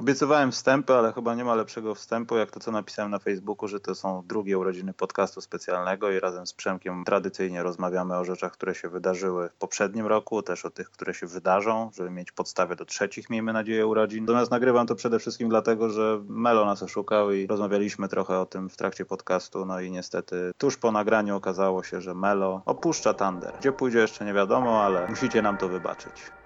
Obiecywałem 0.00 0.52
wstępy, 0.52 0.94
ale 0.94 1.12
chyba 1.12 1.34
nie 1.34 1.44
ma 1.44 1.54
lepszego 1.54 1.94
wstępu, 1.94 2.36
jak 2.36 2.50
to, 2.50 2.60
co 2.60 2.70
napisałem 2.70 3.10
na 3.10 3.18
Facebooku, 3.18 3.68
że 3.68 3.80
to 3.80 3.94
są 3.94 4.22
drugie 4.26 4.58
urodziny 4.58 4.94
podcastu 4.94 5.40
specjalnego 5.40 6.10
i 6.10 6.20
razem 6.20 6.46
z 6.46 6.54
Przemkiem 6.54 7.04
tradycyjnie 7.04 7.62
rozmawiamy 7.62 8.16
o 8.16 8.24
rzeczach, 8.24 8.52
które 8.52 8.74
się 8.74 8.88
wydarzyły 8.88 9.48
w 9.48 9.54
poprzednim 9.54 10.06
roku, 10.06 10.42
też 10.42 10.64
o 10.64 10.70
tych, 10.70 10.90
które 10.90 11.14
się 11.14 11.26
wydarzą, 11.26 11.90
żeby 11.94 12.10
mieć 12.10 12.32
podstawę 12.32 12.76
do 12.76 12.84
trzecich, 12.84 13.30
miejmy 13.30 13.52
nadzieję, 13.52 13.86
urodzin. 13.86 14.24
Natomiast 14.24 14.50
nagrywam 14.50 14.86
to 14.86 14.94
przede 14.94 15.18
wszystkim 15.18 15.48
dlatego, 15.48 15.90
że 15.90 16.20
Melo 16.28 16.64
nas 16.64 16.82
oszukał 16.82 17.32
i 17.32 17.46
rozmawialiśmy 17.46 18.08
trochę 18.08 18.38
o 18.38 18.46
tym 18.46 18.68
w 18.68 18.76
trakcie 18.76 19.04
podcastu, 19.04 19.66
no 19.66 19.80
i 19.80 19.90
niestety 19.90 20.50
tuż 20.58 20.76
po 20.76 20.92
nagraniu 20.92 21.36
okazało 21.36 21.82
się, 21.82 22.00
że 22.00 22.14
Melo 22.14 22.62
opuszcza 22.66 23.14
Thunder. 23.14 23.54
Gdzie 23.60 23.72
pójdzie 23.72 23.98
jeszcze 23.98 24.24
nie 24.24 24.34
wiadomo, 24.34 24.82
ale 24.82 25.08
musicie 25.08 25.42
nam 25.42 25.56
to 25.56 25.68
wybaczyć. 25.68 26.39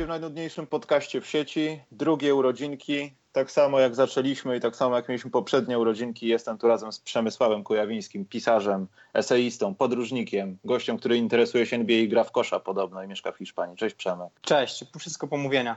Witajcie 0.00 0.18
w 0.18 0.20
najnudniejszym 0.20 0.66
podcaście 0.66 1.20
w 1.20 1.26
sieci. 1.26 1.80
Drugie 1.92 2.34
urodzinki, 2.34 3.12
tak 3.32 3.50
samo 3.50 3.80
jak 3.80 3.94
zaczęliśmy 3.94 4.56
i 4.56 4.60
tak 4.60 4.76
samo 4.76 4.96
jak 4.96 5.08
mieliśmy 5.08 5.30
poprzednie 5.30 5.78
urodzinki, 5.78 6.26
jestem 6.28 6.58
tu 6.58 6.68
razem 6.68 6.92
z 6.92 7.00
Przemysławem 7.00 7.64
Kujawińskim, 7.64 8.24
pisarzem, 8.24 8.86
eseistą, 9.14 9.74
podróżnikiem, 9.74 10.58
gościem, 10.64 10.98
który 10.98 11.16
interesuje 11.16 11.66
się 11.66 11.76
NBA 11.76 11.96
i 11.96 12.08
gra 12.08 12.24
w 12.24 12.32
kosza 12.32 12.60
podobno 12.60 13.02
i 13.02 13.08
mieszka 13.08 13.32
w 13.32 13.36
Hiszpanii. 13.36 13.76
Cześć 13.76 13.94
Przemek. 13.94 14.28
Cześć, 14.40 14.84
wszystko 14.98 15.26
pomówienia. 15.28 15.76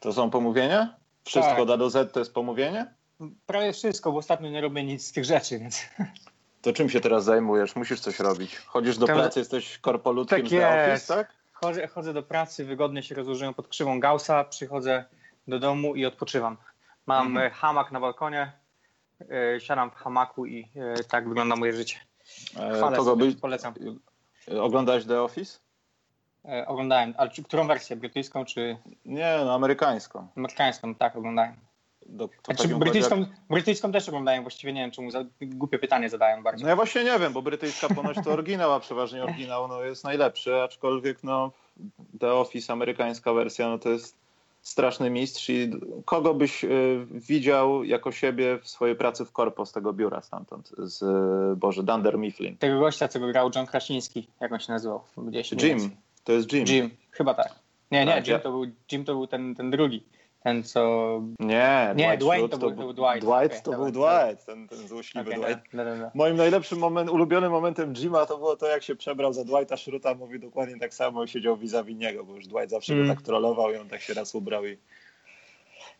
To 0.00 0.12
są 0.12 0.30
pomówienia? 0.30 0.94
Wszystko 1.24 1.56
Tak. 1.56 1.66
da 1.66 1.76
do 1.76 1.90
Z 1.90 2.12
to 2.12 2.20
jest 2.20 2.34
pomówienie? 2.34 2.86
Prawie 3.46 3.72
wszystko, 3.72 4.12
bo 4.12 4.18
ostatnio 4.18 4.50
nie 4.50 4.60
robię 4.60 4.84
nic 4.84 5.06
z 5.06 5.12
tych 5.12 5.24
rzeczy, 5.24 5.58
więc 5.58 5.80
To 6.62 6.72
czym 6.72 6.90
się 6.90 7.00
teraz 7.00 7.24
zajmujesz? 7.24 7.76
Musisz 7.76 8.00
coś 8.00 8.20
robić. 8.20 8.56
Chodzisz 8.56 8.98
do 8.98 9.06
Tam- 9.06 9.16
pracy, 9.16 9.38
jesteś 9.38 9.78
korpolutkiem 9.78 10.38
Tak 10.38 10.48
z 10.48 10.50
The 10.50 10.92
Office, 10.92 11.14
tak? 11.14 11.37
Chodzę, 11.60 11.86
chodzę 11.86 12.12
do 12.12 12.22
pracy, 12.22 12.64
wygodnie 12.64 13.02
się 13.02 13.14
rozłożyłem 13.14 13.54
pod 13.54 13.68
krzywą 13.68 14.00
Gaussa, 14.00 14.44
przychodzę 14.44 15.04
do 15.48 15.58
domu 15.58 15.94
i 15.94 16.06
odpoczywam. 16.06 16.56
Mam 17.06 17.26
Mhm. 17.26 17.46
e, 17.46 17.50
hamak 17.50 17.92
na 17.92 18.00
balkonie, 18.00 18.52
e, 19.20 19.60
siadam 19.60 19.90
w 19.90 19.94
hamaku 19.94 20.46
i 20.46 20.68
e, 20.76 21.04
tak 21.04 21.28
wygląda 21.28 21.56
moje 21.56 21.72
życie. 21.72 21.96
Chwalę 22.54 22.96
kogo 22.96 23.04
sobie, 23.10 23.24
byś... 23.26 23.36
polecam. 23.36 23.74
Oglądałeś 24.60 25.04
The 25.04 25.22
Office? 25.22 25.58
Oglądałem, 26.66 27.14
ale 27.18 27.30
czy, 27.30 27.42
którą 27.42 27.66
wersję? 27.66 27.96
Brytyjską 27.96 28.44
czy 28.44 28.78
Nie, 29.04 29.38
no 29.44 29.54
amerykańską. 29.54 30.28
amerykańską? 30.36 30.94
Tak, 30.94 31.16
oglądałem. 31.16 31.56
Do, 32.08 32.28
Znaczy, 32.44 32.68
brytyjską, 32.68 33.26
brytyjską 33.50 33.92
też 33.92 34.08
oglądałem, 34.08 34.42
właściwie 34.42 34.72
nie 34.72 34.80
wiem 34.80 34.90
czemu, 34.90 35.10
za, 35.10 35.24
głupie 35.42 35.78
pytanie 35.78 36.08
zadają 36.08 36.42
bardzo. 36.42 36.62
No 36.62 36.68
ja 36.68 36.76
właśnie 36.76 37.04
nie 37.04 37.18
wiem, 37.18 37.32
bo 37.32 37.42
brytyjska 37.42 37.88
ponoć 37.88 38.16
to 38.24 38.30
oryginał, 38.30 38.72
a 38.72 38.80
przeważnie 38.80 39.24
oryginał 39.24 39.68
no, 39.68 39.82
jest 39.82 40.04
najlepszy, 40.04 40.62
aczkolwiek 40.62 41.24
no 41.24 41.52
The 42.20 42.32
Office, 42.32 42.72
amerykańska 42.72 43.32
wersja, 43.32 43.68
no 43.68 43.78
to 43.78 43.88
jest 43.88 44.16
straszny 44.62 45.10
mistrz 45.10 45.50
i 45.50 45.70
kogo 46.04 46.34
byś 46.34 46.64
y, 46.64 47.06
widział 47.10 47.84
jako 47.84 48.12
siebie 48.12 48.58
w 48.58 48.68
swojej 48.68 48.96
pracy 48.96 49.24
w 49.24 49.32
korpo 49.32 49.66
z 49.66 49.72
tego 49.72 49.92
biura 49.92 50.20
stamtąd, 50.20 50.72
z, 50.78 51.02
y, 51.02 51.56
Boże, 51.56 51.82
Dunder 51.82 52.18
Mifflin. 52.18 52.56
Tego 52.56 52.80
gościa, 52.80 53.08
co 53.08 53.20
grał 53.20 53.50
John 53.54 53.66
Krasiński, 53.66 54.28
jak 54.40 54.52
on 54.52 54.60
się 54.60 54.72
nazywał? 54.72 55.00
Gdzieś 55.16 55.52
Jim, 55.52 55.90
to 56.24 56.32
jest 56.32 56.52
Jim. 56.52 56.66
Jim, 56.66 56.90
chyba 57.10 57.34
tak. 57.34 57.54
Nie, 57.90 58.04
nie, 58.04 58.12
Tak, 58.12 58.28
Jim 58.28 58.40
to 58.40 58.50
był, 58.50 58.66
Jim 58.92 59.04
to 59.04 59.14
był 59.14 59.26
ten, 59.26 59.54
ten 59.54 59.70
drugi. 59.70 60.04
Ten, 60.42 60.62
co... 60.64 61.20
Nie, 61.40 61.92
Nie, 61.96 62.16
Dwight 62.18 62.36
Schrute 62.36 62.48
to 62.48 62.58
był- 62.58 62.70
to 62.70 62.76
był 62.76 62.92
Dwight. 62.92 63.20
Dwight 63.26 63.62
to 63.64 63.70
Okej, 63.70 63.82
był 63.82 63.92
dobra, 63.92 64.26
Dwight, 64.26 64.46
ten, 64.46 64.68
ten 64.68 64.88
złośliwy 64.88 65.30
Okej, 65.30 65.42
Dwight. 65.44 65.72
no, 65.72 65.84
no, 65.84 65.96
no. 65.96 66.10
Moim 66.14 66.36
najlepszym 66.36 66.78
moment, 66.78 67.10
ulubionym 67.10 67.50
momentem 67.52 67.92
Jima 67.94 68.26
to 68.26 68.38
było 68.38 68.56
to, 68.56 68.66
jak 68.66 68.82
się 68.82 68.96
przebrał 68.96 69.32
za 69.32 69.44
Dwighta 69.44 69.76
Schruta, 69.76 70.14
mówi 70.14 70.40
dokładnie 70.40 70.78
tak 70.78 70.94
samo 70.94 71.24
i 71.24 71.28
siedział 71.28 71.56
vis-a-vis 71.56 71.96
niego, 71.98 72.24
bo 72.24 72.34
już 72.34 72.46
Dwight 72.46 72.70
zawsze 72.70 72.92
Mm. 72.92 73.06
go 73.08 73.14
tak 73.14 73.22
trollował 73.22 73.72
i 73.72 73.76
on 73.76 73.88
tak 73.88 74.00
się 74.00 74.14
raz 74.14 74.34
ubrał 74.34 74.66
i 74.66 74.78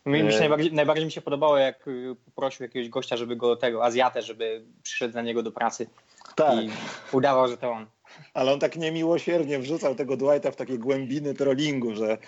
Mi, 0.06 0.22
mi 0.22 0.30
się 0.32 0.36
E. 0.36 0.40
najbardziej, 0.40 0.72
najbardziej 0.72 1.04
mi 1.06 1.12
się 1.12 1.20
podobało, 1.20 1.58
jak 1.58 1.88
y, 1.88 2.16
poprosił 2.24 2.64
jakiegoś 2.64 2.88
gościa, 2.88 3.16
żeby 3.16 3.36
go 3.36 3.56
tego, 3.56 3.84
Azjatę, 3.84 4.22
żeby 4.22 4.64
przyszedł 4.82 5.14
za 5.14 5.22
niego 5.22 5.42
do 5.42 5.52
pracy 5.52 5.86
tak, 6.36 6.54
i 6.64 6.70
udawał, 7.12 7.48
że 7.48 7.56
to 7.56 7.70
on. 7.70 7.86
ale 8.34 8.52
on 8.52 8.60
tak 8.60 8.76
niemiłosiernie 8.76 9.58
wrzucał 9.58 9.94
tego 9.94 10.16
Dwighta 10.16 10.50
w 10.50 10.56
takie 10.56 10.78
głębiny 10.78 11.34
trollingu, 11.34 11.94
że 11.94 12.18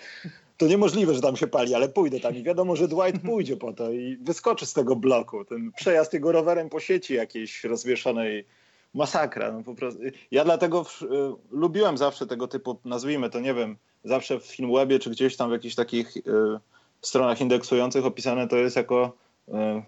to 0.61 0.67
niemożliwe, 0.67 1.13
że 1.13 1.21
tam 1.21 1.35
się 1.35 1.47
pali, 1.47 1.75
ale 1.75 1.89
pójdę 1.89 2.19
tam 2.19 2.35
i 2.35 2.43
wiadomo, 2.43 2.75
że 2.75 2.87
Dwight 2.87 3.21
pójdzie 3.29 3.57
po 3.57 3.73
to 3.73 3.91
i 3.91 4.17
wyskoczy 4.17 4.65
z 4.65 4.73
tego 4.73 4.95
bloku. 4.95 5.45
Ten 5.45 5.71
przejazd 5.71 6.13
jego 6.13 6.31
rowerem 6.31 6.69
po 6.69 6.79
sieci 6.79 7.13
jakiejś 7.13 7.63
rozwieszonej 7.63 8.45
masakra. 8.93 9.51
No 9.51 9.63
po 9.63 9.75
prostu. 9.75 10.01
Ja 10.31 10.43
dlatego 10.43 10.83
w, 10.83 11.01
y, 11.01 11.07
lubiłem 11.51 11.97
zawsze 11.97 12.27
tego 12.27 12.47
typu, 12.47 12.79
nazwijmy 12.85 13.29
to, 13.29 13.39
nie 13.39 13.53
wiem, 13.53 13.77
zawsze 14.03 14.39
w 14.39 14.45
Filmwebie 14.45 14.99
czy 14.99 15.09
gdzieś 15.09 15.37
tam 15.37 15.49
w 15.49 15.53
jakichś 15.53 15.75
takich 15.75 16.17
y, 16.17 16.21
stronach 17.01 17.41
indeksujących 17.41 18.05
opisane 18.05 18.47
to 18.47 18.57
jest 18.57 18.75
jako 18.75 19.17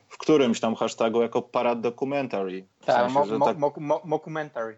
w 0.09 0.18
którymś 0.18 0.59
tam 0.59 0.75
hashtagu 0.75 1.22
jako 1.22 1.41
parad 1.41 1.81
documentary. 1.81 2.66
W 2.81 2.86
Tak, 2.86 2.96
sensie, 2.96 3.14
mo, 3.14 3.25
że 3.25 3.38
mo, 3.38 3.46
tak- 3.46 3.58
mo, 3.58 3.74
mo. 4.03 4.19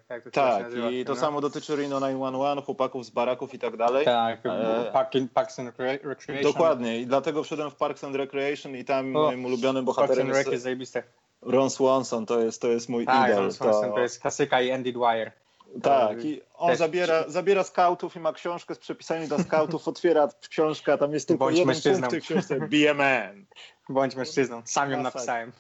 Tak, 0.07 0.23
to 0.23 0.31
tak, 0.31 0.63
nazywa, 0.63 0.89
i 0.91 1.05
to 1.05 1.13
no. 1.13 1.19
samo 1.19 1.41
dotyczy 1.41 1.75
Reno 1.75 1.99
911, 2.01 2.61
chłopaków 2.65 3.05
z 3.05 3.09
baraków 3.09 3.53
i 3.53 3.59
tak 3.59 3.77
dalej. 3.77 4.05
Tak, 4.05 4.39
E, 4.45 4.89
Park, 4.93 5.11
Parks 5.33 5.59
and 5.59 5.69
Recre- 5.77 6.03
Recreation. 6.03 6.53
Dokładnie 6.53 6.99
i 6.99 7.05
dlatego 7.07 7.43
wszedłem 7.43 7.71
w 7.71 7.75
Parks 7.75 8.03
and 8.03 8.15
Recreation 8.15 8.75
i 8.75 8.85
tam 8.85 9.15
O, 9.15 9.23
moim 9.23 9.45
ulubionym 9.45 9.85
Parks 9.85 9.99
and 9.99 10.07
bohaterem 10.09 10.51
jest 10.51 10.63
zajebiste. 10.63 11.03
Ron 11.41 11.69
Swanson, 11.69 12.25
to 12.25 12.39
jest, 12.39 12.61
to 12.61 12.67
jest 12.67 12.89
mój 12.89 13.05
Tak, 13.05 13.29
idol. 13.29 13.41
Ron 13.41 13.51
Swanson 13.53 13.93
to 13.93 13.99
jest 13.99 14.21
klasyka 14.21 14.61
i 14.61 14.71
Andy 14.71 14.93
Dwyer. 14.93 15.31
Tak, 15.83 16.25
i 16.25 16.41
on 16.57 16.69
Też- 16.69 16.79
zabiera, 16.79 17.23
zabiera 17.27 17.63
skautów 17.63 18.15
i 18.15 18.19
ma 18.19 18.33
książkę 18.33 18.75
z 18.75 18.79
przepisami 18.79 19.27
dla 19.27 19.37
skautów, 19.43 19.87
otwiera 19.87 20.29
książkę, 20.49 20.93
a 20.93 20.97
tam 20.97 21.13
jest 21.13 21.27
tylko 21.27 21.45
Bądź 21.45 21.57
jeden 21.57 21.67
mężczyzną. 21.67 22.07
punkt 22.07 22.07
w 22.07 22.11
tej 22.11 22.21
książce, 22.21 22.59
be 22.59 22.91
a 22.91 22.93
man. 22.93 23.45
Bądź 23.89 24.15
mężczyzną, 24.15 24.61
sam 24.65 24.91
ją 24.91 24.97
Masakra. 24.97 25.35
napisałem. 25.35 25.51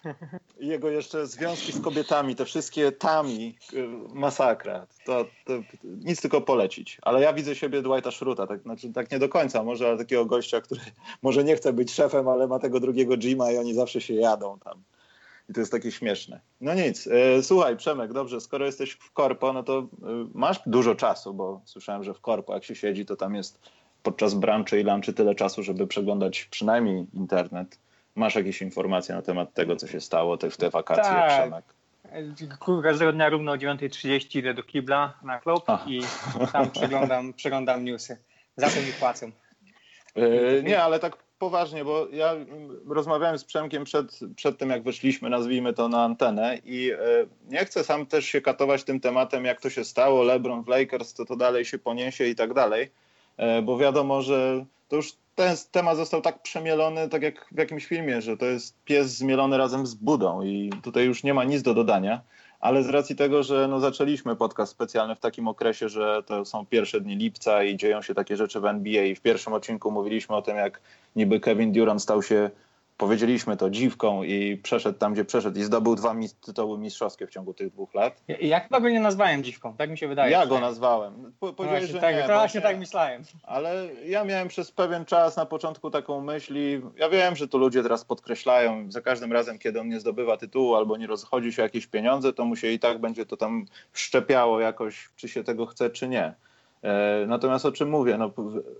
I 0.59 0.67
jego 0.67 0.89
jeszcze 0.89 1.27
związki 1.27 1.71
z 1.71 1.81
kobietami, 1.81 2.35
te 2.35 2.45
wszystkie 2.45 2.91
tami, 2.91 3.55
y, 3.73 3.87
masakra. 4.13 4.87
To, 5.05 5.25
to 5.45 5.53
nic 5.83 6.21
tylko 6.21 6.41
polecić. 6.41 6.97
Ale 7.01 7.21
ja 7.21 7.33
widzę 7.33 7.55
siebie 7.55 7.81
Dwighta 7.81 8.11
Schruta, 8.11 8.47
tak, 8.47 8.61
znaczy, 8.61 8.93
tak 8.93 9.11
nie 9.11 9.19
do 9.19 9.29
końca 9.29 9.63
może, 9.63 9.87
ale 9.87 9.97
takiego 9.97 10.25
gościa, 10.25 10.61
który 10.61 10.81
może 11.21 11.43
nie 11.43 11.55
chce 11.55 11.73
być 11.73 11.93
szefem, 11.93 12.27
ale 12.27 12.47
ma 12.47 12.59
tego 12.59 12.79
drugiego 12.79 13.17
Jima 13.17 13.51
i 13.51 13.57
oni 13.57 13.73
zawsze 13.73 14.01
się 14.01 14.13
jadą 14.13 14.59
tam. 14.59 14.83
I 15.49 15.53
to 15.53 15.59
jest 15.59 15.71
takie 15.71 15.91
śmieszne. 15.91 16.39
No 16.61 16.73
nic, 16.73 17.07
y, 17.07 17.43
słuchaj 17.43 17.77
Przemek, 17.77 18.13
dobrze, 18.13 18.41
skoro 18.41 18.65
jesteś 18.65 18.91
w 18.91 19.11
korpo, 19.11 19.53
no 19.53 19.63
to 19.63 19.79
y, 19.79 19.85
masz 20.33 20.59
dużo 20.65 20.95
czasu, 20.95 21.33
bo 21.33 21.61
słyszałem, 21.65 22.03
że 22.03 22.13
w 22.13 22.21
korpo 22.21 22.53
jak 22.53 22.63
się 22.63 22.75
siedzi, 22.75 23.05
to 23.05 23.15
tam 23.15 23.35
jest 23.35 23.59
podczas 24.03 24.33
brunchy 24.33 24.79
i 24.79 24.83
lunchy 24.83 25.13
tyle 25.13 25.35
czasu, 25.35 25.63
żeby 25.63 25.87
przeglądać 25.87 26.45
przynajmniej 26.45 27.05
internet. 27.13 27.79
Masz 28.15 28.35
jakieś 28.35 28.61
informacje 28.61 29.15
na 29.15 29.21
temat 29.21 29.53
tego, 29.53 29.75
co 29.75 29.87
się 29.87 30.01
stało 30.01 30.37
te, 30.37 30.49
w 30.49 30.57
te 30.57 30.69
wakacje, 30.69 31.03
Tak. 31.03 31.29
Przemek? 31.29 31.65
Każdego 32.83 33.13
dnia 33.13 33.29
równo 33.29 33.51
o 33.51 33.55
9.30 33.55 34.39
idę 34.39 34.53
do 34.53 34.63
kibla 34.63 35.13
na 35.23 35.39
klub 35.39 35.69
A. 35.69 35.83
i 35.87 36.01
tam 36.53 36.71
przeglądam, 36.71 37.33
przeglądam 37.33 37.85
newsy. 37.85 38.17
Za 38.57 38.69
to 38.69 38.81
mi 38.81 38.93
płacą. 38.99 39.31
Yy, 40.15 40.63
nie, 40.65 40.83
ale 40.83 40.99
tak 40.99 41.17
poważnie, 41.39 41.85
bo 41.85 42.07
ja 42.11 42.35
rozmawiałem 42.87 43.37
z 43.37 43.43
Przemkiem 43.43 43.83
przed, 43.83 44.19
przed 44.35 44.57
tym, 44.57 44.69
jak 44.69 44.83
weszliśmy, 44.83 45.29
nazwijmy 45.29 45.73
to, 45.73 45.89
na 45.89 46.03
antenę 46.03 46.57
i 46.65 46.83
yy, 46.83 46.97
nie 47.47 47.65
chcę 47.65 47.83
sam 47.83 48.05
też 48.05 48.25
się 48.25 48.41
katować 48.41 48.83
tym 48.83 48.99
tematem, 48.99 49.45
jak 49.45 49.61
to 49.61 49.69
się 49.69 49.83
stało, 49.83 50.23
LeBron 50.23 50.63
w 50.63 50.67
Lakers, 50.67 51.13
to 51.13 51.25
to 51.25 51.35
dalej 51.35 51.65
się 51.65 51.79
poniesie 51.79 52.25
i 52.25 52.35
tak 52.35 52.53
dalej, 52.53 52.91
yy, 53.37 53.61
bo 53.61 53.77
wiadomo, 53.77 54.21
że 54.21 54.65
to 54.87 54.95
już 54.95 55.13
ten 55.35 55.55
temat 55.71 55.97
został 55.97 56.21
tak 56.21 56.41
przemielony, 56.41 57.09
tak 57.09 57.21
jak 57.21 57.47
w 57.51 57.57
jakimś 57.57 57.85
filmie, 57.85 58.21
że 58.21 58.37
to 58.37 58.45
jest 58.45 58.83
pies 58.83 59.17
zmielony 59.17 59.57
razem 59.57 59.87
z 59.87 59.93
budą 59.93 60.41
i 60.41 60.69
tutaj 60.83 61.05
już 61.05 61.23
nie 61.23 61.33
ma 61.33 61.43
nic 61.43 61.61
do 61.61 61.73
dodania. 61.73 62.21
ale 62.59 62.83
z 62.83 62.89
racji 62.89 63.15
tego, 63.15 63.43
że 63.43 63.67
no 63.67 63.79
zaczęliśmy 63.79 64.35
podcast 64.35 64.71
specjalny 64.71 65.15
w 65.15 65.19
takim 65.19 65.47
okresie, 65.47 65.89
że 65.89 66.23
to 66.25 66.45
są 66.45 66.65
pierwsze 66.65 67.01
dni 67.01 67.15
lipca 67.15 67.63
i 67.63 67.77
dzieją 67.77 68.01
się 68.01 68.13
takie 68.13 68.37
rzeczy 68.37 68.59
w 68.59 68.65
NBA 68.65 69.03
i 69.03 69.15
w 69.15 69.21
pierwszym 69.21 69.53
odcinku 69.53 69.91
mówiliśmy 69.91 70.35
o 70.35 70.41
tym, 70.41 70.57
jak 70.57 70.81
niby 71.15 71.39
Kevin 71.39 71.71
Durant 71.71 72.01
stał 72.01 72.23
się 72.23 72.49
powiedzieliśmy 72.97 73.57
to, 73.57 73.69
dziwką 73.69 74.23
i 74.23 74.57
przeszedł 74.57 74.99
tam, 74.99 75.13
gdzie 75.13 75.25
przeszedł 75.25 75.59
i 75.59 75.63
zdobył 75.63 75.95
dwa 75.95 76.15
tytuły 76.41 76.77
mistrzowskie 76.77 77.27
w 77.27 77.29
ciągu 77.29 77.53
tych 77.53 77.69
dwóch 77.69 77.93
lat. 77.93 78.23
Ja, 78.27 78.37
ja 78.41 78.59
chyba 78.59 78.79
go 78.79 78.89
nie 78.89 78.99
nazwałem 78.99 79.43
dziwką, 79.43 79.75
tak 79.77 79.89
mi 79.89 79.97
się 79.97 80.07
wydaje. 80.07 80.31
Ja 80.31 80.45
go 80.45 80.59
nazwałem. 80.59 81.33
Po, 81.39 81.47
no 81.47 81.53
właśnie, 81.53 81.87
że 81.87 81.99
tak, 81.99 82.15
nie, 82.15 82.21
to 82.21 82.27
właśnie 82.27 82.61
tak 82.61 82.79
myślałem. 82.79 83.23
Ale 83.43 83.87
ja 84.05 84.23
miałem 84.23 84.47
przez 84.47 84.71
pewien 84.71 85.05
czas 85.05 85.37
na 85.37 85.45
początku 85.45 85.89
taką 85.91 86.21
myśl 86.21 86.57
i 86.57 86.81
ja 86.97 87.09
wiem, 87.09 87.35
że 87.35 87.47
tu 87.47 87.57
ludzie 87.57 87.83
teraz 87.83 88.05
podkreślają, 88.05 88.91
za 88.91 89.01
każdym 89.01 89.33
razem, 89.33 89.59
kiedy 89.59 89.79
on 89.79 89.89
nie 89.89 89.99
zdobywa 89.99 90.37
tytułu 90.37 90.75
albo 90.75 90.97
nie 90.97 91.07
rozchodzi 91.07 91.53
się 91.53 91.61
jakieś 91.61 91.87
pieniądze, 91.87 92.33
to 92.33 92.45
mu 92.45 92.55
się 92.55 92.67
i 92.67 92.79
tak 92.79 93.01
będzie 93.01 93.25
to 93.25 93.37
tam 93.37 93.65
szczepiało 93.93 94.59
jakoś, 94.59 95.09
czy 95.15 95.27
się 95.27 95.43
tego 95.43 95.65
chce, 95.65 95.89
czy 95.89 96.07
nie. 96.07 96.33
E, 96.81 97.25
natomiast 97.27 97.65
o 97.65 97.71
czym 97.71 97.89
mówię? 97.89 98.17
No, 98.17 98.31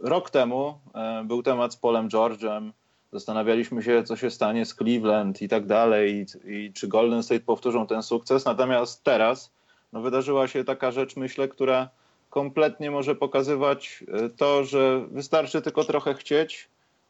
rok 0.01 0.29
temu 0.29 0.79
e, 0.95 1.23
był 1.25 1.43
temat 1.43 1.73
z 1.73 1.77
Polem 1.77 2.09
George'em, 2.09 2.71
Zastanawialiśmy 3.15 3.83
się, 3.83 4.03
co 4.03 4.15
się 4.15 4.31
stanie 4.31 4.65
z 4.65 4.75
Cleveland 4.75 5.41
i 5.41 5.49
tak 5.49 5.65
dalej, 5.65 6.25
i, 6.45 6.51
i 6.53 6.73
czy 6.73 6.87
Golden 6.87 7.23
State 7.23 7.39
powtórzą 7.39 7.87
ten 7.87 8.03
sukces. 8.03 8.45
Natomiast 8.45 9.03
teraz 9.03 9.51
no, 9.93 10.01
wydarzyła 10.01 10.47
się 10.47 10.63
taka 10.63 10.91
rzecz, 10.91 11.15
myślę, 11.15 11.47
która 11.47 11.89
kompletnie 12.29 12.91
może 12.91 13.15
pokazywać 13.15 14.03
e, 14.07 14.29
to, 14.29 14.63
że 14.63 15.05
wystarczy 15.11 15.61
tylko 15.61 15.83
trochę 15.83 16.13
chcieć. 16.13 16.69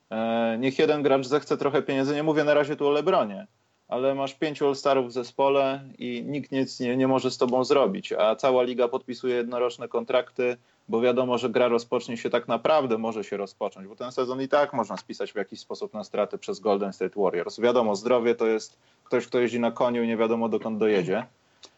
E, 0.09 0.57
niech 0.59 0.79
jeden 0.79 1.03
gracz 1.03 1.27
zechce 1.27 1.57
trochę 1.57 1.81
pieniędzy. 1.81 2.15
Nie 2.15 2.23
mówię 2.23 2.43
na 2.43 2.53
razie 2.53 2.75
tu 2.75 2.87
o 2.87 2.91
Lebronie, 2.91 3.47
ale 3.87 4.15
masz 4.15 4.33
pięciu 4.33 4.67
All-Starów 4.67 5.07
w 5.07 5.11
zespole 5.11 5.83
i 5.97 6.23
nikt 6.25 6.51
nic 6.51 6.79
nie, 6.79 6.97
nie 6.97 7.07
może 7.07 7.31
z 7.31 7.37
tobą 7.37 7.63
zrobić, 7.63 8.13
a 8.13 8.35
cała 8.35 8.63
liga 8.63 8.87
podpisuje 8.87 9.35
jednoroczne 9.35 9.87
kontrakty 9.87 10.57
bo 10.89 11.01
wiadomo, 11.01 11.37
że 11.37 11.49
gra 11.49 11.67
rozpocznie 11.67 12.17
się 12.17 12.29
tak 12.29 12.47
naprawdę, 12.47 12.97
może 12.97 13.23
się 13.23 13.37
rozpocząć, 13.37 13.87
bo 13.87 13.95
ten 13.95 14.11
sezon 14.11 14.41
i 14.41 14.47
tak 14.47 14.73
można 14.73 14.97
spisać 14.97 15.33
w 15.33 15.35
jakiś 15.35 15.59
sposób 15.59 15.93
na 15.93 16.03
straty 16.03 16.37
przez 16.37 16.59
Golden 16.59 16.93
State 16.93 17.21
Warriors. 17.21 17.59
Wiadomo, 17.59 17.95
zdrowie 17.95 18.35
to 18.35 18.47
jest 18.47 18.77
ktoś, 19.03 19.27
kto 19.27 19.39
jeździ 19.39 19.59
na 19.59 19.71
koniu 19.71 20.03
i 20.03 20.07
nie 20.07 20.17
wiadomo 20.17 20.49
dokąd 20.49 20.77
dojedzie, 20.77 21.25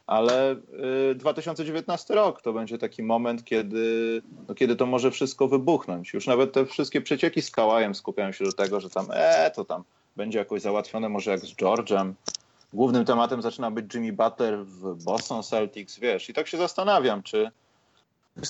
ale 0.07 0.55
2019 1.15 2.13
y, 2.13 2.17
rok 2.17 2.41
to 2.41 2.53
będzie 2.53 2.77
taki 2.77 3.03
moment, 3.03 3.43
kiedy, 3.43 4.21
no, 4.47 4.55
kiedy 4.55 4.75
to 4.75 4.85
może 4.85 5.11
wszystko 5.11 5.47
wybuchnąć. 5.47 6.13
Już 6.13 6.27
nawet 6.27 6.53
te 6.53 6.65
wszystkie 6.65 7.01
przecieki 7.01 7.41
z 7.41 7.51
Kałajem 7.51 7.95
skupiają 7.95 8.31
się 8.31 8.45
do 8.45 8.53
tego, 8.53 8.79
że 8.79 8.89
tam, 8.89 9.07
e, 9.11 9.51
to 9.51 9.65
tam 9.65 9.83
będzie 10.17 10.39
jakoś 10.39 10.61
załatwione, 10.61 11.09
może 11.09 11.31
jak 11.31 11.39
z 11.39 11.55
George'em. 11.55 12.13
Głównym 12.73 13.05
tematem 13.05 13.41
zaczyna 13.41 13.71
być 13.71 13.95
Jimmy 13.95 14.13
Butler 14.13 14.65
w 14.65 15.03
Boston 15.03 15.43
Celtics, 15.43 15.99
wiesz, 15.99 16.29
i 16.29 16.33
tak 16.33 16.47
się 16.47 16.57
zastanawiam, 16.57 17.23
czy 17.23 17.51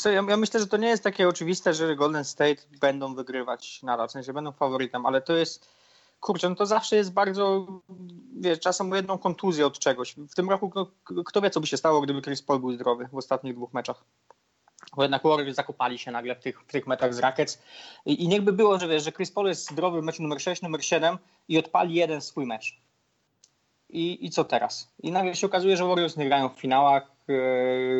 ja, 0.06 0.38
myślę, 0.38 0.60
że 0.60 0.68
to 0.68 0.78
nie 0.78 0.88
jest 0.88 1.04
takie 1.04 1.28
oczywiste, 1.28 1.74
że 1.74 1.96
Golden 1.96 2.25
State 2.25 2.62
będą 2.81 3.16
wygrywać 3.16 3.84
nadal, 3.84 4.08
w 4.08 4.12
sensie 4.12 4.34
będą 4.34 4.52
faworytem, 4.52 5.06
ale 5.06 5.22
to 5.22 5.34
jest, 5.34 5.69
kurczę, 6.19 6.50
no 6.50 6.56
to 6.56 6.66
zawsze 6.66 6.96
jest 6.96 7.14
bardzo, 7.14 7.68
wiesz, 8.40 8.60
czasem 8.60 8.92
jedną 8.92 9.18
kontuzję 9.18 9.66
od 9.66 9.80
czegoś. 9.80 10.16
W 10.30 10.36
tym 10.36 10.50
roku 10.50 10.72
no, 10.75 10.88
kto 11.25 11.42
wie, 11.42 11.50
co 11.50 11.60
by 11.60 11.68
się 11.68 11.78
stało, 11.78 12.02
gdyby 12.02 12.22
Chris 12.22 12.42
Paul 12.42 12.60
był 12.60 12.74
zdrowy 12.74 13.08
w 13.12 13.16
ostatnich 13.16 13.56
dwóch 13.56 13.74
meczach. 13.74 14.04
Bo 14.95 15.04
jednak 15.04 15.24
Warriors 15.24 15.56
zakopali 15.56 16.00
się 16.00 16.12
nagle 16.12 16.36
w 16.36 16.39
tych, 16.39 16.62
w 16.62 16.72
tych 16.72 16.86
z 17.13 17.19
Rackets. 17.19 17.63
I, 18.06 18.24
I 18.24 18.28
niechby 18.28 18.54
było, 18.54 18.80
że 18.80 18.88
wiesz, 18.88 19.04
że 19.04 19.12
Chris 19.12 19.31
Paul 19.31 19.48
jest 19.48 19.72
zdrowy 19.72 20.01
w 20.01 20.04
meczu 20.04 20.24
numer 20.24 20.42
6, 20.42 20.62
numer 20.62 20.86
7 20.86 21.18
i 21.48 21.57
odpali 21.57 21.94
jeden 21.94 22.22
swój 22.22 22.45
mecz. 22.45 22.78
I, 23.89 24.25
I 24.25 24.30
co 24.30 24.44
teraz? 24.44 24.92
I 25.04 25.12
nagle 25.12 25.36
się 25.36 25.48
okazuje, 25.48 25.78
że 25.78 25.86
Warriors 25.86 26.18
nie 26.18 26.25
grają 26.25 26.50
w 26.50 26.60
finałach, 26.60 27.12
e, 27.30 27.34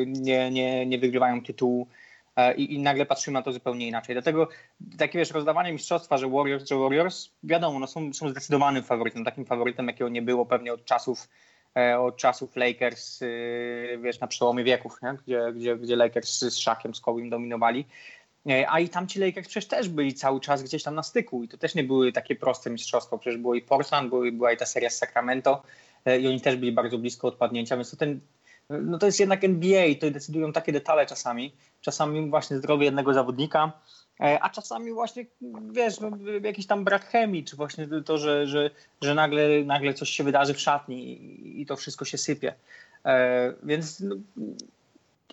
nie, 0.06 0.52
nie, 0.52 0.86
nie 0.86 1.00
wygrywają 1.00 1.44
tytułu 1.44 1.88
e, 2.36 2.56
i, 2.56 2.74
i 2.74 2.80
nagle 2.80 3.06
patrzymy 3.06 3.34
na 3.34 3.42
to 3.42 3.54
zupełnie 3.54 3.88
inaczej. 3.88 4.16
Dlatego 4.16 4.48
takie 4.98 5.20
wiesz, 5.20 5.32
rozdawanie 5.32 5.74
mistrzostwa, 5.74 6.18
że 6.18 6.30
Warriors, 6.30 6.70
że 6.70 6.76
Warriors, 6.76 7.30
wiadomo, 7.44 7.80
no 7.80 7.88
są, 7.88 8.14
są 8.14 8.30
zdecydowanym 8.30 8.84
faworytem, 8.84 9.26
takim 9.26 9.46
faworytem, 9.46 9.88
jakiego 9.88 10.10
nie 10.10 10.22
było 10.22 10.46
pewnie 10.46 10.74
od 10.74 10.86
czasów 10.86 11.28
od 12.00 12.18
czasów 12.18 12.56
Lakers, 12.56 13.20
wiesz, 14.00 14.20
na 14.20 14.28
przełomie 14.28 14.64
wieków, 14.64 15.02
nie? 15.02 15.18
Gdzie, 15.26 15.54
gdzie, 15.54 15.76
gdzie 15.76 15.96
Lakers 15.96 16.40
z 16.40 16.58
Szakiem, 16.58 16.96
z 16.96 17.02
Kowim 17.02 17.30
dominowali. 17.30 17.86
A 18.68 18.80
i 18.80 18.90
tamci 18.90 19.20
Lakers 19.20 19.48
przecież 19.48 19.68
też 19.68 19.90
byli 19.90 20.14
cały 20.14 20.40
czas 20.40 20.64
gdzieś 20.64 20.84
tam 20.84 20.96
na 20.96 21.04
styku 21.04 21.44
i 21.44 21.48
to 21.48 21.58
też 21.58 21.76
nie 21.76 21.84
były 21.84 22.12
takie 22.12 22.36
proste 22.36 22.70
mistrzostwa. 22.70 23.18
Przecież 23.18 23.40
było 23.40 23.56
i 23.56 23.62
Portland, 23.62 24.12
była 24.32 24.52
i 24.52 24.58
ta 24.58 24.66
seria 24.66 24.90
z 24.90 24.98
Sacramento 24.98 25.64
e, 26.06 26.20
i 26.20 26.28
oni 26.28 26.42
też 26.42 26.56
byli 26.56 26.72
bardzo 26.72 26.98
blisko 26.98 27.28
odpadnięcia, 27.28 27.76
więc 27.76 27.92
to 27.92 27.98
ten 27.98 28.20
no 28.70 28.98
to 28.98 29.06
jest 29.06 29.20
jednak 29.20 29.44
NBA, 29.44 29.96
to 30.00 30.12
decydują 30.12 30.54
takie 30.54 30.72
detale 30.72 31.06
czasami. 31.06 31.54
Czasami 31.82 32.30
właśnie 32.30 32.58
zdrowie 32.58 32.86
jednego 32.86 33.14
zawodnika, 33.14 33.72
e, 34.20 34.40
a 34.44 34.50
czasami 34.50 34.94
właśnie, 34.94 35.26
wiesz, 35.72 36.00
no, 36.00 36.12
jakiś 36.44 36.68
tam 36.68 36.84
brak 36.84 37.06
chemii, 37.06 37.44
czy 37.44 37.56
właśnie 37.56 37.88
to, 38.06 38.18
że, 38.18 38.48
że, 38.48 38.70
że 39.02 39.16
nagle, 39.16 39.64
nagle 39.66 39.94
coś 39.94 40.10
się 40.10 40.24
wydarzy 40.24 40.54
w 40.54 40.60
szatni 40.60 41.12
i, 41.12 41.47
to 41.68 41.76
wszystko 41.76 42.06
się 42.06 42.18
sypie. 42.18 42.54
E, 43.06 43.54
więc 43.64 44.00
no, 44.00 44.16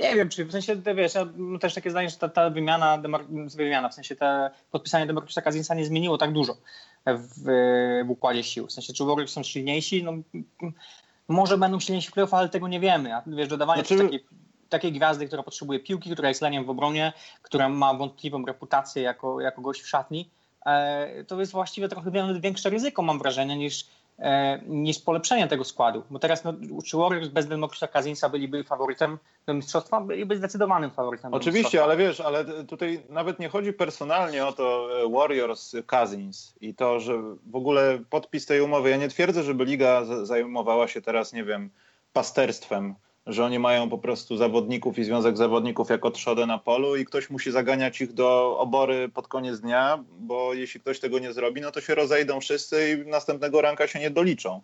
nie 0.01 0.15
wiem, 0.15 0.29
czy 0.29 0.45
w 0.45 0.53
sensie, 0.53 0.77
wiesz, 0.97 1.15
ja 1.15 1.25
mam 1.37 1.59
też 1.59 1.75
takie 1.75 1.91
zdanie, 1.91 2.11
że 2.11 2.17
ta, 2.17 2.29
ta 2.29 2.51
wymiana, 2.51 3.03
wymiana, 3.57 3.89
w 3.89 3.95
sensie 3.95 4.17
te 4.17 4.51
podpisanie 4.71 5.07
Demarcusa 5.07 5.43
Kazinsa 5.43 5.75
nie 5.75 5.87
zmieniło 5.87 6.19
tak 6.19 6.33
dużo 6.33 6.57
w, 7.07 7.45
w 8.07 8.11
układzie 8.11 8.43
sił. 8.43 8.67
W 8.67 8.73
sensie, 8.73 8.93
czy 8.93 9.05
Warriors 9.05 9.33
są 9.33 9.43
silniejsi? 9.43 10.05
No, 10.05 10.13
może 11.29 11.59
będą 11.59 11.81
silniejsi 11.81 12.09
w 12.09 12.13
playoff, 12.13 12.35
ale 12.35 12.49
tego 12.49 12.69
nie 12.69 12.81
wiemy. 12.81 13.15
A 13.15 13.23
wiesz, 13.27 13.49
dodawanie 13.49 13.83
znaczy... 13.83 14.03
takiej, 14.03 14.25
takiej 14.69 14.93
gwiazdy, 14.93 15.27
która 15.27 15.43
potrzebuje 15.43 15.81
piłki, 15.81 16.11
która 16.11 16.29
jest 16.29 16.43
leniem 16.43 16.65
w 16.65 16.71
obronie, 16.71 17.13
która 17.43 17.69
ma 17.69 17.95
wątpliwą 17.95 18.47
reputację 18.47 19.03
jako, 19.03 19.41
jako 19.41 19.63
gość 19.63 19.83
w 19.83 19.89
szatni, 19.89 20.31
e, 20.67 21.25
to 21.25 21.41
jest 21.41 21.53
właściwie 21.53 21.89
trochę 21.89 22.11
większe 22.41 22.71
ryzyko, 22.71 23.03
mam 23.03 23.19
wrażenie, 23.19 23.57
niż 23.57 23.87
niż 24.67 24.99
polepszenie 24.99 25.49
tego 25.49 25.65
składu. 25.65 26.03
Bo 26.11 26.19
teraz 26.19 26.45
no, 26.45 26.55
czy 26.85 26.97
Warriors 26.97 27.29
bez 27.29 27.47
Demokrisa 27.47 27.89
Kazinsa 27.89 28.29
byliby 28.29 28.65
faworytem 28.65 29.19
do 29.47 29.55
mistrzostwa? 29.55 30.01
Byliby 30.01 30.37
zdecydowanym 30.37 30.91
faworytem 30.91 31.35
Oczywiście, 31.35 31.85
ale 31.85 31.97
wiesz, 31.97 32.21
ale 32.21 32.65
tutaj 32.65 33.03
nawet 33.09 33.39
nie 33.39 33.49
chodzi 33.49 33.73
personalnie 33.73 34.47
o 34.47 34.53
to 34.53 34.89
e, 35.05 35.11
Warriors 35.13 35.77
Kazins 35.87 36.55
i 36.61 36.75
to, 36.75 37.01
że 37.01 37.23
w 37.47 37.57
ogóle 37.57 37.99
podpis 38.11 38.47
tej 38.47 38.61
umowy, 38.61 38.91
ja 38.91 38.97
nie 38.97 39.09
twierdzę, 39.09 39.43
żeby 39.43 39.65
liga 39.65 40.05
zajmowała 40.23 40.89
się 40.89 41.03
teraz, 41.03 41.33
nie 41.33 41.45
wiem, 41.45 41.71
pasterstwem 42.13 42.95
że 43.27 43.45
oni 43.45 43.59
mają 43.59 43.89
po 43.89 43.99
prostu 43.99 44.37
zawodników 44.37 44.99
i 44.99 45.05
związek 45.05 45.37
zawodników 45.37 45.91
jako 45.91 46.11
trzodę 46.11 46.47
na 46.47 46.59
polu 46.59 46.97
i 46.97 47.05
ktoś 47.05 47.31
musi 47.31 47.51
zaganiać 47.51 48.01
ich 48.01 48.13
do 48.13 48.59
obory 48.59 49.09
pod 49.09 49.29
koniec 49.29 49.61
dnia, 49.61 50.05
bo 50.19 50.55
jeśli 50.55 50.81
ktoś 50.81 51.01
tego 51.01 51.19
nie 51.19 51.33
zrobi, 51.33 51.61
no 51.61 51.71
to 51.71 51.81
się 51.81 51.95
rozejdą 51.95 52.41
wszyscy 52.41 53.05
i 53.07 53.11
następnego 53.11 53.61
ranka 53.61 53.87
się 53.87 54.01
nie 54.01 54.11
doliczą. 54.11 54.61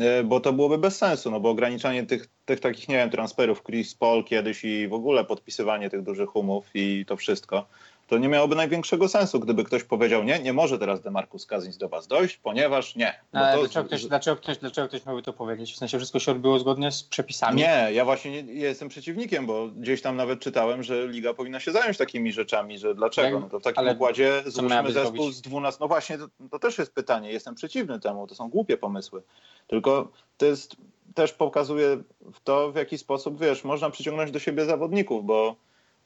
E, 0.00 0.24
bo 0.24 0.40
to 0.40 0.52
byłoby 0.52 0.78
bez 0.78 0.96
sensu, 0.96 1.30
no 1.30 1.40
bo 1.40 1.50
ograniczanie 1.50 2.06
tych, 2.06 2.28
tych 2.44 2.60
takich, 2.60 2.88
nie 2.88 2.96
wiem, 2.96 3.10
transferów 3.10 3.62
Chris 3.62 3.94
Paul 3.94 4.24
kiedyś 4.24 4.64
i 4.64 4.88
w 4.88 4.94
ogóle 4.94 5.24
podpisywanie 5.24 5.90
tych 5.90 6.02
dużych 6.02 6.36
umów 6.36 6.66
i 6.74 7.04
to 7.06 7.16
wszystko, 7.16 7.66
to 8.08 8.18
nie 8.18 8.28
miałoby 8.28 8.56
największego 8.56 9.08
sensu, 9.08 9.40
gdyby 9.40 9.64
ktoś 9.64 9.84
powiedział, 9.84 10.24
nie, 10.24 10.38
nie 10.38 10.52
może 10.52 10.78
teraz 10.78 11.00
Demarcus 11.00 11.46
Cousins 11.46 11.76
do 11.76 11.88
was 11.88 12.06
dojść, 12.06 12.36
ponieważ 12.36 12.96
nie. 12.96 13.20
Ale 13.32 13.54
to... 13.54 13.60
dlaczego, 13.60 13.86
ktoś, 13.86 14.06
dlaczego, 14.06 14.36
ktoś, 14.36 14.58
dlaczego 14.58 14.88
ktoś 14.88 15.06
miałby 15.06 15.22
to 15.22 15.32
powiedzieć? 15.32 15.72
W 15.72 15.76
sensie 15.76 15.98
wszystko 15.98 16.18
się 16.18 16.32
odbyło 16.32 16.58
zgodnie 16.58 16.92
z 16.92 17.02
przepisami? 17.02 17.56
Nie, 17.56 17.88
ja 17.92 18.04
właśnie 18.04 18.42
nie, 18.42 18.52
jestem 18.52 18.88
przeciwnikiem, 18.88 19.46
bo 19.46 19.68
gdzieś 19.68 20.02
tam 20.02 20.16
nawet 20.16 20.40
czytałem, 20.40 20.82
że 20.82 21.08
liga 21.08 21.34
powinna 21.34 21.60
się 21.60 21.72
zająć 21.72 21.98
takimi 21.98 22.32
rzeczami, 22.32 22.78
że 22.78 22.94
dlaczego? 22.94 23.40
No 23.40 23.48
to 23.48 23.60
w 23.60 23.62
takim 23.62 23.78
Ale 23.78 23.92
układzie 23.92 24.42
zespół 24.88 25.30
z 25.30 25.40
12. 25.40 25.78
No 25.80 25.88
właśnie, 25.88 26.18
to, 26.18 26.28
to 26.50 26.58
też 26.58 26.78
jest 26.78 26.94
pytanie, 26.94 27.32
jestem 27.32 27.54
przeciwny 27.54 28.00
temu, 28.00 28.26
to 28.26 28.34
są 28.34 28.48
głupie 28.48 28.76
pomysły. 28.76 29.22
Tylko 29.66 30.12
to 30.36 30.46
jest, 30.46 30.76
też 31.14 31.32
pokazuje 31.32 31.96
w 32.32 32.40
to, 32.44 32.72
w 32.72 32.76
jaki 32.76 32.98
sposób, 32.98 33.40
wiesz, 33.40 33.64
można 33.64 33.90
przyciągnąć 33.90 34.30
do 34.30 34.38
siebie 34.38 34.64
zawodników, 34.64 35.24
bo... 35.24 35.56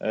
Yy, 0.00 0.06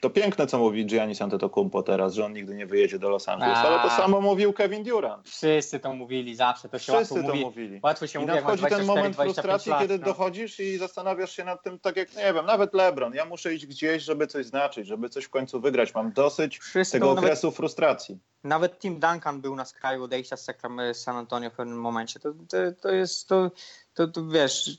to 0.00 0.10
piękne, 0.10 0.46
co 0.46 0.58
mówi 0.58 0.86
Giannis 0.86 1.22
Antetokounmpo 1.22 1.82
teraz, 1.82 2.14
że 2.14 2.24
on 2.24 2.32
nigdy 2.32 2.54
nie 2.54 2.66
wyjedzie 2.66 2.98
do 2.98 3.08
Los 3.08 3.28
Angeles, 3.28 3.58
A, 3.58 3.62
ale 3.62 3.88
to 3.88 3.96
samo 3.96 4.20
mówił 4.20 4.52
Kevin 4.52 4.84
Durant. 4.84 5.28
Wszyscy 5.28 5.80
to 5.80 5.94
mówili 5.94 6.36
zawsze, 6.36 6.68
to 6.68 6.78
się 6.78 6.92
Wszyscy 6.92 7.14
łatwo 7.14 7.28
to 7.28 7.34
mówi. 7.34 7.44
mówili. 7.44 7.80
Łatwo 7.82 8.06
się 8.06 8.18
I 8.18 8.22
mówi, 8.22 8.34
nadchodzi 8.34 8.64
ten 8.64 8.84
moment 8.84 9.16
frustracji, 9.16 9.70
lat, 9.70 9.80
kiedy 9.80 9.98
no. 9.98 10.04
dochodzisz 10.04 10.60
i 10.60 10.78
zastanawiasz 10.78 11.36
się 11.36 11.44
nad 11.44 11.62
tym, 11.62 11.78
tak 11.78 11.96
jak, 11.96 12.16
nie 12.16 12.32
wiem, 12.32 12.46
nawet 12.46 12.74
LeBron, 12.74 13.14
ja 13.14 13.24
muszę 13.24 13.54
iść 13.54 13.66
gdzieś, 13.66 14.02
żeby 14.02 14.26
coś 14.26 14.46
znaczyć, 14.46 14.86
żeby 14.86 15.08
coś 15.08 15.24
w 15.24 15.30
końcu 15.30 15.60
wygrać, 15.60 15.94
mam 15.94 16.12
dosyć 16.12 16.60
tego 16.92 17.10
okresu 17.10 17.46
nawet, 17.46 17.56
frustracji. 17.56 18.18
Nawet 18.44 18.78
Tim 18.78 19.00
Duncan 19.00 19.40
był 19.40 19.56
na 19.56 19.64
skraju 19.64 20.04
odejścia 20.04 20.36
z 20.36 20.46
San 20.92 21.16
Antonio 21.16 21.50
w 21.50 21.54
pewnym 21.54 21.80
momencie. 21.80 22.20
To, 22.20 22.32
to, 22.32 22.56
to 22.82 22.88
jest, 22.88 23.28
to, 23.28 23.50
to, 23.94 24.08
to 24.08 24.26
wiesz 24.26 24.78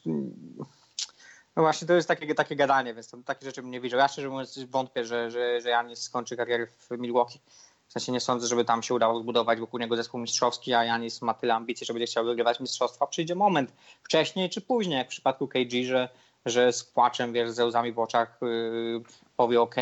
no 1.55 1.63
właśnie, 1.63 1.87
to 1.87 1.93
jest 1.93 2.07
takie, 2.07 2.35
takie 2.35 2.55
gadanie, 2.55 2.93
więc 2.93 3.09
to, 3.09 3.17
takie 3.25 3.45
rzeczy 3.45 3.61
bym 3.61 3.71
nie 3.71 3.81
widział. 3.81 3.99
Ja 3.99 4.07
szczerze 4.07 4.29
mówiąc 4.29 4.59
wątpię, 4.59 5.05
że, 5.05 5.31
że, 5.31 5.61
że 5.61 5.69
Janis 5.69 6.01
skończy 6.01 6.37
karierę 6.37 6.67
w 6.67 6.97
Milwaukee. 6.97 7.39
W 7.87 7.93
sensie 7.93 8.11
nie 8.11 8.19
sądzę, 8.19 8.47
żeby 8.47 8.65
tam 8.65 8.83
się 8.83 8.93
udało 8.93 9.19
zbudować 9.19 9.59
wokół 9.59 9.79
niego 9.79 9.95
zespół 9.95 10.19
mistrzowski, 10.19 10.73
a 10.73 10.83
Janis 10.83 11.21
ma 11.21 11.33
tyle 11.33 11.53
ambicji, 11.53 11.85
że 11.85 11.93
będzie 11.93 12.07
chciał 12.07 12.25
wygrywać 12.25 12.59
mistrzostwa. 12.59 13.07
Przyjdzie 13.07 13.35
moment, 13.35 13.73
wcześniej 14.03 14.49
czy 14.49 14.61
później, 14.61 14.97
jak 14.97 15.07
w 15.07 15.09
przypadku 15.09 15.47
KG, 15.47 15.85
że, 15.85 16.09
że 16.45 16.73
z 16.73 16.83
płaczem, 16.83 17.33
wiesz, 17.33 17.51
ze 17.51 17.65
łzami 17.65 17.91
w 17.91 17.99
oczach 17.99 18.37
yy, 18.41 19.01
powie 19.37 19.61
ok, 19.61 19.75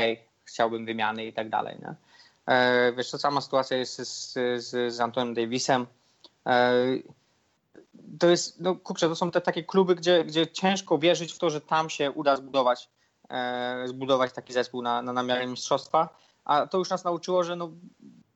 chciałbym 0.43 0.85
wymiany 0.85 1.25
i 1.25 1.33
tak 1.33 1.49
dalej. 1.49 1.77
Nie? 1.81 1.95
E, 2.55 2.93
wiesz, 2.93 3.11
to 3.11 3.17
sama 3.17 3.41
sytuacja 3.41 3.77
jest 3.77 3.97
z, 3.97 4.33
z, 4.63 4.93
z 4.93 4.99
Antonem 4.99 5.33
Davisem. 5.33 5.87
E, 6.45 6.73
to 8.19 8.29
jest, 8.29 8.61
no 8.61 8.75
kurczę, 8.75 9.09
to 9.09 9.15
są 9.15 9.31
te 9.31 9.41
takie 9.41 9.63
kluby, 9.63 9.95
gdzie, 9.95 10.25
gdzie 10.25 10.47
ciężko 10.47 10.97
wierzyć 10.97 11.33
w 11.33 11.37
to, 11.37 11.49
że 11.49 11.61
tam 11.61 11.89
się 11.89 12.11
uda 12.11 12.35
zbudować, 12.35 12.89
e, 13.29 13.83
zbudować 13.87 14.33
taki 14.33 14.53
zespół 14.53 14.81
na, 14.81 15.01
na 15.01 15.13
namiarę 15.13 15.47
mistrzostwa, 15.47 16.09
a 16.45 16.67
to 16.67 16.77
już 16.77 16.89
nas 16.89 17.03
nauczyło, 17.03 17.43
że 17.43 17.55
no, 17.55 17.69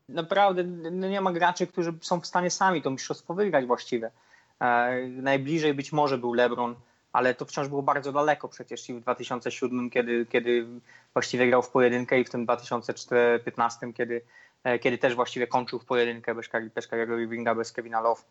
naprawdę 0.09 0.63
no 0.91 1.07
nie 1.07 1.21
ma 1.21 1.31
graczy, 1.31 1.67
którzy 1.67 1.93
są 2.01 2.19
w 2.19 2.27
stanie 2.27 2.49
sami 2.49 2.81
to 2.81 2.91
mistrzostwo 2.91 3.33
wygrać 3.33 3.65
właściwie. 3.65 4.11
E, 4.59 5.07
najbliżej 5.07 5.73
być 5.73 5.91
może 5.91 6.17
był 6.17 6.33
LeBron, 6.33 6.75
ale 7.13 7.35
to 7.35 7.45
wciąż 7.45 7.67
było 7.67 7.83
bardzo 7.83 8.11
daleko 8.11 8.47
przecież 8.47 8.89
i 8.89 8.93
w 8.93 8.99
2007, 8.99 9.89
kiedy, 9.89 10.25
kiedy 10.25 10.67
właściwie 11.13 11.47
grał 11.47 11.61
w 11.61 11.69
pojedynkę 11.69 12.19
i 12.19 12.23
w 12.23 12.29
tym 12.29 12.43
2015, 12.45 13.93
kiedy, 13.93 14.21
e, 14.63 14.79
kiedy 14.79 14.97
też 14.97 15.15
właściwie 15.15 15.47
kończył 15.47 15.79
w 15.79 15.85
pojedynkę 15.85 16.35
bez, 16.35 16.49
bez 16.75 16.87
Kyrie 16.87 17.55
bez 17.55 17.71
Kevina 17.71 18.01
Love. 18.01 18.21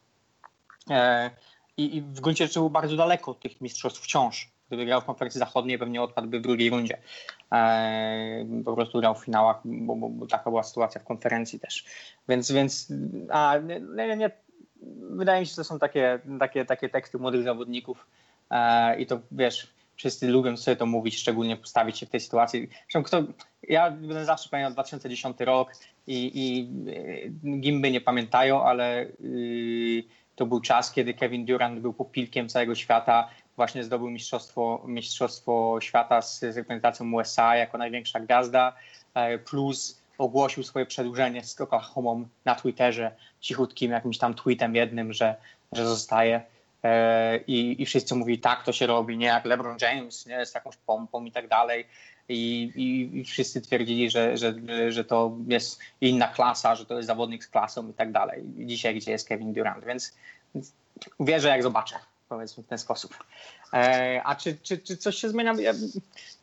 E, 0.90 1.30
I, 1.76 1.96
I 1.96 2.02
w 2.02 2.20
gruncie 2.20 2.46
rzeczy 2.46 2.60
był 2.60 2.70
bardzo 2.70 2.96
daleko 2.96 3.30
od 3.30 3.40
tych 3.40 3.60
mistrzostw 3.60 4.00
wciąż. 4.00 4.52
Gdyby 4.68 4.86
grał 4.86 5.00
w 5.00 5.04
konferencji 5.04 5.38
zachodniej, 5.38 5.78
pewnie 5.78 6.02
odpadłby 6.02 6.38
w 6.38 6.42
drugiej 6.42 6.70
rundzie. 6.70 6.98
E, 7.52 8.46
po 8.64 8.74
prostu 8.74 9.00
grał 9.00 9.14
w 9.14 9.24
finałach, 9.24 9.60
bo, 9.64 9.96
bo, 9.96 10.08
bo, 10.08 10.26
taka 10.26 10.50
była 10.50 10.62
sytuacja 10.62 11.00
w 11.00 11.04
konferencji 11.04 11.60
też. 11.60 11.84
Więc, 12.28 12.52
więc 12.52 12.92
a, 13.30 13.58
nie, 13.96 14.16
nie, 14.16 14.30
wydaje 15.10 15.40
mi 15.40 15.46
się, 15.46 15.50
że 15.50 15.56
to 15.56 15.64
są 15.64 15.78
takie, 15.78 16.18
takie, 16.40 16.64
takie 16.64 16.88
teksty 16.88 17.18
młodych 17.18 17.42
zawodników 17.42 18.06
e, 18.50 19.00
i 19.00 19.06
to 19.06 19.20
wiesz, 19.32 19.72
wszyscy 19.96 20.28
lubią 20.28 20.56
sobie 20.56 20.76
to 20.76 20.86
mówić, 20.86 21.16
szczególnie 21.16 21.56
postawić 21.56 21.98
się 21.98 22.06
w 22.06 22.10
tej 22.10 22.20
sytuacji. 22.20 22.68
Kto, 23.04 23.22
ja 23.62 23.90
będę 23.90 24.24
zawsze 24.24 24.48
pamiętał 24.48 24.72
2010 24.72 25.36
rok 25.40 25.72
i, 26.06 26.30
i 26.34 26.68
gimby 27.60 27.90
nie 27.90 28.00
pamiętają, 28.00 28.62
ale 28.62 29.06
yy, 29.20 30.04
to 30.42 30.46
był 30.46 30.60
czas, 30.60 30.92
kiedy 30.92 31.14
Kevin 31.14 31.44
Durant 31.44 31.80
był 31.80 31.92
popilkiem 31.92 32.48
całego 32.48 32.74
świata. 32.74 33.28
Właśnie 33.56 33.84
zdobył 33.84 34.10
mistrzostwo, 34.10 34.82
mistrzostwo 34.86 35.78
świata 35.80 36.22
z, 36.22 36.42
reprezentacją 36.42 37.12
USA 37.12 37.56
jako 37.56 37.78
największa 37.78 38.20
gwiazda, 38.20 38.72
e, 39.14 39.38
plus 39.38 40.02
ogłosił 40.18 40.62
swoje 40.62 40.86
przedłużenie 40.86 41.44
z 41.44 41.60
Oklahoma 41.60 42.26
na 42.44 42.54
Twitterze, 42.54 43.16
cichutkim 43.40 43.92
jakimś 43.92 44.18
tam 44.18 44.34
tweetem 44.34 44.74
jednym, 44.74 45.12
że, 45.12 45.34
że 45.72 45.86
zostaje. 45.86 46.42
E, 46.84 47.36
I, 47.36 47.82
I 47.82 47.86
wszyscy 47.86 48.14
mówili, 48.14 48.38
tak 48.38 48.64
to 48.64 48.72
się 48.72 48.86
robi, 48.86 49.18
nie 49.18 49.26
jak 49.26 49.44
LeBron 49.44 49.76
James, 49.80 50.26
nie 50.26 50.46
z 50.46 50.54
jakąś 50.54 50.76
pompą 50.76 51.24
i 51.24 51.32
tak 51.32 51.48
dalej. 51.48 51.86
I, 52.28 52.72
i, 52.76 53.24
wszyscy 53.24 53.60
twierdzili, 53.60 54.10
że, 54.10 54.36
że, 54.36 54.54
że 54.88 55.04
to 55.04 55.36
jest 55.48 55.80
inna 56.00 56.28
klasa, 56.28 56.74
że 56.74 56.86
to 56.86 56.96
jest 56.96 57.06
zawodnik 57.06 57.44
z 57.44 57.48
klasą 57.48 57.88
i 57.88 57.94
tak 57.94 58.12
dalej. 58.12 58.42
Dzisiaj, 58.56 58.94
gdzie 58.94 59.10
jest 59.10 59.28
Kevin 59.28 59.52
Durant, 59.52 59.84
więc, 59.84 60.12
wierzę, 61.20 61.48
jak 61.48 61.62
zobaczę, 61.62 61.94
powiedzmy 62.28 62.62
w 62.62 62.66
ten 62.66 62.78
sposób. 62.78 63.16
E, 63.72 64.20
a 64.24 64.34
czy, 64.34 64.56
czy, 64.62 64.78
czy 64.78 64.96
coś 64.96 65.16
się 65.16 65.28
zmienia? 65.28 65.54
Ja, 65.58 65.72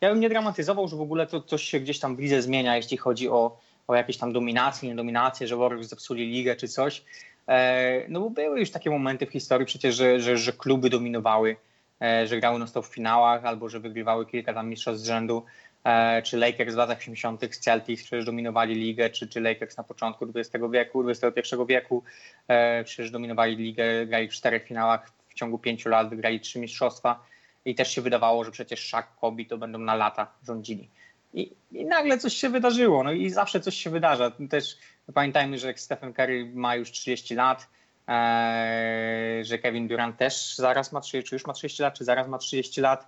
ja 0.01 0.09
bym 0.09 0.19
nie 0.19 0.29
dramatyzował, 0.29 0.88
że 0.88 0.95
w 0.95 1.01
ogóle 1.01 1.27
to 1.27 1.41
coś 1.41 1.63
się 1.63 1.79
gdzieś 1.79 2.00
tam 2.00 2.15
w 2.15 2.19
lidze 2.19 2.41
zmienia, 2.41 2.75
jeśli 2.75 2.98
chodzi 2.98 3.29
o, 3.29 3.57
o 3.88 3.95
jakieś 3.95 4.17
tam 4.17 4.33
dominacje, 4.33 4.89
niedominacje, 4.89 5.48
że 5.48 5.57
Warriors 5.57 5.88
zepsuli 5.88 6.31
ligę 6.31 6.55
czy 6.55 6.67
coś. 6.67 7.03
E, 7.48 8.03
no 8.07 8.19
bo 8.19 8.29
były 8.29 8.59
już 8.59 8.71
takie 8.71 8.89
momenty 8.89 9.25
w 9.25 9.31
historii 9.31 9.67
przecież, 9.67 9.95
że, 9.95 10.19
że, 10.19 10.38
że 10.38 10.53
kluby 10.53 10.89
dominowały, 10.89 11.55
e, 12.01 12.27
że 12.27 12.39
grały 12.39 12.59
non-stop 12.59 12.86
w 12.86 12.93
finałach 12.93 13.45
albo 13.45 13.69
że 13.69 13.79
wygrywały 13.79 14.25
kilka 14.25 14.53
tam 14.53 14.69
mistrzostw 14.69 15.03
z 15.03 15.07
rzędu. 15.07 15.45
E, 15.83 16.21
czy 16.21 16.38
Lakers 16.38 16.74
w 16.74 16.77
latach 16.77 16.98
80. 16.98 17.41
z 17.55 17.59
Celtics 17.59 18.03
przecież 18.03 18.25
dominowali 18.25 18.75
ligę, 18.75 19.09
czy, 19.09 19.27
czy 19.27 19.41
Lakers 19.41 19.77
na 19.77 19.83
początku 19.83 20.25
XX 20.36 20.65
wieku, 20.71 21.09
XXI 21.09 21.55
wieku 21.67 22.03
e, 22.48 22.83
przecież 22.83 23.12
dominowali 23.12 23.55
ligę, 23.55 24.05
grali 24.05 24.27
w 24.27 24.31
czterech 24.31 24.67
finałach 24.67 25.12
w 25.27 25.33
ciągu 25.33 25.59
pięciu 25.59 25.89
lat, 25.89 26.09
wygrali 26.09 26.39
trzy 26.39 26.59
mistrzostwa 26.59 27.24
i 27.65 27.75
też 27.75 27.91
się 27.91 28.01
wydawało, 28.01 28.43
że 28.43 28.51
przecież 28.51 28.88
Shaq, 28.88 29.07
Kobe 29.21 29.45
to 29.45 29.57
będą 29.57 29.79
na 29.79 29.95
lata 29.95 30.33
rządzili. 30.43 30.89
I, 31.33 31.51
I, 31.71 31.86
nagle 31.86 32.17
coś 32.17 32.33
się 32.33 32.50
wydarzyło, 32.50 33.03
no 33.03 33.12
i 33.12 33.29
zawsze 33.29 33.59
coś 33.59 33.75
się 33.75 33.89
wydarza. 33.89 34.31
Też 34.50 34.77
pamiętajmy, 35.13 35.57
że 35.57 35.74
Stephen 35.75 36.13
Curry 36.13 36.51
ma 36.53 36.75
już 36.75 36.91
30 36.91 37.36
lat, 37.36 37.67
e, 38.07 39.41
że 39.43 39.57
Kevin 39.57 39.88
Durant 39.88 40.17
też 40.17 40.55
zaraz 40.55 40.91
ma 40.91 41.01
30, 41.01 41.29
czy 41.29 41.36
już 41.36 41.45
ma 41.45 41.53
30 41.53 41.83
lat, 41.83 41.93
czy 41.93 42.03
zaraz 42.03 42.27
ma 42.27 42.38
30 42.38 42.81
lat 42.81 43.07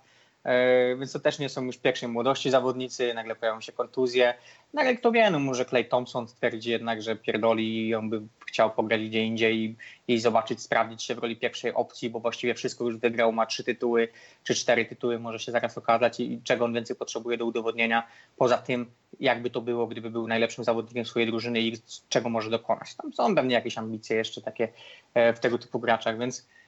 więc 0.98 1.12
to 1.12 1.20
też 1.20 1.38
nie 1.38 1.48
są 1.48 1.64
już 1.64 1.78
pierwszej 1.78 2.08
młodości 2.08 2.50
zawodnicy, 2.50 3.14
nagle 3.14 3.36
pojawią 3.36 3.60
się 3.60 3.72
kontuzje. 3.72 4.34
No 4.74 4.82
ale 4.82 4.96
kto 4.96 5.12
wie, 5.12 5.30
no 5.30 5.38
może 5.38 5.64
Clay 5.64 5.84
Thompson 5.84 6.26
twierdzi 6.26 6.70
jednak, 6.70 7.02
że 7.02 7.16
pierdoli 7.16 7.88
i 7.88 7.94
on 7.94 8.10
by 8.10 8.22
chciał 8.46 8.70
pograć 8.70 9.00
gdzie 9.02 9.24
indziej 9.24 9.76
i, 10.08 10.18
zobaczyć, 10.18 10.62
sprawdzić 10.62 11.02
się 11.02 11.14
w 11.14 11.18
roli 11.18 11.36
pierwszej 11.36 11.74
opcji, 11.74 12.10
bo 12.10 12.20
właściwie 12.20 12.54
wszystko 12.54 12.84
już 12.84 12.96
wygrał, 12.96 13.32
ma 13.32 13.46
trzy 13.46 13.64
tytuły 13.64 14.08
czy 14.44 14.54
cztery 14.54 14.84
tytuły, 14.84 15.18
może 15.18 15.38
się 15.38 15.52
zaraz 15.52 15.78
okazać 15.78 16.20
i, 16.20 16.32
i 16.32 16.42
czego 16.42 16.64
on 16.64 16.74
więcej 16.74 16.96
potrzebuje 16.96 17.38
do 17.38 17.44
udowodnienia, 17.44 18.06
poza 18.36 18.58
tym 18.58 18.90
jakby 19.20 19.50
to 19.50 19.60
było, 19.60 19.86
gdyby 19.86 20.10
był 20.10 20.28
najlepszym 20.28 20.64
zawodnikiem 20.64 21.04
swojej 21.04 21.28
drużyny 21.28 21.60
i 21.60 21.76
czego 22.08 22.28
może 22.28 22.50
dokonać. 22.50 22.94
Tam 22.94 23.12
są 23.12 23.34
pewnie 23.34 23.54
jakieś 23.54 23.78
ambicje 23.78 24.16
jeszcze 24.16 24.40
takie 24.40 24.68
e, 25.14 25.32
w 25.32 25.40
tego 25.40 25.58
typu 25.58 25.80
graczach, 25.80 26.18
więc 26.18 26.46
E, 26.46 26.61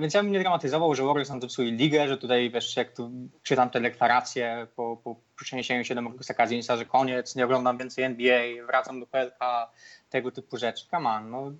więc 0.00 0.14
ja 0.14 0.22
bym 0.22 0.32
nie 0.32 0.40
dramatyzował, 0.40 0.94
że 0.94 1.02
Warriors 1.02 1.28
nam 1.28 1.40
zepsuli 1.40 1.72
ligę, 1.72 2.08
że 2.08 2.16
tutaj 2.16 2.50
wiesz, 2.50 2.76
jak 2.76 2.92
tu 2.92 3.10
czytam 3.42 3.70
te 3.70 3.80
deklaracje 3.80 4.66
po, 4.76 4.96
po 5.04 5.16
przeniesieniu 5.36 5.84
się 5.84 5.94
do 5.94 6.02
Marcusa 6.02 6.34
Kazinsa, 6.34 6.76
że 6.76 6.84
koniec, 6.84 7.36
nie 7.36 7.44
oglądam 7.44 7.78
więcej 7.78 8.04
NBA, 8.04 8.66
wracam 8.66 9.00
do 9.00 9.06
PLK, 9.06 9.38
tego 10.10 10.30
typu 10.30 10.56
rzeczy. 10.56 10.86
Come 10.90 11.10
on, 11.10 11.30
no. 11.30 11.52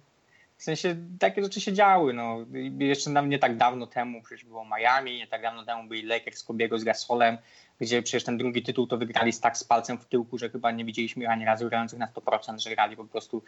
W 0.57 0.63
sensie 0.63 0.97
takie 1.19 1.43
rzeczy 1.43 1.61
się 1.61 1.73
działy. 1.73 2.13
No. 2.13 2.47
Jeszcze 2.79 3.11
nie 3.11 3.39
tak 3.39 3.57
dawno 3.57 3.87
temu 3.87 4.23
przecież 4.23 4.45
było 4.45 4.65
Miami, 4.65 5.17
nie 5.17 5.27
tak 5.27 5.43
dawno 5.43 5.65
temu 5.65 5.89
byli 5.89 6.03
Lakers 6.03 6.45
Kobiego 6.45 6.79
z 6.79 6.85
Gasolem, 6.85 7.39
gdzie 7.81 8.03
przecież 8.03 8.25
ten 8.25 8.39
drugi 8.39 8.63
tytuł 8.63 8.87
to 8.87 8.99
wygrali 8.99 9.33
tak 9.33 9.57
z 9.57 9.65
palcem 9.65 9.99
w 9.99 10.05
tyłku, 10.05 10.39
że 10.39 10.51
chyba 10.51 10.71
nie 10.71 10.85
widzieliśmy 10.85 11.29
ani 11.29 11.45
razu 11.45 11.69
grających 11.69 11.99
na 11.99 12.07
100%, 12.07 12.59
że 12.59 12.71
grali 12.71 12.97
po 12.97 13.05
prostu 13.05 13.43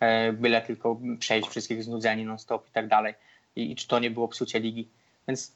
e, 0.00 0.32
byle 0.32 0.62
tylko 0.62 1.00
przejść 1.18 1.48
wszystkich 1.48 1.82
znudzeni 1.82 2.24
non-stop 2.24 2.68
i 2.68 2.72
tak 2.72 2.88
dalej 2.88 3.14
i, 3.56 3.72
i 3.72 3.76
czy 3.76 3.88
to 3.88 3.98
nie 3.98 4.10
było 4.10 4.28
psucie 4.28 4.60
ligi. 4.60 4.88
Więc 5.28 5.52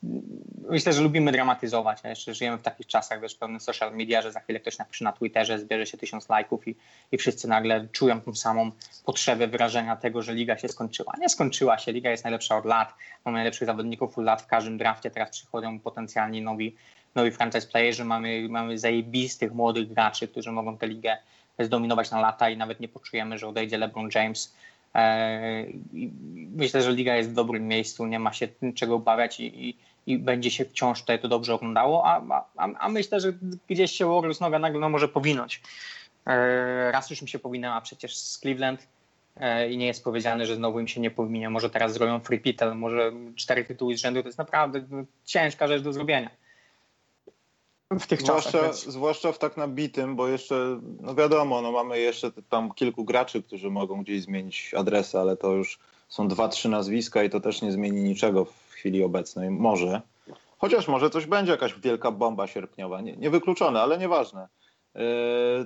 myślę, 0.69 0.93
że 0.93 1.03
lubimy 1.03 1.33
dramatyzować, 1.33 1.99
a 2.03 2.09
jeszcze 2.09 2.35
żyjemy 2.35 2.59
w 2.59 2.63
takich 2.63 2.87
czasach, 2.87 3.21
wiesz, 3.21 3.35
pełnych 3.35 3.63
social 3.63 3.97
media, 3.97 4.23
że 4.23 4.33
za 4.33 4.41
chwilę 4.41 4.61
ktoś 4.61 4.79
napisze 4.79 5.05
na 5.05 5.13
Twitterze, 5.13 5.59
zbierze 5.59 5.87
się 5.87 5.99
tysiąc 5.99 6.29
lajków 6.29 6.69
i, 6.69 6.77
i 7.13 7.19
wszyscy 7.19 7.49
nagle 7.49 7.89
czują 7.93 8.21
tą 8.21 8.35
samą 8.35 8.71
potrzebę 9.05 9.47
wyrażenia 9.49 9.97
tego, 9.97 10.23
że 10.23 10.35
liga 10.35 10.59
się 10.59 10.69
skończyła. 10.69 11.13
Nie 11.21 11.29
skończyła 11.29 11.79
się, 11.79 11.93
liga 11.93 12.11
jest 12.11 12.25
najlepsza 12.25 12.57
od 12.57 12.65
lat, 12.65 12.95
mamy 13.25 13.39
najlepszych 13.39 13.67
zawodników 13.67 14.19
od 14.19 14.25
lat 14.25 14.43
w 14.43 14.47
każdym 14.47 14.79
drafcie, 14.79 15.11
teraz 15.11 15.31
przychodzą 15.31 15.81
potencjalni 15.81 16.43
nowi, 16.43 16.77
nowi 17.15 17.31
franchise 17.31 17.67
playerzy, 17.67 18.05
mamy, 18.05 18.49
mamy 18.49 18.79
zajebistych 18.79 19.53
młodych 19.53 19.93
graczy, 19.93 20.29
którzy 20.29 20.53
mogą 20.53 20.79
tę 20.79 20.87
ligę 20.87 21.17
zdominować 21.59 22.11
na 22.11 22.21
lata 22.21 22.51
i 22.51 22.57
nawet 22.57 22.81
nie 22.81 22.89
poczujemy, 22.89 23.39
że 23.39 23.49
odejdzie 23.49 23.79
LeBron 23.79 24.09
James, 24.15 24.55
myślę, 26.57 26.83
że 26.83 26.93
liga 26.93 27.17
jest 27.17 27.31
w 27.31 27.35
dobrym 27.35 27.69
miejscu, 27.69 28.07
nie 28.07 28.19
ma 28.19 28.33
się 28.33 28.49
czego 28.75 28.95
obawiać 28.95 29.41
i, 29.41 29.69
i, 29.69 29.77
i 30.07 30.19
będzie 30.19 30.51
się 30.51 30.65
wciąż 30.65 31.01
tutaj 31.01 31.21
to 31.21 31.29
dobrze 31.29 31.55
oglądało, 31.55 32.07
a, 32.07 32.43
a, 32.57 32.69
a 32.79 32.89
myślę, 32.89 33.21
że 33.21 33.33
gdzieś 33.69 33.93
się 33.93 34.07
Warriors 34.07 34.41
noga 34.41 34.59
nagle 34.59 34.81
no, 34.81 34.89
może 34.89 35.09
powinąć. 35.09 35.63
E, 36.27 36.93
raz 36.93 37.11
już 37.11 37.23
mi 37.23 37.29
się 37.29 37.39
powinęła 37.39 37.81
przecież 37.81 38.17
z 38.17 38.39
Cleveland 38.39 38.87
e, 39.37 39.71
i 39.71 39.77
nie 39.77 39.87
jest 39.87 40.05
powiedziane, 40.05 40.47
że 40.47 40.57
znowu 40.57 40.81
im 40.81 40.89
się 40.89 41.01
nie 41.01 41.11
powinie. 41.11 41.51
Może 41.51 41.71
teraz 41.71 41.93
zrobią 41.93 42.21
free 42.21 42.41
pit, 42.41 42.61
może 42.75 43.13
cztery 43.37 43.65
tytuły 43.65 43.97
z 43.97 44.01
rzędu 44.01 44.23
to 44.23 44.29
jest 44.29 44.39
naprawdę 44.39 44.83
ciężka 45.25 45.69
rzecz 45.69 45.83
do 45.83 45.93
zrobienia 45.93 46.31
w 47.99 48.07
tych 48.07 48.23
zwłaszcza, 48.23 48.51
czasach. 48.51 48.93
Zwłaszcza 48.93 49.33
w 49.33 49.39
tak 49.39 49.57
nabitym, 49.57 50.17
bo 50.17 50.29
jeszcze, 50.29 50.81
no 51.01 51.15
wiadomo, 51.15 51.63
no 51.63 51.73
mamy 51.73 52.01
jeszcze 52.01 52.31
tam 52.49 52.75
kilku 52.75 53.05
graczy, 53.05 53.43
którzy 53.43 53.71
mogą 53.71 54.03
gdzieś 54.03 54.23
zmienić 54.23 54.75
adresy, 54.77 55.19
ale 55.19 55.37
to 55.37 55.53
już 55.53 55.79
są 56.09 56.29
dwa, 56.29 56.49
trzy 56.49 56.69
nazwiska 56.69 57.23
i 57.23 57.31
to 57.31 57.41
też 57.41 57.63
nie 57.63 57.73
zmieni 57.73 58.03
niczego 58.03 58.45
w 58.45 58.71
chwili 58.71 59.05
obecnej. 59.05 59.51
Może. 59.51 60.01
Chociaż 60.59 60.89
może 60.89 61.11
coś 61.11 61.27
będzie, 61.27 61.53
jakaś 61.53 61.75
wielka 61.75 62.11
bomba 62.11 62.47
sierpniowa. 62.47 63.01
Nie, 63.01 63.17
niewykluczone, 63.17 63.83
ale 63.83 63.99
nieważne. 63.99 64.49
Yy, 64.95 65.03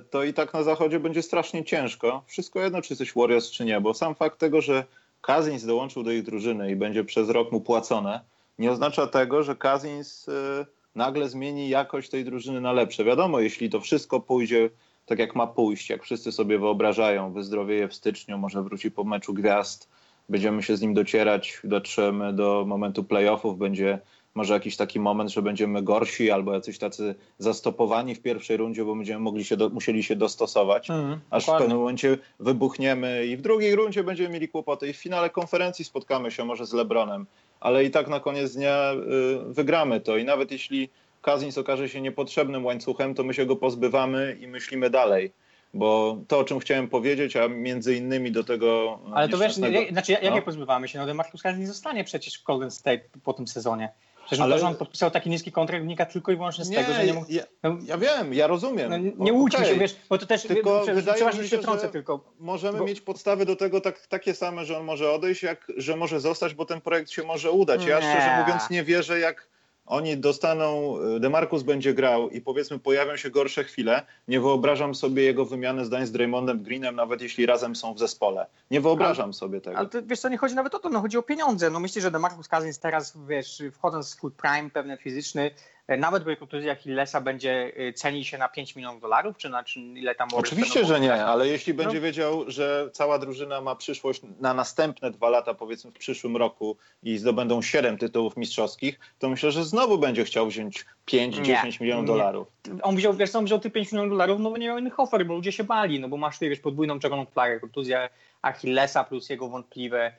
to 0.09 0.23
i 0.23 0.33
tak 0.33 0.53
na 0.53 0.63
zachodzie 0.63 0.99
będzie 0.99 1.21
strasznie 1.21 1.63
ciężko. 1.63 2.23
Wszystko 2.27 2.59
jedno, 2.59 2.81
czy 2.81 2.93
jesteś 2.93 3.13
Warriors, 3.13 3.51
czy 3.51 3.65
nie, 3.65 3.81
bo 3.81 3.93
sam 3.93 4.15
fakt 4.15 4.39
tego, 4.39 4.61
że 4.61 4.83
Kazins 5.21 5.65
dołączył 5.65 6.03
do 6.03 6.11
ich 6.11 6.23
drużyny 6.23 6.71
i 6.71 6.75
będzie 6.75 7.03
przez 7.03 7.29
rok 7.29 7.51
mu 7.51 7.61
płacone, 7.61 8.19
nie 8.59 8.71
oznacza 8.71 9.07
tego, 9.07 9.43
że 9.43 9.55
Kazins 9.55 10.27
yy, 10.27 10.65
nagle 10.95 11.29
zmieni 11.29 11.69
jakość 11.69 12.09
tej 12.09 12.25
drużyny 12.25 12.61
na 12.61 12.71
lepsze. 12.71 13.03
Wiadomo, 13.03 13.39
jeśli 13.39 13.69
to 13.69 13.79
wszystko 13.79 14.19
pójdzie 14.19 14.69
tak 15.05 15.19
jak 15.19 15.35
ma 15.35 15.47
pójść, 15.47 15.89
jak 15.89 16.03
wszyscy 16.03 16.31
sobie 16.31 16.59
wyobrażają, 16.59 17.33
wyzdrowieje 17.33 17.87
w 17.87 17.93
styczniu, 17.93 18.37
może 18.37 18.63
wróci 18.63 18.91
po 18.91 19.03
meczu 19.03 19.33
gwiazd, 19.33 19.89
będziemy 20.29 20.63
się 20.63 20.77
z 20.77 20.81
nim 20.81 20.93
docierać, 20.93 21.59
dotrzemy 21.63 22.33
do 22.33 22.65
momentu 22.67 23.03
playoffów, 23.03 23.57
będzie 23.57 23.99
może 24.35 24.53
jakiś 24.53 24.77
taki 24.77 24.99
moment, 24.99 25.31
że 25.31 25.41
będziemy 25.41 25.83
gorsi 25.83 26.31
albo 26.31 26.53
jacyś 26.53 26.77
tacy 26.77 27.15
zastopowani 27.37 28.15
w 28.15 28.21
pierwszej 28.21 28.57
rundzie, 28.57 28.85
bo 28.85 28.95
będziemy 28.95 29.19
mogli 29.19 29.45
się 29.45 29.57
do, 29.57 29.69
musieli 29.69 30.03
się 30.03 30.15
dostosować, 30.15 30.89
mm, 30.89 31.19
aż 31.29 31.43
dokładnie. 31.43 31.59
w 31.59 31.63
pewnym 31.63 31.77
momencie 31.77 32.17
wybuchniemy 32.39 33.25
i 33.25 33.37
w 33.37 33.41
drugiej 33.41 33.75
rundzie 33.75 34.03
będziemy 34.03 34.29
mieli 34.29 34.47
kłopoty 34.47 34.89
i 34.89 34.93
w 34.93 34.97
finale 34.97 35.29
konferencji 35.29 35.85
spotkamy 35.85 36.31
się 36.31 36.45
może 36.45 36.65
z 36.65 36.73
LeBronem, 36.73 37.25
ale 37.65 37.83
i 37.83 37.91
tak 37.91 38.07
na 38.07 38.19
koniec 38.19 38.55
dnia 38.55 38.93
y, 38.93 39.53
wygramy 39.53 40.01
to 40.01 40.17
i 40.17 40.25
nawet 40.25 40.51
jeśli 40.51 40.89
Kazins 41.21 41.57
okaże 41.57 41.89
się 41.89 42.01
niepotrzebnym 42.01 42.65
łańcuchem, 42.65 43.15
to 43.15 43.23
my 43.23 43.33
się 43.33 43.45
go 43.45 43.55
pozbywamy 43.55 44.37
i 44.41 44.47
myślimy 44.47 44.89
dalej 44.89 45.31
bo 45.75 46.17
to, 46.27 46.39
o 46.39 46.43
czym 46.43 46.59
chciałem 46.59 46.87
powiedzieć, 46.87 47.35
a 47.35 47.47
między 47.47 47.95
innymi 47.95 48.31
do 48.31 48.43
tego. 48.43 48.99
Ale 49.13 49.29
to 49.29 49.37
wiesz, 49.37 49.55
znaczy, 49.91 50.11
jak 50.11 50.35
no. 50.35 50.41
pozbywamy 50.41 50.87
się? 50.87 50.99
No, 50.99 51.05
Demarcus 51.05 51.41
Cousins 51.41 51.59
nie 51.59 51.67
zostanie 51.67 52.03
przecież 52.03 52.39
w 52.39 52.43
Golden 52.43 52.71
State 52.71 53.01
po 53.23 53.33
tym 53.33 53.47
sezonie. 53.47 53.89
Przecież 54.25 54.43
ale... 54.43 54.55
to, 54.55 54.59
że 54.59 54.67
on 54.67 54.75
podpisał 54.75 55.11
taki 55.11 55.29
niski 55.29 55.51
kontrakt 55.51 55.83
wynika 55.83 56.05
tylko 56.05 56.31
i 56.31 56.35
wyłącznie 56.35 56.65
z 56.65 56.69
nie, 56.69 56.77
tego, 56.77 56.93
że 56.93 57.05
nie 57.05 57.13
mógł... 57.13 57.31
Ja, 57.31 57.43
no, 57.63 57.77
ja 57.85 57.97
wiem, 57.97 58.33
ja 58.33 58.47
rozumiem. 58.47 58.89
No, 58.89 59.25
nie 59.25 59.33
łudźmy 59.33 59.59
okay. 59.59 59.73
się, 59.73 59.79
wiesz, 59.79 59.95
bo 60.09 60.17
to 60.17 60.25
też... 60.25 60.43
Tylko 60.43 60.85
wydaje 60.85 61.25
mi 61.41 61.47
się, 61.47 61.57
trącę 61.57 61.89
tylko. 61.89 62.33
Możemy 62.39 62.77
bo... 62.77 62.85
mieć 62.85 63.01
podstawy 63.01 63.45
do 63.45 63.55
tego 63.55 63.81
tak, 63.81 64.07
takie 64.07 64.33
same, 64.33 64.65
że 64.65 64.77
on 64.77 64.85
może 64.85 65.11
odejść, 65.11 65.43
jak 65.43 65.71
że 65.77 65.95
może 65.95 66.19
zostać, 66.19 66.53
bo 66.53 66.65
ten 66.65 66.81
projekt 66.81 67.11
się 67.11 67.23
może 67.23 67.51
udać. 67.51 67.85
Ja 67.85 67.99
nie. 67.99 68.11
szczerze 68.11 68.37
mówiąc 68.41 68.69
nie 68.69 68.83
wierzę, 68.83 69.19
jak 69.19 69.54
oni 69.85 70.17
dostaną, 70.17 70.97
y, 71.15 71.19
Demarcus 71.19 71.63
będzie 71.63 71.93
grał 71.93 72.29
i 72.29 72.41
powiedzmy 72.41 72.79
pojawią 72.79 73.17
się 73.17 73.29
gorsze 73.29 73.63
chwile, 73.63 74.05
nie 74.27 74.39
wyobrażam 74.39 74.95
sobie 74.95 75.23
jego 75.23 75.45
wymiany 75.45 75.85
zdań 75.85 76.05
z 76.05 76.11
Draymondem 76.11 76.63
Greenem, 76.63 76.95
nawet 76.95 77.21
jeśli 77.21 77.45
razem 77.45 77.75
są 77.75 77.93
w 77.93 77.99
zespole. 77.99 78.45
Nie 78.71 78.81
wyobrażam 78.81 79.23
ale, 79.23 79.33
sobie 79.33 79.61
tego. 79.61 79.77
Ale 79.77 79.89
to, 79.89 80.03
wiesz 80.03 80.19
co, 80.19 80.29
nie 80.29 80.37
chodzi 80.37 80.55
nawet 80.55 80.75
o 80.75 80.79
to, 80.79 80.89
no 80.89 81.01
chodzi 81.01 81.17
o 81.17 81.23
pieniądze. 81.23 81.69
No 81.69 81.79
myślę, 81.79 82.01
że 82.01 82.11
Demarcus 82.11 82.47
Cousins 82.47 82.79
teraz, 82.79 83.17
wiesz, 83.27 83.63
wchodząc 83.71 84.05
w 84.05 84.09
swój 84.09 84.31
prime 84.31 84.69
pewne 84.69 84.97
fizyczny, 84.97 85.51
nawet 85.87 86.23
po 86.23 86.35
kontuzji 86.37 86.69
Achillesa 86.69 87.21
będzie 87.21 87.71
e, 87.75 87.93
ceni 87.93 88.25
się 88.25 88.37
na 88.37 88.49
5 88.49 88.75
milionów 88.75 89.01
dolarów, 89.01 89.37
czy 89.37 89.49
na 89.49 89.63
czy 89.63 89.79
ile 89.79 90.15
tam 90.15 90.29
Oczywiście, 90.33 90.85
że 90.85 90.99
nie, 90.99 91.25
ale 91.25 91.47
jeśli 91.47 91.73
no. 91.73 91.83
będzie 91.83 92.01
wiedział, 92.01 92.43
że 92.47 92.89
cała 92.93 93.19
drużyna 93.19 93.61
ma 93.61 93.75
przyszłość 93.75 94.21
na 94.39 94.53
następne 94.53 95.11
dwa 95.11 95.29
lata, 95.29 95.53
powiedzmy 95.53 95.91
w 95.91 95.93
przyszłym 95.93 96.37
roku 96.37 96.77
i 97.03 97.17
zdobędą 97.17 97.61
7 97.61 97.97
tytułów 97.97 98.37
mistrzowskich, 98.37 98.99
to 99.19 99.29
myślę, 99.29 99.51
że 99.51 99.63
znowu 99.63 99.97
będzie 99.97 100.23
chciał 100.23 100.47
wziąć 100.47 100.85
5-10 101.07 101.81
milionów 101.81 102.05
dolarów. 102.05 102.47
On 102.81 102.95
wziął, 102.95 103.13
wiesz, 103.13 103.35
on 103.35 103.45
wziął 103.45 103.59
tych 103.59 103.73
5 103.73 103.91
milionów 103.91 104.11
dolarów, 104.11 104.39
no 104.39 104.49
bo 104.49 104.57
nie 104.57 104.67
miał 104.67 104.77
innych 104.77 104.99
ofer, 104.99 105.25
bo 105.25 105.33
ludzie 105.33 105.51
się 105.51 105.63
bali, 105.63 105.99
no 105.99 106.09
bo 106.09 106.17
masz 106.17 106.35
tutaj, 106.35 106.49
wiesz, 106.49 106.59
podwójną 106.59 106.99
czerwoną 106.99 107.25
flagę, 107.25 107.59
kontuzja 107.59 108.09
Achillesa 108.41 109.03
plus 109.03 109.29
jego 109.29 109.49
wątpliwe, 109.49 110.13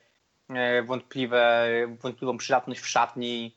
e, 0.49 0.83
wątpliwe, 0.83 1.67
wątpliwą 2.01 2.37
przydatność 2.37 2.81
w 2.81 2.87
szatni, 2.87 3.56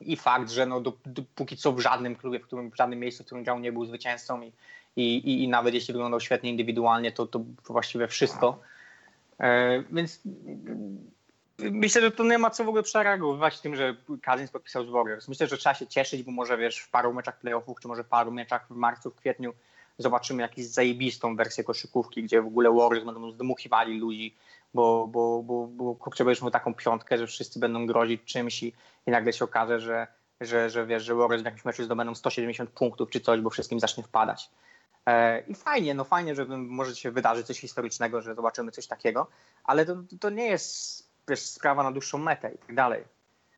i 0.00 0.16
fakt, 0.16 0.50
że 0.50 0.66
no, 0.66 0.82
póki 1.34 1.56
co 1.56 1.72
w 1.72 1.80
żadnym 1.80 2.16
klubie, 2.16 2.38
w, 2.38 2.42
którym, 2.42 2.70
w 2.70 2.76
żadnym 2.76 2.98
miejscu, 2.98 3.22
w 3.22 3.26
którym 3.26 3.44
grał, 3.44 3.58
nie 3.58 3.72
był 3.72 3.84
zwycięzcą 3.84 4.42
i, 4.42 4.52
i, 4.96 5.44
i 5.44 5.48
nawet 5.48 5.74
jeśli 5.74 5.92
wyglądał 5.92 6.20
świetnie 6.20 6.50
indywidualnie, 6.50 7.12
to, 7.12 7.26
to 7.26 7.44
właściwie 7.68 8.08
wszystko. 8.08 8.60
E, 9.40 9.82
więc 9.90 10.20
myślę, 11.58 12.00
że 12.00 12.10
to 12.10 12.24
nie 12.24 12.38
ma 12.38 12.50
co 12.50 12.64
w 12.64 12.68
ogóle 12.68 12.82
przereagowywać 12.82 13.60
tym, 13.60 13.76
że 13.76 13.96
Kazins 14.22 14.50
podpisał 14.50 14.84
z 14.84 14.90
Warriors. 14.90 15.28
Myślę, 15.28 15.46
że 15.46 15.56
trzeba 15.56 15.74
się 15.74 15.86
cieszyć, 15.86 16.22
bo 16.22 16.32
może 16.32 16.58
wiesz, 16.58 16.78
w 16.78 16.90
paru 16.90 17.14
meczach 17.14 17.38
playoffów, 17.40 17.80
czy 17.80 17.88
może 17.88 18.04
w 18.04 18.08
paru 18.08 18.32
meczach 18.32 18.66
w 18.70 18.76
marcu, 18.76 19.10
w 19.10 19.14
kwietniu 19.14 19.52
zobaczymy 19.98 20.42
jakąś 20.42 20.64
zajebistą 20.64 21.36
wersję 21.36 21.64
koszykówki, 21.64 22.22
gdzie 22.22 22.42
w 22.42 22.46
ogóle 22.46 22.70
Warriors 22.70 23.06
będą 23.06 23.30
zdmuchiwali 23.30 23.98
ludzi, 23.98 24.34
bo, 24.74 25.06
bo, 25.06 25.42
bo, 25.42 25.66
bo 25.66 25.94
kurczę, 25.94 26.24
będziesz 26.24 26.52
taką 26.52 26.74
piątkę, 26.74 27.18
że 27.18 27.26
wszyscy 27.26 27.60
będą 27.60 27.86
grozić 27.86 28.24
czymś 28.24 28.62
i, 28.62 28.72
i 29.06 29.10
nagle 29.10 29.32
się 29.32 29.44
okaże, 29.44 29.80
że, 29.80 30.06
że, 30.40 30.70
że 30.70 30.86
wiesz, 30.86 31.02
że 31.04 31.14
Warriors 31.14 31.42
w 31.42 31.44
jakimś 31.44 31.64
meczu 31.64 31.84
zdobędą 31.84 32.14
170 32.14 32.70
punktów 32.70 33.10
czy 33.10 33.20
coś, 33.20 33.40
bo 33.40 33.50
wszystkim 33.50 33.80
zacznie 33.80 34.02
wpadać. 34.02 34.50
E, 35.06 35.40
I 35.40 35.54
fajnie, 35.54 35.94
no 35.94 36.04
fajnie, 36.04 36.34
że 36.34 36.44
może 36.46 36.96
się 36.96 37.10
wydarzyć 37.10 37.46
coś 37.46 37.60
historycznego, 37.60 38.22
że 38.22 38.34
zobaczymy 38.34 38.70
coś 38.70 38.86
takiego, 38.86 39.26
ale 39.64 39.86
to, 39.86 39.96
to 40.20 40.30
nie 40.30 40.46
jest 40.46 41.10
wiesz, 41.28 41.40
sprawa 41.40 41.82
na 41.82 41.92
dłuższą 41.92 42.18
metę 42.18 42.50
i 42.54 42.58
tak 42.58 42.74
dalej. 42.74 43.04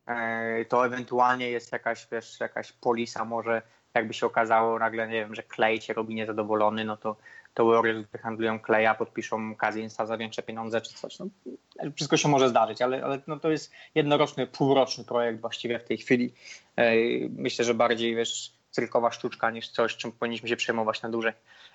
E, 0.07 0.65
to 0.65 0.87
ewentualnie 0.87 1.51
jest 1.51 1.73
jakaś, 1.73 2.09
wiesz, 2.13 2.41
jakaś 2.41 2.73
polisa 2.73 3.25
może, 3.25 3.63
jakby 3.95 4.15
się 4.15 4.27
okazało 4.27 4.79
nagle, 4.79 5.09
nie 5.09 5.15
wiem, 5.15 5.35
że 5.35 5.43
Clay 5.55 5.79
cię 5.79 5.95
robi 5.95 6.15
niezadowolony, 6.15 6.85
no 6.85 6.97
to 6.97 7.17
to 7.55 7.65
Warriors 7.65 8.07
wyhandlują 8.13 8.61
Kleja, 8.61 8.95
podpiszą 8.95 9.57
Kazinsa 9.57 10.07
za 10.07 10.17
większe 10.17 10.43
pieniądze 10.43 10.81
czy 10.81 10.95
coś. 10.95 11.19
No, 11.19 11.27
wszystko 11.97 12.17
się 12.17 12.29
może 12.29 12.49
zdarzyć, 12.49 12.83
ale, 12.83 13.05
ale 13.05 13.21
no, 13.27 13.41
to 13.41 13.51
jest 13.51 13.73
jednoroczny, 13.95 14.47
półroczny 14.47 15.05
projekt 15.05 15.41
właściwie 15.41 15.79
w 15.79 15.85
tej 15.85 15.99
chwili. 15.99 16.33
Myślę, 17.31 17.65
że 17.65 17.75
bardziej 17.75 18.17
wiesz, 18.17 18.53
cyrkowa 18.71 19.11
sztuczka 19.11 19.51
niż 19.51 19.69
coś, 19.69 19.97
czym 19.97 20.13
powinniśmy 20.13 20.49
się 20.49 20.57
przejmować 20.57 21.03
na 21.03 21.09
dłużej. 21.09 21.33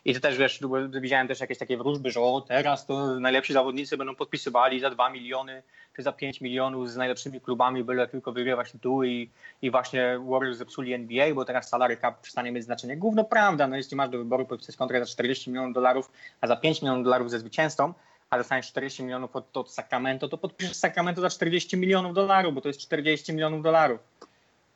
I 0.07 0.13
to 0.13 0.19
też, 0.19 0.37
wiesz, 0.37 0.59
widziałem 1.01 1.27
też 1.27 1.39
jakieś 1.39 1.57
takie 1.57 1.77
wróżby, 1.77 2.11
że 2.11 2.21
o, 2.21 2.41
teraz 2.41 2.85
to 2.85 3.19
najlepsi 3.19 3.53
zawodnicy 3.53 3.97
będą 3.97 4.15
podpisywali 4.15 4.79
za 4.79 4.89
2 4.89 5.09
miliony 5.09 5.63
czy 5.95 6.03
za 6.03 6.11
5 6.11 6.41
milionów 6.41 6.91
z 6.91 6.95
najlepszymi 6.95 7.41
klubami, 7.41 7.83
byle 7.83 8.07
tylko 8.07 8.31
wygrywać 8.31 8.71
tytuły 8.71 9.09
i, 9.09 9.29
i 9.61 9.71
właśnie 9.71 10.19
Warriors 10.29 10.57
zepsuli 10.57 10.93
NBA, 10.93 11.33
bo 11.33 11.45
teraz 11.45 11.69
salary 11.69 11.97
cap 11.97 12.21
przestanie 12.21 12.51
mieć 12.51 12.63
znaczenie. 12.63 12.97
Główno 12.97 13.23
prawda, 13.23 13.67
no 13.67 13.75
jeśli 13.75 13.97
masz 13.97 14.09
do 14.09 14.17
wyboru 14.17 14.45
podpisać 14.45 14.75
kontrakt 14.75 15.05
za 15.05 15.11
40 15.11 15.49
milionów 15.49 15.73
dolarów, 15.73 16.11
a 16.41 16.47
za 16.47 16.55
5 16.55 16.81
milionów 16.81 17.03
dolarów 17.03 17.31
ze 17.31 17.39
zwycięzcą, 17.39 17.93
a 18.29 18.37
dostaniesz 18.37 18.67
40 18.67 19.03
milionów 19.03 19.35
od, 19.35 19.57
od 19.57 19.71
Sacramento, 19.71 20.27
to 20.27 20.37
podpiszesz 20.37 20.75
Sacramento 20.75 21.21
za 21.21 21.29
40 21.29 21.77
milionów 21.77 22.13
dolarów, 22.13 22.53
bo 22.53 22.61
to 22.61 22.67
jest 22.67 22.79
40 22.79 23.33
milionów 23.33 23.63
dolarów. 23.63 23.99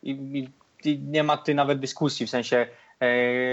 I, 0.02 0.10
i, 0.10 0.48
i 0.90 0.98
nie 0.98 1.22
ma 1.22 1.36
ty 1.36 1.54
nawet 1.54 1.78
dyskusji, 1.78 2.26
w 2.26 2.30
sensie 2.30 2.66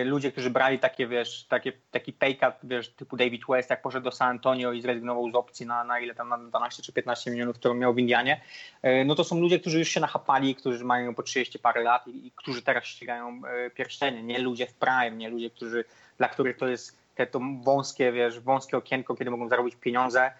ludzie, 0.06 0.32
którzy 0.32 0.50
brali 0.50 0.80
takie, 0.80 1.08
wiesz, 1.08 1.46
takie, 1.50 1.72
taki 1.92 2.14
pay 2.14 2.36
cut, 2.36 2.54
wiesz, 2.64 2.90
typu 2.90 3.18
David 3.18 3.42
West, 3.50 3.70
jak 3.70 3.82
poszedł 3.82 4.04
do 4.04 4.12
San 4.12 4.30
Antonio 4.30 4.72
i 4.72 4.82
zrezygnował 4.82 5.32
z 5.32 5.36
opcji 5.36 5.66
na, 5.66 5.84
na 5.84 6.00
ile 6.00 6.16
tam, 6.16 6.30
na 6.30 6.38
12 6.38 6.84
czy 6.84 6.94
15 6.94 7.32
milionów, 7.32 7.56
którą 7.56 7.74
miał 7.74 7.94
w 7.94 8.00
Indianie, 8.00 8.42
e, 8.82 9.06
no 9.06 9.16
to 9.16 9.24
są 9.24 9.40
ludzie, 9.40 9.60
którzy 9.60 9.80
już 9.80 9.90
się 9.90 10.00
nachapali, 10.00 10.56
którzy 10.56 10.86
mają 10.86 11.16
po 11.16 11.24
30 11.24 11.60
parę 11.60 11.84
lat 11.84 12.08
i, 12.08 12.28
i 12.28 12.32
którzy 12.32 12.62
teraz 12.62 12.86
ścigają 12.86 13.42
e, 13.46 13.70
pierścienie, 13.70 14.24
nie 14.24 14.40
ludzie 14.40 14.68
w 14.68 14.74
prime, 14.74 15.12
nie 15.12 15.30
ludzie, 15.30 15.50
którzy, 15.50 15.86
dla 16.18 16.28
których 16.28 16.58
to 16.58 16.68
jest 16.68 16.98
te, 17.16 17.28
to 17.28 17.40
wąskie, 17.64 18.12
wiesz, 18.12 18.40
wąskie 18.40 18.78
okienko, 18.78 19.16
kiedy 19.16 19.32
mogą 19.32 19.50
zarobić 19.50 19.76
pieniądze. 19.76 20.32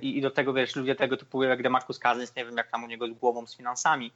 I, 0.00 0.18
i 0.18 0.20
do 0.20 0.30
tego, 0.30 0.52
wiesz, 0.52 0.76
ludzie 0.76 0.94
tego 0.94 1.16
typu 1.16 1.42
jak 1.42 1.62
DeMarcus 1.62 1.98
Cousins, 1.98 2.36
nie 2.36 2.44
wiem 2.44 2.56
jak 2.56 2.70
tam 2.70 2.84
u 2.84 2.86
niego 2.86 3.06
z 3.06 3.10
głową, 3.10 3.46
z 3.46 3.56
finansami, 3.56 4.12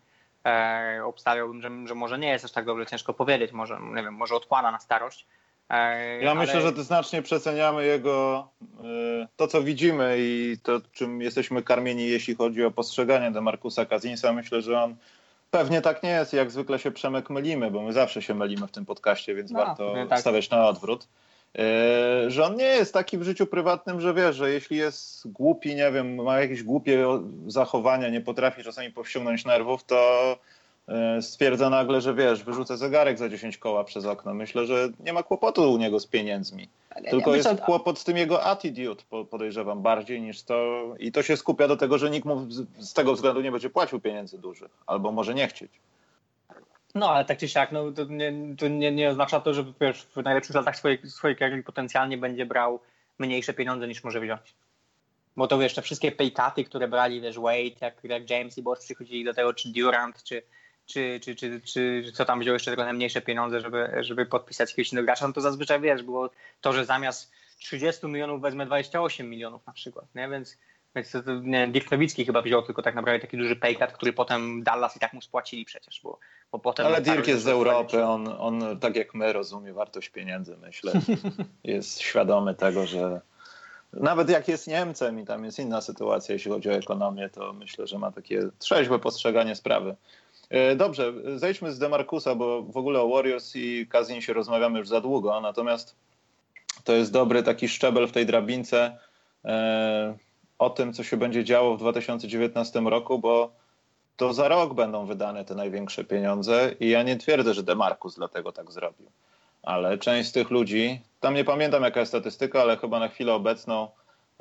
e, 0.46 1.00
obstawiałbym, 1.04 1.62
że, 1.62 1.70
że 1.86 1.94
może 1.94 2.18
nie 2.18 2.28
jest 2.28 2.44
aż 2.44 2.52
tak 2.52 2.64
dobrze, 2.64 2.86
ciężko 2.86 3.14
powiedzieć, 3.14 3.52
może, 3.52 3.78
nie 3.94 4.02
wiem, 4.02 4.14
może 4.14 4.34
odkłada 4.34 4.70
na 4.70 4.78
starość. 4.78 5.26
E, 5.70 6.22
ja 6.22 6.30
ale... 6.30 6.40
myślę, 6.40 6.60
że 6.60 6.84
znacznie 6.84 7.22
przeceniamy 7.22 7.86
jego, 7.86 8.48
e, 8.62 9.28
to 9.36 9.46
co 9.46 9.62
widzimy 9.62 10.16
i 10.18 10.56
to, 10.62 10.80
czym 10.92 11.20
jesteśmy 11.20 11.62
karmieni, 11.62 12.08
jeśli 12.08 12.34
chodzi 12.34 12.64
o 12.64 12.70
postrzeganie 12.70 13.30
do 13.30 13.42
Markusa 13.42 13.86
Kazinsa. 13.86 14.32
Myślę, 14.32 14.62
że 14.62 14.82
on 14.82 14.96
pewnie 15.50 15.80
tak 15.80 16.02
nie 16.02 16.10
jest, 16.10 16.32
jak 16.32 16.50
zwykle 16.50 16.78
się 16.78 16.90
Przemek 16.90 17.30
mylimy, 17.30 17.70
bo 17.70 17.82
my 17.82 17.92
zawsze 17.92 18.22
się 18.22 18.34
mylimy 18.34 18.66
w 18.66 18.72
tym 18.72 18.86
podcaście, 18.86 19.34
więc 19.34 19.50
no, 19.50 19.58
warto 19.58 19.94
tak. 20.08 20.20
stawiać 20.20 20.50
na 20.50 20.66
odwrót. 20.68 21.08
E, 21.58 22.30
że 22.30 22.44
on 22.44 22.56
nie 22.56 22.64
jest 22.64 22.94
taki 22.94 23.18
w 23.18 23.22
życiu 23.22 23.46
prywatnym, 23.46 24.00
że 24.00 24.14
wiesz, 24.14 24.36
że 24.36 24.50
jeśli 24.50 24.76
jest 24.76 25.32
głupi, 25.32 25.74
nie 25.74 25.92
wiem, 25.92 26.14
ma 26.14 26.40
jakieś 26.40 26.62
głupie 26.62 27.06
zachowania, 27.46 28.08
nie 28.08 28.20
potrafi 28.20 28.62
czasami 28.62 28.90
powściągnąć 28.90 29.44
nerwów, 29.44 29.84
to 29.84 30.36
e, 30.88 31.22
stwierdza 31.22 31.70
nagle, 31.70 32.00
że 32.00 32.14
wiesz, 32.14 32.42
wyrzucę 32.42 32.76
zegarek 32.76 33.18
za 33.18 33.28
10 33.28 33.58
koła 33.58 33.84
przez 33.84 34.04
okno. 34.04 34.34
Myślę, 34.34 34.66
że 34.66 34.88
nie 35.00 35.12
ma 35.12 35.22
kłopotu 35.22 35.72
u 35.72 35.78
niego 35.78 36.00
z 36.00 36.06
pieniędzmi. 36.06 36.68
Tylko 37.10 37.30
ja 37.30 37.36
jest 37.36 37.50
myślę, 37.50 37.64
kłopot 37.64 37.98
z 37.98 38.04
tym 38.04 38.16
jego 38.16 38.44
attitude, 38.44 39.02
podejrzewam, 39.30 39.82
bardziej 39.82 40.20
niż 40.20 40.42
to. 40.42 40.84
I 40.98 41.12
to 41.12 41.22
się 41.22 41.36
skupia 41.36 41.68
do 41.68 41.76
tego, 41.76 41.98
że 41.98 42.10
nikt 42.10 42.26
mu 42.26 42.46
z 42.78 42.92
tego 42.92 43.14
względu 43.14 43.40
nie 43.40 43.52
będzie 43.52 43.70
płacił 43.70 44.00
pieniędzy 44.00 44.38
dużych, 44.38 44.70
albo 44.86 45.12
może 45.12 45.34
nie 45.34 45.48
chcieć. 45.48 45.70
No, 46.94 47.10
ale 47.10 47.24
tak 47.24 47.38
czy 47.38 47.48
siak, 47.48 47.72
no, 47.72 47.92
to, 47.92 48.04
nie, 48.04 48.32
to 48.58 48.68
nie, 48.68 48.92
nie 48.92 49.10
oznacza 49.10 49.40
to, 49.40 49.54
że 49.54 49.64
wiesz, 49.80 50.02
w 50.02 50.16
najlepszych 50.16 50.56
latach 50.56 50.76
swojej, 50.76 51.10
swojej 51.10 51.36
kariery 51.36 51.62
potencjalnie 51.62 52.18
będzie 52.18 52.46
brał 52.46 52.80
mniejsze 53.18 53.54
pieniądze 53.54 53.88
niż 53.88 54.04
może 54.04 54.20
wziąć. 54.20 54.54
Bo 55.36 55.46
to 55.46 55.58
wiesz, 55.58 55.74
te 55.74 55.82
wszystkie 55.82 56.12
paykaty, 56.12 56.64
które 56.64 56.88
brali, 56.88 57.20
wiesz, 57.20 57.38
Wade, 57.38 57.80
jak, 57.80 58.04
jak 58.04 58.30
James 58.30 58.58
i 58.58 58.62
Bosch 58.62 58.84
przychodzili 58.84 59.24
do 59.24 59.34
tego, 59.34 59.54
czy 59.54 59.68
Durant, 59.68 60.22
czy, 60.22 60.42
czy, 60.86 61.20
czy, 61.22 61.34
czy, 61.34 61.60
czy, 61.60 62.02
czy 62.04 62.12
co 62.12 62.24
tam 62.24 62.40
wziął 62.40 62.52
jeszcze 62.52 62.74
trochę 62.74 62.92
mniejsze 62.92 63.20
pieniądze, 63.20 63.60
żeby, 63.60 63.90
żeby 64.00 64.26
podpisać 64.26 64.70
jakiegoś 64.70 64.92
innego 64.92 65.06
gracza, 65.06 65.26
no 65.26 65.32
to 65.32 65.40
zazwyczaj 65.40 65.80
wiesz, 65.80 66.02
było 66.02 66.30
to, 66.60 66.72
że 66.72 66.84
zamiast 66.84 67.32
30 67.58 68.06
milionów 68.06 68.42
wezmę 68.42 68.66
28 68.66 69.30
milionów 69.30 69.66
na 69.66 69.72
przykład, 69.72 70.14
nie? 70.14 70.28
Więc 70.28 70.58
Więc 70.94 71.16
nie, 71.42 71.68
Dirk 71.68 71.90
Nowicki 71.90 72.26
chyba 72.26 72.42
wziął 72.42 72.62
tylko 72.62 72.82
tak 72.82 72.94
naprawdę 72.94 73.20
taki 73.20 73.36
duży 73.36 73.56
paycut, 73.56 73.92
który 73.92 74.12
potem 74.12 74.62
Dallas 74.62 74.96
i 74.96 75.00
tak 75.00 75.12
mu 75.12 75.20
spłacili 75.20 75.64
przecież, 75.64 76.00
bo, 76.02 76.18
bo 76.52 76.58
potem... 76.58 76.86
Ale 76.86 77.00
Dirk 77.00 77.26
jest 77.28 77.42
z 77.42 77.48
Europy, 77.48 78.04
on, 78.04 78.28
on 78.38 78.78
tak 78.80 78.96
jak 78.96 79.14
my 79.14 79.32
rozumie 79.32 79.72
wartość 79.72 80.08
pieniędzy, 80.08 80.56
myślę. 80.56 80.92
jest 81.64 82.00
świadomy 82.00 82.54
tego, 82.54 82.86
że 82.86 83.20
nawet 83.92 84.28
jak 84.28 84.48
jest 84.48 84.66
Niemcem 84.66 85.20
i 85.20 85.24
tam 85.24 85.44
jest 85.44 85.58
inna 85.58 85.80
sytuacja, 85.80 86.32
jeśli 86.32 86.50
chodzi 86.50 86.68
o 86.68 86.72
ekonomię, 86.72 87.28
to 87.28 87.52
myślę, 87.52 87.86
że 87.86 87.98
ma 87.98 88.12
takie 88.12 88.40
trzeźwe 88.58 88.98
postrzeganie 88.98 89.56
sprawy. 89.56 89.96
E, 90.50 90.76
dobrze, 90.76 91.12
zejdźmy 91.36 91.72
z 91.72 91.78
Demarcusa, 91.78 92.34
bo 92.34 92.62
w 92.62 92.76
ogóle 92.76 93.00
o 93.00 93.08
Warriors 93.08 93.56
i 93.56 93.86
Kazinsie 93.90 94.32
rozmawiamy 94.32 94.78
już 94.78 94.88
za 94.88 95.00
długo, 95.00 95.40
natomiast 95.40 95.96
to 96.84 96.92
jest 96.92 97.12
dobry 97.12 97.42
taki 97.42 97.68
szczebel 97.68 98.08
w 98.08 98.12
tej 98.12 98.26
drabince 98.26 98.98
e, 99.44 100.16
o 100.58 100.70
tym, 100.70 100.92
co 100.92 101.04
się 101.04 101.16
będzie 101.16 101.44
działo 101.44 101.76
w 101.76 101.78
2019 101.78 102.80
roku, 102.80 103.18
bo 103.18 103.61
to 104.22 104.32
za 104.32 104.48
rok 104.48 104.74
będą 104.74 105.06
wydane 105.06 105.44
te 105.44 105.54
największe 105.54 106.04
pieniądze 106.04 106.74
i 106.80 106.88
ja 106.88 107.02
nie 107.02 107.16
twierdzę, 107.16 107.54
że 107.54 107.62
Demarcus 107.62 108.14
dlatego 108.14 108.52
tak 108.52 108.72
zrobił. 108.72 109.06
Ale 109.62 109.98
część 109.98 110.28
z 110.28 110.32
tych 110.32 110.50
ludzi, 110.50 111.00
tam 111.20 111.34
nie 111.34 111.44
pamiętam 111.44 111.82
jaka 111.82 112.00
jest 112.00 112.12
statystyka, 112.12 112.60
ale 112.60 112.76
chyba 112.76 112.98
na 112.98 113.08
chwilę 113.08 113.34
obecną 113.34 113.88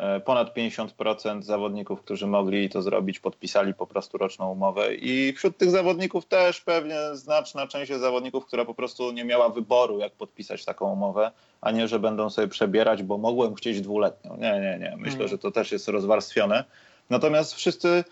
E, 0.01 0.19
ponad 0.19 0.55
50% 0.55 1.41
zawodników, 1.41 2.01
którzy 2.01 2.27
mogli 2.27 2.69
to 2.69 2.81
zrobić, 2.81 3.19
podpisali 3.19 3.73
po 3.73 3.87
prostu 3.87 4.17
roczną 4.17 4.51
umowę. 4.51 4.95
I 4.95 5.33
wśród 5.33 5.57
tych 5.57 5.69
zawodników 5.69 6.25
też 6.25 6.61
pewnie 6.61 6.95
znaczna 7.13 7.67
część 7.67 7.89
jest 7.89 8.01
zawodników, 8.01 8.45
która 8.45 8.65
po 8.65 8.73
prostu 8.73 9.11
nie 9.11 9.25
miała 9.25 9.49
wyboru, 9.49 9.99
jak 9.99 10.13
podpisać 10.13 10.65
taką 10.65 10.93
umowę, 10.93 11.31
a 11.61 11.71
nie, 11.71 11.87
że 11.87 11.99
będą 11.99 12.29
sobie 12.29 12.47
przebierać, 12.47 13.03
bo 13.03 13.17
mogłem 13.17 13.55
chcieć 13.55 13.81
dwuletnią. 13.81 14.37
Nie, 14.37 14.51
nie, 14.51 14.77
nie. 14.79 14.97
Myślę, 14.97 15.19
mm. 15.19 15.27
że 15.27 15.37
to 15.37 15.51
też 15.51 15.71
jest 15.71 15.87
rozwarstwione. 15.87 16.63
Natomiast 17.09 17.53
wszyscy 17.53 18.03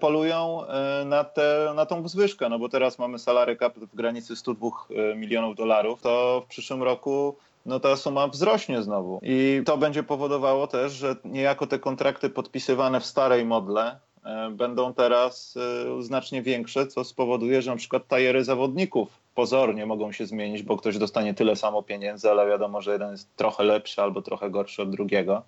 polują 0.00 0.66
e, 0.66 1.04
na, 1.04 1.24
te, 1.24 1.72
na 1.76 1.86
tą 1.86 2.08
zwyżkę, 2.08 2.48
no 2.48 2.58
bo 2.58 2.68
teraz 2.68 2.98
mamy 2.98 3.18
salary 3.18 3.56
cap 3.56 3.78
w 3.78 3.96
granicy 3.96 4.36
102 4.36 4.70
milionów 5.16 5.56
dolarów, 5.56 6.02
to 6.02 6.42
w 6.46 6.48
przyszłym 6.48 6.82
roku 6.82 7.36
no 7.68 7.80
ta 7.80 7.96
suma 7.96 8.28
wzrośnie 8.28 8.82
znowu. 8.82 9.20
I 9.22 9.62
to 9.66 9.78
będzie 9.78 10.02
powodowało 10.02 10.66
też, 10.66 10.92
że 10.92 11.16
niejako 11.24 11.66
te 11.66 11.78
kontrakty 11.78 12.30
podpisywane 12.30 13.00
w 13.00 13.06
starej 13.06 13.44
modle 13.44 13.98
e, 14.24 14.50
będą 14.50 14.94
teraz 14.94 15.58
e, 15.98 16.02
znacznie 16.02 16.42
większe, 16.42 16.86
co 16.86 17.04
spowoduje, 17.04 17.62
że 17.62 17.70
na 17.70 17.76
przykład 17.76 18.08
tajery 18.08 18.44
zawodników 18.44 19.08
pozornie 19.34 19.86
mogą 19.86 20.12
się 20.12 20.26
zmienić, 20.26 20.62
bo 20.62 20.76
ktoś 20.76 20.98
dostanie 20.98 21.34
tyle 21.34 21.56
samo 21.56 21.82
pieniędzy, 21.82 22.30
ale 22.30 22.48
wiadomo, 22.48 22.82
że 22.82 22.92
jeden 22.92 23.10
jest 23.10 23.36
trochę 23.36 23.64
lepszy 23.64 24.02
albo 24.02 24.22
trochę 24.22 24.50
gorszy 24.50 24.82
od 24.82 24.90
drugiego. 24.90 25.42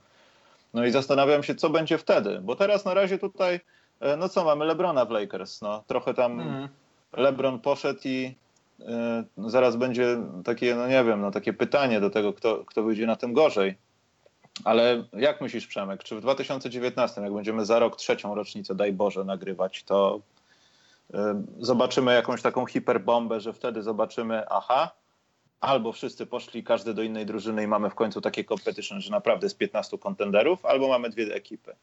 No 0.75 0.87
i 0.87 0.91
zastanawiam 0.91 1.43
się, 1.43 1.55
co 1.55 1.71
będzie 1.71 1.99
wtedy, 1.99 2.41
bo 2.43 2.57
teraz 2.57 2.85
na 2.85 2.95
razie 2.95 3.19
tutaj, 3.19 3.55
e, 3.55 3.61
no 4.19 4.29
co, 4.29 4.45
mamy 4.45 4.65
Lebrona 4.65 5.05
w 5.05 5.11
Lakers, 5.11 5.63
no 5.63 5.85
trochę 5.87 6.15
tam 6.15 6.41
mm. 6.41 6.69
LeBron 7.13 7.61
poszedł 7.61 8.01
i 8.05 8.35
Y, 8.81 9.51
zaraz 9.51 9.77
będzie 9.77 10.17
takie, 10.45 10.75
no 10.75 10.89
nie 10.89 11.05
wiem, 11.05 11.21
no 11.21 11.31
takie 11.31 11.53
pytanie 11.53 12.01
do 12.01 12.11
tego, 12.11 12.33
kto, 12.33 12.65
kto 12.65 12.83
wyjdzie 12.83 13.07
na 13.07 13.17
tym 13.17 13.33
gorzej. 13.33 13.75
Ale 14.65 15.05
jak 15.13 15.41
myślisz, 15.41 15.67
Przemek, 15.67 16.05
czy 16.05 16.17
w 16.17 16.21
2019, 16.21 17.21
jak 17.21 17.35
będziemy 17.35 17.65
za 17.65 17.79
rok 17.79 17.97
trzecią 17.97 18.35
rocznicę, 18.35 18.75
daj 18.75 18.93
Boże, 18.93 19.25
nagrywać, 19.25 19.85
to 19.85 20.21
y, 21.11 21.17
zobaczymy 21.59 22.15
jakąś 22.15 22.43
taką 22.43 22.67
hiperbombę, 22.67 23.41
że 23.41 23.53
wtedy 23.53 23.83
zobaczymy, 23.83 24.49
aha, 24.49 24.91
albo 25.61 25.93
wszyscy 25.93 26.27
poszli, 26.27 26.65
każdy 26.65 26.95
do 26.95 27.03
innej 27.03 27.27
drużyny 27.27 27.63
i 27.63 27.67
mamy 27.67 27.91
w 27.91 27.95
końcu 27.95 28.21
takie 28.21 28.45
competition, 28.45 29.01
że 29.01 29.11
naprawdę 29.11 29.47
jest 29.47 29.59
15 29.59 29.99
kontenderów, 29.99 30.67
albo 30.67 30.89
mamy 30.89 31.11
dwie 31.11 31.35
ekipy. 31.35 31.75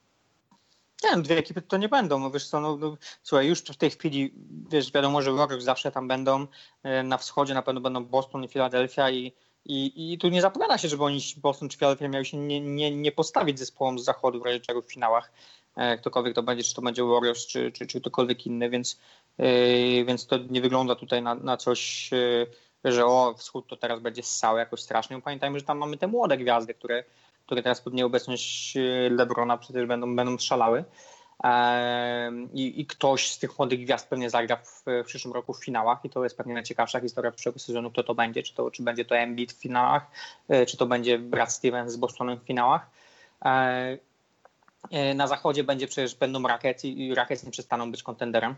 Nie 1.04 1.10
wiem, 1.10 1.24
dwie 1.24 1.38
ekipy 1.38 1.62
to 1.62 1.78
nie 1.78 1.90
będą. 1.90 2.20
No 2.20 2.32
wiesz 2.32 2.48
co, 2.48 2.62
no, 2.62 2.78
no, 2.78 2.98
słuchaj, 3.24 3.48
już 3.48 3.62
w 3.62 3.78
tej 3.78 3.90
chwili, 3.90 4.34
wiesz, 4.70 4.92
wiadomo, 4.92 5.22
że 5.22 5.32
Warriors 5.32 5.64
zawsze 5.64 5.92
tam 5.92 6.08
będą. 6.08 6.48
E, 6.84 7.04
na 7.04 7.18
wschodzie 7.18 7.54
na 7.54 7.62
pewno 7.62 7.82
będą 7.82 8.06
Boston 8.06 8.44
i 8.44 8.48
Philadelphia 8.48 9.10
i, 9.10 9.34
i, 9.66 10.14
i 10.14 10.18
tu 10.18 10.30
nie 10.30 10.42
zapowiada 10.42 10.78
się, 10.78 10.88
żeby 10.88 11.04
oni 11.04 11.20
Boston 11.38 11.70
czy 11.70 11.78
Philadelphia 11.78 12.08
miały 12.08 12.26
się 12.26 12.38
nie, 12.38 12.62
nie, 12.62 12.92
nie 12.96 13.12
postawić 13.12 13.60
zespołom 13.60 14.00
z 14.00 14.04
zachodu 14.04 14.40
w 14.42 14.46
razie 14.46 14.60
czego 14.60 14.82
w 14.82 14.92
finałach. 14.92 15.32
E, 15.76 15.98
ktokolwiek 15.98 16.36
to 16.36 16.44
będzie, 16.44 16.64
czy 16.64 16.76
to 16.76 16.82
będzie 16.82 17.04
Warriors, 17.04 17.48
czy, 17.48 17.72
czy, 17.72 17.88
czy 17.88 18.02
ktokolwiek 18.02 18.46
inny, 18.46 18.70
więc, 18.70 19.00
yy, 19.38 20.06
więc 20.06 20.28
to 20.28 20.38
nie 20.38 20.62
wygląda 20.62 20.96
tutaj 20.96 21.22
na, 21.22 21.36
na 21.36 21.58
coś, 21.58 22.12
yy, 22.12 22.48
że 22.92 23.06
o, 23.06 23.36
wschód 23.38 23.68
to 23.68 23.78
teraz 23.78 24.00
będzie 24.00 24.24
ssały 24.24 24.60
jakoś 24.60 24.82
strasznie. 24.82 25.22
Pamiętajmy, 25.22 25.60
że 25.60 25.66
tam 25.66 25.78
mamy 25.78 25.98
te 25.98 26.08
młode 26.08 26.38
gwiazdy, 26.38 26.74
które 26.74 27.04
które 27.48 27.64
teraz 27.64 27.82
pod 27.82 27.94
nieobecność 27.94 28.78
e, 28.78 29.10
Lebrona 29.10 29.58
przecież 29.58 29.86
będą, 29.86 30.16
będą 30.16 30.38
szalały. 30.38 30.84
I, 32.54 32.82
I, 32.82 32.86
ktoś 32.86 33.32
z 33.32 33.40
tych 33.40 33.60
młodych 33.60 33.84
gwiazd 33.84 34.10
pewnie 34.10 34.30
zagra 34.30 34.56
w, 34.56 34.84
w, 34.86 35.06
przyszłym 35.06 35.34
roku 35.34 35.54
w 35.54 35.66
finałach 35.66 36.00
i 36.04 36.10
to 36.10 36.24
jest 36.24 36.38
pewnie 36.38 36.54
najciekawsza 36.54 37.00
historia 37.00 37.32
przyszłego 37.32 37.60
sezonu, 37.60 37.92
kto 37.92 38.04
to 38.04 38.16
będzie, 38.16 38.44
czy, 38.44 38.54
to, 38.54 38.72
czy 38.72 38.84
będzie 38.84 39.06
to 39.06 39.18
Embiid 39.18 39.54
w 39.54 39.62
finałach, 39.62 40.08
e, 40.50 40.66
czy 40.66 40.78
to 40.78 40.86
będzie 40.86 41.20
Brad 41.20 41.54
Stevens 41.54 41.94
z 41.94 41.98
Bostonem 41.98 42.40
w 42.40 42.44
finałach. 42.44 42.90
E, 43.46 45.14
na 45.16 45.28
zachodzie 45.28 45.64
będzie 45.64 45.88
przecież 45.88 46.16
będą 46.16 46.48
Rockets 46.48 46.86
i 46.86 47.16
Rockets 47.16 47.44
nie 47.44 47.52
przestaną 47.52 47.92
być 47.92 48.04
kontenderem, 48.04 48.56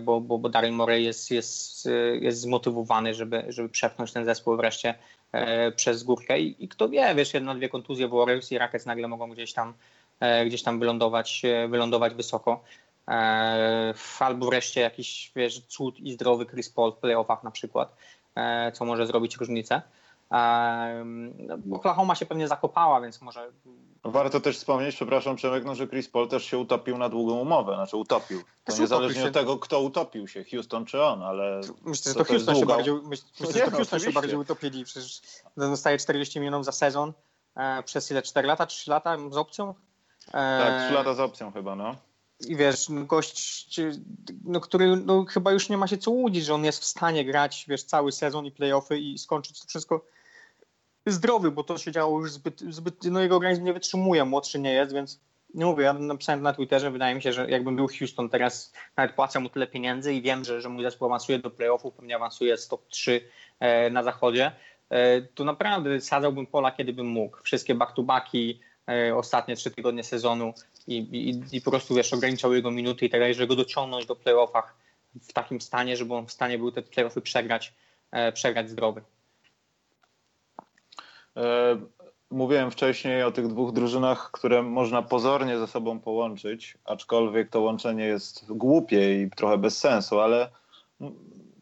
bo, 0.00 0.20
bo, 0.20 0.38
bo 0.38 0.48
Daryl 0.48 0.72
Morey 0.72 1.04
jest, 1.04 1.30
jest, 1.30 1.88
jest 2.20 2.40
zmotywowany, 2.40 3.14
żeby, 3.14 3.44
żeby 3.48 3.68
przepchnąć 3.68 4.12
ten 4.12 4.24
zespół 4.24 4.56
wreszcie 4.56 4.94
E, 4.94 5.23
przez 5.76 6.02
górkę 6.02 6.40
i, 6.40 6.64
i 6.64 6.68
kto 6.68 6.88
wie, 6.88 7.14
wiesz, 7.14 7.34
jedna, 7.34 7.54
dwie 7.54 7.68
kontuzje 7.68 8.08
Warriors 8.08 8.52
i 8.52 8.58
Rockets 8.58 8.86
nagle 8.86 9.08
mogą 9.08 9.30
gdzieś 9.30 9.52
tam, 9.52 9.74
e, 10.20 10.46
gdzieś 10.46 10.62
tam 10.62 10.78
wylądować, 10.78 11.42
e, 11.44 11.68
wylądować 11.68 12.14
wysoko. 12.14 12.64
Albo 14.18 14.46
wreszcie 14.46 14.80
jakiś, 14.80 15.32
wiesz, 15.36 15.60
cud 15.60 16.00
i 16.00 16.12
zdrowy 16.12 16.46
Chris 16.46 16.70
Paul 16.70 16.92
w 16.92 16.96
playoffach 16.96 17.44
na 17.44 17.50
przykład, 17.50 17.96
co 18.72 18.84
może 18.84 19.06
zrobić 19.06 19.36
różnicę. 19.36 19.82
Oklahoma 21.72 22.14
się 22.14 22.26
pewnie 22.26 22.48
zakopała, 22.48 23.00
więc 23.00 23.20
może. 23.20 23.52
Warto 24.04 24.40
też 24.40 24.58
wspomnieć, 24.58 24.94
przepraszam 24.94 25.36
Przemek, 25.36 25.64
no, 25.64 25.74
że 25.74 25.88
Chris 25.88 26.08
Paul 26.08 26.28
też 26.28 26.44
się 26.44 26.58
utopił 26.58 26.98
na 26.98 27.08
długą 27.08 27.34
umowę, 27.34 27.74
znaczy 27.74 27.96
utopił. 27.96 28.42
To 28.64 28.76
niezależnie 28.78 29.22
się. 29.22 29.28
od 29.28 29.34
tego, 29.34 29.58
kto 29.58 29.80
utopił 29.80 30.28
się, 30.28 30.44
Houston 30.44 30.84
czy 30.84 31.02
on, 31.02 31.22
ale. 31.22 31.60
Myślę, 31.84 32.12
że 32.12 32.18
to, 32.18 32.24
to 32.24 32.32
Houston, 32.32 32.56
się 32.56 32.66
bardziej, 32.66 32.94
myślę, 33.04 33.28
no, 33.40 33.46
że 33.46 33.60
to 33.60 33.70
no, 33.70 33.76
Houston 33.76 34.00
się 34.00 34.12
bardziej 34.12 34.36
utopili. 34.36 34.84
Przecież 34.84 35.22
dostaje 35.56 35.98
40 35.98 36.40
milionów 36.40 36.64
za 36.64 36.72
sezon 36.72 37.12
e, 37.56 37.82
przez 37.82 38.10
ile? 38.10 38.22
4 38.22 38.48
lata, 38.48 38.66
3 38.66 38.90
lata 38.90 39.16
z 39.30 39.36
opcją? 39.36 39.74
E, 40.28 40.32
tak, 40.32 40.84
3 40.84 40.94
lata 40.94 41.14
z 41.14 41.20
opcją 41.20 41.52
chyba, 41.52 41.76
no. 41.76 41.96
I 42.48 42.56
wiesz, 42.56 42.88
no, 42.88 43.04
gość, 43.04 43.80
no, 44.44 44.60
który 44.60 44.96
no, 44.96 45.24
chyba 45.24 45.52
już 45.52 45.68
nie 45.68 45.76
ma 45.76 45.86
się 45.86 45.98
co 45.98 46.10
łudzić, 46.10 46.44
że 46.44 46.54
on 46.54 46.64
jest 46.64 46.80
w 46.80 46.84
stanie 46.84 47.24
grać, 47.24 47.64
wiesz, 47.68 47.84
cały 47.84 48.12
sezon 48.12 48.46
i 48.46 48.52
playoffy 48.52 48.98
i 48.98 49.18
skończyć 49.18 49.60
to 49.60 49.68
wszystko 49.68 50.04
zdrowy, 51.06 51.50
bo 51.50 51.64
to 51.64 51.78
się 51.78 51.92
działo 51.92 52.20
już 52.20 52.32
zbyt, 52.32 52.60
zbyt 52.60 53.04
no 53.04 53.20
jego 53.20 53.36
organizm 53.36 53.64
nie 53.64 53.72
wytrzymuje, 53.72 54.24
młodszy 54.24 54.58
nie 54.58 54.72
jest, 54.72 54.92
więc 54.92 55.20
nie 55.54 55.64
mówię, 55.66 55.84
ja 55.84 55.92
napisałem 55.92 56.42
na 56.42 56.52
Twitterze, 56.52 56.90
wydaje 56.90 57.14
mi 57.14 57.22
się, 57.22 57.32
że 57.32 57.50
jakbym 57.50 57.76
był 57.76 57.88
Houston 57.98 58.28
teraz, 58.28 58.72
nawet 58.96 59.14
płacę 59.14 59.40
mu 59.40 59.48
tyle 59.48 59.66
pieniędzy 59.66 60.14
i 60.14 60.22
wiem, 60.22 60.44
że, 60.44 60.60
że 60.60 60.68
mój 60.68 60.84
zespół 60.84 61.06
awansuje 61.06 61.38
do 61.38 61.50
playoffów, 61.50 61.94
pewnie 61.94 62.16
awansuje 62.16 62.56
z 62.56 62.68
top 62.68 62.88
3 62.88 63.20
e, 63.60 63.90
na 63.90 64.02
zachodzie, 64.02 64.52
e, 64.90 65.22
to 65.22 65.44
naprawdę 65.44 66.00
sadzałbym 66.00 66.46
pola, 66.46 66.70
kiedy 66.70 66.92
bym 66.92 67.06
mógł. 67.06 67.36
Wszystkie 67.42 67.74
back-to-backi, 67.74 68.60
e, 68.88 69.16
ostatnie 69.16 69.56
trzy 69.56 69.70
tygodnie 69.70 70.04
sezonu 70.04 70.54
i, 70.86 70.96
i, 70.96 71.56
i 71.56 71.60
po 71.60 71.70
prostu 71.70 71.94
wiesz, 71.94 72.12
ograniczał 72.12 72.54
jego 72.54 72.70
minuty 72.70 73.06
i 73.06 73.10
tak 73.10 73.20
dalej, 73.20 73.34
żeby 73.34 73.46
go 73.46 73.56
dociągnąć 73.56 74.06
do 74.06 74.16
playoffach 74.16 74.76
w 75.22 75.32
takim 75.32 75.60
stanie, 75.60 75.96
żeby 75.96 76.14
on 76.14 76.26
w 76.26 76.32
stanie 76.32 76.58
był 76.58 76.72
te 76.72 76.82
playoffy 76.82 77.20
przegrać, 77.20 77.74
e, 78.10 78.32
przegrać 78.32 78.70
zdrowy. 78.70 79.02
E, 81.36 81.76
mówiłem 82.30 82.70
wcześniej 82.70 83.22
o 83.22 83.32
tych 83.32 83.46
dwóch 83.46 83.72
drużynach, 83.72 84.30
które 84.30 84.62
można 84.62 85.02
pozornie 85.02 85.58
ze 85.58 85.66
sobą 85.66 86.00
połączyć, 86.00 86.78
aczkolwiek 86.84 87.50
to 87.50 87.60
łączenie 87.60 88.04
jest 88.04 88.52
głupie 88.52 89.22
i 89.22 89.30
trochę 89.30 89.58
bez 89.58 89.78
sensu, 89.78 90.20
ale 90.20 90.50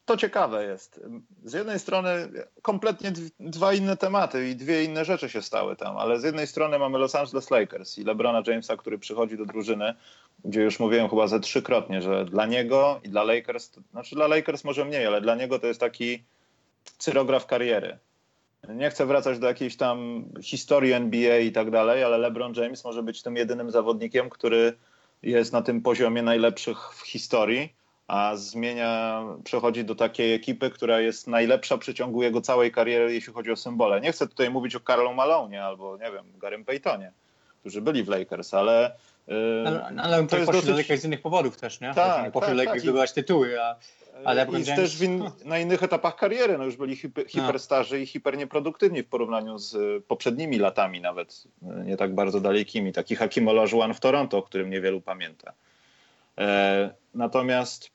to 0.04 0.16
ciekawe 0.16 0.64
jest. 0.64 1.00
Z 1.44 1.52
jednej 1.52 1.78
strony 1.78 2.28
kompletnie 2.62 3.12
dwa 3.40 3.72
inne 3.72 3.96
tematy 3.96 4.48
i 4.48 4.56
dwie 4.56 4.84
inne 4.84 5.04
rzeczy 5.04 5.28
się 5.28 5.42
stały 5.42 5.76
tam, 5.76 5.96
ale 5.96 6.20
z 6.20 6.24
jednej 6.24 6.46
strony 6.46 6.78
mamy 6.78 6.98
Los 6.98 7.14
Angeles 7.14 7.50
Lakers 7.50 7.98
i 7.98 8.04
LeBrona 8.04 8.42
Jamesa, 8.46 8.76
który 8.76 8.98
przychodzi 8.98 9.36
do 9.36 9.46
drużyny, 9.46 9.94
gdzie 10.44 10.62
już 10.62 10.80
mówiłem 10.80 11.08
chyba 11.08 11.26
ze 11.26 11.40
trzykrotnie, 11.40 12.02
że 12.02 12.24
dla 12.24 12.46
niego 12.46 13.00
i 13.04 13.08
dla 13.08 13.24
Lakers, 13.24 13.70
to, 13.70 13.80
znaczy 13.92 14.14
dla 14.14 14.26
Lakers 14.26 14.64
może 14.64 14.84
mniej, 14.84 15.06
ale 15.06 15.20
dla 15.20 15.34
niego 15.34 15.58
to 15.58 15.66
jest 15.66 15.80
taki 15.80 16.22
cyrograf 16.98 17.46
kariery. 17.46 17.98
Nie 18.68 18.90
chcę 18.90 19.06
wracać 19.06 19.38
do 19.38 19.46
jakiejś 19.46 19.76
tam 19.76 20.24
historii 20.42 20.92
NBA 20.92 21.38
i 21.38 21.52
tak 21.52 21.70
dalej, 21.70 22.04
ale 22.04 22.18
LeBron 22.18 22.54
James 22.54 22.84
może 22.84 23.02
być 23.02 23.22
tym 23.22 23.36
jedynym 23.36 23.70
zawodnikiem, 23.70 24.30
który 24.30 24.72
jest 25.22 25.52
na 25.52 25.62
tym 25.62 25.82
poziomie 25.82 26.22
najlepszych 26.22 26.94
w 26.94 27.06
historii, 27.06 27.74
a 28.12 28.36
zmienia, 28.36 29.22
przechodzi 29.44 29.84
do 29.84 29.94
takiej 29.94 30.34
ekipy, 30.34 30.70
która 30.70 31.00
jest 31.00 31.26
najlepsza 31.26 31.76
w 31.76 31.80
przeciągu 31.80 32.22
jego 32.22 32.40
całej 32.40 32.72
kariery, 32.72 33.14
jeśli 33.14 33.32
chodzi 33.32 33.50
o 33.50 33.56
symbole. 33.56 34.00
Nie 34.00 34.12
chcę 34.12 34.28
tutaj 34.28 34.50
mówić 34.50 34.74
o 34.74 34.80
Karlu 34.80 35.14
Malonie 35.14 35.64
albo, 35.64 35.96
nie 35.96 36.12
wiem, 36.12 36.24
Garym 36.38 36.64
Paytonie, 36.64 37.12
którzy 37.60 37.82
byli 37.82 38.04
w 38.04 38.08
Lakers, 38.08 38.54
ale 38.54 38.96
ale, 39.66 39.92
ale 40.02 40.18
on 40.18 40.26
to 40.26 40.36
poszedł 40.36 40.52
dosyć... 40.52 40.70
do 40.70 40.76
Lakers 40.76 41.00
z 41.00 41.04
innych 41.04 41.22
powodów 41.22 41.56
też, 41.56 41.80
nie? 41.80 41.94
Tak, 41.94 42.32
tak, 42.32 42.48
Lakers 42.48 42.72
tak. 42.72 42.80
zdobywać 42.80 43.12
tytuły, 43.12 43.62
a, 43.62 43.76
a 44.24 44.32
LeBron 44.32 44.62
I 44.62 44.64
James... 44.64 44.80
też 44.80 45.00
in, 45.00 45.30
na 45.44 45.58
innych 45.58 45.82
etapach 45.82 46.16
kariery, 46.16 46.58
no 46.58 46.64
już 46.64 46.76
byli 46.76 46.96
hiper, 46.96 47.24
no. 47.24 47.30
hiperstarzy 47.30 48.00
i 48.00 48.06
hiper 48.06 48.38
nieproduktywni 48.38 49.02
w 49.02 49.08
porównaniu 49.08 49.58
z 49.58 50.04
poprzednimi 50.04 50.58
latami 50.58 51.00
nawet, 51.00 51.42
nie 51.62 51.96
tak 51.96 52.14
bardzo 52.14 52.40
dalekimi, 52.40 52.92
taki 52.92 53.16
Hakim 53.16 53.48
Olajuwon 53.48 53.94
w 53.94 54.00
Toronto, 54.00 54.38
o 54.38 54.42
którym 54.42 54.70
niewielu 54.70 55.00
pamięta. 55.00 55.52
E, 56.38 56.90
natomiast 57.14 57.91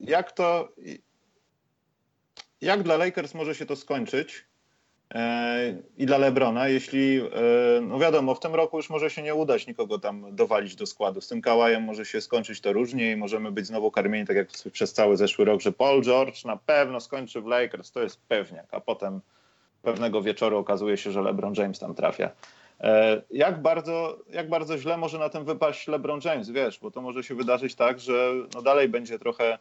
jak 0.00 0.32
to, 0.32 0.68
jak 2.60 2.82
dla 2.82 2.96
Lakers 2.96 3.34
może 3.34 3.54
się 3.54 3.66
to 3.66 3.76
skończyć? 3.76 4.46
E, 5.14 5.74
i 5.96 6.06
dla 6.06 6.18
Lebrona, 6.18 6.68
jeśli, 6.68 7.20
e, 7.20 7.80
no 7.80 7.98
wiadomo, 7.98 8.34
w 8.34 8.40
tym 8.40 8.54
roku 8.54 8.76
już 8.76 8.90
może 8.90 9.10
się 9.10 9.22
nie 9.22 9.34
udać 9.34 9.66
nikogo 9.66 9.98
tam 9.98 10.36
dowalić 10.36 10.76
do 10.76 10.86
składu. 10.86 11.20
Z 11.20 11.28
tym 11.28 11.42
Kałajem 11.42 11.82
może 11.82 12.04
się 12.04 12.20
skończyć 12.20 12.60
to 12.60 12.72
różnie 12.72 13.12
i 13.12 13.16
możemy 13.16 13.52
być 13.52 13.66
znowu 13.66 13.90
karmieni, 13.90 14.26
tak 14.26 14.36
jak 14.36 14.48
przez 14.72 14.92
cały 14.92 15.16
zeszły 15.16 15.44
rok, 15.44 15.60
że 15.60 15.72
Paul 15.72 16.02
George 16.02 16.44
na 16.44 16.56
pewno 16.56 17.00
skończy 17.00 17.40
w 17.40 17.46
Lakers, 17.46 17.92
to 17.92 18.02
jest 18.02 18.20
pewniak, 18.28 18.66
a 18.70 18.80
potem 18.80 19.20
pewnego 19.82 20.22
wieczoru 20.22 20.58
okazuje 20.58 20.96
się, 20.96 21.12
że 21.12 21.22
LeBron 21.22 21.54
James 21.56 21.78
tam 21.78 21.94
trafia. 21.94 22.30
E, 22.80 23.22
jak 23.30 23.62
bardzo, 23.62 24.18
jak 24.28 24.48
bardzo 24.48 24.78
źle 24.78 24.96
może 24.96 25.18
na 25.18 25.28
tym 25.28 25.44
wypaść 25.44 25.88
LeBron 25.88 26.20
James, 26.24 26.50
wiesz, 26.50 26.78
bo 26.78 26.90
to 26.90 27.00
może 27.00 27.22
się 27.22 27.34
wydarzyć 27.34 27.74
tak, 27.74 28.00
że 28.00 28.32
no 28.54 28.62
dalej 28.62 28.88
będzie 28.88 29.18
trochę 29.18 29.58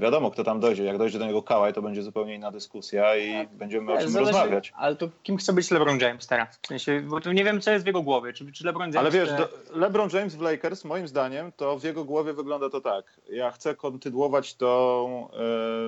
wiadomo, 0.00 0.30
kto 0.30 0.44
tam 0.44 0.60
dojdzie. 0.60 0.84
Jak 0.84 0.98
dojdzie 0.98 1.18
do 1.18 1.26
niego 1.26 1.42
Kałaj, 1.42 1.72
to 1.72 1.82
będzie 1.82 2.02
zupełnie 2.02 2.34
inna 2.34 2.50
dyskusja 2.50 3.16
i 3.16 3.32
tak. 3.32 3.48
będziemy 3.48 3.92
o 3.92 3.98
czym 3.98 4.10
Zależy, 4.10 4.32
rozmawiać. 4.32 4.72
Ale 4.76 4.96
to 4.96 5.08
kim 5.22 5.36
chce 5.36 5.52
być 5.52 5.70
LeBron 5.70 6.00
James 6.00 6.26
teraz? 6.26 6.58
W 6.62 6.66
sensie, 6.66 7.00
bo 7.00 7.20
tu 7.20 7.32
nie 7.32 7.44
wiem, 7.44 7.60
co 7.60 7.70
jest 7.70 7.84
w 7.84 7.86
jego 7.86 8.02
głowie. 8.02 8.32
Czy, 8.32 8.52
czy 8.52 8.64
LeBron 8.64 8.92
James... 8.92 8.96
Ale 8.96 9.10
wiesz, 9.10 9.28
do, 9.32 9.48
LeBron 9.78 10.10
James 10.12 10.36
w 10.36 10.40
Lakers, 10.40 10.84
moim 10.84 11.08
zdaniem, 11.08 11.52
to 11.52 11.78
w 11.78 11.84
jego 11.84 12.04
głowie 12.04 12.32
wygląda 12.32 12.70
to 12.70 12.80
tak. 12.80 13.04
Ja 13.30 13.50
chcę 13.50 13.74
kontynuować 13.74 14.54
tą, 14.54 15.28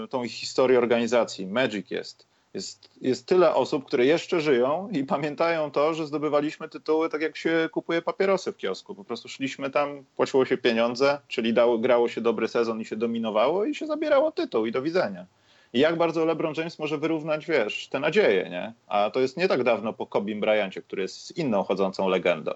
e, 0.05 0.09
tą 0.09 0.25
ich 0.25 0.33
historię 0.33 0.79
organizacji. 0.79 1.47
Magic 1.47 1.91
jest 1.91 2.36
jest, 2.57 2.91
jest 3.01 3.27
tyle 3.27 3.55
osób, 3.55 3.85
które 3.85 4.07
jeszcze 4.07 4.41
żyją 4.41 4.89
i 4.93 5.05
pamiętają 5.05 5.71
to, 5.71 5.95
że 5.95 6.07
zdobywaliśmy 6.07 6.69
tytuły 6.69 7.09
tak 7.09 7.23
jak 7.23 7.37
się 7.37 7.69
kupuje 7.73 8.03
papierosy 8.03 8.53
w 8.53 8.57
kiosku. 8.57 8.95
Po 8.95 9.05
prostu 9.05 9.29
szliśmy 9.29 9.71
tam, 9.71 10.05
płaciło 10.17 10.45
się 10.45 10.57
pieniądze, 10.59 11.19
czyli 11.29 11.55
dało, 11.55 11.79
grało 11.79 12.09
się 12.09 12.21
dobry 12.21 12.49
sezon 12.49 12.81
i 12.81 12.85
się 12.85 12.97
dominowało 12.97 13.65
i 13.65 13.75
się 13.75 13.87
zabierało 13.87 14.33
tytuł 14.33 14.67
i 14.67 14.73
do 14.73 14.83
widzenia. 14.83 15.27
I 15.73 15.81
jak 15.81 15.97
bardzo 15.97 16.25
LeBron 16.25 16.55
James 16.57 16.79
może 16.79 16.99
wyrównać, 16.99 17.47
wiesz, 17.47 17.89
te 17.89 18.01
nadzieje, 18.01 18.51
nie? 18.51 18.73
A 18.87 19.11
to 19.11 19.21
jest 19.21 19.37
nie 19.37 19.49
tak 19.49 19.63
dawno 19.63 19.93
po 19.93 20.07
Kobim 20.07 20.41
Bryancie, 20.41 20.83
który 20.83 21.03
jest 21.03 21.39
inną 21.39 21.63
chodzącą 21.63 22.09
legendą. 22.09 22.53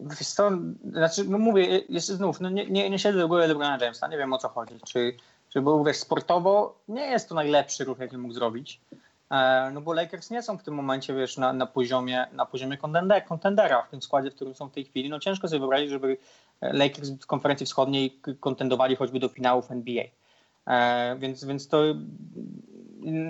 Wiesz 0.00 0.28
co, 0.28 0.50
znaczy, 0.90 1.24
no 1.28 1.38
mówię, 1.38 1.80
jeszcze 1.88 2.14
znów, 2.14 2.40
no 2.40 2.50
nie, 2.50 2.66
nie, 2.66 2.90
nie 2.90 2.98
siedzę 2.98 3.18
do 3.18 3.28
głowy 3.28 3.46
LeBrona 3.46 3.78
Jamesa, 3.80 4.08
nie 4.08 4.18
wiem 4.18 4.32
o 4.32 4.38
co 4.38 4.48
chodzi. 4.48 4.74
Czy 4.86 5.16
Był 5.62 5.84
wiesz, 5.84 5.96
sportowo 5.96 6.78
nie 6.88 7.06
jest 7.06 7.28
to 7.28 7.34
najlepszy 7.34 7.84
ruch, 7.84 7.98
jaki 7.98 8.18
mógł 8.18 8.34
zrobić. 8.34 8.80
E, 9.30 9.70
no 9.74 9.80
bo 9.80 9.92
Lakers 9.92 10.30
nie 10.30 10.42
są 10.42 10.58
w 10.58 10.62
tym 10.62 10.74
momencie 10.74 11.14
wiesz, 11.14 11.36
na, 11.36 11.52
na 11.52 11.66
poziomie, 11.66 12.26
na 12.32 12.46
poziomie 12.46 12.76
kontender, 12.76 13.24
kontendera 13.24 13.82
w 13.82 13.90
tym 13.90 14.02
składzie, 14.02 14.30
w 14.30 14.34
którym 14.34 14.54
są 14.54 14.68
w 14.68 14.72
tej 14.72 14.84
chwili. 14.84 15.08
No 15.08 15.18
ciężko 15.18 15.48
sobie 15.48 15.58
wyobrazić, 15.58 15.90
żeby 15.90 16.16
Lakers 16.60 17.10
w 17.10 17.26
konferencji 17.26 17.66
wschodniej 17.66 18.20
kontendowali 18.40 18.96
choćby 18.96 19.20
do 19.20 19.28
finałów 19.28 19.70
NBA. 19.70 20.04
E, 20.66 21.16
więc, 21.18 21.44
więc 21.44 21.68
to 21.68 21.82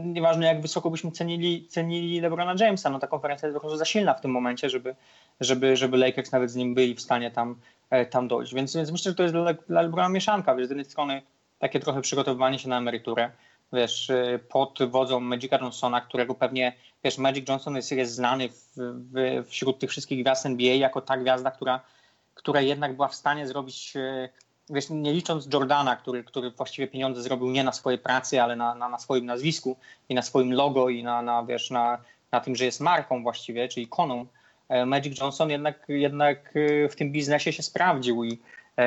nieważne 0.04 0.46
jak 0.46 0.62
wysoko 0.62 0.90
byśmy 0.90 1.10
cenili, 1.10 1.66
cenili 1.68 2.20
LeBrona 2.20 2.54
Jamesa, 2.60 2.90
no 2.90 2.98
ta 2.98 3.06
konferencja 3.06 3.48
jest 3.48 3.60
prostu 3.60 3.78
za 3.78 3.84
silna 3.84 4.14
w 4.14 4.20
tym 4.20 4.30
momencie, 4.30 4.70
żeby, 4.70 4.96
żeby, 5.40 5.76
żeby 5.76 5.96
Lakers 5.96 6.32
nawet 6.32 6.50
z 6.50 6.56
nim 6.56 6.74
byli 6.74 6.94
w 6.94 7.00
stanie 7.00 7.30
tam, 7.30 7.56
e, 7.90 8.06
tam 8.06 8.28
dojść. 8.28 8.54
Więc, 8.54 8.76
więc 8.76 8.92
myślę, 8.92 9.10
że 9.10 9.16
to 9.16 9.22
jest 9.22 9.34
dla, 9.34 9.52
dla 9.52 9.82
LeBrona 9.82 10.08
mieszanka. 10.08 10.54
Wiesz, 10.54 10.66
z 10.66 10.70
jednej 10.70 10.84
strony 10.84 11.22
takie 11.58 11.80
trochę 11.80 12.00
przygotowywanie 12.00 12.58
się 12.58 12.68
na 12.68 12.78
emeryturę. 12.78 13.30
Wiesz, 13.72 14.10
y, 14.10 14.40
pod 14.48 14.78
wodzą 14.90 15.20
Magica 15.20 15.58
Johnsona, 15.60 16.00
którego 16.00 16.34
pewnie, 16.34 16.72
wiesz, 17.04 17.18
Magic 17.18 17.48
Johnson 17.48 17.76
jest, 17.76 17.92
jest 17.92 18.14
znany 18.14 18.48
w, 18.48 18.72
w, 18.76 19.44
wśród 19.48 19.78
tych 19.78 19.90
wszystkich 19.90 20.22
gwiazd 20.22 20.46
NBA 20.46 20.74
jako 20.74 21.00
ta 21.00 21.16
gwiazda, 21.16 21.50
która, 21.50 21.80
która 22.34 22.60
jednak 22.60 22.96
była 22.96 23.08
w 23.08 23.14
stanie 23.14 23.46
zrobić, 23.46 23.92
y, 23.96 24.28
wiesz, 24.70 24.90
nie 24.90 25.12
licząc 25.12 25.52
Jordana, 25.52 25.96
który, 25.96 26.24
który 26.24 26.50
właściwie 26.50 26.88
pieniądze 26.88 27.22
zrobił 27.22 27.50
nie 27.50 27.64
na 27.64 27.72
swojej 27.72 27.98
pracy, 27.98 28.42
ale 28.42 28.56
na, 28.56 28.74
na, 28.74 28.88
na 28.88 28.98
swoim 28.98 29.26
nazwisku 29.26 29.76
i 30.08 30.14
na 30.14 30.22
swoim 30.22 30.52
logo 30.52 30.88
i 30.88 31.02
na, 31.02 31.22
na 31.22 31.44
wiesz, 31.44 31.70
na, 31.70 31.98
na 32.32 32.40
tym, 32.40 32.56
że 32.56 32.64
jest 32.64 32.80
marką 32.80 33.22
właściwie, 33.22 33.68
czy 33.68 33.80
ikoną. 33.80 34.26
E, 34.68 34.86
Magic 34.86 35.20
Johnson 35.20 35.50
jednak, 35.50 35.84
jednak 35.88 36.56
y, 36.56 36.88
w 36.90 36.96
tym 36.96 37.12
biznesie 37.12 37.52
się 37.52 37.62
sprawdził 37.62 38.24
i, 38.24 38.38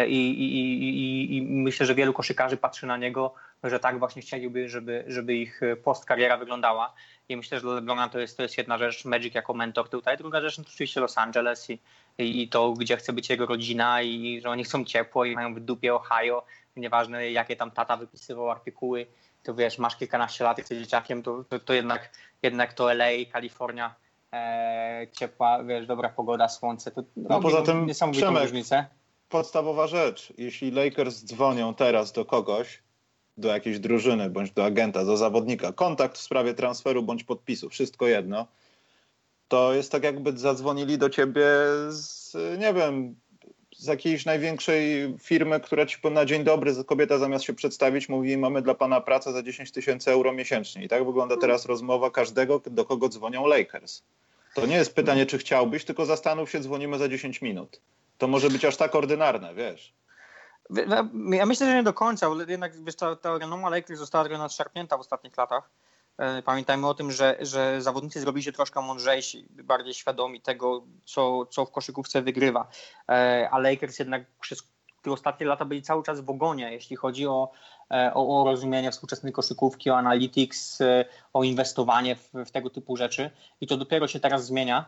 I, 0.08 0.16
i, 0.16 0.60
i, 0.60 1.38
I, 1.38 1.42
myślę, 1.42 1.86
że 1.86 1.96
wielu 1.96 2.14
koszykarzy 2.14 2.58
patrzy 2.58 2.88
na 2.88 2.98
niego, 2.98 3.34
że 3.64 3.80
tak 3.80 4.00
właśnie 4.00 4.22
chcieliby, 4.22 4.70
żeby, 4.70 5.04
żeby 5.08 5.36
ich 5.36 5.62
postkariera 5.84 6.38
wyglądała. 6.38 6.94
I 7.30 7.38
myślę, 7.38 7.58
że 7.58 7.62
dla 7.62 7.74
LeBrona 7.74 8.10
to 8.10 8.20
jest, 8.20 8.38
to 8.38 8.44
jest 8.44 8.58
jedna 8.58 8.78
rzecz, 8.78 9.06
Magic 9.06 9.36
jako 9.36 9.54
mentor 9.54 9.90
tutaj. 9.90 10.18
Druga 10.18 10.42
rzecz 10.42 10.56
to 10.56 10.62
oczywiście 10.62 11.00
Los 11.00 11.18
Angeles 11.18 11.70
i, 11.70 11.80
i 12.18 12.48
to, 12.48 12.72
gdzie 12.74 12.98
chce 12.98 13.14
być 13.14 13.30
jego 13.30 13.46
rodzina 13.46 14.02
i 14.02 14.42
że 14.44 14.50
oni 14.50 14.64
chcą 14.64 14.86
ciepło 14.86 15.26
i 15.26 15.36
mają 15.36 15.54
w 15.54 15.60
dupie 15.60 15.96
Ohio. 15.96 16.46
Nieważne, 16.76 17.32
jakie 17.32 17.56
tam 17.56 17.72
tata 17.72 17.98
wypisywał 17.98 18.52
artykuły, 18.52 19.06
to 19.44 19.54
wiesz, 19.54 19.78
masz 19.78 19.96
kilkanaście 19.96 20.44
lat, 20.44 20.58
jesteś 20.58 20.80
dzieciakiem, 20.80 21.24
to, 21.24 21.44
to, 21.44 21.60
to 21.60 21.74
jednak, 21.74 22.10
jednak 22.44 22.74
to 22.74 22.94
LA, 22.94 23.06
Kalifornia, 23.32 23.96
e, 24.34 25.08
ciepła, 25.12 25.64
wiesz, 25.64 25.88
dobra 25.88 26.10
pogoda, 26.10 26.50
słońce, 26.50 26.92
to 26.92 27.04
no, 27.18 27.42
poza 27.42 27.62
tym, 27.62 27.86
niesamowitą 27.86 28.40
różnicę 28.40 28.86
podstawowa 29.30 29.88
rzecz. 29.88 30.34
Jeśli 30.38 30.72
Lakers 30.72 31.24
dzwonią 31.24 31.74
teraz 31.74 32.12
do 32.12 32.26
kogoś, 32.26 32.84
do 33.38 33.48
jakiejś 33.48 33.80
drużyny, 33.80 34.30
bądź 34.30 34.52
do 34.52 34.66
agenta, 34.66 35.06
do 35.06 35.18
zawodnika, 35.18 35.74
kontakt 35.74 36.18
w 36.18 36.22
sprawie 36.22 36.54
transferu 36.54 37.04
bądź 37.04 37.24
podpisu, 37.24 37.70
wszystko 37.70 38.08
jedno, 38.08 38.48
to 39.48 39.74
jest 39.74 39.92
tak 39.92 40.04
jakby 40.04 40.38
zadzwonili 40.38 40.98
do 40.98 41.10
ciebie 41.10 41.46
z, 41.90 42.34
nie 42.60 42.74
wiem, 42.74 43.16
z 43.76 43.86
jakiejś 43.86 44.26
największej 44.26 45.14
firmy, 45.20 45.60
która 45.60 45.86
ci 45.86 45.98
na 46.12 46.26
dzień 46.26 46.44
dobry, 46.44 46.84
kobieta 46.84 47.18
zamiast 47.18 47.46
się 47.46 47.54
przedstawić 47.54 48.10
mówi 48.10 48.38
mamy 48.38 48.62
dla 48.62 48.76
pana 48.76 49.02
pracę 49.02 49.34
za 49.34 49.44
10 49.44 49.72
tysięcy 49.72 50.12
euro 50.12 50.34
miesięcznie. 50.34 50.84
I 50.84 50.88
tak 50.88 51.06
wygląda 51.06 51.38
teraz 51.38 51.66
rozmowa 51.66 52.12
każdego, 52.12 52.62
do 52.66 52.86
kogo 52.86 53.10
dzwonią 53.10 53.48
Lakers. 53.48 54.04
To 54.56 54.66
nie 54.66 54.76
jest 54.76 54.96
pytanie, 54.96 55.26
czy 55.26 55.38
chciałbyś, 55.38 55.86
tylko 55.86 56.06
zastanów 56.06 56.52
się, 56.52 56.60
dzwonimy 56.60 56.98
za 56.98 57.10
10 57.10 57.42
minut 57.42 57.82
to 58.20 58.28
może 58.28 58.50
być 58.50 58.66
aż 58.66 58.78
tak 58.78 58.96
ordynarne, 58.96 59.54
wiesz. 59.54 59.94
Ja 61.32 61.46
myślę, 61.46 61.68
że 61.68 61.76
nie 61.76 61.84
do 61.84 61.94
końca, 61.94 62.28
ale 62.28 62.46
jednak 62.48 62.84
wiesz, 62.84 62.96
ta, 62.96 63.16
ta 63.16 63.38
renoma 63.38 63.70
Lakers 63.70 64.00
została 64.00 64.24
trochę 64.24 64.40
nadszarpnięta 64.40 64.98
w 64.98 65.00
ostatnich 65.00 65.38
latach. 65.38 65.70
E, 66.18 66.42
pamiętajmy 66.42 66.88
o 66.88 66.94
tym, 66.94 67.12
że, 67.12 67.38
że 67.42 67.82
zawodnicy 67.82 68.20
zrobili 68.20 68.44
się 68.44 68.52
troszkę 68.52 68.82
mądrzejsi, 68.82 69.46
bardziej 69.50 69.94
świadomi 69.94 70.42
tego, 70.42 70.84
co, 71.06 71.46
co 71.46 71.66
w 71.66 71.72
koszykówce 71.72 72.22
wygrywa. 72.22 72.68
E, 73.10 73.50
a 73.52 73.60
Lakers 73.60 74.00
jednak 74.00 74.26
przez 74.42 74.64
te 75.02 75.12
ostatnie 75.12 75.46
lata 75.46 75.66
byli 75.66 75.82
cały 75.82 76.04
czas 76.04 76.22
w 76.22 76.30
ogonie, 76.30 76.74
jeśli 76.74 76.96
chodzi 76.96 77.28
o, 77.28 77.52
e, 77.92 78.12
o, 78.14 78.42
o 78.42 78.46
rozumienie 78.46 78.92
współczesnej 78.92 79.34
koszykówki, 79.34 79.90
o 79.90 79.98
analytics, 79.98 80.80
o 81.34 81.44
inwestowanie 81.44 82.16
w, 82.16 82.32
w 82.46 82.52
tego 82.52 82.70
typu 82.70 82.98
rzeczy. 82.98 83.32
I 83.62 83.68
to 83.68 83.78
dopiero 83.78 84.08
się 84.08 84.20
teraz 84.20 84.46
zmienia. 84.46 84.86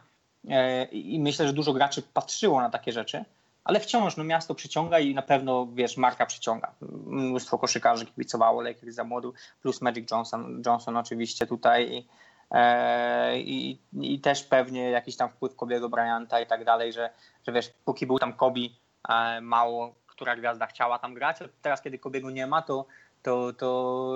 E, 0.50 0.86
i 0.86 1.20
myślę, 1.20 1.48
że 1.48 1.54
dużo 1.54 1.74
graczy 1.74 2.02
patrzyło 2.14 2.62
na 2.62 2.70
takie 2.70 2.92
rzeczy, 2.92 3.26
ale 3.64 3.80
wciąż 3.80 4.18
no, 4.18 4.24
miasto 4.24 4.56
przyciąga 4.56 5.00
i 5.00 5.16
na 5.16 5.22
pewno, 5.22 5.68
wiesz, 5.74 5.98
marka 5.98 6.26
przyciąga. 6.26 6.72
Mnóstwo 7.06 7.58
koszykarzy 7.58 8.06
kibicowało 8.06 8.62
Lakers 8.62 8.96
za 8.96 9.04
młodu, 9.04 9.34
plus 9.62 9.82
Magic 9.82 10.12
Johnson, 10.12 10.62
Johnson 10.66 10.98
oczywiście 10.98 11.48
tutaj 11.48 11.92
i, 11.92 12.08
e, 12.52 13.40
i, 13.40 13.80
i 14.02 14.20
też 14.20 14.44
pewnie 14.44 14.90
jakiś 14.90 15.16
tam 15.16 15.30
wpływ 15.30 15.56
Kobiego 15.56 15.90
Bryanta 15.90 16.40
i 16.40 16.46
tak 16.46 16.66
dalej, 16.66 16.94
że, 16.94 17.10
że 17.48 17.52
wiesz, 17.52 17.74
póki 17.86 18.08
był 18.08 18.20
tam 18.20 18.34
Kobe, 18.34 18.62
e, 19.10 19.42
mało 19.42 20.02
która 20.08 20.36
gwiazda 20.36 20.68
chciała 20.68 21.00
tam 21.00 21.14
grać, 21.14 21.38
teraz 21.62 21.82
kiedy 21.82 22.00
Kobiego 22.00 22.30
nie 22.30 22.48
ma, 22.48 22.62
to 22.62 22.86
to, 23.24 23.54
to, 23.54 24.12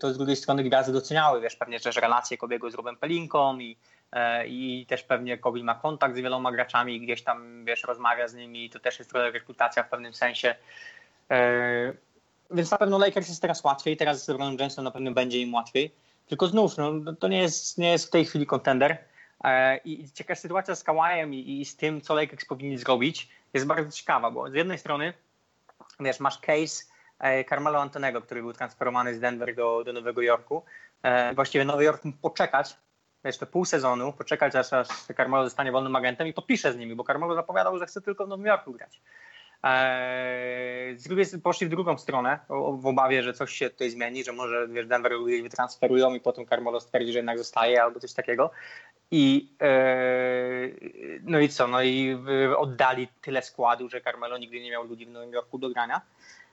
to 0.00 0.14
z 0.14 0.16
drugiej 0.16 0.36
strony 0.36 0.64
gwiazdy 0.64 0.92
doceniały, 0.92 1.40
wiesz, 1.40 1.56
pewnie 1.56 1.80
też 1.80 1.96
relacje 1.96 2.38
Kobiego 2.38 2.70
z 2.70 2.74
Robem 2.74 2.96
Pelinką 2.96 3.58
i, 3.58 3.76
i 4.46 4.86
też 4.88 5.02
pewnie 5.02 5.38
Kobe 5.38 5.62
ma 5.62 5.74
kontakt 5.74 6.16
z 6.16 6.20
wieloma 6.20 6.52
graczami, 6.52 7.00
gdzieś 7.00 7.22
tam, 7.22 7.64
wiesz, 7.64 7.84
rozmawia 7.84 8.28
z 8.28 8.34
nimi, 8.34 8.70
to 8.70 8.78
też 8.78 8.98
jest 8.98 9.10
trochę 9.10 9.30
rekrutacja 9.30 9.82
w 9.82 9.88
pewnym 9.88 10.14
sensie. 10.14 10.54
E, 11.30 11.92
więc 12.50 12.70
na 12.70 12.78
pewno 12.78 12.98
Lakers 12.98 13.28
jest 13.28 13.42
teraz 13.42 13.64
łatwiej, 13.64 13.96
teraz 13.96 14.24
z 14.24 14.28
LeBron 14.28 14.56
Jamesem 14.58 14.84
na 14.84 14.90
pewno 14.90 15.10
będzie 15.10 15.40
im 15.40 15.54
łatwiej. 15.54 15.94
Tylko 16.26 16.46
znów, 16.46 16.76
no, 16.76 16.92
to 17.18 17.28
nie 17.28 17.42
jest, 17.42 17.78
nie 17.78 17.92
jest 17.92 18.06
w 18.06 18.10
tej 18.10 18.24
chwili 18.24 18.46
kontender. 18.46 18.98
E, 19.44 19.76
I 19.76 20.10
ciekawa 20.10 20.40
sytuacja 20.40 20.74
z 20.74 20.84
Kawajem 20.84 21.34
i, 21.34 21.60
i, 21.60 21.64
z 21.64 21.76
tym, 21.76 22.00
co 22.00 22.14
Lakers 22.14 22.44
powinni 22.44 22.78
zrobić, 22.78 23.28
jest 23.54 23.66
bardzo 23.66 23.92
ciekawa, 23.92 24.30
bo 24.30 24.50
z 24.50 24.54
jednej 24.54 24.78
strony, 24.78 25.12
wiesz, 26.00 26.20
masz 26.20 26.38
case 26.38 26.84
Carmelo 27.48 27.80
Antonego, 27.80 28.22
który 28.22 28.42
był 28.42 28.52
transferowany 28.52 29.14
z 29.14 29.20
Denver 29.20 29.54
do, 29.54 29.84
do 29.84 29.92
Nowego 29.92 30.22
Jorku. 30.22 30.62
Właściwie 31.34 31.64
Nowy 31.64 31.84
Jork 31.84 32.04
mógł 32.04 32.18
poczekać 32.18 32.76
jeszcze 33.26 33.46
pół 33.46 33.64
sezonu, 33.64 34.12
poczekać 34.12 34.54
aż, 34.54 34.72
aż 34.72 34.88
Carmelo 35.16 35.44
zostanie 35.44 35.72
wolnym 35.72 35.96
agentem 35.96 36.26
i 36.26 36.32
podpisze 36.32 36.72
z 36.72 36.76
nimi, 36.76 36.94
bo 36.94 37.04
Carmelo 37.04 37.34
zapowiadał, 37.34 37.78
że 37.78 37.86
chce 37.86 38.00
tylko 38.00 38.26
w 38.26 38.28
Nowym 38.28 38.46
Jorku 38.46 38.72
grać. 38.72 39.00
Eee, 39.62 40.98
z 40.98 41.04
drugiej 41.08 41.26
poszli 41.42 41.66
w 41.66 41.70
drugą 41.70 41.98
stronę, 41.98 42.38
w 42.78 42.86
obawie, 42.86 43.22
że 43.22 43.32
coś 43.32 43.52
się 43.52 43.70
tutaj 43.70 43.90
zmieni, 43.90 44.24
że 44.24 44.32
może 44.32 44.68
wiesz, 44.68 44.86
Denver 44.86 45.12
wytransferują 45.42 46.14
i 46.14 46.20
potem 46.20 46.46
Carmelo 46.46 46.80
stwierdzi, 46.80 47.12
że 47.12 47.18
jednak 47.18 47.38
zostaje 47.38 47.82
albo 47.82 48.00
coś 48.00 48.12
takiego. 48.12 48.50
I 49.10 49.48
eee, 49.60 51.20
no 51.24 51.38
i 51.38 51.48
co? 51.48 51.68
No 51.68 51.82
i 51.82 52.18
oddali 52.56 53.08
tyle 53.22 53.42
składu, 53.42 53.88
że 53.88 54.00
Carmelo 54.00 54.38
nigdy 54.38 54.60
nie 54.60 54.70
miał 54.70 54.84
ludzi 54.84 55.06
w 55.06 55.10
Nowym 55.10 55.32
Jorku 55.32 55.58
do 55.58 55.68
grania. 55.68 56.00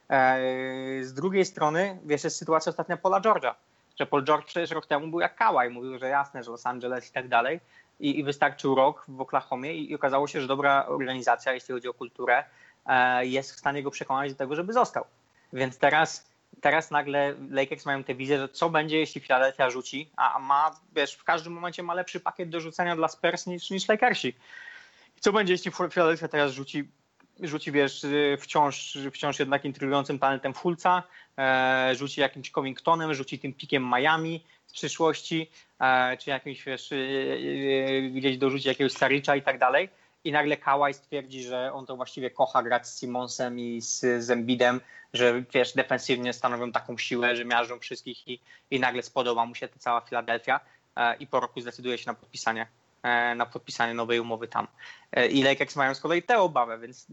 Eee, 0.09 1.03
z 1.03 1.13
drugiej 1.13 1.45
strony, 1.45 1.99
wiesz, 2.05 2.23
jest 2.23 2.37
sytuacja 2.37 2.69
ostatnia 2.69 2.97
Paula 2.97 3.21
George'a, 3.21 3.53
że 3.99 4.05
Paul 4.05 4.23
George 4.23 4.45
przecież 4.45 4.71
rok 4.71 4.85
temu 4.85 5.07
był 5.07 5.19
jak 5.19 5.35
Kałaj, 5.35 5.69
mówił, 5.69 5.97
że 5.97 6.09
jasne, 6.09 6.43
że 6.43 6.51
Los 6.51 6.65
Angeles 6.65 7.09
i 7.09 7.13
tak 7.13 7.27
dalej. 7.27 7.59
I, 7.99 8.19
i 8.19 8.23
wystarczył 8.23 8.75
rok 8.75 9.05
w 9.07 9.21
Oklahomie 9.21 9.73
i, 9.73 9.91
i 9.91 9.95
okazało 9.95 10.27
się, 10.27 10.41
że 10.41 10.47
dobra 10.47 10.85
organizacja, 10.85 11.53
jeśli 11.53 11.73
chodzi 11.73 11.87
o 11.87 11.93
kulturę, 11.93 12.43
E, 12.85 13.25
jest 13.25 13.51
w 13.51 13.59
stanie 13.59 13.83
go 13.83 13.91
przekonać 13.91 14.31
do 14.31 14.37
tego, 14.37 14.55
żeby 14.55 14.73
został. 14.73 15.05
Więc 15.53 15.77
teraz, 15.77 16.29
teraz 16.61 16.91
nagle 16.91 17.35
Lakers 17.49 17.85
mają 17.85 18.03
tę 18.03 18.15
wizję, 18.15 18.39
że 18.39 18.49
co 18.49 18.69
będzie, 18.69 18.97
jeśli 18.97 19.21
Philadelphia 19.21 19.69
rzuci, 19.69 20.09
a 20.15 20.39
ma, 20.39 20.71
wiesz, 20.95 21.13
w 21.13 21.23
każdym 21.23 21.53
momencie 21.53 21.83
ma 21.83 21.93
lepszy 21.93 22.19
pakiet 22.19 22.49
do 22.49 22.59
rzucenia 22.59 22.95
dla 22.95 23.07
Spurs 23.07 23.47
niż, 23.47 23.69
niż 23.69 23.87
Lakersi. 23.87 24.35
Co 25.19 25.31
będzie, 25.31 25.53
jeśli 25.53 25.71
Philadelphia 25.71 26.27
teraz 26.27 26.51
rzuci, 26.51 26.89
rzuci 27.39 27.71
wiesz, 27.71 28.05
wciąż, 28.39 28.97
wciąż 29.11 29.39
jednak 29.39 29.65
intrygującym 29.65 30.19
talentem 30.19 30.53
Fulca, 30.53 31.03
e, 31.37 31.95
rzuci 31.95 32.21
jakimś 32.21 32.51
Covingtonem, 32.51 33.13
rzuci 33.13 33.39
tym 33.39 33.53
pikiem 33.53 33.89
Miami 33.95 34.43
z 34.67 34.73
przyszłości, 34.73 35.49
e, 35.79 36.17
czy 36.17 36.29
jakimś, 36.29 36.63
wiesz, 36.63 36.91
e, 36.91 36.97
gdzieś 38.01 38.37
dorzuci 38.37 38.67
jakiegoś 38.67 38.91
Saricza 38.91 39.35
i 39.35 39.41
tak 39.41 39.59
dalej. 39.59 39.89
I 40.23 40.31
nagle 40.31 40.57
Kawhi 40.57 40.93
stwierdzi, 40.93 41.43
że 41.43 41.73
on 41.73 41.85
to 41.85 41.95
właściwie 41.95 42.29
kocha 42.29 42.63
grać 42.63 42.87
z 42.87 42.99
Simonsem 42.99 43.59
i 43.59 43.81
z, 43.81 44.23
z 44.23 44.29
Embidem, 44.29 44.81
że 45.13 45.43
wiesz, 45.53 45.73
defensywnie 45.73 46.33
stanowią 46.33 46.71
taką 46.71 46.97
siłę, 46.97 47.35
że 47.35 47.45
miażdżą 47.45 47.79
wszystkich 47.79 48.27
i, 48.27 48.39
i 48.71 48.79
nagle 48.79 49.03
spodoba 49.03 49.45
mu 49.45 49.55
się 49.55 49.67
ta 49.67 49.79
cała 49.79 50.01
Filadelfia 50.01 50.59
i 51.19 51.27
po 51.27 51.39
roku 51.39 51.61
zdecyduje 51.61 51.97
się 51.97 52.03
na 52.07 52.13
podpisanie 52.13 52.67
na 53.35 53.45
podpisanie 53.45 53.93
nowej 53.93 54.19
umowy 54.19 54.47
tam. 54.47 54.67
E, 55.11 55.27
I 55.27 55.43
Lakers 55.43 55.75
mają 55.75 55.95
z 55.95 55.99
kolei 55.99 56.23
tę 56.23 56.39
obawę, 56.39 56.79
więc 56.79 57.07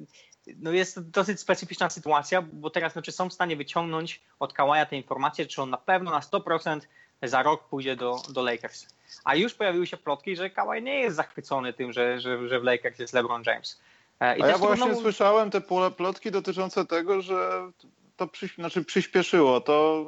no 0.56 0.72
jest 0.72 0.94
to 0.94 1.00
dosyć 1.00 1.40
specyficzna 1.40 1.90
sytuacja, 1.90 2.42
bo 2.42 2.70
teraz 2.70 2.92
znaczy 2.92 3.12
są 3.12 3.28
w 3.28 3.32
stanie 3.32 3.56
wyciągnąć 3.56 4.20
od 4.38 4.52
Kawaja 4.52 4.86
te 4.86 4.96
informacje, 4.96 5.46
czy 5.46 5.62
on 5.62 5.70
na 5.70 5.76
pewno 5.76 6.10
na 6.10 6.20
100% 6.20 6.80
za 7.22 7.42
rok 7.42 7.68
pójdzie 7.68 7.96
do, 7.96 8.16
do 8.28 8.42
Lakers. 8.42 8.86
A 9.24 9.34
już 9.34 9.54
pojawiły 9.54 9.86
się 9.86 9.96
plotki, 9.96 10.36
że 10.36 10.50
Kawhi 10.50 10.82
nie 10.82 11.00
jest 11.00 11.16
zachwycony 11.16 11.72
tym, 11.72 11.92
że, 11.92 12.20
że, 12.20 12.48
że 12.48 12.60
w 12.60 12.64
Lakers 12.64 12.98
jest 12.98 13.12
LeBron 13.12 13.42
James. 13.46 13.80
E, 14.20 14.38
I 14.38 14.42
A 14.42 14.46
ja 14.46 14.58
właśnie 14.58 14.84
trudno... 14.84 15.02
słyszałem 15.02 15.50
te 15.50 15.60
plotki 15.96 16.30
dotyczące 16.30 16.86
tego, 16.86 17.22
że 17.22 17.70
to 18.16 18.26
przy, 18.26 18.46
znaczy 18.46 18.84
przyspieszyło, 18.84 19.60
to 19.60 20.04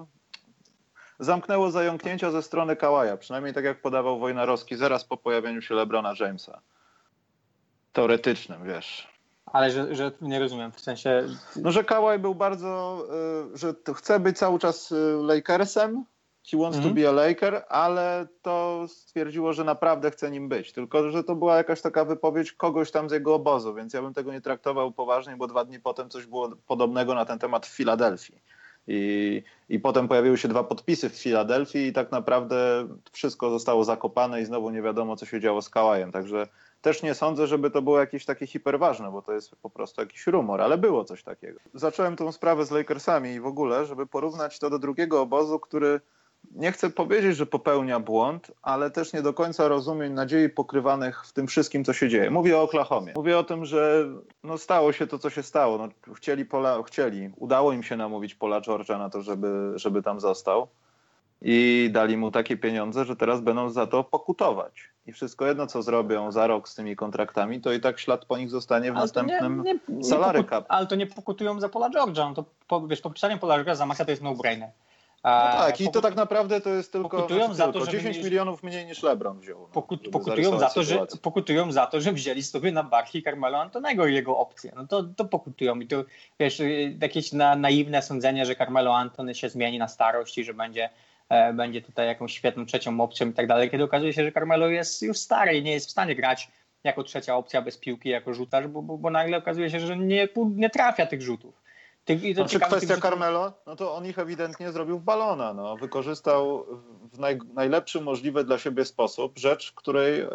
zamknęło 1.25 1.71
zająknięcia 1.71 2.31
ze 2.31 2.43
strony 2.43 2.77
Kałaja, 2.77 3.17
przynajmniej 3.17 3.55
tak 3.55 3.65
jak 3.65 3.81
podawał 3.81 4.19
Wojnarowski 4.19 4.77
zaraz 4.77 5.05
po 5.05 5.17
pojawieniu 5.17 5.63
się 5.63 5.75
LeBrona 5.75 6.15
Jamesa. 6.21 6.61
Teoretycznym, 7.93 8.65
wiesz. 8.65 9.13
Ale 9.47 9.71
że, 9.71 9.95
że 9.95 10.13
nie 10.21 10.39
rozumiem, 10.39 10.73
w 10.73 10.81
sensie... 10.81 11.29
No, 11.57 11.71
że 11.73 11.85
Kałaj 11.85 12.19
był 12.19 12.35
bardzo, 12.35 13.05
y, 13.55 13.59
że 13.59 13.75
chce 13.95 14.21
być 14.21 14.39
cały 14.39 14.59
czas 14.59 14.93
y, 14.93 15.19
Lakersem, 15.23 16.05
He 16.51 16.57
wants 16.57 16.79
mm 16.79 16.81
-hmm. 16.81 16.83
to 16.83 16.89
mhm. 16.89 16.95
be 16.95 17.09
a 17.09 17.13
Laker, 17.13 17.65
ale 17.69 18.27
to 18.43 18.85
stwierdziło, 18.89 19.53
że 19.53 19.65
naprawdę 19.65 20.11
chce 20.11 20.31
nim 20.31 20.49
być. 20.49 20.73
Tylko, 20.73 21.11
że 21.11 21.25
to 21.25 21.35
była 21.35 21.57
jakaś 21.57 21.81
taka 21.81 22.05
wypowiedź 22.05 22.53
kogoś 22.53 22.91
tam 22.91 23.09
z 23.09 23.13
jego 23.13 23.35
obozu, 23.35 23.75
więc 23.75 23.95
ja 23.95 24.03
bym 24.03 24.15
tego 24.15 24.33
nie 24.33 24.41
traktował 24.41 24.93
poważnie, 24.93 25.37
bo 25.37 25.47
dwa 25.47 25.65
dni 25.65 25.81
potem 25.81 26.11
coś 26.11 26.27
było 26.27 26.51
podobnego 26.67 27.15
na 27.15 27.25
ten 27.25 27.39
temat 27.39 27.67
w 27.67 27.69
Filadelfii. 27.69 28.43
I, 28.87 29.43
I 29.69 29.81
potem 29.81 30.09
pojawiły 30.09 30.39
się 30.39 30.49
dwa 30.49 30.65
podpisy 30.65 31.11
w 31.11 31.15
Filadelfii 31.15 31.87
i 31.87 31.93
tak 31.93 32.13
naprawdę 32.13 32.89
wszystko 33.13 33.51
zostało 33.51 33.85
zakopane 33.85 34.43
i 34.43 34.45
znowu 34.45 34.71
nie 34.71 34.83
wiadomo, 34.83 35.17
co 35.17 35.27
się 35.27 35.41
działo 35.41 35.63
z 35.63 35.71
Kałajem. 35.71 36.13
Także 36.13 36.47
też 36.83 37.03
nie 37.03 37.15
sądzę, 37.15 37.47
żeby 37.47 37.71
to 37.71 37.83
było 37.83 38.01
jakieś 38.01 38.25
takie 38.25 38.47
hiperważne, 38.47 39.11
bo 39.11 39.23
to 39.23 39.33
jest 39.33 39.57
po 39.57 39.71
prostu 39.71 40.01
jakiś 40.01 40.27
rumor, 40.27 40.61
ale 40.61 40.79
było 40.79 41.05
coś 41.05 41.23
takiego. 41.23 41.61
Zacząłem 41.75 42.17
tą 42.17 42.33
sprawę 42.33 42.67
z 42.67 42.71
Lakersami 42.71 43.31
i 43.31 43.41
w 43.41 43.47
ogóle, 43.47 43.87
żeby 43.87 44.07
porównać 44.07 44.59
to 44.59 44.71
do 44.71 44.79
drugiego 44.79 45.21
obozu, 45.21 45.61
który 45.61 46.01
nie 46.55 46.73
chcę 46.73 46.91
powiedzieć, 46.91 47.37
że 47.37 47.47
popełnia 47.47 48.01
błąd, 48.01 48.53
ale 48.63 48.91
też 48.91 49.13
nie 49.13 49.23
do 49.23 49.35
końca 49.35 49.69
rozumiem 49.69 50.15
nadziei 50.15 50.49
pokrywanych 50.49 51.27
w 51.27 51.33
tym 51.33 51.47
wszystkim, 51.47 51.85
co 51.85 51.93
się 51.93 52.09
dzieje. 52.09 52.31
Mówię 52.31 52.59
o 52.59 52.63
Oklahomie. 52.63 53.13
Mówię 53.17 53.39
o 53.39 53.45
tym, 53.45 53.65
że 53.65 54.07
no, 54.45 54.59
stało 54.59 54.93
się 54.93 55.07
to, 55.07 55.19
co 55.19 55.31
się 55.31 55.43
stało. 55.43 55.79
No, 55.79 55.89
chcieli, 56.15 56.45
Pola, 56.45 56.83
chcieli, 56.83 57.31
udało 57.37 57.73
im 57.73 57.83
się 57.83 57.97
namówić 57.97 58.35
Pola 58.35 58.61
George'a 58.61 58.99
na 58.99 59.11
to, 59.11 59.23
żeby, 59.23 59.73
żeby 59.75 60.03
tam 60.03 60.21
został. 60.21 60.69
I 61.45 61.91
dali 61.93 62.17
mu 62.17 62.31
takie 62.31 62.57
pieniądze, 62.57 63.05
że 63.05 63.17
teraz 63.17 63.41
będą 63.41 63.71
za 63.71 63.87
to 63.87 64.05
pokutować. 64.05 64.73
I 65.07 65.13
wszystko 65.13 65.47
jedno, 65.47 65.67
co 65.67 65.83
zrobią 65.83 66.33
za 66.33 66.47
rok 66.47 66.69
z 66.69 66.75
tymi 66.75 66.97
kontraktami, 66.97 67.61
to 67.61 67.73
i 67.73 67.81
tak 67.81 67.99
ślad 67.99 68.25
po 68.25 68.39
nich 68.39 68.51
zostanie 68.51 68.93
w 68.93 68.97
ale 68.97 69.05
następnym 69.05 69.63
nie, 69.65 69.75
nie, 69.75 69.81
nie 69.89 70.05
salary 70.05 70.45
cap. 70.45 70.65
Ale 70.69 70.87
to 70.87 70.95
nie 70.95 71.07
pokutują 71.07 71.61
za 71.61 71.69
Pola 71.69 71.91
George'a. 71.91 72.29
No 72.29 72.35
to 72.35 72.45
po, 72.69 72.87
wiesz, 72.87 73.01
podpisanie 73.01 73.39
Pola 73.39 73.59
George'a 73.59 73.75
za 73.75 73.87
Maxa 73.87 74.05
to 74.05 74.11
jest 74.11 74.23
no-brainer. 74.23 74.71
No 75.25 75.31
tak, 75.31 75.81
i 75.81 75.91
to 75.91 76.01
tak 76.01 76.17
naprawdę 76.17 76.61
to 76.61 76.71
jest 76.71 76.93
tylko, 76.93 77.09
pokutują 77.09 77.55
za 77.55 77.73
to, 77.73 77.87
10 77.87 78.05
mieli... 78.05 78.25
milionów 78.25 78.63
mniej 78.63 78.87
niż 78.87 79.03
LeBron 79.03 79.41
wziął. 79.41 79.61
No, 79.61 79.67
Pokut, 79.67 80.09
pokutują, 80.09 80.59
za 80.59 80.69
to, 80.69 80.83
że, 80.83 81.07
pokutują 81.23 81.73
za 81.73 81.87
to, 81.87 82.01
że 82.01 82.13
wzięli 82.13 82.43
sobie 82.43 82.73
na 82.73 82.83
barki 82.83 83.23
Carmelo 83.23 83.59
Antonego 83.61 84.07
i 84.07 84.15
jego 84.15 84.39
opcję. 84.39 84.73
No 84.77 84.87
to, 84.87 85.03
to 85.03 85.25
pokutują. 85.25 85.81
I 85.81 85.87
to 85.87 86.05
wiesz, 86.41 86.63
jakieś 87.01 87.33
na, 87.33 87.57
naiwne 87.57 88.03
sądzenie, 88.03 88.47
że 88.47 88.57
Carmelo 88.57 88.97
Antony 88.97 89.35
się 89.35 89.49
zmieni 89.49 89.79
na 89.79 89.89
starość 89.89 90.39
i 90.39 90.45
że 90.45 90.55
będzie, 90.55 90.91
e, 91.29 91.53
będzie 91.53 91.83
tutaj 91.83 92.07
jakąś 92.07 92.33
świetną 92.33 92.67
trzecią 92.67 93.01
opcją 93.01 93.29
i 93.29 93.33
tak 93.33 93.47
dalej, 93.47 93.71
kiedy 93.71 93.85
okazuje 93.85 94.13
się, 94.13 94.25
że 94.25 94.33
Carmelo 94.33 94.67
jest 94.67 95.03
już 95.03 95.19
stary 95.19 95.59
i 95.59 95.63
nie 95.63 95.73
jest 95.73 95.89
w 95.89 95.91
stanie 95.91 96.17
grać 96.17 96.49
jako 96.85 97.03
trzecia 97.03 97.37
opcja 97.37 97.63
bez 97.63 97.79
piłki, 97.79 98.09
jako 98.09 98.35
rzutarz, 98.35 98.67
bo, 98.67 98.83
bo, 98.83 98.99
bo 98.99 99.11
nagle 99.11 99.37
okazuje 99.37 99.71
się, 99.71 99.81
że 99.81 99.97
nie, 99.97 100.29
nie 100.57 100.71
trafia 100.71 101.07
tych 101.07 101.23
rzutów. 101.23 101.63
Ty, 102.05 102.35
znaczy 102.35 102.61
kwestia 102.61 103.01
Carmelo, 103.01 103.53
no 103.67 103.77
to 103.77 103.95
on 103.95 104.07
ich 104.07 104.19
ewidentnie 104.19 104.73
zrobił 104.73 104.99
w 104.99 105.03
balona. 105.03 105.55
No. 105.55 105.77
Wykorzystał 105.77 106.67
w 107.13 107.19
naj, 107.19 107.39
najlepszy 107.55 108.01
możliwy 108.01 108.45
dla 108.45 108.59
siebie 108.59 108.85
sposób 108.85 109.39
rzecz, 109.39 109.73
której, 109.73 110.21
e, 110.21 110.29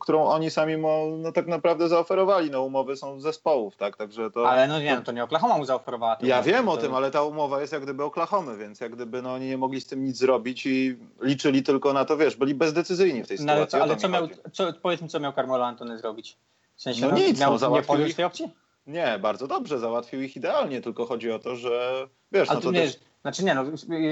którą 0.00 0.24
oni 0.24 0.50
sami 0.50 0.76
mu 0.76 1.16
no, 1.18 1.32
tak 1.32 1.46
naprawdę 1.46 1.88
zaoferowali. 1.88 2.50
No, 2.50 2.62
umowy 2.62 2.96
są 2.96 3.20
z 3.20 3.22
zespołów, 3.22 3.76
tak? 3.76 3.96
Także 3.96 4.30
to, 4.30 4.50
ale 4.50 4.68
no 4.68 4.80
nie, 4.80 4.96
to, 4.96 5.02
to 5.02 5.12
nie 5.12 5.24
Oklahoma 5.24 5.58
mu 5.58 5.64
zaoferowała. 5.64 6.16
Ja 6.20 6.42
wiem 6.42 6.64
to... 6.64 6.72
o 6.72 6.76
tym, 6.76 6.94
ale 6.94 7.10
ta 7.10 7.22
umowa 7.22 7.60
jest 7.60 7.72
jak 7.72 7.82
gdyby 7.82 8.04
Oklahomy, 8.04 8.56
więc 8.56 8.80
jak 8.80 8.94
gdyby 8.94 9.22
no, 9.22 9.32
oni 9.32 9.46
nie 9.46 9.58
mogli 9.58 9.80
z 9.80 9.86
tym 9.86 10.04
nic 10.04 10.16
zrobić 10.16 10.66
i 10.66 10.96
liczyli 11.20 11.62
tylko 11.62 11.92
na 11.92 12.04
to, 12.04 12.16
wiesz, 12.16 12.36
byli 12.36 12.54
bezdecyzyjni 12.54 13.24
w 13.24 13.28
tej 13.28 13.38
sytuacji. 13.38 13.46
No, 13.46 13.52
ale, 13.52 13.66
co, 13.66 13.82
ale 13.82 13.96
co 13.96 14.08
miał, 14.08 14.28
co, 14.52 14.72
powiedz 14.82 15.02
mi, 15.02 15.08
co 15.08 15.20
miał 15.20 15.32
Carmelo 15.32 15.66
Antony 15.66 15.98
zrobić? 15.98 16.36
W 16.76 16.82
sensie, 16.82 17.00
no, 17.00 17.10
no 17.10 17.18
nic, 17.18 17.40
miał, 17.40 17.58
no, 17.58 17.70
nie 17.70 17.82
podjąć 17.82 18.14
tej 18.14 18.24
opcji? 18.24 18.65
Nie, 18.86 19.18
bardzo 19.22 19.46
dobrze, 19.46 19.78
załatwił 19.78 20.22
ich 20.22 20.36
idealnie, 20.36 20.80
tylko 20.80 21.06
chodzi 21.06 21.30
o 21.30 21.38
to, 21.38 21.56
że 21.56 22.06
wiesz, 22.32 22.48
Ale 22.48 22.58
no 22.58 22.62
to 22.62 22.70
nie, 22.70 22.80
też... 22.80 22.98
Znaczy 23.22 23.44
nie, 23.44 23.54
no, 23.54 23.64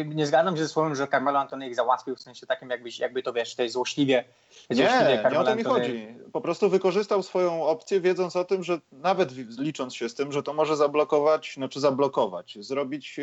nie 0.04 0.26
zgadzam 0.26 0.56
się 0.56 0.62
ze 0.62 0.68
słowem, 0.68 0.94
że 0.94 1.08
Carmelo 1.08 1.38
Antony 1.38 1.68
ich 1.68 1.74
załatwił, 1.74 2.16
w 2.16 2.20
sensie 2.20 2.46
takim 2.46 2.70
jakbyś, 2.70 2.98
jakby 2.98 3.22
to 3.22 3.32
wiesz, 3.32 3.58
jest 3.58 3.72
złośliwie. 3.72 4.24
Nie, 4.70 4.76
złośliwie 4.76 5.28
nie 5.30 5.38
o 5.38 5.44
to 5.44 5.56
mi 5.56 5.64
chodzi. 5.64 6.06
Po 6.32 6.40
prostu 6.40 6.70
wykorzystał 6.70 7.22
swoją 7.22 7.66
opcję, 7.66 8.00
wiedząc 8.00 8.36
o 8.36 8.44
tym, 8.44 8.62
że 8.62 8.80
nawet 8.92 9.32
licząc 9.58 9.94
się 9.94 10.08
z 10.08 10.14
tym, 10.14 10.32
że 10.32 10.42
to 10.42 10.52
może 10.52 10.76
zablokować, 10.76 11.54
znaczy 11.54 11.80
zablokować, 11.80 12.58
zrobić 12.60 13.18
e, 13.18 13.22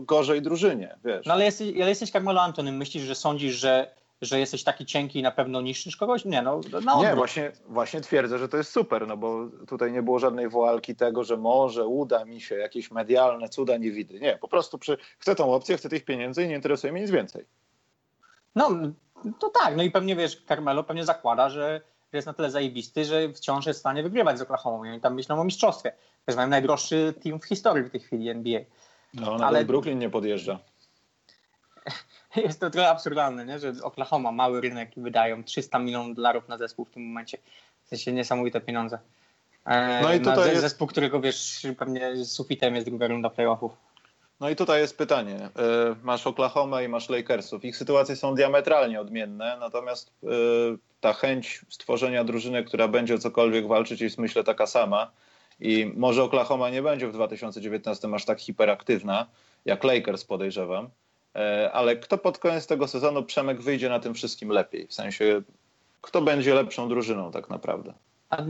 gorzej 0.00 0.42
drużynie, 0.42 0.96
wiesz. 1.04 1.26
No 1.26 1.32
ale 1.32 1.44
jesteś, 1.44 1.68
ale 1.76 1.88
jesteś 1.88 2.10
Carmelo 2.10 2.40
Antony, 2.40 2.72
myślisz, 2.72 3.02
że 3.02 3.14
sądzisz, 3.14 3.54
że 3.54 3.94
że 4.22 4.40
jesteś 4.40 4.64
taki 4.64 4.86
cienki 4.86 5.18
i 5.18 5.22
na 5.22 5.30
pewno 5.30 5.60
niższy 5.60 5.98
kogoś? 5.98 6.24
Nie, 6.24 6.42
no 6.42 6.60
na 6.84 6.96
Nie, 6.96 7.16
właśnie, 7.16 7.52
właśnie 7.68 8.00
twierdzę, 8.00 8.38
że 8.38 8.48
to 8.48 8.56
jest 8.56 8.70
super, 8.70 9.06
no 9.06 9.16
bo 9.16 9.48
tutaj 9.68 9.92
nie 9.92 10.02
było 10.02 10.18
żadnej 10.18 10.48
woalki 10.48 10.96
tego, 10.96 11.24
że 11.24 11.36
może 11.36 11.86
uda 11.86 12.24
mi 12.24 12.40
się 12.40 12.54
jakieś 12.54 12.90
medialne 12.90 13.48
cuda 13.48 13.76
nie 13.76 13.90
widy. 13.90 14.20
Nie, 14.20 14.38
po 14.40 14.48
prostu 14.48 14.78
przy, 14.78 14.96
chcę 15.18 15.34
tą 15.34 15.54
opcję, 15.54 15.76
chcę 15.76 15.88
tych 15.88 16.04
pieniędzy 16.04 16.44
i 16.44 16.48
nie 16.48 16.54
interesuje 16.54 16.92
mnie 16.92 17.02
nic 17.02 17.10
więcej. 17.10 17.44
No, 18.54 18.70
to 19.38 19.48
tak, 19.48 19.76
no 19.76 19.82
i 19.82 19.90
pewnie 19.90 20.16
wiesz, 20.16 20.44
Carmelo 20.48 20.84
pewnie 20.84 21.04
zakłada, 21.04 21.50
że 21.50 21.80
jest 22.12 22.26
na 22.26 22.32
tyle 22.32 22.50
zajebisty, 22.50 23.04
że 23.04 23.32
wciąż 23.32 23.66
jest 23.66 23.78
w 23.78 23.80
stanie 23.80 24.02
wygrywać 24.02 24.38
z 24.38 24.42
Oklahoma 24.42 24.94
i 24.94 25.00
tam 25.00 25.14
myślą 25.14 25.40
o 25.40 25.44
mistrzostwie. 25.44 25.92
Też 26.26 26.36
mają 26.36 26.48
najdroższy 26.48 27.14
team 27.24 27.40
w 27.40 27.44
historii 27.44 27.84
w 27.84 27.90
tej 27.90 28.00
chwili 28.00 28.28
NBA. 28.28 28.60
No, 29.14 29.30
nawet 29.30 29.42
Ale... 29.42 29.64
Brooklyn 29.64 29.98
nie 29.98 30.10
podjeżdża. 30.10 30.58
jest 32.46 32.60
to 32.60 32.70
trochę 32.70 32.88
absurdalne, 32.88 33.46
nie? 33.46 33.58
że 33.58 33.72
Oklahoma, 33.82 34.32
mały 34.32 34.60
rynek, 34.60 34.90
wydają 34.96 35.44
300 35.44 35.78
milionów 35.78 36.16
dolarów 36.16 36.48
na 36.48 36.58
zespół 36.58 36.84
w 36.84 36.90
tym 36.90 37.06
momencie. 37.06 37.38
W 37.84 37.88
sensie 37.88 38.12
niesamowite 38.12 38.60
pieniądze. 38.60 38.98
E, 39.66 40.02
no 40.02 40.14
i 40.14 40.20
tutaj 40.20 40.48
jest... 40.48 40.60
Zespół, 40.60 40.86
którego 40.86 41.20
wiesz, 41.20 41.66
pewnie 41.78 42.24
sufitem 42.24 42.74
jest 42.74 42.86
druga 42.86 43.06
runda 43.06 43.30
playoffów. 43.30 43.72
No 44.40 44.50
i 44.50 44.56
tutaj 44.56 44.80
jest 44.80 44.98
pytanie. 44.98 45.36
E, 45.36 45.50
masz 46.02 46.26
Oklahoma 46.26 46.82
i 46.82 46.88
masz 46.88 47.08
Lakersów. 47.08 47.64
Ich 47.64 47.76
sytuacje 47.76 48.16
są 48.16 48.34
diametralnie 48.34 49.00
odmienne, 49.00 49.56
natomiast 49.60 50.12
e, 50.24 50.26
ta 51.00 51.12
chęć 51.12 51.60
stworzenia 51.68 52.24
drużyny, 52.24 52.64
która 52.64 52.88
będzie 52.88 53.14
o 53.14 53.18
cokolwiek 53.18 53.66
walczyć, 53.66 54.00
jest 54.00 54.18
myślę 54.18 54.44
taka 54.44 54.66
sama. 54.66 55.10
I 55.60 55.92
może 55.96 56.22
Oklahoma 56.22 56.70
nie 56.70 56.82
będzie 56.82 57.08
w 57.08 57.12
2019 57.12 58.08
aż 58.14 58.24
tak 58.24 58.40
hiperaktywna, 58.40 59.26
jak 59.64 59.84
Lakers 59.84 60.24
podejrzewam, 60.24 60.90
ale 61.72 61.96
kto 61.96 62.18
pod 62.18 62.38
koniec 62.38 62.66
tego 62.66 62.88
sezonu 62.88 63.22
Przemek 63.22 63.62
wyjdzie 63.62 63.88
na 63.88 64.00
tym 64.00 64.14
wszystkim 64.14 64.48
lepiej? 64.48 64.86
W 64.86 64.94
sensie, 64.94 65.42
kto 66.00 66.22
będzie 66.22 66.54
lepszą 66.54 66.88
drużyną 66.88 67.30
tak 67.30 67.50
naprawdę? 67.50 67.94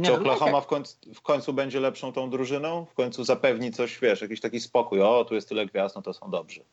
Czy 0.04 0.14
Oklahoma 0.14 0.60
w 0.60 0.66
końcu, 0.66 0.96
w 1.14 1.20
końcu, 1.20 1.52
będzie 1.52 1.80
lepszą 1.80 2.12
tą 2.12 2.30
drużyną? 2.30 2.86
W 2.86 2.94
końcu 2.94 3.24
zapewni 3.24 3.72
coś, 3.72 3.98
wiesz, 4.00 4.20
jakiś 4.20 4.40
taki 4.40 4.60
spokój. 4.60 5.02
O, 5.02 5.24
tu 5.24 5.34
jest 5.34 5.48
tyle 5.48 5.66
gwiazd, 5.66 5.96
no 5.96 6.02
to 6.02 6.12
są 6.12 6.30
dobrzy. 6.30 6.64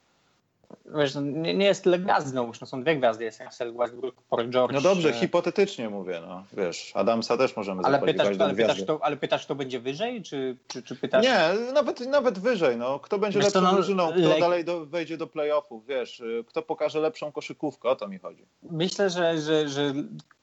Wiesz, 0.86 1.16
no, 1.16 1.22
nie, 1.22 1.54
nie, 1.54 1.66
jest 1.66 1.84
tyle 1.84 2.00
gwiazd 2.00 2.34
no 2.34 2.54
są 2.54 2.82
dwie 2.82 2.96
gwiazdy, 2.96 3.24
jest 3.24 3.42
Russell 3.42 3.74
Westbrook, 3.74 4.16
Paul 4.30 4.50
George. 4.50 4.74
No 4.74 4.82
dobrze, 4.82 5.14
hipotetycznie 5.14 5.90
mówię, 5.90 6.22
no 6.28 6.44
wiesz, 6.54 6.92
Adamsa 6.96 7.38
też 7.38 7.56
możemy 7.56 7.84
ale 7.84 8.00
pytasz, 8.00 8.28
ale 8.40 8.56
pytasz, 8.56 8.84
to, 8.84 9.00
ale 9.02 9.18
pytasz, 9.18 9.46
kto 9.46 9.56
będzie 9.56 9.80
wyżej, 9.80 10.24
czy, 10.24 10.58
czy, 10.68 10.84
czy 10.84 10.96
pytasz... 10.96 11.24
Nie, 11.26 11.72
nawet, 11.74 12.08
nawet 12.08 12.40
wyżej, 12.40 12.78
no. 12.78 13.00
Kto 13.00 13.20
będzie 13.20 13.40
wiesz, 13.40 13.46
lepszą 13.46 13.62
no, 13.62 13.74
drużyną, 13.74 14.12
kto 14.12 14.20
le... 14.20 14.40
dalej 14.40 14.66
do, 14.66 14.86
wejdzie 14.86 15.18
do 15.18 15.28
playoffów, 15.28 15.86
wiesz, 15.86 16.24
kto 16.48 16.62
pokaże 16.62 17.00
lepszą 17.00 17.32
koszykówkę, 17.32 17.90
o 17.90 17.96
to 17.96 18.08
mi 18.08 18.20
chodzi. 18.20 18.46
Myślę, 18.64 19.10
że, 19.10 19.38
że, 19.38 19.70
że 19.70 19.94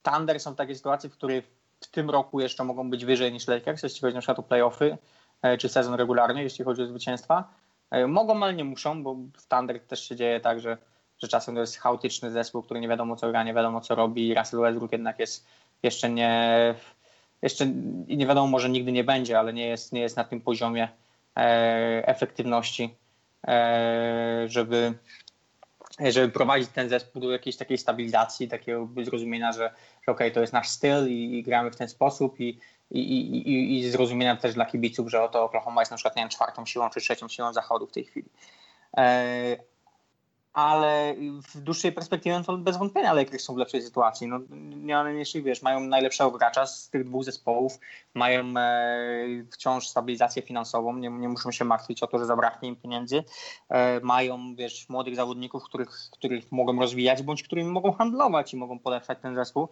Thunder 0.02 0.40
są 0.40 0.54
takie 0.54 0.74
sytuacje, 0.74 1.10
w 1.10 1.12
których 1.12 1.44
w 1.80 1.86
tym 1.86 2.10
roku 2.10 2.40
jeszcze 2.40 2.64
mogą 2.64 2.90
być 2.90 3.04
wyżej 3.04 3.32
niż 3.32 3.48
Lakers, 3.48 3.82
jeśli 3.82 4.00
chodzi 4.00 4.14
na 4.14 4.20
przykład 4.20 4.38
o 4.38 4.42
playoffy, 4.42 4.98
e, 5.42 5.58
czy 5.58 5.68
sezon 5.68 5.94
regularny, 5.94 6.42
jeśli 6.42 6.64
chodzi 6.64 6.82
o 6.82 6.86
zwycięstwa. 6.86 7.44
E, 7.90 8.06
mogą, 8.06 8.42
ale 8.42 8.54
nie 8.54 8.64
muszą, 8.64 9.02
bo 9.02 9.14
w 9.14 9.48
Thunder 9.48 9.80
też 9.80 10.08
się 10.08 10.16
dzieje 10.16 10.40
tak, 10.40 10.60
że, 10.60 10.78
że 11.18 11.28
czasem 11.28 11.54
to 11.54 11.60
jest 11.60 11.78
chaotyczny 11.78 12.30
zespół, 12.30 12.62
który 12.62 12.80
nie 12.80 12.88
wiadomo 12.88 13.16
co 13.16 13.28
gra, 13.28 13.44
nie 13.44 13.54
wiadomo 13.54 13.80
co 13.80 13.94
robi. 13.94 14.34
Russell 14.34 14.60
Westbrook 14.60 14.92
jednak 14.92 15.18
jest 15.18 15.46
jeszcze 15.82 16.10
nie, 16.10 16.74
jeszcze 17.42 17.66
nie 18.08 18.26
wiadomo, 18.26 18.46
może 18.46 18.68
nigdy 18.68 18.92
nie 18.92 19.04
będzie, 19.04 19.38
ale 19.38 19.52
nie 19.52 19.66
jest, 19.66 19.92
nie 19.92 20.00
jest 20.00 20.16
na 20.16 20.24
tym 20.24 20.40
poziomie 20.40 20.88
e, 21.36 22.02
efektywności, 22.06 22.94
e, 23.46 24.44
żeby, 24.46 24.94
żeby 26.00 26.28
prowadzić 26.28 26.68
ten 26.68 26.88
zespół 26.88 27.22
do 27.22 27.30
jakiejś 27.30 27.56
takiej 27.56 27.78
stabilizacji, 27.78 28.48
takiego 28.48 28.88
zrozumienia, 29.04 29.52
że, 29.52 29.70
że 30.02 30.12
okej, 30.12 30.26
okay, 30.26 30.30
to 30.30 30.40
jest 30.40 30.52
nasz 30.52 30.68
styl 30.68 31.08
i, 31.08 31.38
i, 31.38 31.42
gramy 31.42 31.70
w 31.70 31.76
ten 31.76 31.88
sposób 31.88 32.40
i, 32.40 32.58
i, 32.90 33.00
i, 33.00 33.78
i 33.78 33.90
zrozumienia 33.90 34.36
też 34.36 34.54
dla 34.54 34.66
kibiców, 34.66 35.10
że 35.10 35.22
oto 35.22 35.44
Oklahoma 35.44 35.82
jest 35.82 35.90
na 35.90 35.96
przykład 35.96 36.16
nie 36.16 36.22
wiem, 36.22 36.30
czwartą 36.30 36.66
siłą 36.66 36.90
czy 36.90 37.00
trzecią 37.00 37.28
siłą 37.28 37.52
zachodu 37.52 37.86
w 37.86 37.92
tej 37.92 38.04
chwili. 38.04 38.28
Ale 40.56 41.14
w 41.42 41.60
dłuższej 41.60 41.92
perspektywie 41.92 42.38
no 42.38 42.44
to 42.44 42.58
bez 42.58 42.76
wątpienia 42.76 43.12
Lakers 43.12 43.44
są 43.44 43.54
w 43.54 43.56
lepszej 43.56 43.82
sytuacji. 43.82 44.26
No, 44.28 44.40
nie, 44.76 45.04
jeśli 45.18 45.42
wiesz, 45.42 45.62
mają 45.62 45.80
najlepszego 45.80 46.30
gracza 46.30 46.66
z 46.66 46.88
tych 46.88 47.04
dwóch 47.04 47.24
zespołów, 47.24 47.78
mają 48.14 48.44
e, 48.56 48.84
wciąż 49.50 49.88
stabilizację 49.88 50.42
finansową, 50.42 50.96
nie, 50.96 51.10
nie 51.10 51.28
muszą 51.28 51.52
się 51.52 51.64
martwić 51.64 52.02
o 52.02 52.06
to, 52.06 52.18
że 52.18 52.26
zabraknie 52.26 52.68
im 52.68 52.76
pieniędzy. 52.76 53.24
E, 53.68 54.00
mają 54.00 54.54
wiesz, 54.54 54.88
młodych 54.88 55.16
zawodników, 55.16 55.64
których, 55.64 55.90
których 56.12 56.52
mogą 56.52 56.80
rozwijać, 56.80 57.22
bądź 57.22 57.42
którymi 57.42 57.70
mogą 57.70 57.92
handlować 57.92 58.54
i 58.54 58.56
mogą 58.56 58.78
polepszać 58.78 59.18
ten 59.22 59.34
zespół. 59.34 59.68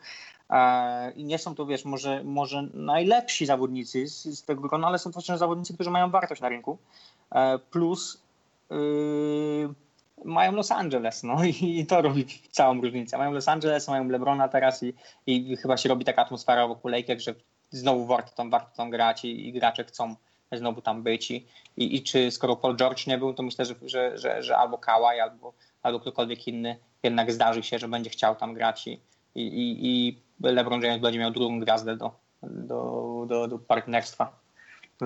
E, 0.51 1.13
I 1.13 1.25
nie 1.25 1.39
są 1.39 1.55
to, 1.55 1.67
wiesz, 1.67 1.85
może, 1.85 2.25
może 2.25 2.63
najlepsi 2.75 3.47
zawodnicy 3.47 4.09
z, 4.09 4.25
z 4.25 4.43
tego 4.43 4.61
grona, 4.61 4.87
ale 4.87 4.99
są 4.99 5.13
to 5.13 5.23
też 5.23 5.39
zawodnicy, 5.39 5.75
którzy 5.75 5.91
mają 5.91 6.11
wartość 6.11 6.41
na 6.41 6.49
rynku. 6.49 6.79
E, 7.33 7.59
plus 7.59 8.23
yy, 8.71 9.75
mają 10.25 10.53
Los 10.53 10.71
Angeles, 10.71 11.23
no 11.23 11.45
i 11.45 11.87
to 11.87 12.03
robi 12.03 12.27
całą 12.51 12.81
różnicę. 12.81 13.19
Mają 13.19 13.33
Los 13.33 13.49
Angeles, 13.49 13.89
mają 13.89 14.09
LeBrona 14.09 14.49
teraz 14.49 14.83
i, 14.83 14.95
i 15.27 15.57
chyba 15.57 15.77
się 15.77 15.89
robi 15.89 16.05
taka 16.05 16.23
atmosfera 16.23 16.69
wokół 16.69 16.91
Lakers, 16.91 17.25
że 17.25 17.35
znowu 17.71 18.07
warto 18.07 18.33
tam, 18.33 18.51
warto 18.51 18.77
tam 18.77 18.91
grać 18.91 19.25
i, 19.25 19.49
i 19.49 19.53
gracze 19.53 19.85
chcą 19.85 20.15
znowu 20.53 20.81
tam 20.83 21.03
być 21.03 21.31
i, 21.31 21.47
i, 21.77 21.97
i, 21.97 22.03
czy 22.03 22.31
skoro 22.31 22.57
Paul 22.57 22.77
George 22.77 23.07
nie 23.07 23.19
był, 23.19 23.35
to 23.35 23.43
myślę, 23.43 23.65
że, 23.65 23.75
że, 23.83 24.19
że, 24.19 24.43
że 24.43 24.57
albo 24.57 24.79
Kawhi, 24.79 25.21
albo, 25.21 25.53
albo 25.83 26.01
ktokolwiek 26.01 26.49
inny 26.49 26.77
jednak 27.03 27.33
zdarzy 27.33 27.63
się, 27.63 27.79
że 27.79 27.89
będzie 27.89 28.11
chciał 28.11 28.37
tam 28.37 28.55
grać 28.55 28.87
i, 28.87 29.01
i, 29.35 29.77
i 29.83 30.19
LeBron 30.43 30.83
James 30.83 31.01
będzie 31.01 31.19
miał 31.19 31.31
drugą 31.31 31.61
gwiazdę 31.61 31.97
do, 31.97 32.13
do, 32.43 33.25
do, 33.29 33.49
do 33.49 33.59
partnerstwa 33.59 34.39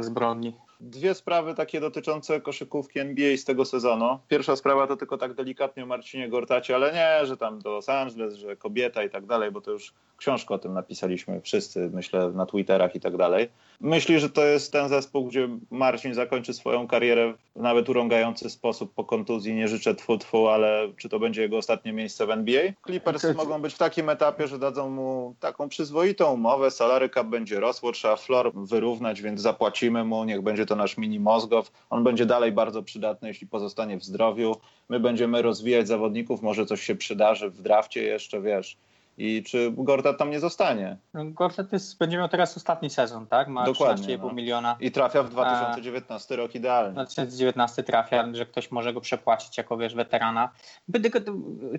zbrodni. 0.01 0.55
Dwie 0.81 1.15
sprawy 1.15 1.55
takie 1.55 1.81
dotyczące 1.81 2.41
koszykówki 2.41 3.01
NBA 3.01 3.37
z 3.37 3.45
tego 3.45 3.65
sezonu. 3.65 4.19
Pierwsza 4.29 4.57
sprawa 4.57 4.87
to 4.87 4.97
tylko 4.97 5.19
tak 5.19 5.35
delikatnie 5.35 5.83
o 5.83 5.87
Marcinie 5.87 6.29
Gortacie, 6.29 6.75
ale 6.75 6.93
nie, 6.93 7.27
że 7.27 7.37
tam 7.37 7.59
do 7.59 7.71
Los 7.71 7.89
Angeles, 7.89 8.35
że 8.35 8.57
kobieta 8.57 9.03
i 9.03 9.11
tak 9.11 9.27
dalej, 9.27 9.51
bo 9.51 9.61
to 9.61 9.71
już 9.71 9.93
książkę 10.17 10.55
o 10.55 10.59
tym 10.59 10.75
napisaliśmy 10.75 11.41
wszyscy, 11.41 11.91
myślę, 11.95 12.31
na 12.31 12.47
Twitterach 12.47 12.95
i 12.95 13.01
tak 13.01 13.17
dalej. 13.17 13.49
Myśli, 13.81 14.21
że 14.21 14.31
to 14.31 14.45
jest 14.45 14.73
ten 14.73 14.89
zespół, 14.89 15.25
gdzie 15.25 15.49
Marcin 15.71 16.15
zakończy 16.15 16.55
swoją 16.55 16.89
karierę 16.89 17.35
w 17.57 17.61
nawet 17.61 17.89
urągający 17.89 18.51
sposób 18.51 18.95
po 18.95 19.05
kontuzji. 19.05 19.55
Nie 19.55 19.69
życzę 19.69 19.95
tfu, 19.95 20.19
tfu, 20.19 20.49
ale 20.49 20.89
czy 20.97 21.09
to 21.09 21.19
będzie 21.19 21.43
jego 21.43 21.57
ostatnie 21.57 21.93
miejsce 21.93 22.27
w 22.27 22.31
NBA? 22.31 22.63
Clippers 22.87 23.35
mogą 23.37 23.63
być 23.63 23.75
w 23.75 23.79
takim 23.79 24.09
etapie, 24.09 24.49
że 24.49 24.59
dadzą 24.59 24.91
mu 24.91 25.35
taką 25.41 25.69
przyzwoitą 25.69 26.33
umowę, 26.33 26.71
salary 26.71 27.09
cap 27.09 27.27
będzie 27.27 27.61
rosło, 27.61 27.93
trzeba 27.93 28.17
floor 28.17 28.53
wyrównać, 28.55 29.23
więc 29.23 29.41
zapłacimy 29.41 30.05
mu, 30.05 30.25
niech 30.25 30.43
będzie 30.43 30.67
to 30.69 30.77
nasz 30.77 30.97
mini 30.99 31.21
Mozgow. 31.21 31.73
On 31.91 32.05
będzie 32.05 32.27
dalej 32.27 32.53
bardzo 32.53 32.83
przydatny, 32.83 33.29
jeśli 33.29 33.47
pozostanie 33.47 33.99
w 33.99 34.05
zdrowiu. 34.05 34.57
My 34.89 35.01
będziemy 35.01 35.43
rozwijać 35.43 35.89
zawodników, 35.89 36.43
może 36.43 36.67
coś 36.67 36.83
się 36.83 36.95
przydarzy 36.95 37.51
w 37.51 37.63
drafcie 37.63 38.03
jeszcze, 38.03 38.41
wiesz 38.41 38.79
i 39.19 39.43
czy 39.43 39.73
Gortat 39.77 40.19
tam 40.19 40.31
nie 40.31 40.41
zostanie. 40.41 40.97
No, 41.15 41.25
Gortat 41.25 41.73
jest, 41.73 41.99
będzie 41.99 42.17
miał 42.17 42.29
teraz 42.29 42.57
ostatni 42.57 42.91
sezon, 42.91 43.27
tak? 43.27 43.49
Ma 43.49 43.65
13,5 43.67 44.19
no. 44.23 44.33
miliona. 44.33 44.77
I 44.81 44.93
trafia 44.93 45.23
w 45.23 45.31
2019 45.31 46.35
A, 46.35 46.37
rok 46.37 46.55
idealnie. 46.55 46.93
2019 46.93 47.83
trafia, 47.83 48.29
że 48.33 48.47
ktoś 48.47 48.71
może 48.71 48.93
go 48.93 49.01
przepłacić 49.01 49.59
jako, 49.59 49.77
wiesz, 49.77 49.95
weterana. 49.95 50.53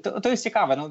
To, 0.04 0.22
to 0.22 0.30
jest 0.30 0.44
ciekawe, 0.44 0.76
no, 0.76 0.90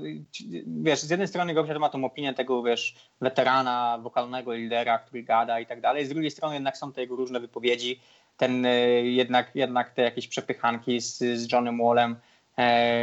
wiesz, 0.67 1.01
z 1.01 1.11
jednej 1.11 1.29
strony 1.29 1.55
Gortat 1.55 1.79
ma 1.79 1.89
tą 1.89 2.05
opinię 2.05 2.35
tego, 2.35 2.63
wiesz, 2.63 2.95
weterana, 3.21 3.99
wokalnego 4.03 4.53
lidera, 4.53 4.99
który 4.99 5.23
gada 5.23 5.61
i 5.61 5.67
tak 5.67 5.81
dalej, 5.81 6.07
z 6.07 6.09
drugiej 6.09 6.31
strony 6.31 6.55
jednak 6.55 6.77
są 6.77 6.93
te 6.93 7.01
jego 7.01 7.17
różne 7.17 7.41
wypowiedzi, 7.41 8.01
ten 8.37 8.67
y, 8.67 9.03
jednak, 9.05 9.51
jednak 9.55 9.91
te 9.91 10.03
jakieś 10.03 10.29
przepychanki 10.29 11.01
z, 11.01 11.19
z 11.19 11.53
Johnem 11.53 11.79
Wallem, 11.79 12.17
E, 12.17 12.38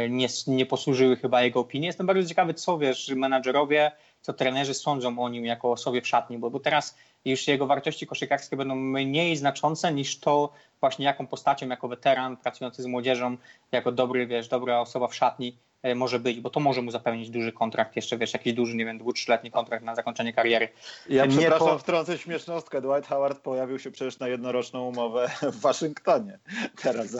nie, 0.08 0.26
nie 0.46 0.66
posłużyły 0.66 1.16
chyba 1.16 1.42
jego 1.42 1.60
opinii. 1.60 1.86
Jestem 1.86 2.06
bardzo 2.06 2.28
ciekawy, 2.28 2.54
co 2.54 2.78
wiesz, 2.78 3.12
menadżerowie, 3.16 3.92
co 4.20 4.32
trenerzy 4.32 4.74
sądzą 4.74 5.18
o 5.18 5.28
nim 5.28 5.44
jako 5.44 5.72
osobie 5.72 6.02
w 6.02 6.08
szatni, 6.08 6.38
bo, 6.38 6.50
bo 6.50 6.60
teraz 6.60 6.96
już 7.24 7.48
jego 7.48 7.66
wartości 7.66 8.06
koszykarskie 8.06 8.56
będą 8.56 8.74
mniej 8.74 9.36
znaczące 9.36 9.92
niż 9.92 10.20
to 10.20 10.52
właśnie 10.80 11.06
jaką 11.06 11.26
postacią, 11.26 11.68
jako 11.68 11.88
weteran 11.88 12.36
pracujący 12.36 12.82
z 12.82 12.86
młodzieżą, 12.86 13.36
jako 13.72 13.92
dobry, 13.92 14.26
wiesz, 14.26 14.48
dobra 14.48 14.80
osoba 14.80 15.08
w 15.08 15.14
szatni 15.14 15.56
E, 15.65 15.65
może 15.94 16.18
być, 16.18 16.40
bo 16.40 16.50
to 16.50 16.60
może 16.60 16.82
mu 16.82 16.90
zapewnić 16.90 17.30
duży 17.30 17.52
kontrakt, 17.52 17.96
jeszcze 17.96 18.18
wiesz, 18.18 18.32
jakiś 18.32 18.52
duży, 18.52 18.76
nie 18.76 18.84
wiem, 18.84 18.98
dwu, 18.98 19.12
trzyletni 19.12 19.50
kontrakt 19.50 19.84
na 19.84 19.94
zakończenie 19.94 20.32
kariery. 20.32 20.68
Ja 21.08 21.26
nie 21.26 21.38
przepraszam, 21.38 21.68
po... 21.68 21.78
wtrącę 21.78 22.18
śmiesznostkę. 22.18 22.80
Dwight 22.80 23.06
Howard 23.08 23.40
pojawił 23.40 23.78
się 23.78 23.90
przecież 23.90 24.18
na 24.18 24.28
jednoroczną 24.28 24.88
umowę 24.88 25.30
w 25.52 25.60
Waszyngtonie. 25.60 26.38
Teraz 26.82 27.16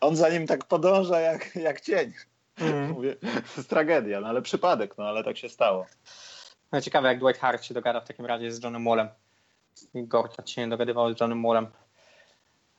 on 0.00 0.16
za 0.16 0.28
nim 0.28 0.46
tak 0.46 0.64
podąża 0.64 1.20
jak, 1.20 1.56
jak 1.56 1.80
cień. 1.80 2.12
Mm. 2.60 2.90
Mówię, 2.90 3.16
to 3.16 3.26
jest 3.56 3.70
tragedia, 3.70 4.20
no 4.20 4.28
ale 4.28 4.42
przypadek, 4.42 4.98
no 4.98 5.04
ale 5.04 5.24
tak 5.24 5.36
się 5.36 5.48
stało. 5.48 5.86
No 6.72 6.80
ciekawe, 6.80 7.08
jak 7.08 7.18
Dwight 7.18 7.40
Howard 7.40 7.64
się 7.64 7.74
dogada 7.74 8.00
w 8.00 8.08
takim 8.08 8.26
razie 8.26 8.52
z 8.52 8.62
Johnem 8.62 8.84
Wallem. 8.84 9.08
Gortat 9.94 10.50
się 10.50 10.60
nie 10.60 10.68
dogadywał 10.68 11.14
z 11.14 11.20
Johnem 11.20 11.42
Wallem. 11.42 11.66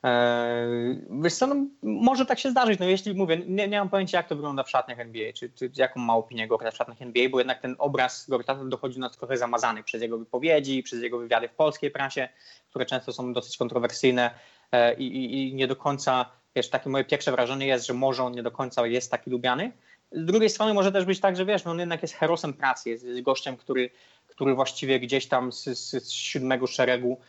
Eee, 0.02 1.00
wiesz 1.22 1.34
co, 1.34 1.46
no, 1.46 1.56
może 1.82 2.26
tak 2.26 2.38
się 2.38 2.50
zdarzyć, 2.50 2.78
no 2.78 2.86
jeśli 2.86 3.14
mówię, 3.14 3.36
nie, 3.46 3.68
nie 3.68 3.78
mam 3.78 3.88
pojęcia 3.88 4.18
jak 4.18 4.28
to 4.28 4.36
wygląda 4.36 4.62
w 4.62 4.70
szatniach 4.70 5.00
NBA, 5.00 5.32
czy, 5.32 5.50
czy 5.50 5.70
jaką 5.76 6.00
ma 6.00 6.14
opinię 6.14 6.48
Gorta 6.48 6.70
w 6.70 6.76
szatniach 6.76 7.02
NBA, 7.02 7.28
bo 7.28 7.38
jednak 7.38 7.60
ten 7.60 7.76
obraz 7.78 8.26
Gorta 8.28 8.54
dochodzi 8.54 9.00
nas 9.00 9.16
trochę 9.16 9.36
zamazany 9.36 9.82
przez 9.82 10.02
jego 10.02 10.18
wypowiedzi, 10.18 10.82
przez 10.82 11.02
jego 11.02 11.18
wywiady 11.18 11.48
w 11.48 11.52
polskiej 11.52 11.90
prasie, 11.90 12.28
które 12.70 12.86
często 12.86 13.12
są 13.12 13.32
dosyć 13.32 13.56
kontrowersyjne 13.56 14.30
eee, 14.72 15.02
i, 15.02 15.16
i, 15.16 15.48
i 15.48 15.54
nie 15.54 15.66
do 15.66 15.76
końca, 15.76 16.30
wiesz, 16.56 16.70
takie 16.70 16.90
moje 16.90 17.04
pierwsze 17.04 17.32
wrażenie 17.32 17.66
jest, 17.66 17.86
że 17.86 17.94
może 17.94 18.24
on 18.24 18.32
nie 18.32 18.42
do 18.42 18.50
końca 18.50 18.86
jest 18.86 19.10
taki 19.10 19.30
lubiany. 19.30 19.72
Z 20.12 20.24
drugiej 20.24 20.50
strony 20.50 20.74
może 20.74 20.92
też 20.92 21.04
być 21.04 21.20
tak, 21.20 21.36
że 21.36 21.44
wiesz, 21.44 21.64
no 21.64 21.70
on 21.70 21.78
jednak 21.78 22.02
jest 22.02 22.14
herosem 22.14 22.54
pracy, 22.54 22.90
jest, 22.90 23.04
jest 23.04 23.22
gościem, 23.22 23.56
który, 23.56 23.90
który 24.26 24.54
właściwie 24.54 25.00
gdzieś 25.00 25.28
tam 25.28 25.52
z, 25.52 25.64
z, 25.64 26.04
z 26.04 26.10
siódmego 26.10 26.66
szeregu 26.66 27.20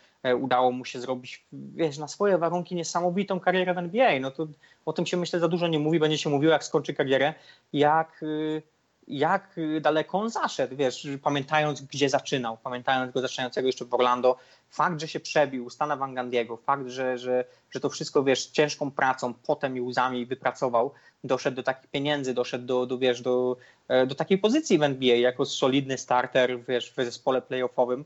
udało 0.42 0.72
mu 0.72 0.86
się 0.86 1.02
zrobić, 1.02 1.46
wiesz, 1.54 1.98
na 1.98 2.08
swoje 2.08 2.38
warunki 2.38 2.76
niesamowitą 2.76 3.40
karierę 3.40 3.74
w 3.74 3.78
NBA. 3.78 4.20
No 4.20 4.32
to 4.32 4.48
o 4.86 4.94
tym 4.94 5.06
się 5.06 5.18
myślę 5.18 5.40
za 5.40 5.48
dużo 5.48 5.68
nie 5.68 5.80
mówi, 5.80 6.00
będzie 6.00 6.18
się 6.18 6.30
mówiło, 6.30 6.54
jak 6.54 6.64
skończy 6.64 6.94
karierę, 6.94 7.34
jak, 7.74 8.24
y, 8.24 8.62
jak 9.08 9.56
daleko 9.82 10.20
on 10.20 10.30
zaszedł, 10.30 10.76
wiesz, 10.76 11.08
pamiętając 11.24 11.82
gdzie 11.82 12.10
zaczynał, 12.10 12.58
pamiętając 12.64 13.14
go 13.14 13.22
zaczynającego 13.22 13.68
jeszcze 13.68 13.86
w 13.86 13.94
Orlando, 13.94 14.38
fakt, 14.70 15.02
że 15.02 15.08
się 15.08 15.20
przebił, 15.20 15.70
Stana 15.70 15.96
Van 15.96 16.16
fakt, 16.66 16.88
że, 16.88 17.18
że, 17.18 17.46
że 17.72 17.80
to 17.80 17.90
wszystko, 17.90 18.24
wiesz, 18.24 18.46
ciężką 18.46 18.92
pracą, 18.92 19.34
potem 19.34 19.78
i 19.78 19.82
łzami 19.82 20.26
wypracował, 20.26 20.92
doszedł 21.24 21.56
do 21.56 21.64
takich 21.64 21.92
pieniędzy, 21.92 22.34
doszedł 22.34 22.66
do, 22.66 22.86
do 22.86 22.98
wiesz, 22.98 23.22
do, 23.22 23.58
e, 23.88 24.06
do 24.06 24.16
takiej 24.16 24.38
pozycji 24.38 24.78
w 24.78 24.84
NBA, 24.84 25.16
jako 25.16 25.46
solidny 25.46 25.98
starter, 25.98 26.64
wiesz, 26.64 26.92
w 26.92 26.96
zespole 26.96 27.42
playoffowym, 27.42 28.02
e, 28.02 28.06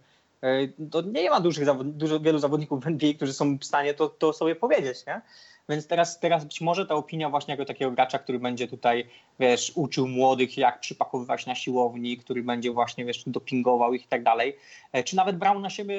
to 0.91 1.01
nie 1.01 1.29
ma 1.29 1.39
dużych, 1.39 1.67
dużo, 1.83 2.19
wielu 2.19 2.39
zawodników 2.39 2.83
w 2.83 2.87
NBA, 2.87 3.13
którzy 3.13 3.33
są 3.33 3.57
w 3.57 3.65
stanie 3.65 3.93
to, 3.93 4.09
to 4.09 4.33
sobie 4.33 4.55
powiedzieć, 4.55 5.05
nie? 5.07 5.21
Więc 5.69 5.87
teraz, 5.87 6.19
teraz 6.19 6.45
być 6.45 6.61
może 6.61 6.85
ta 6.85 6.95
opinia 6.95 7.29
właśnie 7.29 7.51
jako 7.51 7.65
takiego 7.65 7.91
gracza, 7.91 8.19
który 8.19 8.39
będzie 8.39 8.67
tutaj, 8.67 9.07
wiesz, 9.39 9.71
uczył 9.75 10.07
młodych, 10.07 10.57
jak 10.57 10.79
przypakowywać 10.79 11.45
na 11.45 11.55
siłowni, 11.55 12.17
który 12.17 12.43
będzie 12.43 12.71
właśnie, 12.71 13.05
wiesz, 13.05 13.23
dopingował 13.27 13.93
ich 13.93 14.03
i 14.03 14.07
tak 14.07 14.23
dalej, 14.23 14.57
e, 14.91 15.03
czy 15.03 15.15
nawet 15.15 15.37
brał 15.37 15.59
na 15.59 15.69
siebie, 15.69 15.97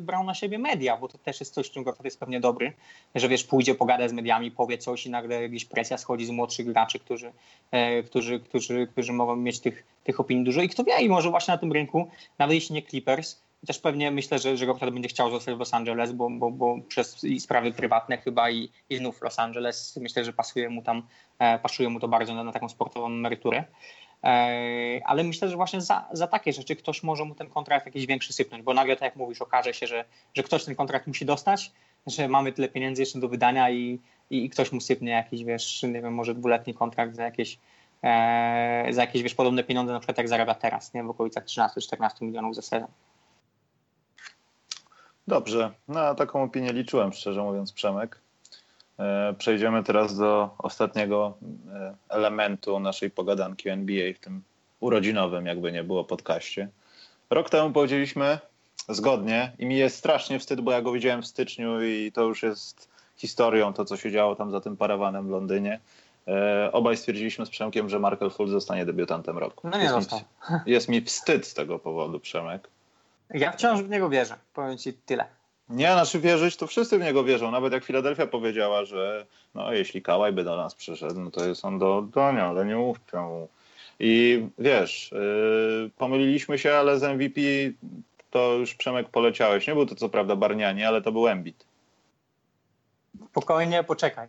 brał 0.00 0.24
na 0.24 0.34
siebie 0.34 0.58
media, 0.58 0.96
bo 0.96 1.08
to 1.08 1.18
też 1.18 1.40
jest 1.40 1.54
coś, 1.54 1.70
czym 1.70 1.82
Gortat 1.82 2.04
jest 2.04 2.20
pewnie 2.20 2.40
dobry, 2.40 2.72
że 3.14 3.28
wiesz, 3.28 3.44
pójdzie, 3.44 3.74
pogada 3.74 4.08
z 4.08 4.12
mediami, 4.12 4.50
powie 4.50 4.78
coś 4.78 5.06
i 5.06 5.10
nagle 5.10 5.42
jakaś 5.42 5.64
presja 5.64 5.98
schodzi 5.98 6.26
z 6.26 6.30
młodszych 6.30 6.66
graczy, 6.66 6.98
którzy, 6.98 7.32
e, 7.70 8.02
którzy, 8.02 8.40
którzy, 8.40 8.86
którzy 8.86 9.12
mogą 9.12 9.36
mieć 9.36 9.60
tych, 9.60 9.84
tych 10.04 10.20
opinii 10.20 10.44
dużo 10.44 10.62
i 10.62 10.68
kto 10.68 10.84
wie, 10.84 11.00
i 11.00 11.08
może 11.08 11.30
właśnie 11.30 11.52
na 11.52 11.58
tym 11.58 11.72
rynku, 11.72 12.10
nawet 12.38 12.54
jeśli 12.54 12.74
nie 12.74 12.82
Clippers, 12.82 13.43
też 13.66 13.78
pewnie 13.78 14.10
myślę, 14.10 14.38
że, 14.38 14.56
że 14.56 14.66
Rockford 14.66 14.92
będzie 14.92 15.08
chciał 15.08 15.30
zostać 15.30 15.54
w 15.54 15.58
Los 15.58 15.74
Angeles, 15.74 16.12
bo, 16.12 16.30
bo, 16.30 16.50
bo 16.50 16.76
przez 16.88 17.26
sprawy 17.38 17.72
prywatne 17.72 18.18
chyba 18.18 18.50
i, 18.50 18.70
i 18.90 18.96
znów 18.96 19.22
Los 19.22 19.38
Angeles 19.38 19.98
myślę, 20.02 20.24
że 20.24 20.32
pasuje 20.32 20.70
mu 20.70 20.82
tam, 20.82 21.02
e, 21.38 21.58
pasuje 21.58 21.88
mu 21.88 22.00
to 22.00 22.08
bardzo 22.08 22.34
na, 22.34 22.44
na 22.44 22.52
taką 22.52 22.68
sportową 22.68 23.06
emeryturę. 23.06 23.64
E, 24.24 25.00
ale 25.04 25.24
myślę, 25.24 25.48
że 25.48 25.56
właśnie 25.56 25.80
za, 25.80 26.08
za 26.12 26.26
takie 26.26 26.52
rzeczy 26.52 26.76
ktoś 26.76 27.02
może 27.02 27.24
mu 27.24 27.34
ten 27.34 27.48
kontrakt 27.48 27.86
jakiś 27.86 28.06
większy 28.06 28.32
sypnąć, 28.32 28.62
bo 28.64 28.74
nagle, 28.74 28.96
tak 28.96 29.02
jak 29.02 29.16
mówisz, 29.16 29.42
okaże 29.42 29.74
się, 29.74 29.86
że, 29.86 30.04
że 30.34 30.42
ktoś 30.42 30.64
ten 30.64 30.74
kontrakt 30.74 31.06
musi 31.06 31.24
dostać, 31.24 31.72
że 32.06 32.28
mamy 32.28 32.52
tyle 32.52 32.68
pieniędzy 32.68 33.02
jeszcze 33.02 33.20
do 33.20 33.28
wydania 33.28 33.70
i, 33.70 34.00
i, 34.30 34.44
i 34.44 34.50
ktoś 34.50 34.72
mu 34.72 34.80
sypnie 34.80 35.12
jakiś, 35.12 35.44
wiesz, 35.44 35.82
nie 35.82 36.02
wiem, 36.02 36.14
może 36.14 36.34
dwuletni 36.34 36.74
kontrakt 36.74 37.14
za 37.16 37.24
jakieś 37.24 37.58
e, 38.02 38.86
za 38.90 39.00
jakieś, 39.00 39.22
wiesz, 39.22 39.34
podobne 39.34 39.64
pieniądze, 39.64 39.92
na 39.92 39.98
przykład 39.98 40.18
jak 40.18 40.28
zarabia 40.28 40.54
teraz, 40.54 40.94
nie, 40.94 41.04
w 41.04 41.10
okolicach 41.10 41.44
13-14 41.44 42.22
milionów 42.22 42.54
za 42.54 42.62
sezon. 42.62 42.88
Dobrze, 45.28 45.70
na 45.88 46.14
taką 46.14 46.42
opinię 46.42 46.72
liczyłem, 46.72 47.12
szczerze 47.12 47.42
mówiąc, 47.42 47.72
Przemek. 47.72 48.18
E, 48.98 49.34
przejdziemy 49.38 49.84
teraz 49.84 50.18
do 50.18 50.50
ostatniego 50.58 51.34
e, 51.72 51.94
elementu 52.08 52.80
naszej 52.80 53.10
pogadanki 53.10 53.68
NBA 53.68 54.12
w 54.14 54.18
tym 54.18 54.42
urodzinowym, 54.80 55.46
jakby 55.46 55.72
nie 55.72 55.84
było, 55.84 56.04
podcaście. 56.04 56.68
Rok 57.30 57.50
temu 57.50 57.70
powiedzieliśmy 57.70 58.38
zgodnie 58.88 59.52
i 59.58 59.66
mi 59.66 59.76
jest 59.76 59.96
strasznie 59.96 60.38
wstyd, 60.38 60.60
bo 60.60 60.72
ja 60.72 60.82
go 60.82 60.92
widziałem 60.92 61.22
w 61.22 61.26
styczniu 61.26 61.82
i 61.82 62.12
to 62.14 62.22
już 62.22 62.42
jest 62.42 62.88
historią, 63.16 63.72
to 63.72 63.84
co 63.84 63.96
się 63.96 64.10
działo 64.10 64.36
tam 64.36 64.50
za 64.50 64.60
tym 64.60 64.76
parawanem 64.76 65.26
w 65.26 65.30
Londynie. 65.30 65.80
E, 66.28 66.70
obaj 66.72 66.96
stwierdziliśmy 66.96 67.46
z 67.46 67.50
Przemkiem, 67.50 67.88
że 67.88 67.98
Markel 67.98 68.30
Fultz 68.30 68.50
zostanie 68.50 68.86
debiutantem 68.86 69.38
roku. 69.38 69.68
No 69.68 69.78
nie 69.78 69.84
jest 69.84 69.94
został. 69.94 70.18
Mi, 70.18 70.72
jest 70.72 70.88
mi 70.88 71.00
wstyd 71.00 71.46
z 71.46 71.54
tego 71.54 71.78
powodu, 71.78 72.20
Przemek. 72.20 72.68
Ja 73.34 73.52
wciąż 73.52 73.82
w 73.82 73.90
niego 73.90 74.08
wierzę, 74.08 74.36
powiem 74.54 74.78
ci 74.78 74.92
tyle. 74.92 75.24
Nie, 75.68 75.92
znaczy 75.92 76.20
wierzyć, 76.20 76.56
to 76.56 76.66
wszyscy 76.66 76.98
w 76.98 77.02
niego 77.02 77.24
wierzą. 77.24 77.50
Nawet 77.50 77.72
jak 77.72 77.84
Filadelfia 77.84 78.26
powiedziała, 78.26 78.84
że 78.84 79.26
no, 79.54 79.72
jeśli 79.72 80.02
Kałaj 80.02 80.32
by 80.32 80.44
do 80.44 80.56
nas 80.56 80.74
przyszedł, 80.74 81.20
no 81.20 81.30
to 81.30 81.44
jest 81.44 81.64
on 81.64 81.78
do 81.78 81.96
oddania, 81.96 82.46
ale 82.46 82.64
nie 82.64 82.76
mu. 82.76 82.94
I 84.00 84.46
wiesz, 84.58 85.12
yy, 85.12 85.90
pomyliliśmy 85.98 86.58
się, 86.58 86.74
ale 86.74 86.98
z 86.98 87.02
MVP 87.02 87.40
to 88.30 88.52
już 88.52 88.74
Przemek 88.74 89.08
poleciałeś. 89.08 89.66
Nie 89.66 89.74
był 89.74 89.86
to 89.86 89.94
co 89.94 90.08
prawda 90.08 90.36
Barniani, 90.36 90.84
ale 90.84 91.02
to 91.02 91.12
był 91.12 91.28
Embiid. 91.28 91.66
Spokojnie, 93.30 93.84
poczekaj. 93.84 94.28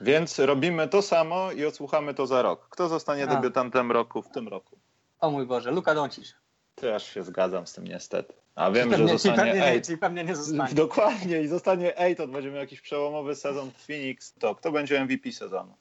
Więc 0.00 0.38
robimy 0.38 0.88
to 0.88 1.02
samo 1.02 1.52
i 1.52 1.64
odsłuchamy 1.64 2.14
to 2.14 2.26
za 2.26 2.42
rok. 2.42 2.66
Kto 2.70 2.88
zostanie 2.88 3.24
A. 3.24 3.26
debiutantem 3.26 3.92
roku 3.92 4.22
w 4.22 4.28
tym 4.28 4.48
roku? 4.48 4.76
O 5.20 5.30
mój 5.30 5.46
Boże, 5.46 5.70
Luka 5.70 5.94
Doncic. 5.94 6.34
Też 6.74 7.14
się 7.14 7.22
zgadzam 7.22 7.66
z 7.66 7.72
tym 7.72 7.84
niestety. 7.84 8.34
A 8.54 8.70
wiem, 8.70 8.90
pewnie, 8.90 9.08
że 9.08 9.12
zostanie 9.12 9.36
pewnie, 9.36 9.66
eight. 9.66 9.86
Czyli 9.86 9.98
pewnie 9.98 10.24
nie 10.24 10.36
zostanie. 10.36 10.74
Dokładnie 10.74 11.40
i 11.40 11.48
zostanie 11.48 11.96
8, 11.96 12.14
to 12.14 12.28
będzie 12.28 12.50
miał 12.50 12.60
jakiś 12.60 12.80
przełomowy 12.80 13.34
sezon 13.34 13.70
w 13.70 13.86
Phoenix. 13.86 14.34
To 14.34 14.54
kto 14.54 14.72
będzie 14.72 15.04
MVP 15.04 15.32
sezonu? 15.32 15.74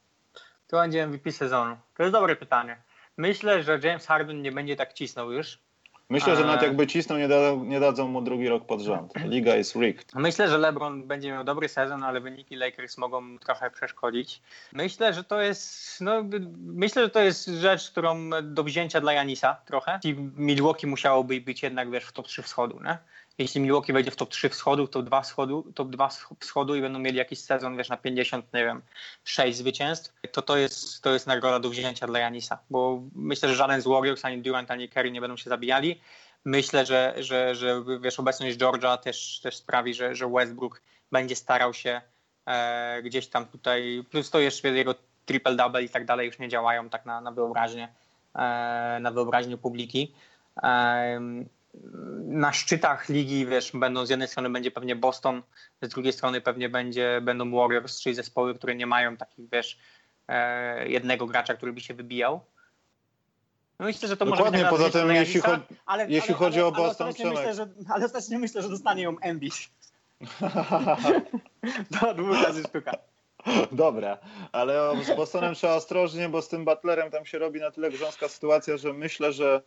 Kto 0.67 0.77
będzie 0.77 1.07
MVP 1.07 1.31
sezonu? 1.31 1.77
To 1.97 2.03
jest 2.03 2.13
dobre 2.13 2.35
pytanie. 2.35 2.81
Myślę, 3.17 3.63
że 3.63 3.79
James 3.83 4.05
Harden 4.05 4.41
nie 4.41 4.51
będzie 4.51 4.75
tak 4.75 4.93
cisnął 4.93 5.31
już. 5.31 5.59
Myślę, 6.11 6.35
że 6.35 6.45
nawet 6.45 6.61
jakby 6.61 6.87
cisnął, 6.87 7.17
nie, 7.17 7.27
da, 7.27 7.37
nie 7.65 7.79
dadzą 7.79 8.07
mu 8.07 8.21
drugi 8.21 8.47
rok 8.47 8.65
pod 8.65 8.81
rząd. 8.81 9.13
Liga 9.25 9.55
jest 9.55 9.75
rigged. 9.75 10.15
Myślę, 10.15 10.49
że 10.49 10.57
LeBron 10.57 11.03
będzie 11.03 11.31
miał 11.31 11.43
dobry 11.43 11.69
sezon, 11.69 12.03
ale 12.03 12.21
wyniki 12.21 12.55
Lakers 12.55 12.97
mogą 12.97 13.39
trochę 13.39 13.71
przeszkodzić. 13.71 14.41
Myślę, 14.73 15.13
że 15.13 15.23
to 15.23 15.41
jest, 15.41 16.01
no, 16.01 16.23
myślę, 16.57 17.03
że 17.03 17.09
to 17.09 17.19
jest 17.19 17.45
rzecz, 17.45 17.91
którą 17.91 18.29
do 18.43 18.63
wzięcia 18.63 19.01
dla 19.01 19.13
Janisa 19.13 19.55
trochę. 19.65 19.99
I 20.03 20.15
Milwaukee 20.37 20.87
musiałoby 20.87 21.41
być 21.41 21.63
jednak, 21.63 21.91
wiesz, 21.91 22.03
w 22.03 22.11
top 22.11 22.27
3 22.27 22.41
wschodu, 22.41 22.79
nie? 22.83 22.97
Jeśli 23.41 23.61
Milwaukee 23.61 23.93
wejdzie 23.93 24.11
w 24.11 24.15
top 24.15 24.29
3 24.29 24.49
wschodu, 24.49 24.87
to 24.87 25.01
2 25.01 25.21
wschodu, 25.21 25.71
top 25.75 25.89
2 25.89 26.09
wschodu 26.39 26.75
i 26.75 26.81
będą 26.81 26.99
mieli 26.99 27.17
jakiś 27.17 27.39
sezon, 27.39 27.77
wiesz, 27.77 27.89
na 27.89 27.97
50, 27.97 28.53
nie 28.53 28.65
wiem, 28.65 28.81
6 29.23 29.57
zwycięstw, 29.57 30.13
to 30.31 30.41
to 30.41 30.57
jest, 30.57 31.01
to 31.01 31.13
jest 31.13 31.27
nagroda 31.27 31.59
do 31.59 31.69
wzięcia 31.69 32.07
dla 32.07 32.19
Janisa, 32.19 32.59
bo 32.69 33.01
myślę, 33.15 33.49
że 33.49 33.55
żaden 33.55 33.81
z 33.81 33.87
Warriors, 33.87 34.25
ani 34.25 34.41
Durant, 34.41 34.71
ani 34.71 34.89
Kerry 34.89 35.11
nie 35.11 35.21
będą 35.21 35.37
się 35.37 35.49
zabijali. 35.49 36.01
Myślę, 36.45 36.85
że, 36.85 37.15
że, 37.17 37.55
że 37.55 37.83
wiesz, 38.01 38.19
obecność 38.19 38.57
Georgia 38.57 38.97
też, 38.97 39.39
też 39.43 39.55
sprawi, 39.57 39.93
że, 39.93 40.15
że 40.15 40.29
Westbrook 40.29 40.81
będzie 41.11 41.35
starał 41.35 41.73
się 41.73 42.01
e, 42.45 43.01
gdzieś 43.03 43.27
tam 43.27 43.45
tutaj, 43.45 44.03
plus 44.11 44.29
to 44.29 44.39
jeszcze 44.39 44.69
jego 44.69 44.95
triple-double 45.25 45.83
i 45.83 45.89
tak 45.89 46.05
dalej 46.05 46.27
już 46.27 46.39
nie 46.39 46.49
działają 46.49 46.89
tak 46.89 47.05
na, 47.05 47.21
na 47.21 47.31
wyobraźnię, 47.31 47.93
e, 48.35 48.97
na 49.01 49.11
wyobraźnię 49.11 49.57
publiki. 49.57 50.13
E, 50.63 51.19
na 52.23 52.53
szczytach 52.53 53.09
ligi, 53.09 53.45
wiesz, 53.45 53.71
będą 53.73 54.05
z 54.05 54.09
jednej 54.09 54.27
strony 54.27 54.49
będzie 54.49 54.71
pewnie 54.71 54.95
Boston, 54.95 55.41
z 55.81 55.89
drugiej 55.89 56.13
strony 56.13 56.41
pewnie 56.41 56.69
będzie, 56.69 57.21
będą 57.21 57.51
Warriors, 57.51 58.01
czyli 58.01 58.15
zespoły, 58.15 58.55
które 58.55 58.75
nie 58.75 58.87
mają 58.87 59.17
takich, 59.17 59.49
wiesz, 59.49 59.79
e, 60.27 60.89
jednego 60.89 61.25
gracza, 61.25 61.53
który 61.53 61.73
by 61.73 61.81
się 61.81 61.93
wybijał. 61.93 62.41
No 63.79 63.85
myślę, 63.85 64.07
że 64.07 64.17
to 64.17 64.25
Dokładnie, 64.25 64.63
może 64.63 64.77
być 64.77 64.93
poza 64.93 64.99
tym, 64.99 65.15
jeśli, 65.15 65.41
cho 65.41 65.59
ale, 65.85 66.09
jeśli 66.09 66.29
ale, 66.29 66.37
chodzi 66.37 66.59
ale, 66.59 66.67
o 66.67 66.71
Boston, 66.71 67.13
ale 67.19 67.29
myślę, 67.29 67.53
że, 67.53 67.67
ale 67.89 68.09
też 68.09 68.29
nie 68.29 68.39
myślę, 68.39 68.61
że 68.61 68.69
dostanie 68.69 69.03
ją 69.03 69.19
Embiid. 69.19 69.53
to 71.99 72.13
dwóch 72.13 72.43
razy 72.43 72.63
sztuka. 72.63 72.91
Dobra, 73.71 74.17
ale 74.51 75.03
z 75.03 75.15
Bostonem 75.15 75.55
trzeba 75.55 75.75
ostrożnie, 75.75 76.29
bo 76.29 76.41
z 76.41 76.47
tym 76.47 76.65
Butlerem 76.65 77.11
tam 77.11 77.25
się 77.25 77.39
robi 77.39 77.59
na 77.59 77.71
tyle 77.71 77.91
grząska 77.91 78.27
sytuacja, 78.27 78.77
że 78.77 78.93
myślę, 78.93 79.33
że 79.33 79.61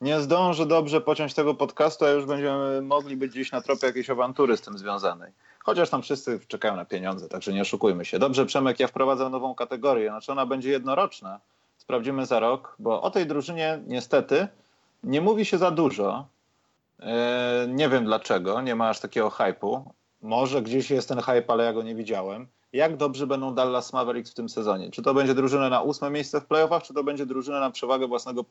nie 0.00 0.20
zdążę 0.20 0.66
dobrze 0.66 1.00
pociąć 1.00 1.34
tego 1.34 1.54
podcastu, 1.54 2.04
a 2.04 2.10
już 2.10 2.24
będziemy 2.24 2.82
mogli 2.82 3.16
być 3.16 3.32
gdzieś 3.32 3.52
na 3.52 3.60
tropie 3.60 3.86
jakiejś 3.86 4.10
awantury 4.10 4.56
z 4.56 4.60
tym 4.60 4.78
związanej. 4.78 5.32
Chociaż 5.58 5.90
tam 5.90 6.02
wszyscy 6.02 6.40
czekają 6.48 6.76
na 6.76 6.84
pieniądze, 6.84 7.28
także 7.28 7.52
nie 7.52 7.62
oszukujmy 7.62 8.04
się. 8.04 8.18
Dobrze, 8.18 8.46
Przemek, 8.46 8.80
ja 8.80 8.86
wprowadzę 8.86 9.30
nową 9.30 9.54
kategorię. 9.54 10.08
Znaczy 10.08 10.32
ona 10.32 10.46
będzie 10.46 10.70
jednoroczna. 10.70 11.40
Sprawdzimy 11.78 12.26
za 12.26 12.40
rok, 12.40 12.76
bo 12.78 13.02
o 13.02 13.10
tej 13.10 13.26
drużynie 13.26 13.82
niestety 13.86 14.48
nie 15.04 15.20
mówi 15.20 15.44
się 15.44 15.58
za 15.58 15.70
dużo. 15.70 16.26
E, 17.00 17.66
nie 17.68 17.88
wiem 17.88 18.04
dlaczego, 18.04 18.60
nie 18.60 18.74
ma 18.74 18.88
aż 18.88 19.00
takiego 19.00 19.30
hypu. 19.30 19.84
Może 20.22 20.62
gdzieś 20.62 20.90
jest 20.90 21.08
ten 21.08 21.18
hype, 21.18 21.44
ale 21.48 21.64
ja 21.64 21.72
go 21.72 21.82
nie 21.82 21.94
widziałem. 21.94 22.46
Jak 22.72 22.96
dobrze 22.96 23.26
będą 23.26 23.54
Dallas 23.54 23.92
Mavericks 23.92 24.30
w 24.30 24.34
tym 24.34 24.48
sezonie? 24.48 24.90
Czy 24.90 25.02
to 25.02 25.14
będzie 25.14 25.34
drużyna 25.34 25.68
na 25.68 25.82
ósme 25.82 26.10
miejsce 26.10 26.40
w 26.40 26.46
playoffach, 26.46 26.82
czy 26.82 26.94
to 26.94 27.04
będzie 27.04 27.26
drużyna 27.26 27.60
na 27.60 27.70
przewagę 27.70 28.06
własnego 28.06 28.44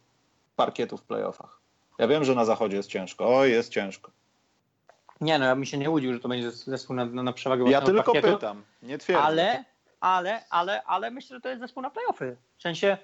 parkietu 0.59 0.97
w 0.97 1.03
playoffach. 1.03 1.59
Ja 1.99 2.07
wiem, 2.07 2.23
że 2.23 2.35
na 2.35 2.45
zachodzie 2.45 2.77
jest 2.77 2.89
ciężko. 2.89 3.37
Oj, 3.37 3.51
jest 3.51 3.71
ciężko. 3.71 4.11
Nie, 5.21 5.39
no 5.39 5.45
ja 5.45 5.55
bym 5.55 5.65
się 5.65 5.77
nie 5.77 5.89
łudził, 5.89 6.13
że 6.13 6.19
to 6.19 6.29
będzie 6.29 6.51
zespół 6.51 6.95
na, 6.95 7.05
na 7.05 7.33
przewagę 7.33 7.69
Ja 7.69 7.81
tylko 7.81 8.03
parkietu, 8.03 8.33
pytam, 8.33 8.63
nie 8.83 8.97
twierdzę. 8.97 9.23
Ale, 9.23 9.63
ale, 9.99 10.43
ale, 10.49 10.83
ale 10.83 11.11
myślę, 11.11 11.37
że 11.37 11.41
to 11.41 11.49
jest 11.49 11.61
zespół 11.61 11.83
na 11.83 11.89
playoffy. 11.89 12.37
W 12.57 12.61
sensie 12.61 12.97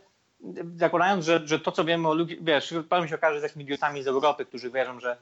zakładając, 0.78 1.26
że, 1.26 1.48
że 1.48 1.60
to, 1.60 1.72
co 1.72 1.86
wiemy 1.86 2.08
o 2.08 2.14
Luki, 2.14 2.38
wiesz, 2.42 2.74
potem 2.90 3.08
się 3.08 3.16
okaże, 3.16 3.34
że 3.34 3.42
jesteśmy 3.44 3.64
idiotami 3.64 4.04
z 4.04 4.08
Europy, 4.08 4.46
którzy 4.46 4.72
wierzą, 4.72 5.00
że, 5.00 5.18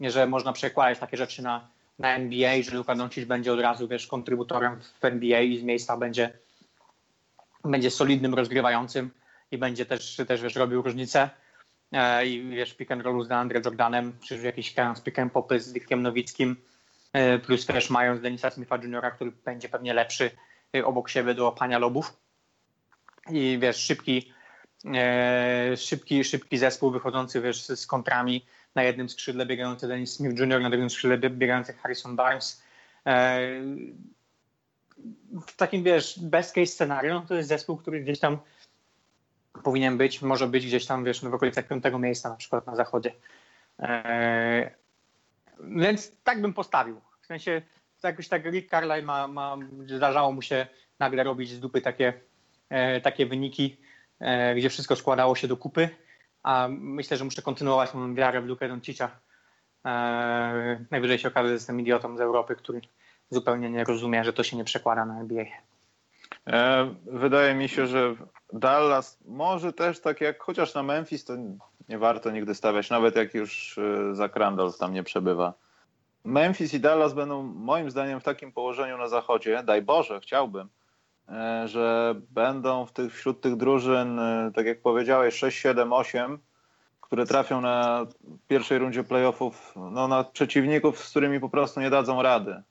że 0.00 0.26
można 0.26 0.52
przekładać 0.52 0.98
takie 0.98 1.16
rzeczy 1.16 1.42
na, 1.42 1.68
na 1.98 2.14
NBA, 2.14 2.62
że 2.62 2.76
Luka 2.76 2.94
Doncic 2.94 3.24
będzie 3.24 3.52
od 3.52 3.60
razu, 3.60 3.88
wiesz, 3.88 4.06
kontrybutorem 4.06 4.80
w 5.00 5.04
NBA 5.04 5.40
i 5.40 5.58
z 5.58 5.62
miejsca 5.62 5.96
będzie, 5.96 6.32
będzie 7.64 7.90
solidnym 7.90 8.34
rozgrywającym 8.34 9.10
i 9.50 9.58
będzie 9.58 9.86
też, 9.86 10.16
też 10.28 10.42
wiesz, 10.42 10.56
robił 10.56 10.82
różnicę. 10.82 11.30
E, 11.92 12.26
i 12.26 12.48
wiesz, 12.48 12.74
pick 12.74 12.90
and 12.90 13.02
rollu 13.02 13.24
z 13.24 13.30
Andre 13.30 13.60
Jordanem, 13.64 14.18
czy 14.20 14.38
jakiś 14.38 14.74
pick 15.04 15.18
and 15.18 15.32
popy 15.32 15.60
z 15.60 15.72
Dickiem 15.72 16.02
Nowickim, 16.02 16.56
e, 17.12 17.38
plus 17.38 17.66
też 17.66 17.90
mając 17.90 18.20
Denisa 18.20 18.50
Smitha 18.50 18.76
Juniora, 18.76 19.10
który 19.10 19.32
będzie 19.44 19.68
pewnie 19.68 19.94
lepszy 19.94 20.30
e, 20.76 20.84
obok 20.84 21.10
siebie 21.10 21.34
do 21.34 21.44
łapania 21.44 21.78
lobów. 21.78 22.16
I 23.30 23.58
wiesz, 23.60 23.76
szybki, 23.76 24.32
szybki, 25.76 26.24
szybki 26.24 26.58
zespół 26.58 26.90
wychodzący 26.90 27.40
wiesz, 27.40 27.64
z 27.64 27.86
kontrami 27.86 28.46
na 28.74 28.82
jednym 28.82 29.08
skrzydle 29.08 29.46
biegający 29.46 29.88
Dennis 29.88 30.14
Smith 30.14 30.40
Jr., 30.40 30.60
na 30.60 30.70
drugim 30.70 30.90
skrzydle 30.90 31.30
biegający 31.30 31.72
Harrison 31.72 32.16
Barnes. 32.16 32.62
W 35.46 35.56
takim, 35.56 35.84
wiesz, 35.84 36.18
best 36.18 36.54
case 36.54 36.66
scenario 36.66 37.24
to 37.28 37.34
jest 37.34 37.48
zespół, 37.48 37.76
który 37.76 38.00
gdzieś 38.00 38.18
tam 38.18 38.38
powinien 39.64 39.98
być, 39.98 40.22
może 40.22 40.46
być 40.46 40.66
gdzieś 40.66 40.86
tam, 40.86 41.04
wiesz, 41.04 41.24
w 41.24 41.34
okolicach 41.34 41.66
piątego 41.66 41.98
miejsca 41.98 42.28
na 42.28 42.36
przykład 42.36 42.66
na 42.66 42.76
zachodzie. 42.76 43.12
Eee, 43.78 44.70
więc 45.60 46.12
tak 46.24 46.40
bym 46.40 46.54
postawił. 46.54 47.00
W 47.20 47.26
sensie 47.26 47.62
jakoś 48.02 48.28
tak 48.28 48.44
Rick 48.44 48.70
Carlisle 48.70 49.02
ma, 49.02 49.28
ma, 49.28 49.56
zdarzało 49.86 50.32
mu 50.32 50.42
się 50.42 50.66
nagle 50.98 51.24
robić 51.24 51.50
z 51.50 51.60
dupy 51.60 51.80
takie, 51.80 52.12
e, 52.68 53.00
takie 53.00 53.26
wyniki, 53.26 53.76
e, 54.20 54.54
gdzie 54.54 54.70
wszystko 54.70 54.96
składało 54.96 55.36
się 55.36 55.48
do 55.48 55.56
kupy, 55.56 55.88
a 56.42 56.68
myślę, 56.70 57.16
że 57.16 57.24
muszę 57.24 57.42
kontynuować 57.42 57.94
moją 57.94 58.14
wiarę 58.14 58.40
w 58.40 58.46
Lukę. 58.46 58.78
E, 59.84 60.84
najwyżej 60.90 61.18
się 61.18 61.28
okaże, 61.28 61.48
że 61.48 61.54
jestem 61.54 61.80
idiotą 61.80 62.16
z 62.16 62.20
Europy, 62.20 62.56
który 62.56 62.80
zupełnie 63.30 63.70
nie 63.70 63.84
rozumie, 63.84 64.24
że 64.24 64.32
to 64.32 64.42
się 64.42 64.56
nie 64.56 64.64
przekłada 64.64 65.04
na 65.04 65.20
NBA. 65.20 65.44
E, 66.48 66.94
wydaje 67.06 67.54
mi 67.54 67.68
się, 67.68 67.86
że 67.86 68.14
Dallas 68.52 69.18
może 69.24 69.72
też 69.72 70.00
tak 70.00 70.20
jak 70.20 70.42
chociaż 70.42 70.74
na 70.74 70.82
Memphis, 70.82 71.24
to 71.24 71.32
nie 71.88 71.98
warto 71.98 72.30
nigdy 72.30 72.54
stawiać, 72.54 72.90
nawet 72.90 73.16
jak 73.16 73.34
już 73.34 73.78
e, 73.78 74.14
Zach 74.14 74.36
Randolph 74.36 74.78
tam 74.78 74.92
nie 74.92 75.02
przebywa. 75.02 75.54
Memphis 76.24 76.74
i 76.74 76.80
Dallas 76.80 77.14
będą 77.14 77.42
moim 77.42 77.90
zdaniem 77.90 78.20
w 78.20 78.24
takim 78.24 78.52
położeniu 78.52 78.98
na 78.98 79.08
zachodzie, 79.08 79.62
daj 79.62 79.82
Boże, 79.82 80.20
chciałbym, 80.20 80.68
e, 81.28 81.68
że 81.68 82.14
będą 82.30 82.86
w 82.86 82.92
tych, 82.92 83.14
wśród 83.14 83.40
tych 83.40 83.56
drużyn, 83.56 84.20
tak 84.54 84.66
jak 84.66 84.82
powiedziałeś, 84.82 85.34
6, 85.34 85.58
7, 85.58 85.92
8, 85.92 86.38
które 87.00 87.26
trafią 87.26 87.60
na 87.60 88.06
pierwszej 88.48 88.78
rundzie 88.78 89.04
playoffów, 89.04 89.74
no, 89.76 90.08
na 90.08 90.24
przeciwników, 90.24 90.98
z 91.04 91.10
którymi 91.10 91.40
po 91.40 91.48
prostu 91.48 91.80
nie 91.80 91.90
dadzą 91.90 92.22
rady. 92.22 92.62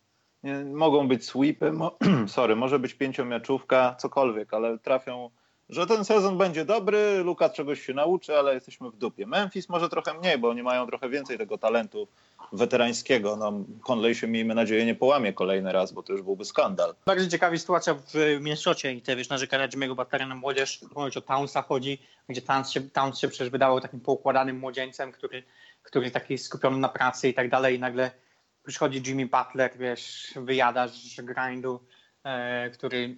Mogą 0.66 1.08
być 1.08 1.26
sweepy, 1.26 1.72
mo 1.72 1.98
sorry, 2.28 2.56
może 2.56 2.80
być 2.80 2.94
pięciomiaczówka, 2.94 3.96
cokolwiek, 4.00 4.54
ale 4.54 4.80
trafią, 4.80 5.30
że 5.70 5.88
ten 5.88 6.06
sezon 6.06 6.38
będzie 6.38 6.66
dobry, 6.66 7.24
Luka 7.24 7.50
czegoś 7.50 7.82
się 7.86 7.94
nauczy, 7.94 8.38
ale 8.38 8.54
jesteśmy 8.54 8.90
w 8.90 8.98
dupie. 8.98 9.28
Memphis 9.28 9.70
może 9.70 9.90
trochę 9.90 10.14
mniej, 10.14 10.38
bo 10.38 10.50
oni 10.50 10.64
mają 10.64 10.88
trochę 10.88 11.10
więcej 11.10 11.38
tego 11.38 11.58
talentu 11.58 12.08
weterańskiego. 12.54 13.36
No, 13.36 13.54
Conley 13.82 14.16
się, 14.16 14.28
miejmy 14.28 14.56
nadzieję, 14.56 14.86
nie 14.86 14.96
połamie 14.96 15.34
kolejny 15.34 15.72
raz, 15.72 15.92
bo 15.92 16.04
to 16.04 16.14
już 16.14 16.22
byłby 16.22 16.46
skandal. 16.46 16.96
Bardzo 17.06 17.28
ciekawa 17.28 17.58
sytuacja 17.58 17.94
w 17.94 18.14
Minnesocie 18.40 18.94
i 18.94 19.02
te, 19.02 19.16
wiesz, 19.16 19.30
narzekania 19.30 19.68
Jimmy'ego 19.68 19.96
Butlera 19.96 20.28
na 20.28 20.36
młodzież. 20.36 20.86
Mówić 20.96 21.18
o 21.18 21.22
Townsa 21.22 21.62
chodzi, 21.62 22.02
gdzie 22.30 22.42
Towns 22.42 22.70
się, 22.70 22.82
Towns 22.82 23.20
się 23.20 23.28
przecież 23.28 23.50
wydawał 23.50 23.82
takim 23.82 24.00
poukładanym 24.00 24.60
młodzieńcem, 24.60 25.12
który, 25.12 25.44
który 25.84 26.12
taki 26.12 26.38
skupiony 26.38 26.78
na 26.78 26.90
pracy 26.90 27.30
i 27.30 27.34
tak 27.34 27.50
dalej 27.50 27.76
i 27.76 27.80
nagle 27.80 28.12
przychodzi 28.68 29.04
Jimmy 29.06 29.26
Butler, 29.26 29.78
wiesz, 29.78 30.34
wyjada 30.36 30.88
z 30.88 31.22
grindu, 31.22 31.80
e, 32.24 32.70
który, 32.70 33.18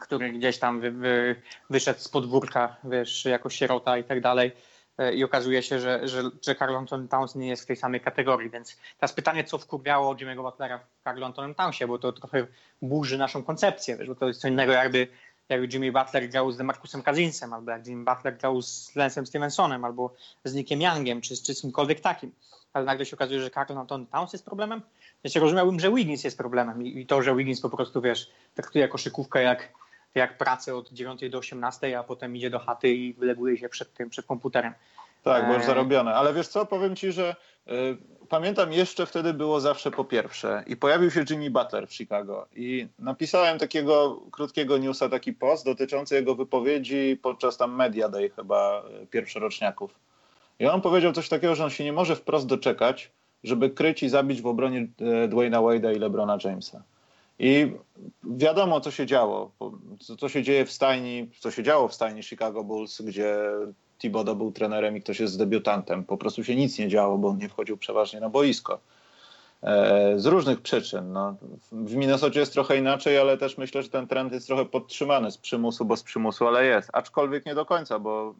który 0.00 0.32
gdzieś 0.32 0.58
tam 0.58 0.80
wy, 0.80 0.90
wy, 0.90 1.42
wyszedł 1.70 2.00
z 2.00 2.08
podwórka, 2.08 2.76
wiesz, 2.84 3.24
jako 3.24 3.50
sierota 3.50 3.98
i 3.98 4.04
tak 4.04 4.20
dalej. 4.20 4.52
E, 4.98 5.14
I 5.14 5.24
okazuje 5.24 5.62
się, 5.62 5.80
że, 5.80 6.08
że, 6.08 6.22
że 6.42 6.54
Carl 6.54 6.76
Anton 6.76 7.08
Towns 7.08 7.34
nie 7.34 7.48
jest 7.48 7.62
w 7.62 7.66
tej 7.66 7.76
samej 7.76 8.00
kategorii, 8.00 8.50
więc 8.50 8.76
teraz 8.98 9.12
pytanie, 9.12 9.44
co 9.44 9.58
wkurwiało 9.58 10.14
Jimmy'ego 10.14 10.42
Butlera 10.42 10.78
w 10.78 11.04
Carl 11.04 11.24
Antonem 11.24 11.54
Townsie, 11.54 11.86
bo 11.86 11.98
to 11.98 12.12
trochę 12.12 12.46
burzy 12.82 13.18
naszą 13.18 13.42
koncepcję, 13.42 13.96
wiesz, 13.96 14.08
bo 14.08 14.14
to 14.14 14.28
jest 14.28 14.40
co 14.40 14.48
innego 14.48 14.72
jakby, 14.72 15.08
jakby 15.48 15.68
Jimmy 15.72 15.92
Butler 15.92 16.28
grał 16.28 16.52
z 16.52 16.56
Demarcusem 16.56 17.02
Kazinsem, 17.02 17.52
albo 17.52 17.70
jak 17.70 17.86
Jimmy 17.86 18.04
Butler 18.04 18.36
grał 18.36 18.62
z 18.62 18.96
Lensem 18.96 19.26
Stevensonem, 19.26 19.84
albo 19.84 20.14
z 20.44 20.54
Nickiem 20.54 20.80
Youngiem, 20.80 21.20
czy, 21.20 21.42
czy 21.42 21.54
z 21.54 21.60
kimkolwiek 21.60 22.00
takim 22.00 22.32
ale 22.74 22.84
nagle 22.84 23.06
się 23.06 23.16
okazuje, 23.16 23.40
że 23.40 23.50
Carl 23.50 23.78
Anton 23.78 24.06
Towns 24.06 24.32
jest 24.32 24.44
problemem. 24.44 24.82
Ja 25.24 25.30
się 25.30 25.40
rozumiałbym, 25.40 25.80
że 25.80 25.92
Wiggins 25.92 26.24
jest 26.24 26.38
problemem 26.38 26.86
i, 26.86 27.00
i 27.00 27.06
to, 27.06 27.22
że 27.22 27.36
Wiggins 27.36 27.60
po 27.60 27.70
prostu, 27.70 28.00
wiesz, 28.00 28.30
traktuje 28.54 28.88
koszykówkę 28.88 29.42
jak, 29.42 29.72
jak 30.14 30.38
pracę 30.38 30.76
od 30.76 30.92
9 30.92 31.30
do 31.30 31.38
18, 31.38 31.98
a 31.98 32.04
potem 32.04 32.36
idzie 32.36 32.50
do 32.50 32.58
chaty 32.58 32.94
i 32.94 33.14
wyleguje 33.14 33.58
się 33.58 33.68
przed 33.68 33.94
tym, 33.94 34.10
przed 34.10 34.26
komputerem. 34.26 34.74
Tak, 35.22 35.46
bo 35.46 35.54
już 35.54 35.62
e, 35.62 35.66
zarobione. 35.66 36.14
Ale 36.14 36.34
wiesz 36.34 36.48
co, 36.48 36.66
powiem 36.66 36.96
ci, 36.96 37.12
że 37.12 37.36
y, 37.68 37.72
pamiętam 38.28 38.72
jeszcze 38.72 39.06
wtedy 39.06 39.34
było 39.34 39.60
zawsze 39.60 39.90
po 39.90 40.04
pierwsze 40.04 40.64
i 40.66 40.76
pojawił 40.76 41.10
się 41.10 41.24
Jimmy 41.30 41.50
Butler 41.50 41.88
w 41.88 41.94
Chicago 41.94 42.46
i 42.56 42.88
napisałem 42.98 43.58
takiego 43.58 44.22
krótkiego 44.30 44.78
newsa, 44.78 45.08
taki 45.08 45.32
post 45.32 45.64
dotyczący 45.64 46.14
jego 46.14 46.34
wypowiedzi 46.34 47.18
podczas 47.22 47.56
tam 47.56 47.74
Media 47.74 48.08
Day 48.08 48.30
chyba 48.30 48.82
y, 49.02 49.06
pierwszoroczniaków 49.06 49.98
i 50.58 50.66
on 50.66 50.80
powiedział 50.80 51.12
coś 51.12 51.28
takiego, 51.28 51.54
że 51.54 51.64
on 51.64 51.70
się 51.70 51.84
nie 51.84 51.92
może 51.92 52.16
wprost 52.16 52.46
doczekać, 52.46 53.10
żeby 53.44 53.70
kryć 53.70 54.02
i 54.02 54.08
zabić 54.08 54.42
w 54.42 54.46
obronie 54.46 54.86
e, 55.00 55.28
Dwayna 55.28 55.58
Wade'a 55.58 55.96
i 55.96 55.98
LeBrona 55.98 56.38
Jamesa. 56.44 56.82
I 57.38 57.72
wiadomo, 58.24 58.80
co 58.80 58.90
się 58.90 59.06
działo, 59.06 59.50
co 60.18 60.28
się 60.28 60.42
dzieje 60.42 60.64
w 60.64 60.72
stajni, 60.72 61.30
co 61.38 61.50
się 61.50 61.62
działo 61.62 61.88
w 61.88 61.94
stajni 61.94 62.22
Chicago 62.22 62.64
Bulls, 62.64 63.02
gdzie 63.02 63.36
Thibodeau 63.98 64.36
był 64.36 64.52
trenerem 64.52 64.96
i 64.96 65.00
ktoś 65.00 65.20
jest 65.20 65.38
debiutantem. 65.38 66.04
Po 66.04 66.16
prostu 66.16 66.44
się 66.44 66.56
nic 66.56 66.78
nie 66.78 66.88
działo, 66.88 67.18
bo 67.18 67.28
on 67.28 67.38
nie 67.38 67.48
wchodził 67.48 67.76
przeważnie 67.76 68.20
na 68.20 68.28
boisko. 68.28 68.80
E, 69.62 70.14
z 70.16 70.26
różnych 70.26 70.60
przyczyn. 70.60 71.12
No, 71.12 71.36
w 71.72 71.94
Minnesocie 71.94 72.40
jest 72.40 72.52
trochę 72.52 72.76
inaczej, 72.76 73.18
ale 73.18 73.38
też 73.38 73.58
myślę, 73.58 73.82
że 73.82 73.88
ten 73.88 74.06
trend 74.06 74.32
jest 74.32 74.46
trochę 74.46 74.64
podtrzymany 74.64 75.30
z 75.30 75.38
przymusu, 75.38 75.84
bo 75.84 75.96
z 75.96 76.02
przymusu, 76.02 76.46
ale 76.46 76.64
jest. 76.66 76.90
Aczkolwiek 76.92 77.46
nie 77.46 77.54
do 77.54 77.66
końca, 77.66 77.98
bo 77.98 78.34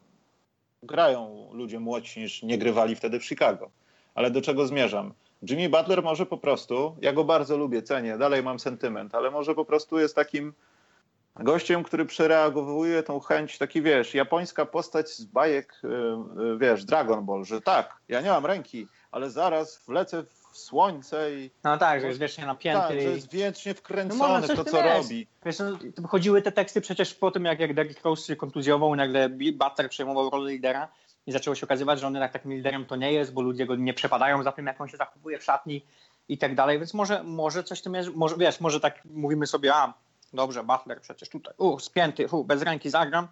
grają 0.85 1.49
ludzie 1.53 1.79
młodsi 1.79 2.19
niż 2.19 2.43
nie 2.43 2.57
grywali 2.57 2.95
wtedy 2.95 3.19
w 3.19 3.25
Chicago. 3.25 3.69
Ale 4.15 4.31
do 4.31 4.41
czego 4.41 4.67
zmierzam? 4.67 5.13
Jimmy 5.49 5.69
Butler 5.69 6.03
może 6.03 6.25
po 6.25 6.37
prostu, 6.37 6.97
ja 7.01 7.13
go 7.13 7.23
bardzo 7.23 7.57
lubię, 7.57 7.81
cenię, 7.81 8.17
dalej 8.17 8.43
mam 8.43 8.59
sentyment, 8.59 9.15
ale 9.15 9.31
może 9.31 9.55
po 9.55 9.65
prostu 9.65 9.99
jest 9.99 10.15
takim 10.15 10.53
gościem, 11.35 11.83
który 11.83 12.05
przereagowuje 12.05 13.03
tą 13.03 13.19
chęć, 13.19 13.57
taki 13.57 13.81
wiesz, 13.81 14.13
japońska 14.13 14.65
postać 14.65 15.09
z 15.09 15.25
bajek, 15.25 15.81
y, 15.83 15.87
y, 15.87 16.57
wiesz, 16.57 16.85
Dragon 16.85 17.25
Ball, 17.25 17.45
że 17.45 17.61
tak, 17.61 17.97
ja 18.07 18.21
nie 18.21 18.29
mam 18.29 18.45
ręki, 18.45 18.87
ale 19.11 19.29
zaraz 19.29 19.83
wlecę 19.87 20.23
w 20.23 20.44
słońce 20.57 21.35
i... 21.35 21.51
No 21.63 21.77
tak, 21.77 22.01
że 22.01 22.07
jest 22.07 22.19
wiecznie 22.19 22.45
napięty. 22.45 22.87
Tak, 22.87 23.01
że 23.01 23.09
jest 23.09 23.31
wiecznie 23.31 23.73
wkręcony 23.73 24.47
no 24.47 24.53
w 24.53 24.55
to, 24.55 24.65
co 24.65 24.85
jest. 24.85 24.97
robi. 24.97 25.27
Wiesz, 25.45 25.59
no, 25.59 26.07
chodziły 26.07 26.41
te 26.41 26.51
teksty 26.51 26.81
przecież 26.81 27.13
po 27.13 27.31
tym, 27.31 27.45
jak, 27.45 27.59
jak 27.59 27.73
Derrick 27.73 28.05
Rose 28.05 28.27
się 28.27 28.35
kontuzjował 28.35 28.95
nagle 28.95 29.29
Butler 29.29 29.89
przejmował 29.89 30.29
rolę 30.29 30.51
lidera 30.51 30.87
i 31.27 31.31
zaczęło 31.31 31.55
się 31.55 31.65
okazywać, 31.65 31.99
że 31.99 32.07
on 32.07 32.13
jednak 32.13 32.31
takim 32.31 32.53
liderem 32.53 32.85
to 32.85 32.95
nie 32.95 33.13
jest, 33.13 33.33
bo 33.33 33.41
ludzie 33.41 33.65
go 33.65 33.75
nie 33.75 33.93
przepadają 33.93 34.43
za 34.43 34.51
tym, 34.51 34.65
jak 34.65 34.81
on 34.81 34.87
się 34.87 34.97
zachowuje 34.97 35.39
w 35.39 35.43
szatni 35.43 35.85
i 36.29 36.37
tak 36.37 36.55
dalej, 36.55 36.79
więc 36.79 36.93
może, 36.93 37.23
może 37.23 37.63
coś 37.63 37.81
tym 37.81 37.93
jest, 37.93 38.15
może, 38.15 38.35
wiesz, 38.37 38.59
może 38.59 38.79
tak 38.79 39.05
mówimy 39.05 39.47
sobie, 39.47 39.75
a 39.75 39.93
dobrze, 40.33 40.63
Butler 40.63 41.01
przecież 41.01 41.29
tutaj, 41.29 41.53
u, 41.57 41.79
spięty, 41.79 42.27
u, 42.27 42.43
bez 42.43 42.61
ręki 42.61 42.89
zagram, 42.89 43.27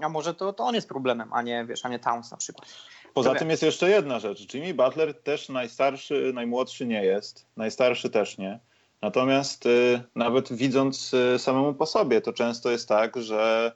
a 0.00 0.08
może 0.08 0.34
to, 0.34 0.52
to 0.52 0.64
on 0.64 0.74
jest 0.74 0.88
problemem, 0.88 1.32
a 1.32 1.42
nie, 1.42 1.64
wiesz, 1.64 1.84
a 1.84 1.88
nie 1.88 1.98
Towns 1.98 2.30
na 2.30 2.36
przykład. 2.36 2.68
Poza 3.14 3.34
tym 3.34 3.50
jest 3.50 3.62
jeszcze 3.62 3.90
jedna 3.90 4.18
rzecz. 4.18 4.54
Jimmy 4.54 4.74
Butler 4.74 5.22
też 5.22 5.48
najstarszy, 5.48 6.32
najmłodszy 6.34 6.86
nie 6.86 7.04
jest. 7.04 7.46
Najstarszy 7.56 8.10
też 8.10 8.38
nie. 8.38 8.58
Natomiast 9.02 9.66
y, 9.66 10.02
nawet 10.14 10.52
widząc 10.52 11.14
y, 11.14 11.38
samemu 11.38 11.74
po 11.74 11.86
sobie, 11.86 12.20
to 12.20 12.32
często 12.32 12.70
jest 12.70 12.88
tak, 12.88 13.16
że 13.22 13.72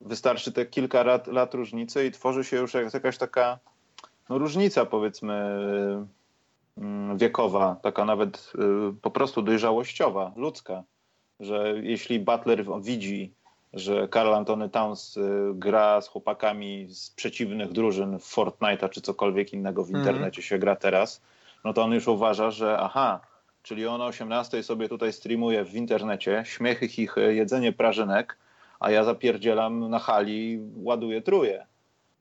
wystarczy 0.00 0.52
te 0.52 0.66
kilka 0.66 1.02
lat, 1.02 1.26
lat 1.26 1.54
różnicy 1.54 2.06
i 2.06 2.10
tworzy 2.10 2.44
się 2.44 2.56
już 2.56 2.74
jakaś 2.74 3.18
taka 3.18 3.58
no, 4.28 4.38
różnica, 4.38 4.86
powiedzmy, 4.86 5.58
y, 6.78 7.16
wiekowa, 7.16 7.76
taka 7.82 8.04
nawet 8.04 8.52
y, 8.90 8.94
po 9.02 9.10
prostu 9.10 9.42
dojrzałościowa, 9.42 10.32
ludzka. 10.36 10.82
Że 11.40 11.74
jeśli 11.82 12.20
Butler 12.20 12.64
widzi 12.80 13.32
że 13.72 14.08
Karl 14.08 14.34
Antony 14.34 14.68
Towns 14.68 15.16
y, 15.16 15.20
gra 15.54 16.00
z 16.00 16.08
chłopakami 16.08 16.86
z 16.88 17.10
przeciwnych 17.10 17.72
drużyn 17.72 18.18
w 18.18 18.34
Fortnite'a 18.34 18.90
czy 18.90 19.00
cokolwiek 19.00 19.52
innego 19.52 19.84
w 19.84 19.88
mhm. 19.88 20.04
internecie 20.04 20.42
się 20.42 20.58
gra 20.58 20.76
teraz, 20.76 21.22
no 21.64 21.72
to 21.72 21.82
on 21.82 21.92
już 21.92 22.08
uważa, 22.08 22.50
że 22.50 22.78
aha, 22.78 23.20
czyli 23.62 23.86
on 23.86 24.00
o 24.00 24.06
18 24.06 24.62
sobie 24.62 24.88
tutaj 24.88 25.12
streamuje 25.12 25.64
w 25.64 25.74
internecie, 25.74 26.42
śmiechy, 26.46 26.88
chichy, 26.88 27.34
jedzenie 27.34 27.72
prażynek, 27.72 28.36
a 28.80 28.90
ja 28.90 29.04
zapierdzielam 29.04 29.90
na 29.90 29.98
hali, 29.98 30.60
ładuję 30.76 31.22
truje. 31.22 31.66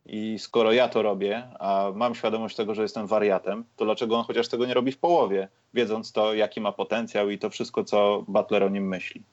I 0.06 0.40
skoro 0.40 0.72
ja 0.72 0.90
to 0.90 1.02
robię, 1.02 1.44
a 1.60 1.92
mam 1.96 2.16
świadomość 2.16 2.56
tego, 2.56 2.76
że 2.76 2.82
jestem 2.82 3.08
wariatem, 3.08 3.64
to 3.76 3.86
dlaczego 3.86 4.18
on 4.18 4.24
chociaż 4.24 4.48
tego 4.48 4.66
nie 4.66 4.74
robi 4.74 4.92
w 4.92 4.98
połowie, 4.98 5.48
wiedząc 5.74 6.12
to, 6.12 6.34
jaki 6.34 6.62
ma 6.62 6.72
potencjał 6.72 7.30
i 7.30 7.40
to 7.40 7.50
wszystko, 7.50 7.84
co 7.84 8.24
Butler 8.28 8.64
o 8.64 8.70
nim 8.70 8.88
myśli? 8.88 9.24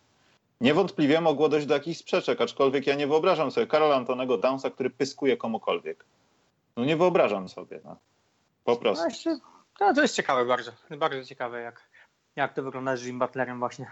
Niewątpliwie 0.62 1.20
mogło 1.20 1.48
dojść 1.48 1.66
do 1.66 1.74
jakichś 1.74 1.98
sprzeczek, 1.98 2.40
aczkolwiek 2.40 2.86
ja 2.86 2.94
nie 2.94 3.06
wyobrażam 3.06 3.50
sobie 3.50 3.66
Karola 3.66 3.96
Antonego 3.96 4.38
Downsa, 4.38 4.70
który 4.70 4.90
pyskuje 4.90 5.36
komukolwiek. 5.36 6.04
No 6.76 6.84
nie 6.84 6.96
wyobrażam 6.96 7.48
sobie, 7.48 7.80
no. 7.84 7.96
Po 8.64 8.76
prostu. 8.76 9.30
No, 9.30 9.38
no 9.80 9.94
to 9.94 10.02
jest 10.02 10.14
ciekawe 10.14 10.44
bardzo. 10.44 10.72
Bardzo 10.90 11.24
ciekawe, 11.24 11.60
jak, 11.60 11.88
jak 12.36 12.54
to 12.54 12.62
wygląda 12.62 12.96
z 12.96 13.04
Jim 13.04 13.18
Butlerem 13.18 13.58
właśnie. 13.58 13.86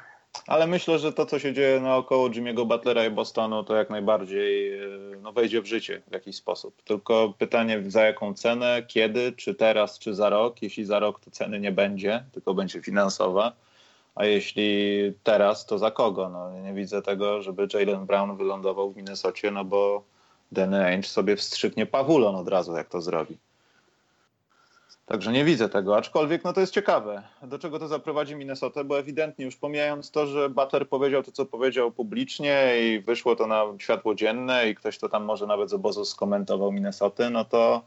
Ale 0.47 0.66
myślę, 0.66 0.99
że 0.99 1.12
to, 1.12 1.27
co 1.27 1.39
się 1.39 1.55
dzieje 1.55 1.81
naokoło 1.81 2.29
Jimmy'ego 2.29 2.66
Butlera 2.66 3.05
i 3.05 3.11
Bostonu, 3.11 3.64
to 3.64 3.77
jak 3.77 3.91
najbardziej 3.91 4.79
e, 4.79 4.87
no, 5.23 5.33
wejdzie 5.33 5.62
w 5.62 5.66
życie 5.66 6.03
w 6.09 6.12
jakiś 6.12 6.37
sposób. 6.37 6.83
Tylko 6.83 7.35
pytanie, 7.39 7.83
za 7.87 8.03
jaką 8.03 8.35
cenę, 8.35 8.83
kiedy, 8.89 9.33
czy 9.33 9.55
teraz, 9.55 9.99
czy 9.99 10.14
za 10.14 10.29
rok. 10.29 10.62
Jeśli 10.62 10.85
za 10.85 10.99
rok, 10.99 11.21
to 11.21 11.31
ceny 11.31 11.61
nie 11.61 11.73
będzie, 11.73 12.25
tylko 12.33 12.55
będzie 12.55 12.83
finansowa. 12.83 13.53
A 14.15 14.25
jeśli 14.25 15.13
teraz, 15.23 15.67
to 15.67 15.79
za 15.79 15.91
kogo? 15.91 16.29
No, 16.29 16.61
nie 16.61 16.75
widzę 16.75 17.03
tego, 17.03 17.43
żeby 17.43 17.69
Jalen 17.75 18.07
Brown 18.07 18.37
wylądował 18.37 18.93
w 18.93 18.97
Minnesocie, 18.97 19.51
no 19.51 19.65
bo 19.65 20.03
Danny 20.53 20.85
Ainge 20.85 21.09
sobie 21.09 21.37
wstrzyknie 21.37 21.87
pawulon 21.87 22.37
od 22.37 22.49
razu, 22.49 22.77
jak 22.77 22.89
to 22.89 23.01
zrobi. 23.01 23.39
Także 25.11 25.33
nie 25.33 25.45
widzę 25.45 25.69
tego, 25.69 25.97
aczkolwiek 25.97 26.45
no 26.45 26.53
to 26.53 26.61
jest 26.61 26.73
ciekawe. 26.73 27.23
Do 27.43 27.59
czego 27.59 27.79
to 27.79 27.89
zaprowadzi 27.89 28.37
Minnesota, 28.37 28.85
bo 28.85 28.99
ewidentnie 28.99 29.45
już 29.45 29.57
pomijając 29.57 30.11
to, 30.11 30.27
że 30.27 30.51
Butler 30.51 30.89
powiedział 30.89 31.23
to, 31.23 31.33
co 31.33 31.47
powiedział 31.47 31.93
publicznie 31.93 32.75
i 32.81 33.01
wyszło 33.01 33.37
to 33.37 33.47
na 33.47 33.65
światło 33.79 34.15
dzienne 34.15 34.69
i 34.69 34.75
ktoś 34.75 34.99
to 34.99 35.09
tam 35.09 35.25
może 35.25 35.47
nawet 35.47 35.71
z 35.71 35.73
obozu 35.73 36.05
skomentował 36.05 36.73
Minnesoty, 36.73 37.31
no 37.31 37.45
to 37.45 37.83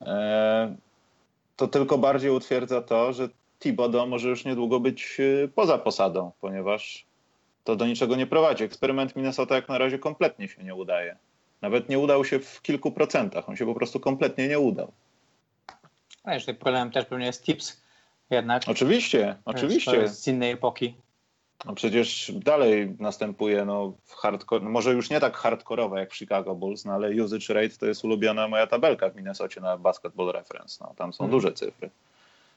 e, 0.00 0.76
to 1.56 1.66
tylko 1.66 1.98
bardziej 1.98 2.30
utwierdza 2.30 2.82
to, 2.82 3.12
że 3.12 3.28
Thibodeau 3.62 4.06
może 4.06 4.28
już 4.28 4.44
niedługo 4.44 4.80
być 4.80 5.18
e, 5.44 5.48
poza 5.48 5.78
posadą, 5.78 6.32
ponieważ 6.40 7.06
to 7.64 7.76
do 7.76 7.86
niczego 7.86 8.16
nie 8.16 8.26
prowadzi. 8.26 8.64
Eksperyment 8.64 9.16
Minnesota 9.16 9.54
jak 9.54 9.68
na 9.68 9.78
razie 9.78 9.98
kompletnie 9.98 10.48
się 10.48 10.64
nie 10.64 10.74
udaje. 10.74 11.16
Nawet 11.62 11.88
nie 11.88 11.98
udał 11.98 12.24
się 12.24 12.38
w 12.38 12.62
kilku 12.62 12.92
procentach, 12.92 13.48
on 13.48 13.56
się 13.56 13.66
po 13.66 13.74
prostu 13.74 14.00
kompletnie 14.00 14.48
nie 14.48 14.58
udał. 14.58 14.92
A 16.24 16.34
jeszcze 16.34 16.54
problem 16.54 16.90
też 16.90 17.04
pewnie 17.04 17.26
jest 17.26 17.44
tips 17.44 17.82
jednak. 18.30 18.62
Oczywiście, 18.66 19.36
oczywiście. 19.44 19.90
To 19.90 19.96
jest 19.96 20.22
z 20.22 20.28
innej 20.28 20.50
epoki. 20.50 20.94
No 21.64 21.74
przecież 21.74 22.32
dalej 22.34 22.96
następuje 22.98 23.64
no, 23.64 23.92
hardcore, 24.08 24.64
może 24.64 24.92
już 24.92 25.10
nie 25.10 25.20
tak 25.20 25.36
hardkorowe 25.36 26.00
jak 26.00 26.12
w 26.12 26.16
Chicago 26.16 26.54
Bulls, 26.54 26.84
no 26.84 26.92
ale 26.92 27.24
usage 27.24 27.54
rate 27.54 27.76
to 27.76 27.86
jest 27.86 28.04
ulubiona 28.04 28.48
moja 28.48 28.66
tabelka 28.66 29.10
w 29.10 29.16
Minnesocie 29.16 29.60
na 29.60 29.78
Basketball 29.78 30.32
Reference. 30.32 30.84
No, 30.84 30.94
tam 30.96 31.12
są 31.12 31.18
hmm. 31.18 31.30
duże 31.30 31.52
cyfry. 31.52 31.90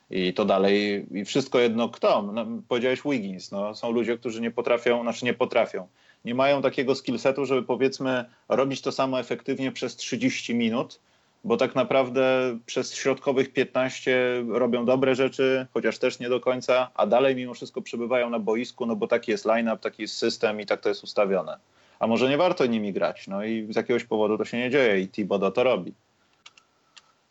I 0.09 0.33
to 0.33 0.45
dalej, 0.45 1.05
i 1.11 1.25
wszystko 1.25 1.59
jedno 1.59 1.89
kto. 1.89 2.21
No, 2.21 2.45
powiedziałeś 2.67 3.01
Wiggins, 3.05 3.51
no, 3.51 3.75
są 3.75 3.91
ludzie, 3.91 4.17
którzy 4.17 4.41
nie 4.41 4.51
potrafią, 4.51 5.01
znaczy 5.01 5.25
nie 5.25 5.33
potrafią, 5.33 5.87
nie 6.25 6.35
mają 6.35 6.61
takiego 6.61 6.95
skillsetu, 6.95 7.45
żeby 7.45 7.63
powiedzmy 7.63 8.25
robić 8.49 8.81
to 8.81 8.91
samo 8.91 9.19
efektywnie 9.19 9.71
przez 9.71 9.95
30 9.95 10.55
minut, 10.55 10.99
bo 11.43 11.57
tak 11.57 11.75
naprawdę 11.75 12.57
przez 12.65 12.95
środkowych 12.95 13.53
15 13.53 14.43
robią 14.47 14.85
dobre 14.85 15.15
rzeczy, 15.15 15.67
chociaż 15.73 15.99
też 15.99 16.19
nie 16.19 16.29
do 16.29 16.39
końca, 16.39 16.91
a 16.95 17.07
dalej 17.07 17.35
mimo 17.35 17.53
wszystko 17.53 17.81
przebywają 17.81 18.29
na 18.29 18.39
boisku, 18.39 18.85
no 18.85 18.95
bo 18.95 19.07
taki 19.07 19.31
jest 19.31 19.45
line-up, 19.45 19.77
taki 19.77 20.01
jest 20.01 20.17
system 20.17 20.61
i 20.61 20.65
tak 20.65 20.81
to 20.81 20.89
jest 20.89 21.03
ustawione. 21.03 21.57
A 21.99 22.07
może 22.07 22.29
nie 22.29 22.37
warto 22.37 22.65
nimi 22.65 22.93
grać, 22.93 23.27
no 23.27 23.43
i 23.43 23.67
z 23.73 23.75
jakiegoś 23.75 24.03
powodu 24.03 24.37
to 24.37 24.45
się 24.45 24.57
nie 24.57 24.69
dzieje 24.69 25.01
i 25.01 25.07
Thibodeau 25.07 25.51
to 25.51 25.63
robi. 25.63 25.93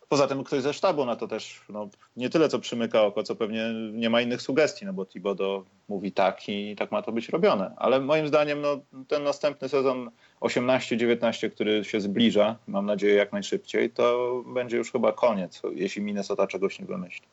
Poza 0.09 0.27
tym 0.27 0.45
ktoś 0.45 0.63
ze 0.63 0.73
sztabu 0.73 1.05
na 1.05 1.17
to 1.17 1.29
też 1.29 1.61
no, 1.69 1.89
nie 2.17 2.31
tyle 2.31 2.49
co 2.49 2.59
przymyka 2.59 3.03
oko, 3.03 3.23
co 3.23 3.37
pewnie 3.37 3.75
nie 3.93 4.11
ma 4.11 4.21
innych 4.21 4.43
sugestii, 4.43 4.87
no 4.87 4.93
bo 4.93 5.07
Thibodeau 5.07 5.65
mówi 5.89 6.13
tak 6.13 6.49
i 6.49 6.77
tak 6.77 6.93
ma 6.93 7.03
to 7.03 7.13
być 7.13 7.29
robione. 7.29 7.75
Ale 7.77 8.01
moim 8.01 8.29
zdaniem 8.29 8.61
no, 8.61 8.81
ten 9.09 9.23
następny 9.23 9.69
sezon 9.69 10.11
18-19, 10.41 11.51
który 11.51 11.85
się 11.85 12.01
zbliża, 12.01 12.57
mam 12.67 12.87
nadzieję 12.87 13.15
jak 13.15 13.33
najszybciej, 13.33 13.91
to 13.91 14.43
będzie 14.47 14.77
już 14.77 14.93
chyba 14.93 15.13
koniec, 15.13 15.63
jeśli 15.75 16.03
Minnesota 16.03 16.47
czegoś 16.47 16.81
nie 16.81 16.87
wymyśli. 16.87 17.27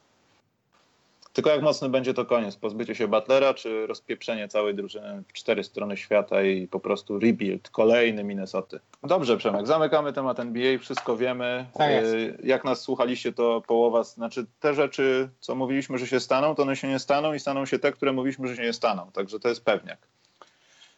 Tylko 1.33 1.49
jak 1.49 1.61
mocny 1.61 1.89
będzie 1.89 2.13
to 2.13 2.25
koniec? 2.25 2.55
Pozbycie 2.55 2.95
się 2.95 3.07
Butlera, 3.07 3.53
czy 3.53 3.87
rozpieprzenie 3.87 4.47
całej 4.47 4.75
drużyny 4.75 5.23
w 5.27 5.33
cztery 5.33 5.63
strony 5.63 5.97
świata 5.97 6.43
i 6.43 6.67
po 6.67 6.79
prostu 6.79 7.19
rebuild, 7.19 7.69
kolejny 7.69 8.23
Minnesota? 8.23 8.77
Dobrze, 9.03 9.37
Przemek, 9.37 9.67
zamykamy 9.67 10.13
temat 10.13 10.39
NBA, 10.39 10.77
wszystko 10.79 11.17
wiemy. 11.17 11.65
Tak 11.73 11.91
jak 12.43 12.63
nas 12.63 12.81
słuchaliście, 12.81 13.33
to 13.33 13.61
połowa, 13.67 14.03
znaczy 14.03 14.45
te 14.59 14.73
rzeczy, 14.73 15.29
co 15.39 15.55
mówiliśmy, 15.55 15.97
że 15.97 16.07
się 16.07 16.19
staną, 16.19 16.55
to 16.55 16.63
one 16.63 16.75
się 16.75 16.87
nie 16.87 16.99
staną 16.99 17.33
i 17.33 17.39
staną 17.39 17.65
się 17.65 17.79
te, 17.79 17.91
które 17.91 18.11
mówiliśmy, 18.11 18.47
że 18.47 18.55
się 18.55 18.63
nie 18.63 18.73
staną. 18.73 19.11
Także 19.11 19.39
to 19.39 19.49
jest 19.49 19.65
pewniak. 19.65 19.97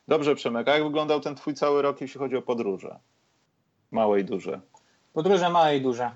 Dobrze, 0.08 0.36
Przemek, 0.36 0.68
a 0.68 0.74
jak 0.74 0.84
wyglądał 0.84 1.20
ten 1.20 1.36
twój 1.36 1.54
cały 1.54 1.82
rok, 1.82 2.02
jeśli 2.02 2.20
chodzi 2.20 2.36
o 2.36 2.42
podróże? 2.42 3.00
Małe 3.92 4.20
i 4.20 4.24
duże. 4.24 4.60
Podróże 5.14 5.50
małe 5.50 5.78
i 5.78 5.82
duże. 5.82 6.12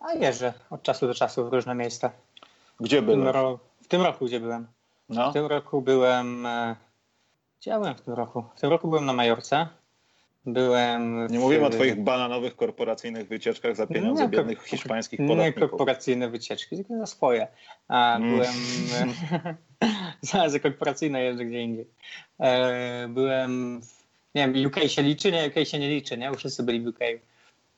A 0.00 0.12
jeżdżę 0.12 0.52
od 0.70 0.82
czasu 0.82 1.06
do 1.06 1.14
czasu 1.14 1.48
w 1.48 1.52
różne 1.52 1.74
miejsca. 1.74 2.10
Gdzie 2.80 3.02
byłeś? 3.02 3.36
W 3.82 3.88
tym 3.88 4.02
roku, 4.02 4.26
gdzie 4.26 4.40
byłem? 4.40 4.66
No. 5.08 5.30
W 5.30 5.32
tym 5.32 5.46
roku 5.46 5.82
byłem... 5.82 6.46
E, 6.46 6.76
gdzie 7.60 7.70
ja 7.70 7.78
byłem 7.78 7.94
w 7.94 8.00
tym 8.00 8.14
roku? 8.14 8.44
W 8.56 8.60
tym 8.60 8.70
roku 8.70 8.88
byłem 8.88 9.06
na 9.06 9.12
Majorce. 9.12 9.66
Byłem. 10.46 11.26
Nie 11.26 11.38
mówimy 11.38 11.66
o 11.66 11.70
Twoich 11.70 12.00
bananowych 12.00 12.56
korporacyjnych 12.56 13.28
wycieczkach 13.28 13.76
za 13.76 13.86
pieniądze 13.86 14.22
nie, 14.22 14.28
biednych 14.28 14.64
hiszpańskich 14.64 15.20
podatników. 15.20 15.62
Nie 15.62 15.68
korporacyjne 15.68 16.28
wycieczki, 16.28 16.76
tylko 16.76 16.98
za 16.98 17.06
swoje. 17.06 17.48
A, 17.88 18.16
mm. 18.16 18.30
Byłem. 18.30 18.54
za 20.50 20.58
korporacyjne 20.58 21.22
jeżdżę 21.22 21.44
gdzie 21.44 21.62
indziej. 21.62 21.86
E, 22.40 23.08
byłem. 23.08 23.80
Nie 24.34 24.48
wiem, 24.48 24.66
UK 24.66 24.76
się 24.86 25.02
liczy, 25.02 25.32
nie? 25.32 25.48
UK 25.48 25.68
się 25.68 25.78
nie 25.78 25.88
liczy, 25.88 26.18
nie? 26.18 26.32
Wszyscy 26.32 26.62
byli 26.62 26.80
w 26.80 26.86
UK. 26.86 26.98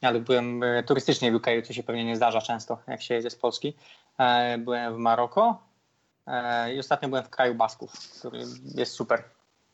Ale 0.01 0.21
byłem 0.21 0.63
e, 0.63 0.83
turystycznie 0.83 1.33
w 1.33 1.35
UK, 1.35 1.47
co 1.65 1.73
się 1.73 1.83
pewnie 1.83 2.05
nie 2.05 2.17
zdarza 2.17 2.41
często, 2.41 2.79
jak 2.89 3.03
się 3.03 3.15
jedzie 3.15 3.31
z 3.31 3.37
Polski. 3.37 3.75
E, 4.19 4.59
byłem 4.59 4.95
w 4.95 4.99
Maroko 4.99 5.63
i 6.75 6.79
ostatnio 6.79 7.09
byłem 7.09 7.25
w 7.25 7.31
kraju 7.31 7.55
Basków, 7.55 7.93
który 8.19 8.39
jest 8.75 8.93
super. 8.93 9.25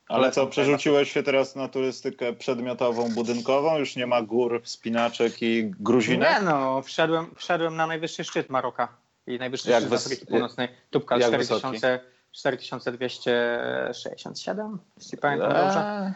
Ale 0.08 0.32
co, 0.32 0.46
przerzuciłeś 0.46 1.12
się 1.12 1.22
teraz 1.22 1.56
na 1.56 1.68
turystykę 1.68 2.32
przedmiotową, 2.32 3.14
budynkową? 3.14 3.78
Już 3.78 3.96
nie 3.96 4.06
ma 4.06 4.22
gór, 4.22 4.62
wspinaczek 4.64 5.42
i 5.42 5.70
gruzinek? 5.80 6.30
Nie 6.30 6.40
no, 6.40 6.82
wszedłem, 6.82 7.34
wszedłem 7.36 7.76
na 7.76 7.86
najwyższy 7.86 8.24
szczyt 8.24 8.50
Maroka 8.50 8.88
i 9.26 9.38
najwyższy 9.38 9.70
jak 9.70 9.80
szczyt 9.80 9.90
wys... 9.90 10.06
Afryki 10.06 10.26
Północnej. 10.26 10.68
Tubka 10.90 11.18
4000, 11.18 12.00
4267, 12.32 14.78
jeśli 14.96 15.18
pamiętam 15.18 15.50
eee, 15.50 15.56
dobrze. 15.56 16.12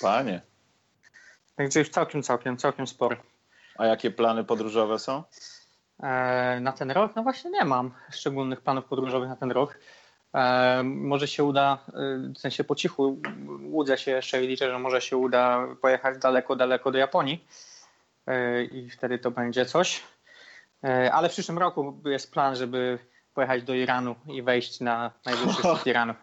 Panie. 0.00 0.40
Także 1.56 1.84
całkiem, 1.84 2.22
całkiem, 2.22 2.56
całkiem 2.56 2.86
spory. 2.86 3.16
A 3.76 3.86
jakie 3.86 4.10
plany 4.10 4.44
podróżowe 4.44 4.98
są? 4.98 5.22
Eee, 6.02 6.60
na 6.60 6.72
ten 6.72 6.90
rok? 6.90 7.16
No 7.16 7.22
właśnie 7.22 7.50
nie 7.50 7.64
mam 7.64 7.90
szczególnych 8.10 8.60
planów 8.60 8.84
podróżowych 8.84 9.28
na 9.28 9.36
ten 9.36 9.50
rok. 9.50 9.78
E, 10.34 10.82
może 10.84 11.28
się 11.28 11.44
uda, 11.44 11.78
e, 11.88 11.92
w 12.34 12.38
sensie 12.38 12.64
po 12.64 12.74
cichu, 12.74 13.18
łudzę 13.62 13.98
się 13.98 14.10
jeszcze 14.10 14.44
i 14.44 14.48
liczę, 14.48 14.70
że 14.70 14.78
może 14.78 15.00
się 15.00 15.16
uda 15.16 15.66
pojechać 15.80 16.18
daleko, 16.18 16.56
daleko 16.56 16.90
do 16.90 16.98
Japonii 16.98 17.44
e, 18.26 18.64
i 18.64 18.90
wtedy 18.90 19.18
to 19.18 19.30
będzie 19.30 19.66
coś. 19.66 20.02
Ale 21.12 21.28
w 21.28 21.32
przyszłym 21.32 21.58
roku 21.58 22.02
jest 22.04 22.32
plan, 22.32 22.56
żeby 22.56 22.98
pojechać 23.34 23.62
do 23.62 23.74
Iranu 23.74 24.14
i 24.26 24.42
wejść 24.42 24.80
na 24.80 25.10
najwyższy 25.26 25.62
szczyt 25.62 25.86
Iranu, 25.92 26.14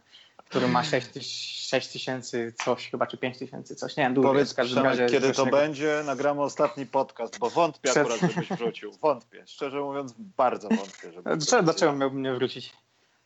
który 0.49 0.67
ma 0.67 0.83
6 0.83 1.87
tysięcy 1.87 2.53
coś 2.65 2.91
chyba, 2.91 3.07
czy 3.07 3.17
5 3.17 3.37
tysięcy 3.37 3.75
coś, 3.75 3.97
nie 3.97 4.03
wiem, 4.03 4.13
dużo 4.13 4.27
Powiedz, 4.27 4.53
w 4.53 4.55
każdym 4.55 4.83
razie. 4.83 5.05
Kiedy 5.05 5.31
to 5.31 5.45
będzie, 5.45 6.01
nagramy 6.05 6.41
ostatni 6.41 6.85
podcast, 6.85 7.39
bo 7.39 7.49
wątpię 7.49 7.89
Przed... 7.89 7.97
akurat, 7.97 8.19
żebyś 8.19 8.49
wrócił. 8.49 8.91
Wątpię, 8.91 9.43
szczerze 9.47 9.81
mówiąc 9.81 10.13
bardzo 10.17 10.69
wątpię. 10.69 11.11
Dlaczego, 11.23 11.63
dlaczego 11.67 11.93
miałbym 11.93 12.21
nie 12.21 12.33
wrócić? 12.33 12.73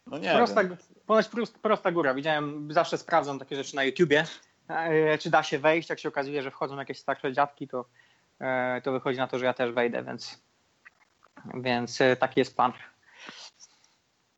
No 0.07 0.17
nie 0.17 0.33
prosta, 0.35 0.61
ponoć 1.05 1.29
prosta 1.61 1.91
góra. 1.91 2.13
Widziałem, 2.13 2.73
zawsze 2.73 2.97
sprawdzam 2.97 3.39
takie 3.39 3.55
rzeczy 3.55 3.75
na 3.75 3.83
YouTubie, 3.83 4.25
e, 4.67 5.17
czy 5.17 5.29
da 5.29 5.43
się 5.43 5.59
wejść. 5.59 5.89
Jak 5.89 5.99
się 5.99 6.09
okazuje, 6.09 6.43
że 6.43 6.51
wchodzą 6.51 6.77
jakieś 6.77 6.99
starsze 6.99 7.33
dziadki, 7.33 7.67
to, 7.67 7.85
e, 8.39 8.81
to 8.83 8.91
wychodzi 8.91 9.17
na 9.17 9.27
to, 9.27 9.39
że 9.39 9.45
ja 9.45 9.53
też 9.53 9.71
wejdę, 9.71 10.03
więc, 10.03 10.41
więc 11.53 12.01
e, 12.01 12.15
taki 12.15 12.39
jest 12.39 12.55
plan. 12.55 12.73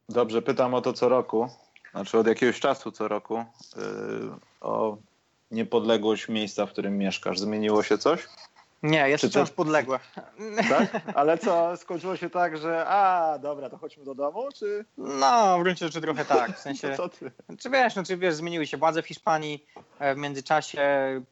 Dobrze, 0.09 0.41
pytam 0.41 0.73
o 0.73 0.81
to 0.81 0.93
co 0.93 1.09
roku, 1.09 1.49
znaczy 1.93 2.17
od 2.17 2.27
jakiegoś 2.27 2.59
czasu 2.59 2.91
co 2.91 3.07
roku, 3.07 3.45
o 4.61 4.97
niepodległość 5.51 6.29
miejsca, 6.29 6.65
w 6.65 6.71
którym 6.71 6.97
mieszkasz. 6.97 7.39
Zmieniło 7.39 7.83
się 7.83 7.97
coś? 7.97 8.27
Nie, 8.83 9.09
jest 9.09 9.25
wciąż 9.25 9.49
to... 9.49 9.55
podległe. 9.55 9.99
Tak? 10.69 11.01
Ale 11.17 11.37
co, 11.37 11.77
skończyło 11.77 12.17
się 12.17 12.29
tak, 12.29 12.57
że 12.57 12.85
a, 12.87 13.39
dobra, 13.39 13.69
to 13.69 13.77
chodźmy 13.77 14.03
do 14.03 14.15
domu, 14.15 14.49
czy? 14.55 14.85
No, 14.97 15.59
w 15.59 15.63
gruncie 15.63 15.85
rzeczy 15.85 16.01
trochę 16.01 16.25
tak, 16.25 16.57
w 16.57 16.59
sensie, 16.59 16.95
no 16.97 17.09
ty? 17.09 17.31
czy 17.59 17.69
wiesz, 17.69 17.95
no, 17.95 18.03
czy 18.03 18.17
wiesz, 18.17 18.35
zmieniły 18.35 18.67
się 18.67 18.77
władze 18.77 19.01
w 19.01 19.07
Hiszpanii 19.07 19.65
e, 19.99 20.15
w 20.15 20.17
międzyczasie, 20.17 20.81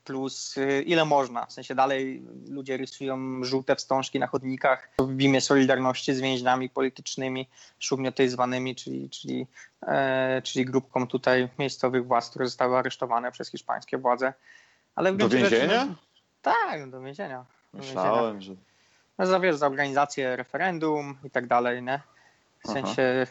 plus 0.04 0.58
e, 0.58 0.82
ile 0.82 1.06
można, 1.06 1.46
w 1.46 1.54
sensie 1.54 1.76
dalej 1.76 2.24
ludzie 2.50 2.78
rysują 2.78 3.44
żółte 3.44 3.76
wstążki 3.76 4.20
na 4.20 4.28
chodnikach 4.28 4.90
w 5.00 5.22
imię 5.22 5.42
solidarności 5.42 6.14
z 6.14 6.22
więźniami 6.22 6.70
politycznymi, 6.70 7.50
szumnie 7.80 8.14
zwanymi, 8.28 8.76
czyli, 8.76 9.10
czyli, 9.10 9.48
e, 9.82 10.42
czyli 10.42 10.66
grupką 10.66 11.08
tutaj 11.08 11.50
miejscowych 11.60 12.08
władz, 12.08 12.30
które 12.30 12.46
zostały 12.46 12.78
aresztowane 12.78 13.32
przez 13.32 13.52
hiszpańskie 13.52 13.98
władze. 13.98 14.34
Ale 14.96 15.14
w 15.14 15.18
do 15.18 15.30
więzienia? 15.30 15.68
Rzeczy, 15.68 15.88
no, 15.90 16.11
tak, 16.42 16.90
do 16.90 17.02
więzienia. 17.02 17.46
Do 17.74 17.80
Myślałem, 17.80 18.34
więzienia. 18.34 18.56
że... 18.56 18.72
No, 19.18 19.26
za, 19.26 19.40
wiesz, 19.40 19.56
za 19.56 19.68
organizację 19.68 20.36
referendum 20.36 21.18
i 21.24 21.30
tak 21.30 21.48
dalej, 21.48 21.84
nie? 21.84 22.02
W 22.64 22.68
sensie 22.68 23.28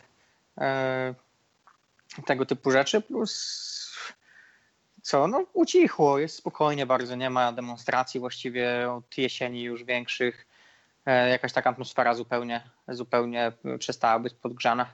e, 0.58 1.14
tego 2.26 2.46
typu 2.46 2.70
rzeczy, 2.70 3.00
plus 3.00 3.70
co, 5.02 5.28
no 5.28 5.44
ucichło, 5.52 6.18
jest 6.18 6.36
spokojnie 6.36 6.86
bardzo, 6.86 7.16
nie 7.16 7.30
ma 7.30 7.52
demonstracji 7.52 8.20
właściwie 8.20 8.92
od 8.92 9.18
jesieni 9.18 9.62
już 9.62 9.84
większych. 9.84 10.46
E, 11.06 11.28
jakaś 11.28 11.52
taka 11.52 11.70
atmosfera 11.70 12.14
zupełnie, 12.14 12.70
zupełnie 12.88 13.52
przestała 13.78 14.18
być 14.18 14.34
podgrzana. 14.34 14.86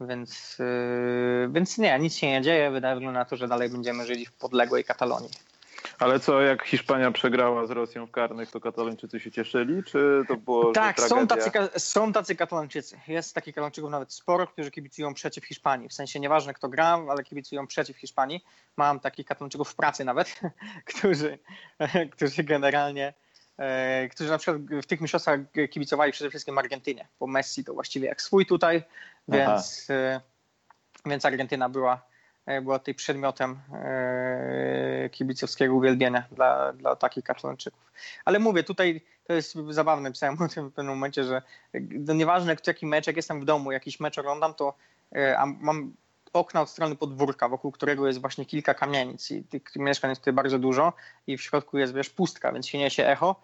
Więc, 0.00 0.58
yy, 0.58 1.48
więc 1.52 1.78
nie, 1.78 1.98
nic 1.98 2.16
się 2.16 2.26
nie 2.30 2.42
dzieje. 2.42 2.70
Wydaje 2.70 3.00
się 3.00 3.12
na 3.12 3.24
to, 3.24 3.36
że 3.36 3.48
dalej 3.48 3.68
będziemy 3.68 4.06
żyli 4.06 4.26
w 4.26 4.32
podległej 4.32 4.84
Katalonii. 4.84 5.30
Ale 6.00 6.20
co, 6.20 6.40
jak 6.40 6.64
Hiszpania 6.64 7.10
przegrała 7.10 7.66
z 7.66 7.70
Rosją 7.70 8.06
w 8.06 8.10
karnych, 8.10 8.50
to 8.50 8.60
Katalończycy 8.60 9.20
się 9.20 9.30
cieszyli, 9.30 9.84
czy 9.84 10.22
to 10.28 10.36
było 10.36 10.72
Tak, 10.72 11.00
są 11.00 11.26
tacy, 11.26 11.50
są 11.76 12.12
tacy 12.12 12.36
Katalończycy. 12.36 13.00
Jest 13.08 13.34
takich 13.34 13.54
Katalończyków 13.54 13.90
nawet 13.90 14.12
sporo, 14.12 14.46
którzy 14.46 14.70
kibicują 14.70 15.14
przeciw 15.14 15.44
Hiszpanii. 15.44 15.88
W 15.88 15.92
sensie 15.92 16.20
nieważne 16.20 16.54
kto 16.54 16.68
gra, 16.68 17.00
ale 17.10 17.24
kibicują 17.24 17.66
przeciw 17.66 17.96
Hiszpanii. 17.96 18.44
Mam 18.76 19.00
takich 19.00 19.26
Katalończyków 19.26 19.70
w 19.70 19.74
pracy 19.74 20.04
nawet, 20.04 20.40
którzy, 20.94 21.38
którzy 22.16 22.44
generalnie 22.44 23.14
e, 23.58 24.08
którzy 24.08 24.30
na 24.30 24.38
przykład 24.38 24.82
w 24.82 24.86
tych 24.86 25.00
mistrzostwach 25.00 25.40
kibicowali 25.70 26.12
przede 26.12 26.30
wszystkim 26.30 26.58
Argentynie, 26.58 27.08
bo 27.20 27.26
Messi 27.26 27.64
to 27.64 27.74
właściwie 27.74 28.08
jak 28.08 28.22
swój 28.22 28.46
tutaj, 28.46 28.82
więc, 29.28 29.90
e, 29.90 30.20
więc 31.06 31.24
Argentyna 31.24 31.68
była 31.68 32.09
była 32.62 32.78
tutaj 32.78 32.94
przedmiotem 32.94 33.58
e, 33.72 35.08
kibicowskiego 35.10 35.74
uwielbienia 35.74 36.24
dla, 36.32 36.72
dla 36.72 36.96
takich 36.96 37.24
katalończyków. 37.24 37.92
Ale 38.24 38.38
mówię, 38.38 38.62
tutaj 38.62 39.00
to 39.24 39.32
jest 39.32 39.54
zabawne, 39.70 40.12
pisałem 40.12 40.42
o 40.42 40.48
tym 40.48 40.68
w 40.68 40.72
pewnym 40.72 40.94
momencie, 40.94 41.24
że 41.24 41.42
no 41.90 42.14
nieważne 42.14 42.56
jaki 42.66 42.86
mecz, 42.86 43.06
jak 43.06 43.16
jestem 43.16 43.40
w 43.40 43.44
domu, 43.44 43.72
jakiś 43.72 44.00
mecz 44.00 44.18
oglądam, 44.18 44.54
to 44.54 44.74
e, 45.16 45.38
a 45.38 45.46
mam 45.46 45.92
okna 46.32 46.60
od 46.60 46.70
strony 46.70 46.96
podwórka, 46.96 47.48
wokół 47.48 47.72
którego 47.72 48.06
jest 48.06 48.20
właśnie 48.20 48.46
kilka 48.46 48.74
kamienic 48.74 49.30
i 49.30 49.44
tych 49.44 49.62
mieszkań 49.76 50.10
jest 50.10 50.20
tutaj 50.20 50.34
bardzo 50.34 50.58
dużo 50.58 50.92
i 51.26 51.36
w 51.36 51.42
środku 51.42 51.78
jest 51.78 51.94
wiesz 51.94 52.10
pustka, 52.10 52.52
więc 52.52 52.68
się 52.68 52.78
niesie 52.78 53.06
echo 53.06 53.42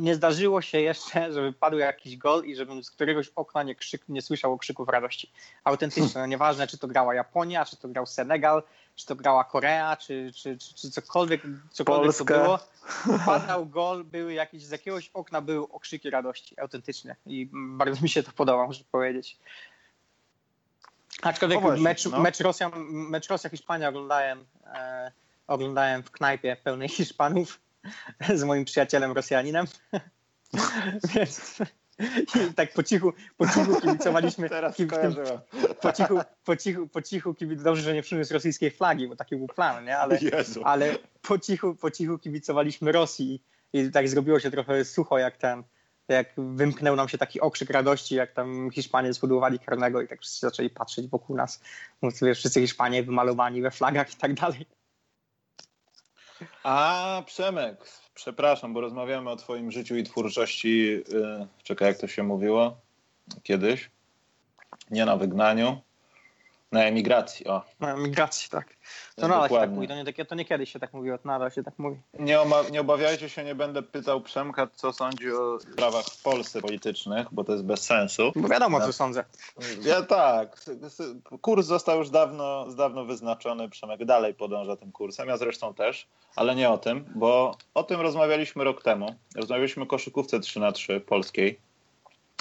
nie 0.00 0.14
zdarzyło 0.14 0.62
się 0.62 0.80
jeszcze, 0.80 1.32
żeby 1.32 1.52
padł 1.52 1.76
jakiś 1.76 2.16
gol 2.16 2.44
i 2.44 2.56
żebym 2.56 2.84
z 2.84 2.90
któregoś 2.90 3.28
okna 3.36 3.62
nie, 3.62 3.74
krzyk, 3.74 4.02
nie 4.08 4.22
słyszał 4.22 4.52
okrzyków 4.52 4.88
radości. 4.88 5.32
Autentyczne, 5.64 6.20
no 6.20 6.26
nieważne 6.26 6.66
czy 6.66 6.78
to 6.78 6.88
grała 6.88 7.14
Japonia, 7.14 7.64
czy 7.64 7.76
to 7.76 7.88
grał 7.88 8.06
Senegal, 8.06 8.62
czy 8.94 9.06
to 9.06 9.16
grała 9.16 9.44
Korea, 9.44 9.96
czy, 9.96 10.32
czy, 10.34 10.58
czy, 10.58 10.74
czy 10.74 10.90
cokolwiek, 10.90 11.42
cokolwiek 11.70 12.16
to 12.16 12.24
było. 12.24 12.58
Padał 13.26 13.66
gol, 13.66 14.04
były 14.04 14.32
jakieś, 14.32 14.62
z 14.62 14.70
jakiegoś 14.70 15.10
okna 15.14 15.40
były 15.40 15.68
okrzyki 15.68 16.10
radości, 16.10 16.60
autentyczne 16.60 17.16
i 17.26 17.48
bardzo 17.52 18.02
mi 18.02 18.08
się 18.08 18.22
to 18.22 18.32
podoba, 18.32 18.66
muszę 18.66 18.84
powiedzieć. 18.90 19.38
Aczkolwiek 21.22 21.60
właśnie, 21.60 21.84
mecz, 21.84 22.06
no. 22.06 22.20
mecz, 22.20 22.40
Rosja, 22.40 22.70
mecz 22.88 23.28
Rosja-Hiszpania 23.28 23.88
oglądałem, 23.88 24.44
e, 24.66 25.12
oglądałem 25.46 26.02
w 26.02 26.10
knajpie 26.10 26.56
pełnej 26.64 26.88
Hiszpanów 26.88 27.60
z 28.34 28.42
moim 28.42 28.64
przyjacielem 28.64 29.12
Rosjaninem. 29.12 29.66
Więc 31.14 31.58
i 32.50 32.54
tak 32.54 32.72
po 32.72 32.82
cichu, 32.82 33.12
po 33.36 33.46
cichu 33.48 33.80
kibicowaliśmy. 33.80 34.48
Teraz 34.48 34.76
po 35.80 35.92
cichu, 35.92 36.20
po 36.44 36.56
cichu, 36.56 36.88
po 36.88 37.02
cichu 37.02 37.34
kibic, 37.34 37.62
dobrze, 37.62 37.82
że 37.82 37.94
nie 37.94 38.02
przyniósł 38.02 38.34
rosyjskiej 38.34 38.70
flagi, 38.70 39.08
bo 39.08 39.16
taki 39.16 39.36
był 39.36 39.46
plan, 39.46 39.84
nie? 39.84 39.98
Ale, 39.98 40.18
ale 40.64 40.98
po, 41.22 41.38
cichu, 41.38 41.74
po 41.74 41.90
cichu 41.90 42.18
kibicowaliśmy 42.18 42.92
Rosji 42.92 43.42
i 43.72 43.90
tak 43.90 44.08
zrobiło 44.08 44.40
się 44.40 44.50
trochę 44.50 44.84
sucho, 44.84 45.18
jak 45.18 45.36
ten, 45.36 45.62
jak 46.08 46.32
wymknął 46.36 46.96
nam 46.96 47.08
się 47.08 47.18
taki 47.18 47.40
okrzyk 47.40 47.70
radości, 47.70 48.14
jak 48.14 48.32
tam 48.32 48.70
Hiszpanie 48.70 49.12
zbudowali 49.12 49.58
karnego 49.58 50.02
i 50.02 50.08
tak 50.08 50.20
wszyscy 50.20 50.40
zaczęli 50.40 50.70
patrzeć 50.70 51.08
wokół 51.08 51.36
nas. 51.36 51.60
Wiesz, 52.22 52.38
wszyscy 52.38 52.60
Hiszpanie 52.60 53.02
wymalowani 53.02 53.62
we 53.62 53.70
flagach 53.70 54.12
i 54.12 54.16
tak 54.16 54.34
dalej. 54.34 54.66
A 56.62 57.22
Przemek, 57.26 57.90
przepraszam, 58.14 58.72
bo 58.74 58.80
rozmawiamy 58.80 59.30
o 59.30 59.36
Twoim 59.36 59.70
życiu 59.70 59.96
i 59.96 60.04
twórczości. 60.04 60.88
Yy, 60.88 61.46
czekaj, 61.62 61.88
jak 61.88 61.98
to 61.98 62.06
się 62.06 62.22
mówiło 62.22 62.80
kiedyś? 63.42 63.90
Nie 64.90 65.04
na 65.04 65.16
wygnaniu, 65.16 65.80
na 66.72 66.84
emigracji. 66.84 67.46
O. 67.46 67.62
Na 67.80 67.94
emigracji, 67.94 68.50
tak. 68.50 68.76
To 69.16 69.28
nadal 69.28 69.48
się 69.48 69.54
tak 69.54 69.70
mówi, 69.70 69.88
to 69.88 69.94
nie, 69.94 70.24
to 70.24 70.34
nie 70.34 70.44
kiedyś 70.44 70.72
się 70.72 70.78
tak 70.78 70.92
mówiło, 70.92 71.18
to 71.18 71.28
nadal 71.28 71.50
się 71.50 71.62
tak 71.62 71.78
mówi. 71.78 72.00
Nie, 72.18 72.38
nie 72.72 72.80
obawiajcie 72.80 73.28
się, 73.28 73.44
nie 73.44 73.54
będę 73.54 73.82
pytał 73.82 74.20
Przemka, 74.20 74.68
co 74.74 74.92
sądzi 74.92 75.32
o 75.32 75.60
sprawach 75.60 76.04
w 76.04 76.22
Polsce 76.22 76.60
politycznych, 76.60 77.26
bo 77.32 77.44
to 77.44 77.52
jest 77.52 77.64
bez 77.64 77.82
sensu. 77.82 78.32
Bo 78.36 78.48
wiadomo, 78.48 78.80
co 78.80 78.92
sądzę. 78.92 79.24
Ja 79.82 80.02
tak. 80.02 80.64
Kurs 81.40 81.66
został 81.66 81.98
już 81.98 82.10
dawno, 82.10 82.66
dawno 82.74 83.04
wyznaczony. 83.04 83.68
Przemek 83.68 84.04
dalej 84.04 84.34
podąża 84.34 84.76
tym 84.76 84.92
kursem, 84.92 85.28
ja 85.28 85.36
zresztą 85.36 85.74
też, 85.74 86.06
ale 86.36 86.54
nie 86.54 86.70
o 86.70 86.78
tym, 86.78 87.04
bo 87.14 87.56
o 87.74 87.82
tym 87.82 88.00
rozmawialiśmy 88.00 88.64
rok 88.64 88.82
temu. 88.82 89.14
Rozmawialiśmy 89.36 89.82
o 89.82 89.86
koszykówce 89.86 90.40
3 90.40 90.60
na 90.60 90.72
3 90.72 91.00
polskiej. 91.00 91.60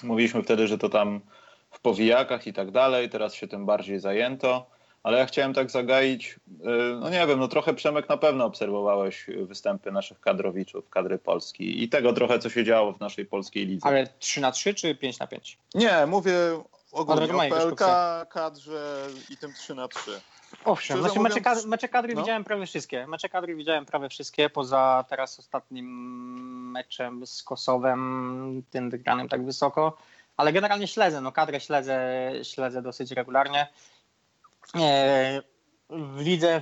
Mówiliśmy 0.03 0.43
wtedy, 0.43 0.67
że 0.67 0.78
to 0.78 0.89
tam 0.89 1.21
w 1.76 1.80
powijakach 1.80 2.47
i 2.47 2.53
tak 2.53 2.71
dalej, 2.71 3.09
teraz 3.09 3.34
się 3.34 3.47
tym 3.47 3.65
bardziej 3.65 3.99
zajęto 3.99 4.76
ale 5.05 5.17
ja 5.17 5.26
chciałem 5.26 5.53
tak 5.53 5.71
zagaić, 5.71 6.39
y, 6.49 6.61
no 6.99 7.09
nie 7.09 7.28
wiem, 7.28 7.39
no 7.39 7.47
trochę 7.47 7.73
Przemek 7.73 8.09
na 8.09 8.17
pewno 8.17 8.45
obserwowałeś 8.45 9.28
występy 9.47 9.91
naszych 9.91 10.19
kadrowiczów, 10.19 10.89
kadry 10.89 11.17
Polski 11.17 11.84
i 11.84 11.89
tego 11.89 12.13
trochę, 12.13 12.39
co 12.39 12.49
się 12.49 12.63
działo 12.63 12.93
w 12.93 12.99
naszej 12.99 13.26
polskiej 13.26 13.65
lidze. 13.65 13.88
Ale 13.88 14.07
3 14.19 14.41
na 14.41 14.51
3 14.51 14.73
czy 14.73 14.95
5 14.95 15.19
na 15.19 15.28
5? 15.28 15.57
Nie, 15.76 16.05
mówię 16.07 16.34
ogólnie 16.91 17.36
o 17.36 17.39
PLK, 17.49 17.86
kadrze 18.30 19.07
i 19.30 19.38
tym 19.38 19.53
3 19.53 19.76
na 19.76 19.88
3. 19.88 20.21
Owszem, 20.65 20.99
znaczy 20.99 21.19
mecze, 21.19 21.41
kadry, 21.41 21.67
mecze 21.67 21.89
kadry 21.89 22.15
no? 22.15 22.21
widziałem 22.21 22.43
prawie 22.43 22.65
wszystkie. 22.65 23.07
Mecze 23.07 23.30
kadry 23.30 23.55
widziałem 23.55 23.86
prawie 23.86 24.09
wszystkie, 24.09 24.49
poza 24.49 25.05
teraz 25.09 25.39
ostatnim 25.39 25.88
meczem 26.71 27.28
z 27.28 27.43
Kosowem, 27.43 28.63
tym 28.71 28.89
wygranym 28.89 29.30
tak 29.30 29.45
wysoko. 29.45 29.97
Ale 30.38 30.53
generalnie 30.53 30.88
śledzę, 30.88 31.21
no 31.21 31.31
kadrę 31.31 31.59
śledzę, 31.59 32.31
śledzę 32.43 32.81
dosyć 32.81 33.11
regularnie. 33.11 33.67
Widzę, 36.17 36.61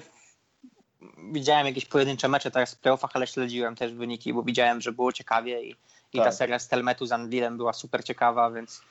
widziałem 1.31 1.67
jakieś 1.67 1.85
pojedyncze 1.85 2.27
mecze 2.27 2.51
teraz 2.51 2.75
w 2.75 2.79
playoffach, 2.79 3.11
ale 3.13 3.27
śledziłem 3.27 3.75
też 3.75 3.93
wyniki, 3.93 4.33
bo 4.33 4.43
widziałem, 4.43 4.81
że 4.81 4.91
było 4.91 5.13
ciekawie 5.13 5.63
i, 5.63 5.75
i 6.13 6.17
tak. 6.17 6.25
ta 6.25 6.31
seria 6.31 6.59
z 6.59 6.67
Telmetu 6.67 7.05
z 7.05 7.11
Anvilem 7.11 7.57
była 7.57 7.73
super 7.73 8.03
ciekawa, 8.03 8.51
więc, 8.51 8.81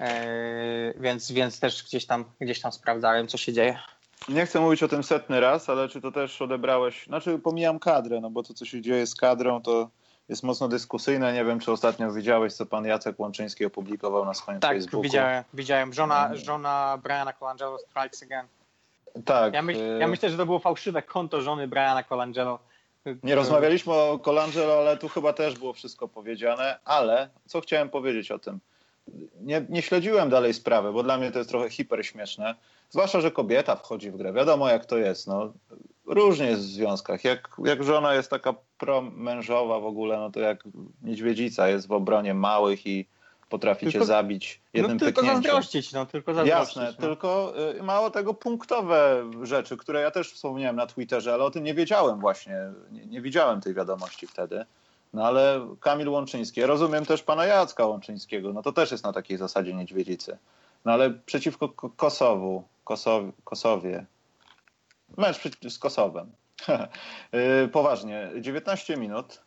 e, 0.00 0.94
więc, 0.96 1.32
więc 1.32 1.60
też 1.60 1.84
gdzieś 1.84 2.06
tam, 2.06 2.24
gdzieś 2.40 2.60
tam 2.60 2.72
sprawdzałem, 2.72 3.28
co 3.28 3.38
się 3.38 3.52
dzieje. 3.52 3.78
Nie 4.28 4.46
chcę 4.46 4.60
mówić 4.60 4.82
o 4.82 4.88
tym 4.88 5.02
setny 5.02 5.40
raz, 5.40 5.68
ale 5.68 5.88
czy 5.88 6.00
to 6.00 6.12
też 6.12 6.42
odebrałeś, 6.42 7.04
znaczy 7.06 7.38
pomijam 7.38 7.78
kadrę, 7.78 8.20
no 8.20 8.30
bo 8.30 8.42
to, 8.42 8.54
co 8.54 8.64
się 8.64 8.82
dzieje 8.82 9.06
z 9.06 9.14
kadrą, 9.14 9.62
to 9.62 9.90
jest 10.28 10.42
mocno 10.42 10.68
dyskusyjne. 10.68 11.32
Nie 11.32 11.44
wiem, 11.44 11.60
czy 11.60 11.72
ostatnio 11.72 12.12
widziałeś, 12.12 12.52
co 12.52 12.66
pan 12.66 12.84
Jacek 12.84 13.20
Łączyński 13.20 13.64
opublikował 13.64 14.24
na 14.24 14.34
swoim 14.34 14.60
tak, 14.60 14.72
Facebooku. 14.76 15.02
Tak, 15.02 15.10
widziałem. 15.10 15.44
widziałem. 15.54 15.92
Żona, 15.92 16.26
mm. 16.26 16.38
żona 16.38 16.98
Briana 17.02 17.32
Colangelo 17.32 17.78
strikes 17.78 18.22
again. 18.22 18.46
Tak. 19.24 19.54
Ja, 19.54 19.62
myśl, 19.62 19.80
ja, 20.00 20.08
myślę, 20.08 20.30
że 20.30 20.36
to 20.36 20.46
było 20.46 20.58
fałszywe 20.58 21.02
konto 21.02 21.42
żony 21.42 21.68
Briana 21.68 22.02
Colangelo. 22.02 22.58
Nie 23.22 23.34
rozmawialiśmy 23.34 23.92
o 23.92 24.18
Colangelo, 24.18 24.78
ale 24.78 24.96
tu 24.96 25.08
chyba 25.08 25.32
też 25.32 25.58
było 25.58 25.72
wszystko 25.72 26.08
powiedziane. 26.08 26.78
Ale 26.84 27.28
co 27.46 27.60
chciałem 27.60 27.88
powiedzieć 27.90 28.30
o 28.30 28.38
tym? 28.38 28.60
Nie, 29.40 29.66
nie 29.68 29.82
śledziłem 29.82 30.30
dalej 30.30 30.54
sprawy, 30.54 30.92
bo 30.92 31.02
dla 31.02 31.18
mnie 31.18 31.32
to 31.32 31.38
jest 31.38 31.50
trochę 31.50 31.70
hiperśmieszne. 31.70 32.54
Zwłaszcza, 32.90 33.20
że 33.20 33.30
kobieta 33.30 33.76
wchodzi 33.76 34.10
w 34.10 34.16
grę. 34.16 34.32
Wiadomo, 34.32 34.68
jak 34.68 34.86
to 34.86 34.98
jest. 34.98 35.26
No. 35.26 35.52
Różnie 36.08 36.46
jest 36.46 36.62
w 36.62 36.64
związkach. 36.64 37.24
Jak, 37.24 37.48
jak 37.64 37.84
żona 37.84 38.14
jest 38.14 38.30
taka 38.30 38.54
promężowa 38.78 39.80
w 39.80 39.86
ogóle, 39.86 40.18
no 40.18 40.30
to 40.30 40.40
jak 40.40 40.64
niedźwiedzica 41.02 41.68
jest 41.68 41.88
w 41.88 41.92
obronie 41.92 42.34
małych 42.34 42.86
i 42.86 43.06
potrafi 43.48 43.86
tylko, 43.86 43.98
cię 43.98 44.04
zabić 44.04 44.60
jednym 44.74 44.96
no, 44.96 45.00
tylko 45.00 45.20
pyknięciem. 45.20 45.42
zazdrościć, 45.42 45.92
no, 45.92 46.06
tylko 46.06 46.34
zazdrościć. 46.34 46.76
Jasne, 46.76 46.94
no. 46.98 47.06
tylko 47.06 47.54
y, 47.78 47.82
mało 47.82 48.10
tego 48.10 48.34
punktowe 48.34 49.30
rzeczy, 49.42 49.76
które 49.76 50.00
ja 50.00 50.10
też 50.10 50.32
wspomniałem 50.32 50.76
na 50.76 50.86
Twitterze, 50.86 51.34
ale 51.34 51.44
o 51.44 51.50
tym 51.50 51.64
nie 51.64 51.74
wiedziałem 51.74 52.20
właśnie, 52.20 52.56
nie, 52.92 53.06
nie 53.06 53.20
widziałem 53.20 53.60
tej 53.60 53.74
wiadomości 53.74 54.26
wtedy. 54.26 54.64
No 55.12 55.24
ale 55.24 55.68
Kamil 55.80 56.08
Łączyński, 56.08 56.60
ja 56.60 56.66
rozumiem 56.66 57.06
też 57.06 57.22
pana 57.22 57.46
Jacka 57.46 57.86
Łączyńskiego, 57.86 58.52
no 58.52 58.62
to 58.62 58.72
też 58.72 58.90
jest 58.90 59.04
na 59.04 59.12
takiej 59.12 59.36
zasadzie 59.36 59.74
niedźwiedzicy. 59.74 60.38
No 60.84 60.92
ale 60.92 61.10
przeciwko 61.10 61.68
Kosowu, 61.96 62.62
Kosow, 62.84 63.22
Kosowie, 63.44 64.06
mecz 65.16 65.40
z 65.68 65.78
Kosowem. 65.78 66.32
Y, 67.64 67.68
poważnie, 67.68 68.30
19 68.40 68.96
minut, 68.96 69.42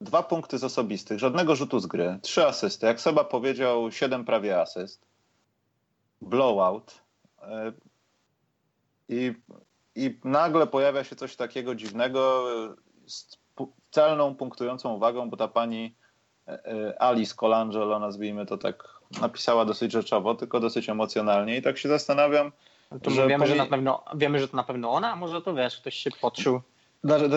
dwa 0.00 0.22
punkty 0.22 0.58
z 0.58 0.64
osobistych, 0.64 1.18
żadnego 1.18 1.56
rzutu 1.56 1.80
z 1.80 1.86
gry, 1.86 2.18
trzy 2.22 2.46
asysty. 2.46 2.86
Jak 2.86 3.00
Seba 3.00 3.24
powiedział, 3.24 3.92
siedem 3.92 4.24
prawie 4.24 4.60
asyst. 4.60 5.06
Blowout. 6.22 7.00
E, 7.42 7.72
I, 9.08 9.34
I 9.94 10.18
nagle 10.24 10.66
pojawia 10.66 11.04
się 11.04 11.16
coś 11.16 11.36
takiego 11.36 11.74
dziwnego 11.74 12.44
z 13.06 13.38
celną, 13.90 14.34
punktującą 14.34 14.94
uwagą, 14.94 15.30
bo 15.30 15.36
ta 15.36 15.48
pani 15.48 15.94
e, 16.48 16.64
e, 16.64 17.02
Alice 17.02 17.34
Colangelo, 17.34 17.98
nazwijmy 17.98 18.46
to 18.46 18.58
tak, 18.58 18.88
napisała 19.20 19.64
dosyć 19.64 19.92
rzeczowo, 19.92 20.34
tylko 20.34 20.60
dosyć 20.60 20.88
emocjonalnie. 20.88 21.56
I 21.56 21.62
tak 21.62 21.78
się 21.78 21.88
zastanawiam, 21.88 22.52
To 23.02 23.10
że 23.10 23.26
wiemy, 23.26 23.46
że 23.46 23.54
na 23.54 23.66
pewno, 23.66 24.04
wiemy, 24.14 24.38
że 24.38 24.48
to 24.48 24.56
na 24.56 24.64
pewno 24.64 24.92
ona, 24.92 25.12
a 25.12 25.16
może 25.16 25.42
to 25.42 25.54
wiesz, 25.54 25.80
ktoś 25.80 25.94
się 25.94 26.10
podszył. 26.20 26.60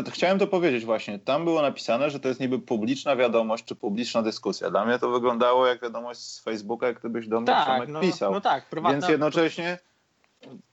Chciałem 0.09 0.39
to 0.39 0.47
powiedzieć 0.47 0.85
właśnie. 0.85 1.19
Tam 1.19 1.43
było 1.43 1.61
napisane, 1.61 2.09
że 2.09 2.19
to 2.19 2.27
jest 2.27 2.39
niby 2.39 2.59
publiczna 2.59 3.15
wiadomość 3.15 3.65
czy 3.65 3.75
publiczna 3.75 4.21
dyskusja. 4.21 4.69
Dla 4.69 4.85
mnie 4.85 4.99
to 4.99 5.09
wyglądało 5.09 5.67
jak 5.67 5.81
wiadomość 5.81 6.19
z 6.19 6.39
Facebooka, 6.39 6.87
jak 6.87 6.99
gdybyś 6.99 7.27
do 7.27 7.39
mnie 7.39 7.47
tak, 7.47 7.87
no, 7.87 7.99
pisał. 7.99 8.31
No 8.31 8.41
tak, 8.41 8.69
prywatna... 8.69 8.97
Więc 8.97 9.09
jednocześnie 9.09 9.77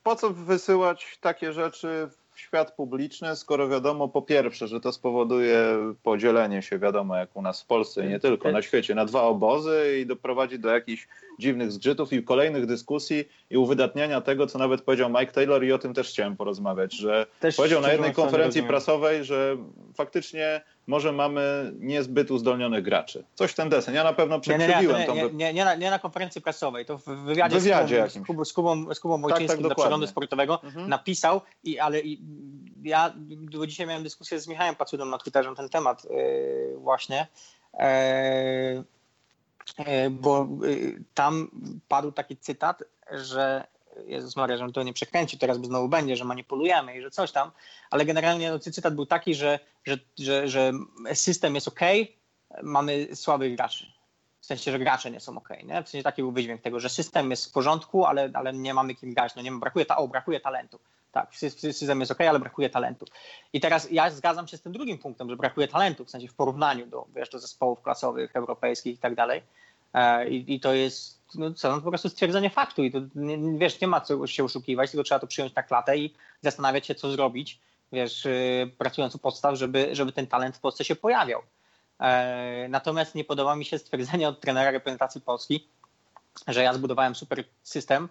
po 0.03 0.15
co 0.15 0.29
wysyłać 0.29 1.17
takie 1.21 1.53
rzeczy 1.53 2.09
świat 2.39 2.71
publiczny, 2.71 3.35
skoro 3.35 3.69
wiadomo 3.69 4.07
po 4.07 4.21
pierwsze, 4.21 4.67
że 4.67 4.79
to 4.79 4.91
spowoduje 4.91 5.77
podzielenie 6.03 6.61
się, 6.61 6.79
wiadomo 6.79 7.15
jak 7.15 7.35
u 7.35 7.41
nas 7.41 7.61
w 7.63 7.65
Polsce 7.65 8.05
i 8.05 8.09
nie 8.09 8.19
tylko, 8.19 8.51
na 8.51 8.61
świecie, 8.61 8.95
na 8.95 9.05
dwa 9.05 9.21
obozy 9.21 9.99
i 10.01 10.05
doprowadzi 10.05 10.59
do 10.59 10.69
jakichś 10.69 11.07
dziwnych 11.39 11.71
zgrzytów 11.71 12.13
i 12.13 12.23
kolejnych 12.23 12.65
dyskusji 12.65 13.25
i 13.49 13.57
uwydatniania 13.57 14.21
tego, 14.21 14.47
co 14.47 14.59
nawet 14.59 14.81
powiedział 14.81 15.09
Mike 15.09 15.31
Taylor 15.31 15.63
i 15.63 15.71
o 15.71 15.77
tym 15.77 15.93
też 15.93 16.09
chciałem 16.09 16.37
porozmawiać, 16.37 16.93
że 16.93 17.25
też 17.39 17.55
powiedział 17.55 17.81
na 17.81 17.91
jednej 17.91 18.13
konferencji 18.13 18.63
prasowej, 18.63 19.23
że 19.25 19.57
faktycznie 19.95 20.61
może 20.89 21.11
mamy 21.11 21.71
niezbyt 21.79 22.31
uzdolnionych 22.31 22.83
graczy. 22.83 23.23
Coś 23.35 23.51
w 23.51 23.55
ten 23.55 23.69
desen. 23.69 23.95
Ja 23.95 24.03
na 24.03 24.13
pewno 24.13 24.39
przekrzywiłem 24.39 24.97
nie, 24.97 25.07
nie, 25.07 25.23
nie, 25.23 25.33
nie, 25.33 25.53
nie, 25.53 25.65
na, 25.65 25.75
nie 25.75 25.89
na 25.89 25.99
konferencji 25.99 26.41
prasowej, 26.41 26.85
to 26.85 26.97
w 26.97 27.05
wywiadzie, 27.05 27.59
wywiadzie 27.59 28.09
z, 28.09 28.13
Kubą, 28.13 28.23
z, 28.23 28.25
Kubą, 28.25 28.45
z, 28.45 28.53
Kubą, 28.53 28.93
z 28.93 28.99
Kubą 28.99 29.21
Wojcińskim 29.21 29.47
tak, 29.47 29.57
tak, 29.57 29.67
dla 29.67 29.75
przeglądu 29.75 30.07
sportowego 30.07 30.63
mhm. 30.63 30.89
napisał, 30.89 31.41
i, 31.63 31.79
ale 31.79 31.99
i, 31.99 32.21
ja 32.83 33.13
bo 33.59 33.67
dzisiaj 33.67 33.87
miałem 33.87 34.03
dyskusję 34.03 34.39
z 34.39 34.47
Michałem 34.47 34.75
Pacudą 34.75 35.05
na 35.05 35.17
Twitterze 35.17 35.49
na 35.49 35.55
ten 35.55 35.69
temat 35.69 36.03
yy, 36.03 36.77
właśnie, 36.77 37.27
yy, 37.73 37.85
yy, 39.87 40.09
bo 40.09 40.47
tam 41.13 41.51
padł 41.87 42.11
taki 42.11 42.37
cytat, 42.37 42.83
że 43.11 43.67
Jezus 44.05 44.35
Maria, 44.35 44.57
że 44.57 44.65
on 44.65 44.73
to 44.73 44.83
nie 44.83 44.93
przekręcił, 44.93 45.39
teraz 45.39 45.57
znowu 45.57 45.89
będzie, 45.89 46.15
że 46.15 46.25
manipulujemy 46.25 46.97
i 46.97 47.01
że 47.01 47.11
coś 47.11 47.31
tam, 47.31 47.51
ale 47.89 48.05
generalnie 48.05 48.51
no, 48.51 48.59
cytat 48.59 48.95
był 48.95 49.05
taki, 49.05 49.35
że, 49.35 49.59
że, 49.83 49.97
że, 50.19 50.47
że 50.47 50.71
system 51.13 51.55
jest 51.55 51.67
ok, 51.67 51.79
mamy 52.63 53.15
słabych 53.15 53.55
graczy. 53.55 53.85
W 54.41 54.45
sensie, 54.45 54.71
że 54.71 54.79
gracze 54.79 55.11
nie 55.11 55.19
są 55.19 55.37
ok. 55.37 55.49
Nie? 55.63 55.83
W 55.83 55.89
sensie 55.89 56.03
taki 56.03 56.21
był 56.21 56.31
wydźwięk 56.31 56.61
tego, 56.61 56.79
że 56.79 56.89
system 56.89 57.31
jest 57.31 57.49
w 57.49 57.51
porządku, 57.51 58.05
ale, 58.05 58.31
ale 58.33 58.53
nie 58.53 58.73
mamy 58.73 58.95
kim 58.95 59.13
grać. 59.13 59.35
No 59.35 59.41
nie 59.41 59.51
brakuje, 59.51 59.85
ta, 59.85 59.97
o, 59.97 60.07
brakuje 60.07 60.39
talentu. 60.39 60.79
Tak, 61.11 61.35
system 61.35 61.99
jest 61.99 62.11
ok, 62.11 62.21
ale 62.21 62.39
brakuje 62.39 62.69
talentu. 62.69 63.05
I 63.53 63.59
teraz 63.59 63.91
ja 63.91 64.09
zgadzam 64.09 64.47
się 64.47 64.57
z 64.57 64.61
tym 64.61 64.71
drugim 64.71 64.97
punktem, 64.97 65.29
że 65.29 65.35
brakuje 65.35 65.67
talentu, 65.67 66.05
w 66.05 66.09
sensie 66.09 66.27
w 66.27 66.33
porównaniu 66.33 66.85
do, 66.85 67.07
wiesz, 67.15 67.29
do 67.29 67.39
zespołów 67.39 67.81
klasowych, 67.81 68.35
europejskich 68.35 68.95
i 68.95 68.97
tak 68.97 69.15
dalej. 69.15 69.41
E, 69.93 70.29
I, 70.29 70.53
I, 70.53 70.59
to 70.59 70.73
jest 70.73 71.19
no 71.35 71.53
co, 71.53 71.75
no 71.75 71.81
po 71.81 71.89
prostu 71.89 72.09
stwierdzenie 72.09 72.49
faktu 72.49 72.83
i 72.83 72.91
to 72.91 72.99
wiesz, 73.57 73.81
nie 73.81 73.87
ma 73.87 74.01
co 74.01 74.27
się 74.27 74.43
oszukiwać, 74.43 74.91
tylko 74.91 75.03
trzeba 75.03 75.19
to 75.19 75.27
przyjąć 75.27 75.55
na 75.55 75.63
klatę 75.63 75.97
i 75.97 76.13
zastanawiać 76.41 76.87
się, 76.87 76.95
co 76.95 77.11
zrobić, 77.11 77.59
wiesz, 77.91 78.25
yy, 78.25 78.71
pracując 78.77 79.15
u 79.15 79.19
podstaw, 79.19 79.55
żeby, 79.55 79.89
żeby 79.91 80.11
ten 80.11 80.27
talent 80.27 80.57
w 80.57 80.59
Polsce 80.59 80.83
się 80.83 80.95
pojawiał. 80.95 81.41
E, 81.99 82.67
natomiast 82.69 83.15
nie 83.15 83.23
podoba 83.23 83.55
mi 83.55 83.65
się 83.65 83.77
stwierdzenie 83.77 84.29
od 84.29 84.39
trenera 84.39 84.71
reprezentacji 84.71 85.21
Polski, 85.21 85.67
że 86.47 86.63
ja 86.63 86.73
zbudowałem 86.73 87.15
super 87.15 87.43
system, 87.63 88.09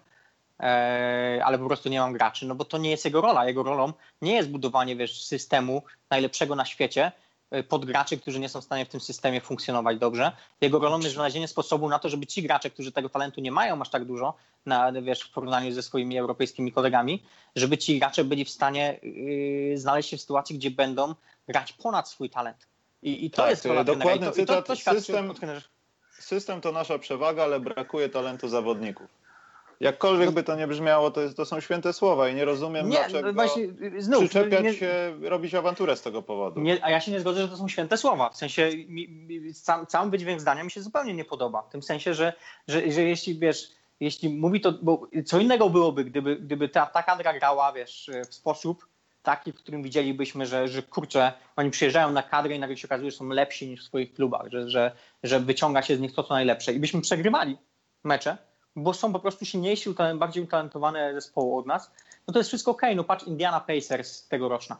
e, 0.59 1.41
ale 1.45 1.59
po 1.59 1.67
prostu 1.67 1.89
nie 1.89 1.99
mam 1.99 2.13
graczy, 2.13 2.45
no 2.45 2.55
bo 2.55 2.65
to 2.65 2.77
nie 2.77 2.91
jest 2.91 3.05
jego 3.05 3.21
rola. 3.21 3.45
Jego 3.45 3.63
rolą 3.63 3.93
nie 4.21 4.35
jest 4.35 4.49
budowanie 4.49 4.95
wiesz, 4.95 5.25
systemu 5.25 5.83
najlepszego 6.09 6.55
na 6.55 6.65
świecie, 6.65 7.11
Y, 7.11 7.28
podgraczy, 7.69 8.17
którzy 8.17 8.39
nie 8.39 8.49
są 8.49 8.61
w 8.61 8.63
stanie 8.63 8.85
w 8.85 8.89
tym 8.89 8.99
systemie 8.99 9.41
funkcjonować 9.41 9.97
dobrze. 9.97 10.31
Jego 10.61 10.79
rolą 10.79 10.99
jest 10.99 11.13
znalezienie 11.13 11.47
sposobu 11.47 11.89
na 11.89 11.99
to, 11.99 12.09
żeby 12.09 12.27
ci 12.27 12.43
gracze, 12.43 12.69
którzy 12.69 12.91
tego 12.91 13.09
talentu 13.09 13.41
nie 13.41 13.51
mają 13.51 13.81
aż 13.81 13.89
tak 13.89 14.05
dużo, 14.05 14.33
na, 14.65 14.91
wiesz, 14.91 15.21
w 15.21 15.31
porównaniu 15.31 15.71
ze 15.71 15.83
swoimi 15.83 16.17
europejskimi 16.17 16.71
kolegami, 16.71 17.23
żeby 17.55 17.77
ci 17.77 17.99
gracze 17.99 18.23
byli 18.23 18.45
w 18.45 18.49
stanie 18.49 18.99
yy, 19.03 19.77
znaleźć 19.77 20.09
się 20.09 20.17
w 20.17 20.21
sytuacji, 20.21 20.57
gdzie 20.57 20.71
będą 20.71 21.15
grać 21.47 21.73
ponad 21.73 22.09
swój 22.09 22.29
talent. 22.29 22.67
I, 23.03 23.25
i 23.25 23.31
to 23.31 23.37
tak, 23.37 23.49
jest 23.49 23.65
rola 23.65 23.83
dokładny 23.83 24.27
to, 24.27 24.31
cytat. 24.31 24.67
To, 24.67 24.75
to 24.75 24.93
system, 24.93 25.33
system 26.19 26.61
to 26.61 26.71
nasza 26.71 26.99
przewaga, 26.99 27.43
ale 27.43 27.59
brakuje 27.59 28.09
talentu 28.09 28.47
zawodników. 28.47 29.07
Jakkolwiek 29.79 30.25
no, 30.25 30.31
by 30.31 30.43
to 30.43 30.55
nie 30.55 30.67
brzmiało, 30.67 31.11
to, 31.11 31.21
jest, 31.21 31.37
to 31.37 31.45
są 31.45 31.59
święte 31.59 31.93
słowa 31.93 32.29
i 32.29 32.35
nie 32.35 32.45
rozumiem, 32.45 32.89
nie, 32.89 32.97
dlaczego 32.97 33.27
no 33.27 33.33
właśnie, 33.33 33.67
znów, 33.97 34.19
przyczepiać 34.19 34.63
nie, 34.63 34.73
się, 34.73 35.13
robić 35.21 35.55
awanturę 35.55 35.95
z 35.95 36.01
tego 36.01 36.21
powodu. 36.21 36.61
Nie, 36.61 36.85
a 36.85 36.91
ja 36.91 36.99
się 37.01 37.11
nie 37.11 37.19
zgodzę, 37.19 37.41
że 37.41 37.47
to 37.47 37.57
są 37.57 37.67
święte 37.67 37.97
słowa. 37.97 38.29
W 38.29 38.37
sensie 38.37 38.71
mi, 38.87 39.09
mi, 39.09 39.53
sam, 39.53 39.85
sam 39.89 40.11
wydźwięk 40.11 40.41
zdania 40.41 40.63
mi 40.63 40.71
się 40.71 40.81
zupełnie 40.81 41.13
nie 41.13 41.25
podoba. 41.25 41.61
W 41.61 41.69
tym 41.69 41.83
sensie, 41.83 42.13
że, 42.13 42.33
że, 42.67 42.91
że 42.91 43.03
jeśli 43.03 43.39
wiesz, 43.39 43.71
jeśli 43.99 44.29
mówi 44.29 44.61
to, 44.61 44.71
bo 44.81 45.07
co 45.25 45.39
innego 45.39 45.69
byłoby, 45.69 46.05
gdyby, 46.05 46.35
gdyby 46.35 46.69
ta, 46.69 46.85
ta 46.85 47.03
kadra 47.03 47.33
grała, 47.33 47.73
wiesz, 47.73 48.11
w 48.29 48.35
sposób 48.35 48.87
taki, 49.23 49.51
w 49.51 49.55
którym 49.55 49.83
widzielibyśmy, 49.83 50.45
że, 50.45 50.67
że 50.67 50.83
kurczę, 50.83 51.33
oni 51.55 51.71
przyjeżdżają 51.71 52.11
na 52.11 52.23
kadrę 52.23 52.55
i 52.55 52.59
nagle 52.59 52.77
się 52.77 52.87
okazuje, 52.87 53.11
że 53.11 53.17
są 53.17 53.29
lepsi 53.29 53.67
niż 53.67 53.81
w 53.81 53.85
swoich 53.87 54.13
klubach, 54.13 54.47
że, 54.51 54.69
że, 54.69 54.91
że 55.23 55.39
wyciąga 55.39 55.81
się 55.81 55.95
z 55.95 55.99
nich 55.99 56.13
to, 56.13 56.23
co 56.23 56.33
najlepsze. 56.33 56.73
I 56.73 56.79
byśmy 56.79 57.01
przegrywali 57.01 57.57
mecze, 58.03 58.37
bo 58.75 58.93
są 58.93 59.13
po 59.13 59.19
prostu 59.19 59.45
silniejsi, 59.45 59.89
bardziej 60.15 60.43
utalentowane 60.43 61.13
zespoły 61.13 61.59
od 61.59 61.65
nas, 61.65 61.91
no 62.27 62.33
to 62.33 62.39
jest 62.39 62.49
wszystko 62.49 62.71
ok. 62.71 62.81
No 62.95 63.03
patrz 63.03 63.27
Indiana 63.27 63.59
Pacers 63.59 64.27
tegoroczna. 64.27 64.77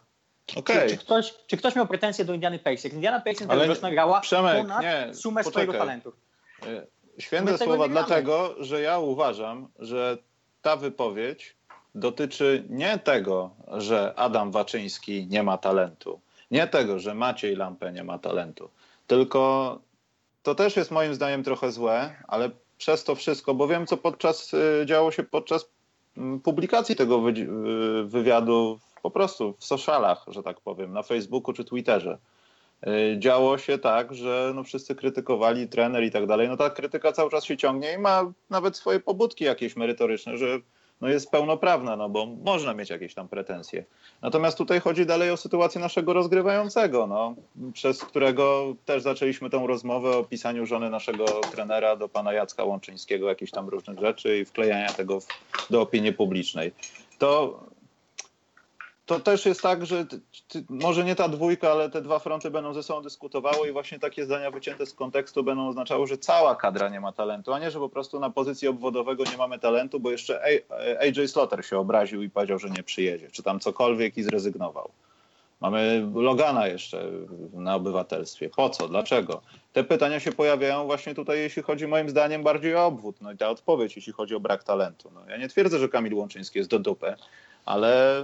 Okay. 0.55 0.89
Czy, 0.89 0.89
czy, 0.89 0.97
ktoś, 0.97 1.33
czy 1.47 1.57
ktoś 1.57 1.75
miał 1.75 1.87
pretensje 1.87 2.25
do 2.25 2.33
Indiany 2.33 2.59
Pacers? 2.59 2.93
Indiana 2.93 3.19
Pacers 3.19 3.49
tegoroczna 3.49 3.91
grała 3.91 4.21
Przemek, 4.21 4.57
ponad 4.57 4.81
nie, 4.81 5.13
sumę 5.13 5.43
poczekaj. 5.43 5.63
swojego 5.63 5.85
talentu. 5.85 6.13
E, 6.65 6.87
święte 7.19 7.57
słowa 7.57 7.87
dlatego, 7.87 8.55
że 8.59 8.81
ja 8.81 8.99
uważam, 8.99 9.67
że 9.79 10.17
ta 10.61 10.75
wypowiedź 10.75 11.55
dotyczy 11.95 12.63
nie 12.69 12.99
tego, 12.99 13.51
że 13.67 14.13
Adam 14.15 14.51
Waczyński 14.51 15.27
nie 15.27 15.43
ma 15.43 15.57
talentu, 15.57 16.19
nie 16.51 16.67
tego, 16.67 16.99
że 16.99 17.15
Maciej 17.15 17.55
Lampę 17.55 17.91
nie 17.91 18.03
ma 18.03 18.19
talentu, 18.19 18.69
tylko 19.07 19.79
to 20.43 20.55
też 20.55 20.75
jest 20.75 20.91
moim 20.91 21.15
zdaniem 21.15 21.43
trochę 21.43 21.71
złe, 21.71 22.15
ale 22.27 22.49
przez 22.79 23.03
to 23.03 23.15
wszystko, 23.15 23.53
bo 23.53 23.67
wiem, 23.67 23.87
co 23.87 23.97
podczas 23.97 24.53
y, 24.53 24.83
działo 24.85 25.11
się 25.11 25.23
podczas 25.23 25.69
mm, 26.17 26.39
publikacji 26.39 26.95
tego 26.95 27.29
y, 27.29 27.45
wywiadu 28.05 28.79
po 29.01 29.11
prostu 29.11 29.55
w 29.59 29.65
socialach, 29.65 30.25
że 30.27 30.43
tak 30.43 30.61
powiem, 30.61 30.93
na 30.93 31.03
Facebooku 31.03 31.53
czy 31.53 31.65
Twitterze. 31.65 32.17
Y, 32.87 33.19
działo 33.19 33.57
się 33.57 33.77
tak, 33.77 34.15
że 34.15 34.51
no 34.55 34.63
wszyscy 34.63 34.95
krytykowali 34.95 35.67
trener 35.67 36.03
i 36.03 36.11
tak 36.11 36.27
dalej. 36.27 36.47
No 36.47 36.57
ta 36.57 36.69
krytyka 36.69 37.11
cały 37.11 37.31
czas 37.31 37.45
się 37.45 37.57
ciągnie 37.57 37.93
i 37.93 37.97
ma 37.97 38.31
nawet 38.49 38.77
swoje 38.77 38.99
pobudki 38.99 39.43
jakieś 39.43 39.75
merytoryczne, 39.75 40.37
że 40.37 40.59
no 41.01 41.07
jest 41.07 41.31
pełnoprawna, 41.31 41.95
no 41.95 42.09
bo 42.09 42.25
można 42.25 42.73
mieć 42.73 42.89
jakieś 42.89 43.13
tam 43.13 43.27
pretensje. 43.27 43.85
Natomiast 44.21 44.57
tutaj 44.57 44.79
chodzi 44.79 45.05
dalej 45.05 45.31
o 45.31 45.37
sytuację 45.37 45.81
naszego 45.81 46.13
rozgrywającego, 46.13 47.07
no, 47.07 47.35
przez 47.73 48.03
którego 48.03 48.75
też 48.85 49.03
zaczęliśmy 49.03 49.49
tą 49.49 49.67
rozmowę 49.67 50.17
o 50.17 50.23
pisaniu 50.23 50.65
żony 50.65 50.89
naszego 50.89 51.25
trenera 51.25 51.95
do 51.95 52.09
pana 52.09 52.33
Jacka 52.33 52.63
Łączyńskiego, 52.63 53.29
jakichś 53.29 53.51
tam 53.51 53.69
różnych 53.69 53.99
rzeczy 53.99 54.37
i 54.37 54.45
wklejania 54.45 54.93
tego 54.93 55.19
w, 55.19 55.27
do 55.69 55.81
opinii 55.81 56.13
publicznej. 56.13 56.71
To 57.17 57.59
to 59.09 59.19
też 59.19 59.45
jest 59.45 59.61
tak, 59.61 59.85
że 59.85 60.05
może 60.69 61.03
nie 61.03 61.15
ta 61.15 61.29
dwójka, 61.29 61.71
ale 61.71 61.89
te 61.89 62.01
dwa 62.01 62.19
fronty 62.19 62.51
będą 62.51 62.73
ze 62.73 62.83
sobą 62.83 63.01
dyskutowały 63.01 63.69
i 63.69 63.71
właśnie 63.71 63.99
takie 63.99 64.25
zdania 64.25 64.51
wycięte 64.51 64.85
z 64.85 64.93
kontekstu 64.93 65.43
będą 65.43 65.67
oznaczały, 65.67 66.07
że 66.07 66.17
cała 66.17 66.55
kadra 66.55 66.89
nie 66.89 66.99
ma 66.99 67.11
talentu, 67.11 67.53
a 67.53 67.59
nie, 67.59 67.71
że 67.71 67.79
po 67.79 67.89
prostu 67.89 68.19
na 68.19 68.29
pozycji 68.29 68.67
obwodowego 68.67 69.23
nie 69.31 69.37
mamy 69.37 69.59
talentu, 69.59 69.99
bo 69.99 70.11
jeszcze 70.11 70.41
AJ 71.01 71.27
Slaughter 71.27 71.65
się 71.65 71.79
obraził 71.79 72.21
i 72.21 72.29
powiedział, 72.29 72.59
że 72.59 72.69
nie 72.69 72.83
przyjedzie, 72.83 73.31
czy 73.31 73.43
tam 73.43 73.59
cokolwiek 73.59 74.17
i 74.17 74.23
zrezygnował. 74.23 74.91
Mamy 75.61 76.09
Logana 76.15 76.67
jeszcze 76.67 77.05
na 77.53 77.75
obywatelstwie. 77.75 78.49
Po 78.49 78.69
co? 78.69 78.87
Dlaczego? 78.87 79.41
Te 79.73 79.83
pytania 79.83 80.19
się 80.19 80.31
pojawiają 80.31 80.85
właśnie 80.85 81.15
tutaj, 81.15 81.39
jeśli 81.39 81.63
chodzi 81.63 81.87
moim 81.87 82.09
zdaniem 82.09 82.43
bardziej 82.43 82.75
o 82.75 82.85
obwód. 82.85 83.15
No 83.21 83.31
i 83.31 83.37
ta 83.37 83.49
odpowiedź, 83.49 83.95
jeśli 83.95 84.13
chodzi 84.13 84.35
o 84.35 84.39
brak 84.39 84.63
talentu. 84.63 85.11
No, 85.13 85.21
ja 85.29 85.37
nie 85.37 85.49
twierdzę, 85.49 85.79
że 85.79 85.89
Kamil 85.89 86.13
Łączyński 86.13 86.57
jest 86.57 86.69
do 86.69 86.79
dupy, 86.79 87.15
ale 87.65 88.23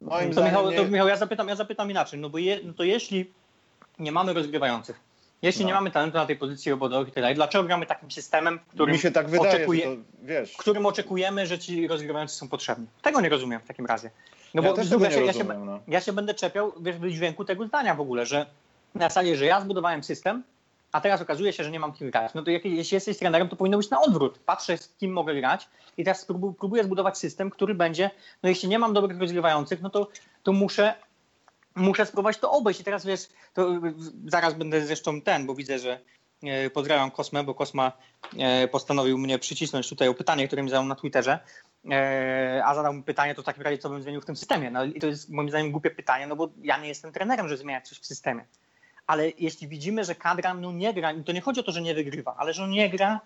Moim 0.00 0.34
to, 0.34 0.44
Michał, 0.44 0.70
nie... 0.70 0.76
to 0.76 0.84
Michał, 0.84 1.08
ja 1.08 1.16
zapytam, 1.16 1.48
ja 1.48 1.56
zapytam 1.56 1.90
inaczej, 1.90 2.20
no 2.20 2.30
bo 2.30 2.38
je, 2.38 2.60
no 2.64 2.72
to 2.72 2.84
jeśli 2.84 3.32
nie 3.98 4.12
mamy 4.12 4.32
rozgrywających, 4.32 5.00
jeśli 5.42 5.62
no. 5.62 5.68
nie 5.68 5.74
mamy 5.74 5.90
talentu 5.90 6.16
na 6.16 6.26
tej 6.26 6.36
pozycji 6.36 6.72
obodowych 6.72 7.08
i 7.08 7.12
tak 7.12 7.22
dalej, 7.22 7.34
dlaczego 7.34 7.64
gramy 7.64 7.86
takim 7.86 8.10
systemem, 8.10 8.60
którym, 8.68 8.92
Mi 8.92 8.98
się 8.98 9.10
tak 9.10 9.28
wydaje, 9.28 9.50
oczekuje, 9.50 9.84
to, 9.84 9.90
wiesz. 10.22 10.56
którym 10.56 10.86
oczekujemy, 10.86 11.46
że 11.46 11.58
ci 11.58 11.88
rozgrywający 11.88 12.36
są 12.36 12.48
potrzebni? 12.48 12.86
Tego 13.02 13.20
nie 13.20 13.28
rozumiem 13.28 13.60
w 13.60 13.66
takim 13.66 13.86
razie. 13.86 14.10
No 14.54 14.62
ja 14.62 14.72
bo 14.72 15.04
ja, 15.04 15.10
się, 15.10 15.32
się, 15.32 15.44
no. 15.44 15.80
ja 15.88 16.00
się 16.00 16.12
będę 16.12 16.34
czepiał 16.34 16.72
wiesz, 16.80 16.96
w 16.96 17.10
dźwięku 17.10 17.44
tego 17.44 17.66
zdania 17.66 17.94
w 17.94 18.00
ogóle, 18.00 18.26
że 18.26 18.46
na 18.94 19.08
zasadzie, 19.08 19.36
że 19.36 19.46
ja 19.46 19.60
zbudowałem 19.60 20.04
system, 20.04 20.42
a 20.92 21.00
teraz 21.00 21.20
okazuje 21.20 21.52
się, 21.52 21.64
że 21.64 21.70
nie 21.70 21.80
mam 21.80 21.92
kim 21.92 22.10
grać. 22.10 22.34
No 22.34 22.42
to 22.42 22.50
jak, 22.50 22.64
jeśli 22.64 22.94
jesteś 22.94 23.18
trenerem, 23.18 23.48
to 23.48 23.56
powinno 23.56 23.78
być 23.78 23.90
na 23.90 24.00
odwrót. 24.00 24.38
Patrzę, 24.38 24.78
z 24.78 24.88
kim 24.88 25.12
mogę 25.12 25.34
grać 25.34 25.68
i 25.96 26.04
teraz 26.04 26.26
próbuję 26.58 26.84
zbudować 26.84 27.18
system, 27.18 27.50
który 27.50 27.74
będzie, 27.74 28.10
no 28.42 28.48
jeśli 28.48 28.68
nie 28.68 28.78
mam 28.78 28.94
dobrych 28.94 29.20
rozgrywających, 29.20 29.82
no 29.82 29.90
to, 29.90 30.08
to 30.42 30.52
muszę 30.52 30.94
muszę 31.74 32.06
spróbować 32.06 32.38
to 32.38 32.50
obejść. 32.50 32.80
I 32.80 32.84
teraz 32.84 33.06
wiesz, 33.06 33.28
to 33.54 33.68
zaraz 34.26 34.54
będę 34.54 34.86
zresztą 34.86 35.20
ten, 35.20 35.46
bo 35.46 35.54
widzę, 35.54 35.78
że 35.78 36.00
pozdrawiam 36.72 37.10
Kosmę, 37.10 37.44
bo 37.44 37.54
Kosma 37.54 37.92
postanowił 38.70 39.18
mnie 39.18 39.38
przycisnąć 39.38 39.88
tutaj 39.88 40.08
o 40.08 40.14
pytanie, 40.14 40.46
które 40.46 40.62
mi 40.62 40.70
zadał 40.70 40.84
na 40.84 40.94
Twitterze, 40.94 41.38
a 42.64 42.74
zadał 42.74 42.92
mi 42.92 43.02
pytanie, 43.02 43.34
to 43.34 43.42
w 43.42 43.44
takim 43.44 43.62
razie 43.62 43.78
co 43.78 43.88
bym 43.88 44.02
zmienił 44.02 44.20
w 44.20 44.24
tym 44.24 44.36
systemie. 44.36 44.70
No 44.70 44.84
i 44.84 45.00
to 45.00 45.06
jest 45.06 45.30
moim 45.30 45.48
zdaniem 45.48 45.72
głupie 45.72 45.90
pytanie, 45.90 46.26
no 46.26 46.36
bo 46.36 46.48
ja 46.62 46.78
nie 46.78 46.88
jestem 46.88 47.12
trenerem, 47.12 47.48
żeby 47.48 47.58
zmieniać 47.58 47.88
coś 47.88 47.98
w 47.98 48.06
systemie. 48.06 48.44
Ale 49.08 49.30
jeśli 49.38 49.68
widzimy, 49.68 50.04
że 50.04 50.14
kadra 50.14 50.54
no 50.54 50.72
nie 50.72 50.94
gra, 50.94 51.14
to 51.26 51.32
nie 51.32 51.40
chodzi 51.40 51.60
o 51.60 51.62
to, 51.62 51.72
że 51.72 51.82
nie 51.82 51.94
wygrywa, 51.94 52.34
ale 52.38 52.54
że 52.54 52.68
nie 52.68 52.90
gra, 52.90 53.20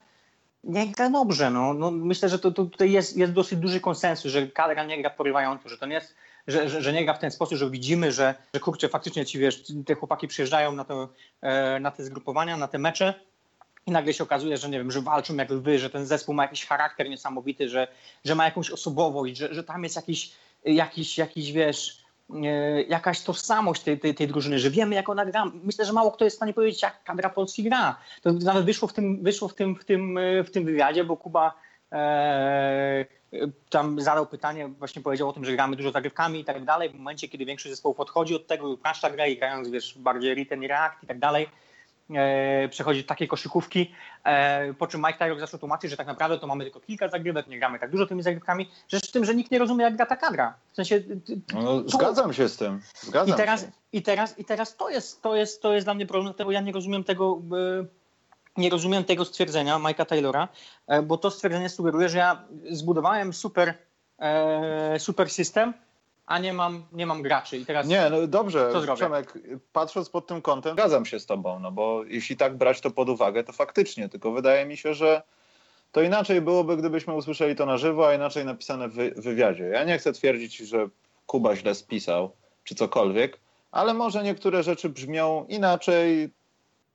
nie 0.64 0.86
gra 0.86 1.10
dobrze. 1.10 1.50
No. 1.50 1.74
no 1.74 1.90
myślę, 1.90 2.28
że 2.28 2.38
to, 2.38 2.50
to 2.50 2.64
tutaj 2.64 2.92
jest, 2.92 3.16
jest 3.16 3.32
dosyć 3.32 3.58
duży 3.58 3.80
konsensus, 3.80 4.32
że 4.32 4.46
kadra 4.46 4.84
nie 4.84 5.02
gra 5.02 5.10
porywająco, 5.10 5.68
że 5.68 5.78
to 5.78 5.86
nie 5.86 5.94
jest 5.94 6.14
że, 6.46 6.68
że, 6.68 6.82
że, 6.82 6.92
nie 6.92 7.04
gra 7.04 7.14
w 7.14 7.18
ten 7.18 7.30
sposób, 7.30 7.58
że 7.58 7.70
widzimy, 7.70 8.12
że, 8.12 8.34
że 8.54 8.60
kurczę, 8.60 8.88
faktycznie 8.88 9.26
ci 9.26 9.38
wiesz, 9.38 9.62
te 9.86 9.94
chłopaki 9.94 10.28
przyjeżdżają 10.28 10.72
na, 10.72 10.84
to, 10.84 11.08
e, 11.40 11.80
na 11.80 11.90
te 11.90 12.04
zgrupowania, 12.04 12.56
na 12.56 12.68
te 12.68 12.78
mecze 12.78 13.14
i 13.86 13.90
nagle 13.90 14.14
się 14.14 14.24
okazuje, 14.24 14.56
że 14.56 14.68
nie 14.68 14.78
wiem, 14.78 14.90
że 14.90 15.00
walczą 15.00 15.36
jak 15.36 15.50
lwy, 15.50 15.78
że 15.78 15.90
ten 15.90 16.06
zespół 16.06 16.34
ma 16.34 16.42
jakiś 16.42 16.66
charakter 16.66 17.08
niesamowity, 17.08 17.68
że, 17.68 17.88
że 18.24 18.34
ma 18.34 18.44
jakąś 18.44 18.70
osobowość, 18.70 19.36
że, 19.36 19.54
że 19.54 19.64
tam 19.64 19.84
jest 19.84 19.96
jakiś, 19.96 20.32
jakiś, 20.64 21.18
jakiś 21.18 21.52
wiesz, 21.52 22.01
jakaś 22.88 23.20
tożsamość 23.20 23.82
tej, 23.82 23.98
tej, 23.98 24.14
tej 24.14 24.28
drużyny, 24.28 24.58
że 24.58 24.70
wiemy 24.70 24.94
jak 24.94 25.08
ona 25.08 25.26
gra. 25.26 25.44
Myślę, 25.64 25.84
że 25.84 25.92
mało 25.92 26.10
kto 26.10 26.24
jest 26.24 26.36
w 26.36 26.38
stanie 26.38 26.54
powiedzieć, 26.54 26.82
jak 26.82 27.04
kadra 27.04 27.30
Polski 27.30 27.62
gra. 27.62 27.96
To 28.22 28.32
nawet 28.32 28.64
wyszło 28.64 28.88
w 28.88 28.92
tym, 28.92 29.22
wyszło 29.22 29.48
w 29.48 29.54
tym, 29.54 29.76
w 29.76 29.84
tym, 29.84 30.18
w 30.46 30.50
tym 30.50 30.64
wywiadzie, 30.64 31.04
bo 31.04 31.16
Kuba 31.16 31.54
e, 31.92 33.04
tam 33.70 34.00
zadał 34.00 34.26
pytanie, 34.26 34.68
właśnie 34.68 35.02
powiedział 35.02 35.28
o 35.28 35.32
tym, 35.32 35.44
że 35.44 35.52
gramy 35.52 35.76
dużo 35.76 35.90
zagrywkami 35.90 36.40
i 36.40 36.44
tak 36.44 36.64
dalej. 36.64 36.90
W 36.90 36.94
momencie, 36.94 37.28
kiedy 37.28 37.44
większość 37.44 37.70
zespołów 37.70 38.00
odchodzi 38.00 38.34
od 38.34 38.46
tego 38.46 38.68
upraszcza 38.68 39.10
grę 39.10 39.30
i 39.30 39.38
grając 39.38 39.68
wiesz, 39.68 39.98
bardziej 39.98 40.34
return 40.34 40.62
i 40.62 40.68
react 40.68 41.02
i 41.02 41.06
tak 41.06 41.18
dalej, 41.18 41.44
e, 41.44 41.71
przechodzi 42.70 43.04
takie 43.04 43.28
koszykówki, 43.28 43.94
e, 44.24 44.74
po 44.74 44.86
czym 44.86 45.00
Mike 45.00 45.18
Tyrok 45.18 45.40
zaczął 45.40 45.60
tłumaczyć, 45.60 45.90
że 45.90 45.96
tak 45.96 46.06
naprawdę 46.06 46.38
to 46.38 46.46
mamy 46.46 46.64
tylko 46.64 46.80
kilka 46.80 47.08
zagrywek, 47.08 47.46
nie 47.46 47.58
gramy 47.58 47.78
tak 47.78 47.90
dużo 47.90 48.06
tymi 48.06 48.22
zagrywkami. 48.22 48.70
Rzecz 48.88 49.08
w 49.08 49.12
tym, 49.12 49.24
że 49.24 49.34
nikt 49.34 49.50
nie 49.50 49.58
rozumie, 49.58 49.84
jak 49.84 49.96
gra 49.96 50.06
ta 50.06 50.16
kadra. 50.16 50.54
W 50.72 50.76
sensie... 50.76 51.02
No, 51.54 51.88
zgadzam 51.88 52.32
się 52.32 52.48
z 52.48 52.56
tym. 52.56 52.80
Zgadzam 52.94 53.34
I 53.34 53.38
teraz, 53.38 53.60
się. 53.60 53.66
I 53.92 54.02
teraz, 54.02 54.38
i 54.38 54.44
teraz 54.44 54.76
to, 54.76 54.90
jest, 54.90 55.22
to, 55.22 55.36
jest, 55.36 55.62
to 55.62 55.74
jest 55.74 55.86
dla 55.86 55.94
mnie 55.94 56.06
problem, 56.06 56.34
bo 56.44 56.52
ja 56.52 56.60
nie 56.60 56.72
rozumiem 56.72 57.04
tego... 57.04 57.42
E, 57.80 58.02
nie 58.56 58.70
rozumiem 58.70 59.04
tego 59.04 59.24
stwierdzenia 59.24 59.78
Mike'a 59.78 60.06
Taylora, 60.06 60.48
e, 60.86 61.02
bo 61.02 61.18
to 61.18 61.30
stwierdzenie 61.30 61.68
sugeruje, 61.68 62.08
że 62.08 62.18
ja 62.18 62.44
zbudowałem 62.70 63.32
super, 63.32 63.74
e, 64.18 64.98
super 64.98 65.30
system, 65.30 65.74
a 66.26 66.38
nie 66.38 66.52
mam, 66.52 66.84
nie 66.92 67.06
mam 67.06 67.22
graczy. 67.22 67.56
I 67.56 67.66
teraz 67.66 67.86
nie, 67.86 68.10
no 68.10 68.26
dobrze, 68.26 68.72
Przemek, 68.94 69.38
patrząc 69.72 70.08
pod 70.08 70.26
tym 70.26 70.42
kątem, 70.42 70.72
zgadzam 70.72 71.06
się 71.06 71.20
z 71.20 71.26
tobą, 71.26 71.58
no 71.58 71.72
bo 71.72 72.04
jeśli 72.04 72.36
tak 72.36 72.56
brać 72.56 72.80
to 72.80 72.90
pod 72.90 73.08
uwagę, 73.08 73.44
to 73.44 73.52
faktycznie, 73.52 74.08
tylko 74.08 74.32
wydaje 74.32 74.66
mi 74.66 74.76
się, 74.76 74.94
że 74.94 75.22
to 75.92 76.02
inaczej 76.02 76.40
byłoby, 76.40 76.76
gdybyśmy 76.76 77.14
usłyszeli 77.14 77.56
to 77.56 77.66
na 77.66 77.78
żywo, 77.78 78.08
a 78.08 78.14
inaczej 78.14 78.44
napisane 78.44 78.88
w 78.88 78.94
wywiadzie. 79.16 79.64
Ja 79.64 79.84
nie 79.84 79.98
chcę 79.98 80.12
twierdzić, 80.12 80.56
że 80.56 80.88
Kuba 81.26 81.56
źle 81.56 81.74
spisał, 81.74 82.32
czy 82.64 82.74
cokolwiek, 82.74 83.40
ale 83.70 83.94
może 83.94 84.22
niektóre 84.22 84.62
rzeczy 84.62 84.88
brzmią 84.88 85.46
inaczej, 85.48 86.30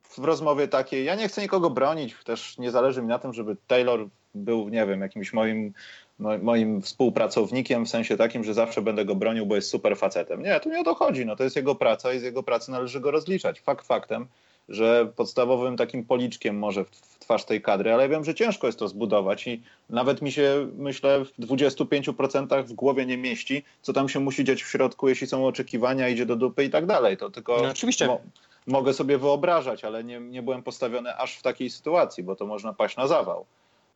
w 0.02 0.18
rozmowie 0.18 0.68
takiej, 0.68 1.04
ja 1.04 1.14
nie 1.14 1.28
chcę 1.28 1.42
nikogo 1.42 1.70
bronić, 1.70 2.16
też 2.24 2.58
nie 2.58 2.70
zależy 2.70 3.02
mi 3.02 3.08
na 3.08 3.18
tym, 3.18 3.32
żeby 3.32 3.56
Taylor 3.66 4.08
był, 4.34 4.68
nie 4.68 4.86
wiem, 4.86 5.00
jakimś 5.00 5.32
moim, 5.32 5.72
moim 6.18 6.82
współpracownikiem 6.82 7.86
w 7.86 7.88
sensie 7.88 8.16
takim, 8.16 8.44
że 8.44 8.54
zawsze 8.54 8.82
będę 8.82 9.04
go 9.04 9.14
bronił, 9.14 9.46
bo 9.46 9.56
jest 9.56 9.70
super 9.70 9.96
facetem. 9.96 10.42
Nie, 10.42 10.60
tu 10.60 10.68
nie 10.68 10.80
o 10.80 10.84
to 10.84 10.94
chodzi, 10.94 11.26
no 11.26 11.36
to 11.36 11.44
jest 11.44 11.56
jego 11.56 11.74
praca 11.74 12.12
i 12.12 12.18
z 12.18 12.22
jego 12.22 12.42
pracy 12.42 12.70
należy 12.70 13.00
go 13.00 13.10
rozliczać. 13.10 13.60
Fakt 13.60 13.86
faktem, 13.86 14.26
że 14.68 15.12
podstawowym 15.16 15.76
takim 15.76 16.04
policzkiem 16.04 16.58
może 16.58 16.84
w 16.84 17.18
twarz 17.18 17.44
tej 17.44 17.62
kadry, 17.62 17.92
ale 17.92 18.02
ja 18.02 18.08
wiem, 18.08 18.24
że 18.24 18.34
ciężko 18.34 18.66
jest 18.66 18.78
to 18.78 18.88
zbudować 18.88 19.46
i 19.46 19.62
nawet 19.90 20.22
mi 20.22 20.32
się, 20.32 20.68
myślę, 20.76 21.24
w 21.24 21.38
25% 21.38 22.64
w 22.64 22.72
głowie 22.72 23.06
nie 23.06 23.18
mieści, 23.18 23.64
co 23.82 23.92
tam 23.92 24.08
się 24.08 24.20
musi 24.20 24.44
dziać 24.44 24.62
w 24.62 24.68
środku, 24.68 25.08
jeśli 25.08 25.26
są 25.26 25.46
oczekiwania, 25.46 26.08
idzie 26.08 26.26
do 26.26 26.36
dupy 26.36 26.64
i 26.64 26.70
tak 26.70 26.86
dalej. 26.86 27.16
To 27.16 27.30
tylko 27.30 27.62
no, 27.62 27.68
oczywiście 27.68 28.18
mogę 28.66 28.94
sobie 28.94 29.18
wyobrażać, 29.18 29.84
ale 29.84 30.04
nie, 30.04 30.20
nie 30.20 30.42
byłem 30.42 30.62
postawiony 30.62 31.16
aż 31.16 31.36
w 31.36 31.42
takiej 31.42 31.70
sytuacji, 31.70 32.22
bo 32.22 32.36
to 32.36 32.46
można 32.46 32.72
paść 32.72 32.96
na 32.96 33.06
zawał. 33.06 33.46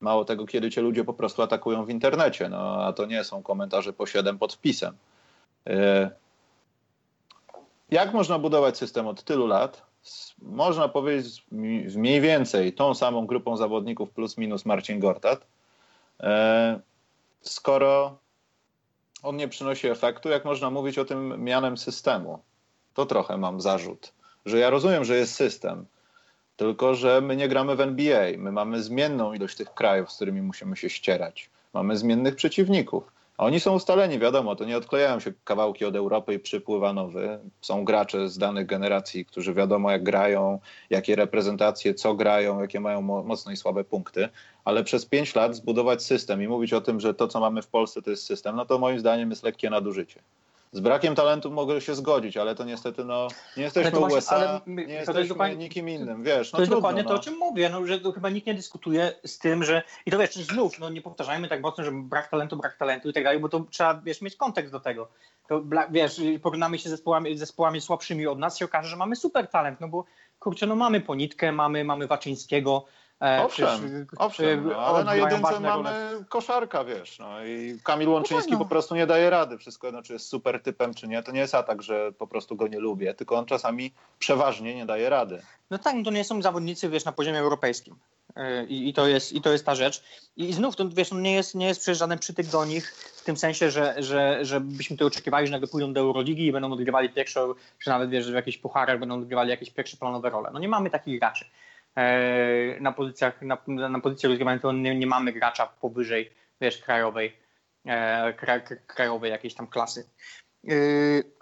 Mało 0.03 0.25
tego, 0.25 0.47
kiedy 0.47 0.71
cię 0.71 0.81
ludzie 0.81 1.05
po 1.05 1.15
prostu 1.15 1.43
atakują 1.43 1.85
w 1.85 1.91
internecie, 1.91 2.49
no 2.49 2.85
a 2.85 2.93
to 2.93 3.07
nie 3.07 3.25
są 3.25 3.43
komentarze 3.43 3.93
po 3.93 4.07
7 4.07 4.39
pod 4.39 4.55
wpisem. 4.55 4.97
E, 5.67 6.11
jak 7.91 8.13
można 8.13 8.39
budować 8.39 8.79
system 8.79 9.07
od 9.07 9.23
tylu 9.23 9.47
lat? 9.47 9.83
Można 10.43 10.89
powiedzieć 10.89 11.45
mniej 11.97 12.21
więcej 12.21 12.73
tą 12.73 12.95
samą 12.95 13.27
grupą 13.27 13.57
zawodników 13.57 14.11
plus 14.11 14.39
minus 14.39 14.67
Marcin 14.67 15.01
Gortat, 15.01 15.47
e, 16.21 16.81
skoro 17.41 18.19
on 19.23 19.37
nie 19.37 19.49
przynosi 19.49 19.89
efektu, 19.89 20.29
jak 20.29 20.45
można 20.45 20.71
mówić 20.71 20.99
o 20.99 21.05
tym 21.05 21.45
mianem 21.45 21.77
systemu? 21.77 22.39
To 22.95 23.07
trochę 23.07 23.37
mam 23.37 23.61
zarzut 23.61 24.13
że 24.47 24.59
ja 24.59 24.71
rozumiem, 24.71 25.05
że 25.05 25.17
jest 25.17 25.35
system, 25.35 25.87
tylko 26.57 26.95
że 26.95 27.21
my 27.21 27.37
nie 27.37 27.49
gramy 27.49 27.77
w 27.77 27.81
NBA. 27.81 28.27
My 28.39 28.53
mamy 28.53 28.83
zmienną 28.83 29.33
ilość 29.33 29.57
tych 29.57 29.75
krajów, 29.75 30.13
z 30.13 30.17
którymi 30.17 30.43
musimy 30.43 30.77
się 30.77 30.91
ścierać. 30.91 31.51
Mamy 31.75 31.97
zmiennych 31.97 32.37
przeciwników. 32.37 33.13
A 33.39 33.45
oni 33.45 33.61
są 33.61 33.75
ustaleni, 33.75 34.19
wiadomo, 34.19 34.57
to 34.57 34.65
nie 34.65 34.77
odklejają 34.77 35.21
się 35.21 35.33
kawałki 35.45 35.85
od 35.85 35.97
Europy 35.97 36.35
i 36.35 36.39
przypływa 36.39 36.93
nowy. 36.93 37.39
Są 37.61 37.85
gracze 37.85 38.29
z 38.29 38.39
danych 38.39 38.67
generacji, 38.67 39.25
którzy 39.25 39.55
wiadomo 39.55 39.91
jak 39.91 40.03
grają, 40.03 40.59
jakie 40.91 41.17
reprezentacje, 41.17 41.95
co 41.95 42.15
grają, 42.15 42.61
jakie 42.61 42.81
mają 42.81 43.03
mocne 43.03 43.53
i 43.53 43.57
słabe 43.57 43.85
punkty. 43.85 44.29
Ale 44.65 44.85
przez 44.85 45.07
pięć 45.07 45.35
lat 45.35 45.57
zbudować 45.57 46.03
system 46.03 46.43
i 46.43 46.49
mówić 46.49 46.73
o 46.73 46.81
tym, 46.81 47.01
że 47.01 47.15
to, 47.15 47.29
co 47.29 47.41
mamy 47.41 47.63
w 47.63 47.67
Polsce, 47.67 48.03
to 48.03 48.11
jest 48.11 48.27
system, 48.27 48.57
no 48.57 48.67
to 48.67 48.79
moim 48.79 49.01
zdaniem 49.01 49.31
jest 49.31 49.43
lekkie 49.43 49.71
nadużycie. 49.71 50.21
Z 50.73 50.81
brakiem 50.81 51.15
talentu 51.15 51.51
mogę 51.51 51.81
się 51.81 51.95
z 51.95 52.01
godzić, 52.01 52.37
ale 52.37 52.55
to 52.55 52.65
niestety 52.65 53.05
no, 53.05 53.29
nie 53.57 53.63
jesteśmy 53.63 53.91
właśnie, 53.91 54.17
USA, 54.17 54.61
my, 54.67 54.87
nie 54.87 54.95
jesteśmy 54.95 55.29
dokładnie, 55.29 55.57
nikim 55.57 55.89
innym, 55.89 56.23
wiesz. 56.23 56.53
No 56.53 56.57
to 56.57 56.63
jest 56.63 56.71
trudno, 56.71 56.77
dokładnie 56.77 57.03
no. 57.03 57.09
to, 57.09 57.15
o 57.15 57.19
czym 57.19 57.39
mówię, 57.39 57.69
no, 57.69 57.87
że 57.87 58.01
chyba 58.15 58.31
nikt 58.31 58.47
nie 58.47 58.55
dyskutuje 58.55 59.13
z 59.27 59.39
tym, 59.39 59.65
że 59.65 59.83
i 60.07 60.11
to 60.11 60.19
wiesz, 60.19 60.35
znów, 60.35 60.79
no, 60.79 60.91
nie 60.91 61.03
powtarzajmy 61.03 61.49
tak 61.49 61.63
mocno, 61.63 61.85
że 61.85 61.93
brak 61.93 62.31
talentu, 62.31 62.57
brak 62.57 62.77
talentu 62.77 63.09
i 63.09 63.13
tak 63.13 63.25
dalej, 63.25 63.41
bo 63.41 63.49
to 63.49 63.65
trzeba, 63.71 63.95
wiesz, 64.05 64.21
mieć 64.21 64.37
kontekst 64.37 64.73
do 64.73 64.81
tego. 64.81 65.09
To, 65.49 65.63
wiesz, 65.91 66.21
porównamy 66.43 66.79
się 66.79 66.89
z 66.89 66.93
zespołami, 66.93 67.39
zespołami 67.39 67.81
słabszymi 67.81 68.27
od 68.27 68.39
nas, 68.39 68.59
się 68.59 68.65
okaże, 68.65 68.89
że 68.89 68.97
mamy 68.97 69.17
super 69.17 69.49
talent, 69.49 69.81
no 69.81 69.89
bo 69.89 70.05
kurczę, 70.39 70.67
no 70.67 70.77
mamy 70.77 71.01
Ponitkę, 71.01 71.53
mamy, 71.53 71.85
mamy 71.85 72.07
Waczyńskiego, 72.07 72.85
E, 73.23 73.43
owszem, 73.43 74.07
owszem 74.17 74.69
no, 74.69 74.77
ale 74.77 75.05
na 75.05 75.15
jedynce 75.15 75.61
mamy 75.61 75.91
koszarka, 76.29 76.85
wiesz, 76.85 77.19
no 77.19 77.45
i 77.45 77.79
Kamil 77.85 78.09
Łączyński 78.09 78.53
no 78.53 78.59
po 78.59 78.65
prostu 78.65 78.95
nie 78.95 79.07
daje 79.07 79.31
rady. 79.31 79.59
Wszystko 79.59 79.87
jedno, 79.87 80.03
czy 80.03 80.13
jest 80.13 80.29
super 80.29 80.63
typem, 80.63 80.95
czy 80.95 81.09
nie. 81.09 81.23
To 81.23 81.33
nie 81.33 81.41
jest 81.41 81.55
atak, 81.55 81.83
że 81.83 82.13
po 82.13 82.27
prostu 82.27 82.57
go 82.57 82.69
nie 82.69 82.81
lubię, 82.81 83.15
tylko 83.15 83.37
on 83.37 83.47
czasami 83.47 83.93
przeważnie 84.19 84.75
nie 84.75 84.87
daje 84.87 85.11
rady. 85.11 85.43
No 85.71 85.79
tak, 85.79 85.95
no 85.95 86.03
to 86.05 86.11
nie 86.11 86.25
są 86.25 86.43
zawodnicy, 86.43 86.89
wiesz, 86.89 87.05
na 87.05 87.13
poziomie 87.13 87.39
europejskim. 87.39 87.97
E, 88.37 88.65
I, 88.65 88.89
i, 88.89 88.93
to, 88.93 89.07
jest, 89.07 89.33
I 89.33 89.41
to 89.41 89.53
jest 89.53 89.67
ta 89.67 89.75
rzecz. 89.75 90.03
I 90.37 90.53
znów, 90.53 90.77
to, 90.77 90.89
wiesz, 90.89 91.11
no 91.11 91.21
nie 91.21 91.35
jest, 91.35 91.55
nie 91.55 91.67
jest 91.67 91.81
przecież 91.81 91.99
żaden 91.99 92.19
przytyk 92.19 92.47
do 92.47 92.65
nich 92.65 92.95
w 92.95 93.25
tym 93.25 93.37
sensie, 93.37 93.71
że, 93.71 93.95
że, 93.99 94.45
że 94.45 94.61
byśmy 94.61 94.97
tutaj 94.97 95.09
oczekiwali, 95.09 95.47
że 95.47 95.53
nagle 95.53 95.69
pójdą 95.69 95.93
do 95.93 96.01
Euroligi 96.01 96.47
i 96.47 96.53
będą 96.53 96.73
odgrywali 96.73 97.11
pierwsze, 97.11 97.47
czy 97.79 97.91
nawet 97.91 98.11
wiesz, 98.11 98.31
w 98.31 98.35
jakichś 98.35 98.59
pucharach 98.59 98.99
będą 98.99 99.15
odgrywali 99.15 99.51
jakieś 99.51 99.71
pierwsze 99.71 99.97
planowe 99.97 100.31
role. 100.31 100.51
No 100.53 100.59
nie 100.59 100.69
mamy 100.69 100.91
takich 100.91 101.19
graczy. 101.19 101.45
E, 101.97 102.81
na 102.81 102.93
pozycjach, 102.93 103.43
na, 103.43 103.59
na 103.89 104.01
pozycji 104.01 104.29
rozgrywającej 104.29 104.75
nie, 104.75 104.95
nie 104.95 105.07
mamy 105.07 105.33
gracza 105.33 105.67
powyżej, 105.67 106.31
wiesz, 106.61 106.79
krajowej, 106.79 107.37
e, 107.87 108.33
krajowej 108.87 109.31
jakiejś 109.31 109.55
tam 109.55 109.67
klasy. 109.67 110.09
E, 110.69 110.75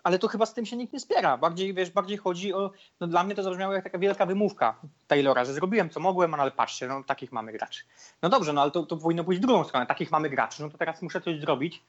ale 0.05 0.19
to 0.19 0.29
chyba 0.29 0.47
z 0.47 0.55
tym 0.55 0.67
się 0.67 0.77
nikt 0.77 0.93
nie 0.93 1.01
spiera. 1.01 1.37
Bardziej, 1.37 1.75
wiesz, 1.75 1.91
bardziej 1.91 2.17
chodzi 2.17 2.55
o, 2.55 2.71
no 3.01 3.07
dla 3.07 3.25
mnie 3.25 3.35
to 3.35 3.43
zabrzmiało 3.43 3.75
jak 3.75 3.85
taka 3.85 3.99
wielka 3.99 4.27
wymówka 4.27 4.81
Taylora, 5.07 5.45
że 5.45 5.55
zrobiłem 5.55 5.91
co 5.91 6.01
mogłem, 6.01 6.31
no 6.31 6.39
ale 6.39 6.51
patrzcie, 6.51 6.87
no 6.89 7.05
takich 7.05 7.33
mamy 7.33 7.53
graczy. 7.53 7.85
No 8.23 8.29
dobrze, 8.29 8.53
no 8.53 8.63
ale 8.63 8.71
to, 8.71 8.87
to 8.87 8.97
powinno 8.97 9.25
pójść 9.25 9.41
w 9.41 9.43
drugą 9.43 9.65
stronę, 9.65 9.87
takich 9.87 10.11
mamy 10.11 10.31
graczy, 10.31 10.63
no 10.63 10.71
to 10.71 10.79
teraz 10.79 11.03
muszę 11.03 11.21
coś 11.21 11.41
zrobić, 11.41 11.83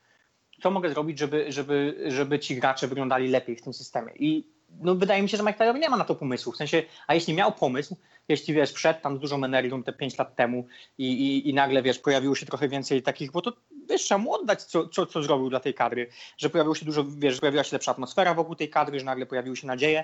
co 0.62 0.72
mogę 0.72 0.90
zrobić, 0.90 1.20
żeby, 1.20 1.52
żeby, 1.52 2.04
żeby 2.08 2.40
ci 2.40 2.56
gracze 2.56 2.88
wyglądali 2.88 3.28
lepiej 3.28 3.56
w 3.56 3.62
tym 3.62 3.74
systemie. 3.74 4.14
I 4.16 4.48
no, 4.80 4.96
wydaje 4.96 5.22
mi 5.22 5.30
się, 5.30 5.38
że 5.38 5.44
Mike 5.44 5.58
Taylor 5.58 5.80
nie 5.80 5.90
ma 5.90 5.98
na 5.98 6.06
to 6.06 6.16
pomysłu. 6.16 6.52
W 6.52 6.58
sensie, 6.58 6.84
a 7.08 7.14
jeśli 7.14 7.34
miał 7.34 7.52
pomysł, 7.52 7.96
jeśli 8.32 8.54
wiesz, 8.54 8.72
wszedł 8.72 9.02
tam 9.02 9.18
z 9.18 9.20
dużą 9.20 9.44
energią 9.44 9.84
te 9.84 9.94
5 9.94 10.18
lat 10.18 10.36
temu 10.36 10.68
i, 10.98 11.12
i, 11.12 11.50
i, 11.50 11.54
nagle 11.54 11.82
wiesz, 11.82 12.00
pojawiło 12.00 12.36
się 12.36 12.46
trochę 12.46 12.68
więcej 12.68 13.02
takich, 13.02 13.32
bo 13.32 13.42
to 13.42 13.54
wiesz, 13.90 14.04
trzeba 14.04 14.18
mu 14.18 14.34
oddać, 14.34 14.64
co, 14.64 14.88
co, 14.88 15.06
co 15.06 15.24
zrobił 15.24 15.50
dla 15.50 15.60
tej 15.60 15.74
kadry, 15.74 16.10
że 16.38 16.50
pojawiło 16.50 16.76
się 16.76 16.86
dużo, 16.86 17.06
wiesz, 17.18 17.40
pojawiła 17.40 17.64
się 17.64 17.76
lepsza 17.76 17.92
atmosfera 17.92 18.34
wokół 18.34 18.56
tej 18.56 18.70
kadry, 18.70 19.00
że 19.00 19.06
nagle 19.06 19.26
pojawiły 19.26 19.58
się 19.58 19.68
nadzieje. 19.68 20.04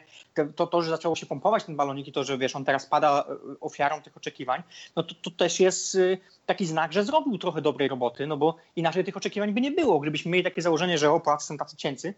To, 0.55 0.67
to 0.67 0.81
że 0.81 0.89
zaczęło 0.89 1.15
się 1.15 1.25
pompować 1.25 1.63
ten 1.63 1.75
balonik 1.75 2.07
i 2.07 2.11
to, 2.11 2.23
że 2.23 2.37
wiesz, 2.37 2.55
on 2.55 2.65
teraz 2.65 2.85
pada 2.85 3.25
e, 3.29 3.59
ofiarą 3.59 4.01
tych 4.01 4.17
oczekiwań, 4.17 4.63
no 4.95 5.03
to, 5.03 5.15
to 5.15 5.31
też 5.31 5.59
jest 5.59 5.95
y, 5.95 6.17
taki 6.45 6.65
znak, 6.65 6.93
że 6.93 7.03
zrobił 7.03 7.37
trochę 7.37 7.61
dobrej 7.61 7.87
roboty, 7.89 8.27
no 8.27 8.37
bo 8.37 8.55
inaczej 8.75 9.03
tych 9.03 9.17
oczekiwań 9.17 9.53
by 9.53 9.61
nie 9.61 9.71
było. 9.71 9.99
Gdybyśmy 9.99 10.31
mieli 10.31 10.43
takie 10.43 10.61
założenie, 10.61 10.97
że 10.97 11.11
o, 11.11 11.21
są 11.39 11.57
tacy 11.57 11.77
cięcy, 11.77 12.13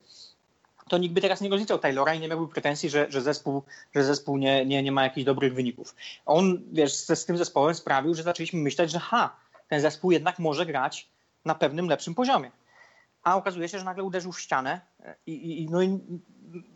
to 0.90 0.98
nikt 0.98 1.14
by 1.14 1.22
teraz 1.22 1.42
nie 1.42 1.50
rozliczał 1.50 1.80
Taylora 1.80 2.14
i 2.14 2.20
nie 2.20 2.28
miałby 2.28 2.48
pretensji, 2.54 2.90
że, 2.90 3.06
że 3.10 3.22
zespół, 3.22 3.64
że 3.96 4.04
zespół 4.04 4.38
nie, 4.38 4.66
nie, 4.66 4.84
nie 4.84 4.92
ma 4.92 5.04
jakichś 5.04 5.26
dobrych 5.26 5.54
wyników. 5.54 5.96
On, 6.26 6.62
wiesz, 6.72 6.94
z, 6.94 7.20
z 7.20 7.26
tym 7.26 7.38
zespołem 7.38 7.76
sprawił, 7.76 8.16
że 8.16 8.24
zaczęliśmy 8.24 8.60
myśleć, 8.60 8.92
że 8.92 9.00
ha, 9.00 9.36
ten 9.68 9.82
zespół 9.82 10.12
jednak 10.12 10.40
może 10.40 10.66
grać 10.66 11.08
na 11.46 11.56
pewnym 11.56 11.90
lepszym 11.90 12.16
poziomie. 12.16 12.52
A 13.24 13.36
okazuje 13.36 13.70
się, 13.70 13.80
że 13.80 13.86
nagle 13.86 14.04
uderzył 14.04 14.32
w 14.32 14.40
ścianę 14.40 14.82
i, 15.26 15.62
i, 15.64 15.68
no 15.70 15.82
i, 15.82 16.00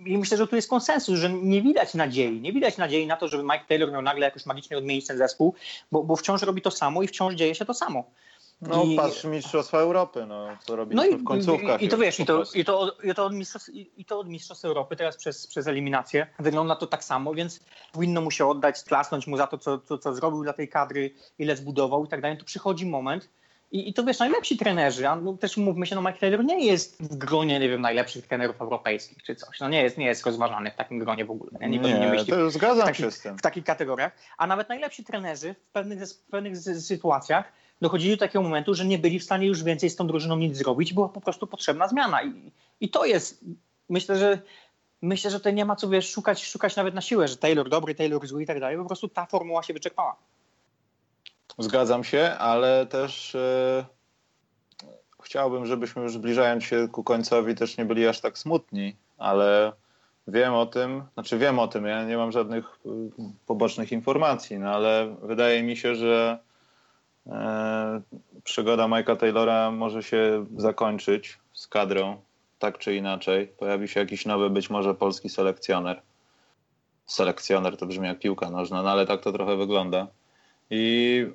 i 0.05 0.17
myślę, 0.17 0.37
że 0.37 0.47
tu 0.47 0.55
jest 0.55 0.69
konsensus, 0.69 1.19
że 1.19 1.29
nie 1.29 1.61
widać 1.61 1.93
nadziei. 1.93 2.41
Nie 2.41 2.53
widać 2.53 2.77
nadziei 2.77 3.07
na 3.07 3.17
to, 3.17 3.27
żeby 3.27 3.43
Mike 3.43 3.65
Taylor 3.67 3.91
miał 3.91 4.01
nagle 4.01 4.25
jakoś 4.25 4.45
magicznie 4.45 4.77
odmienić 4.77 5.07
ten 5.07 5.17
zespół, 5.17 5.55
bo, 5.91 6.03
bo 6.03 6.15
wciąż 6.15 6.41
robi 6.41 6.61
to 6.61 6.71
samo 6.71 7.03
i 7.03 7.07
wciąż 7.07 7.33
dzieje 7.33 7.55
się 7.55 7.65
to 7.65 7.73
samo. 7.73 8.03
No 8.67 8.83
I... 8.83 8.95
patrz 8.95 9.23
Mistrzostwa 9.23 9.77
Europy, 9.77 10.25
no 10.25 10.47
co 10.59 10.75
robiliśmy 10.75 11.09
no 11.09 11.17
i, 11.17 11.19
w 11.19 11.23
końcówkach. 11.23 11.81
I, 11.81 11.85
i 11.85 11.89
to 11.89 11.97
wiesz, 11.97 12.19
i 12.19 12.25
to, 12.25 12.43
i, 12.55 12.65
to, 12.65 12.97
i, 13.03 13.13
to 13.13 13.25
od 13.25 13.33
mistrzostw, 13.33 13.69
i 13.73 14.05
to 14.05 14.19
od 14.19 14.29
Mistrzostw 14.29 14.65
Europy 14.65 14.95
teraz 14.95 15.17
przez, 15.17 15.47
przez 15.47 15.67
eliminację 15.67 16.27
wygląda 16.39 16.75
to 16.75 16.87
tak 16.87 17.03
samo, 17.03 17.33
więc 17.33 17.59
powinno 17.91 18.21
mu 18.21 18.31
się 18.31 18.47
oddać, 18.47 18.83
klasnąć 18.83 19.27
mu 19.27 19.37
za 19.37 19.47
to, 19.47 19.57
co, 19.57 19.79
co, 19.79 19.97
co 19.97 20.13
zrobił 20.13 20.43
dla 20.43 20.53
tej 20.53 20.69
kadry, 20.69 21.11
ile 21.39 21.55
zbudował 21.55 22.05
i 22.05 22.07
tak 22.07 22.21
dalej. 22.21 22.37
Tu 22.37 22.45
przychodzi 22.45 22.85
moment, 22.85 23.29
i, 23.73 23.89
I 23.89 23.93
to 23.93 24.03
wiesz, 24.03 24.19
najlepsi 24.19 24.57
trenerzy, 24.57 25.07
a 25.07 25.15
no, 25.15 25.33
też 25.33 25.57
mówmy 25.57 25.85
się, 25.85 25.95
no 25.95 26.01
Mike 26.01 26.19
Taylor 26.19 26.45
nie 26.45 26.65
jest 26.65 27.03
w 27.03 27.15
gronie, 27.15 27.59
nie 27.59 27.69
wiem, 27.69 27.81
najlepszych 27.81 28.27
trenerów 28.27 28.61
europejskich 28.61 29.23
czy 29.23 29.35
coś. 29.35 29.59
No 29.59 29.69
nie 29.69 29.83
jest, 29.83 29.97
nie 29.97 30.05
jest 30.05 30.25
rozważany 30.25 30.71
w 30.71 30.75
takim 30.75 30.99
gronie 30.99 31.25
w 31.25 31.31
ogóle. 31.31 31.51
Nie, 31.59 31.69
nie, 31.69 31.79
nie, 31.79 31.99
nie 31.99 32.07
myśli 32.07 32.27
to 32.27 32.49
zgadzam 32.49 32.83
w, 32.83 32.85
taki, 32.85 33.01
się 33.01 33.11
z 33.11 33.21
tym. 33.21 33.37
w 33.37 33.41
takich 33.41 33.63
kategoriach. 33.63 34.11
A 34.37 34.47
nawet 34.47 34.69
najlepsi 34.69 35.03
trenerzy 35.03 35.53
w 35.53 35.71
pewnych, 35.71 36.03
w 36.07 36.25
pewnych 36.25 36.57
sytuacjach 36.57 37.45
dochodzili 37.83 38.13
do 38.13 38.19
takiego 38.19 38.41
momentu, 38.41 38.73
że 38.73 38.85
nie 38.85 38.97
byli 38.97 39.19
w 39.19 39.23
stanie 39.23 39.47
już 39.47 39.63
więcej 39.63 39.89
z 39.89 39.95
tą 39.95 40.07
drużyną 40.07 40.37
nic 40.37 40.57
zrobić, 40.57 40.93
była 40.93 41.09
po 41.09 41.21
prostu 41.21 41.47
potrzebna 41.47 41.87
zmiana. 41.87 42.23
I, 42.23 42.51
i 42.81 42.89
to 42.89 43.05
jest, 43.05 43.45
myślę, 43.89 44.17
że 44.17 44.41
myślę, 45.01 45.31
że 45.31 45.37
tutaj 45.37 45.53
nie 45.53 45.65
ma 45.65 45.75
co 45.75 45.89
wiesz, 45.89 46.11
szukać, 46.11 46.45
szukać 46.45 46.75
nawet 46.75 46.93
na 46.93 47.01
siłę, 47.01 47.27
że 47.27 47.37
Taylor 47.37 47.69
dobry, 47.69 47.95
Taylor 47.95 48.27
zły 48.27 48.43
i 48.43 48.45
tak 48.45 48.59
dalej. 48.59 48.77
Po 48.77 48.85
prostu 48.85 49.07
ta 49.07 49.25
formuła 49.25 49.63
się 49.63 49.73
wyczerpała. 49.73 50.15
Zgadzam 51.59 52.03
się, 52.03 52.35
ale 52.39 52.85
też 52.85 53.35
e, 53.35 53.85
chciałbym, 55.23 55.65
żebyśmy 55.65 56.01
już 56.01 56.13
zbliżając 56.13 56.63
się 56.63 56.87
ku 56.91 57.03
końcowi 57.03 57.55
też 57.55 57.77
nie 57.77 57.85
byli 57.85 58.07
aż 58.07 58.21
tak 58.21 58.37
smutni, 58.37 58.95
ale 59.17 59.73
wiem 60.27 60.53
o 60.53 60.65
tym, 60.65 61.03
znaczy 61.13 61.37
wiem 61.37 61.59
o 61.59 61.67
tym, 61.67 61.85
ja 61.85 62.03
nie 62.03 62.17
mam 62.17 62.31
żadnych 62.31 62.65
e, 62.65 62.89
pobocznych 63.45 63.91
informacji, 63.91 64.59
no 64.59 64.69
ale 64.69 65.15
wydaje 65.21 65.63
mi 65.63 65.77
się, 65.77 65.95
że 65.95 66.39
przygoda 68.43 68.83
Mike'a 68.83 69.17
Taylora 69.17 69.71
może 69.71 70.03
się 70.03 70.45
zakończyć 70.57 71.39
z 71.53 71.67
kadrą, 71.67 72.21
tak 72.59 72.77
czy 72.77 72.95
inaczej. 72.95 73.47
Pojawi 73.47 73.87
się 73.87 73.99
jakiś 73.99 74.25
nowy, 74.25 74.49
być 74.49 74.69
może 74.69 74.95
polski 74.95 75.29
selekcjoner. 75.29 76.01
Selekcjoner 77.05 77.77
to 77.77 77.85
brzmi 77.85 78.07
jak 78.07 78.19
piłka 78.19 78.49
nożna, 78.49 78.83
no 78.83 78.91
ale 78.91 79.05
tak 79.05 79.21
to 79.21 79.31
trochę 79.31 79.57
wygląda. 79.57 80.07
I 80.69 81.25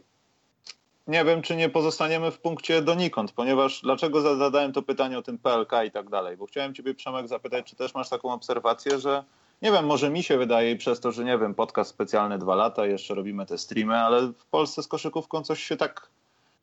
nie 1.07 1.25
wiem, 1.25 1.43
czy 1.43 1.57
nie 1.57 1.69
pozostaniemy 1.69 2.31
w 2.31 2.39
punkcie 2.41 2.83
donikąd, 2.83 3.33
ponieważ 3.33 3.81
dlaczego 3.81 4.37
zadałem 4.37 4.73
to 4.73 4.83
pytanie 4.83 5.19
o 5.19 5.23
tym 5.23 5.39
PLK 5.39 5.73
i 5.87 5.91
tak 5.91 6.11
dalej? 6.11 6.37
Bo 6.37 6.47
chciałem 6.47 6.75
Ciebie, 6.75 6.95
Przemek, 6.95 7.29
zapytać, 7.29 7.67
czy 7.67 7.77
też 7.77 7.95
masz 7.95 8.09
taką 8.09 8.33
obserwację, 8.33 8.99
że 8.99 9.25
nie 9.63 9.73
wiem, 9.73 9.87
może 9.87 10.11
mi 10.11 10.23
się 10.23 10.39
wydaje 10.39 10.77
przez 10.77 11.01
to, 11.01 11.13
że 11.13 11.25
nie 11.25 11.39
wiem, 11.39 11.55
podcast 11.55 11.91
specjalny 11.91 12.39
dwa 12.39 12.55
lata, 12.55 12.87
jeszcze 12.87 13.15
robimy 13.15 13.47
te 13.47 13.59
streamy, 13.59 13.97
ale 13.97 14.23
w 14.23 14.47
Polsce 14.47 14.83
z 14.83 14.89
koszykówką 14.89 15.43
coś 15.43 15.63
się 15.63 15.77
tak 15.77 16.09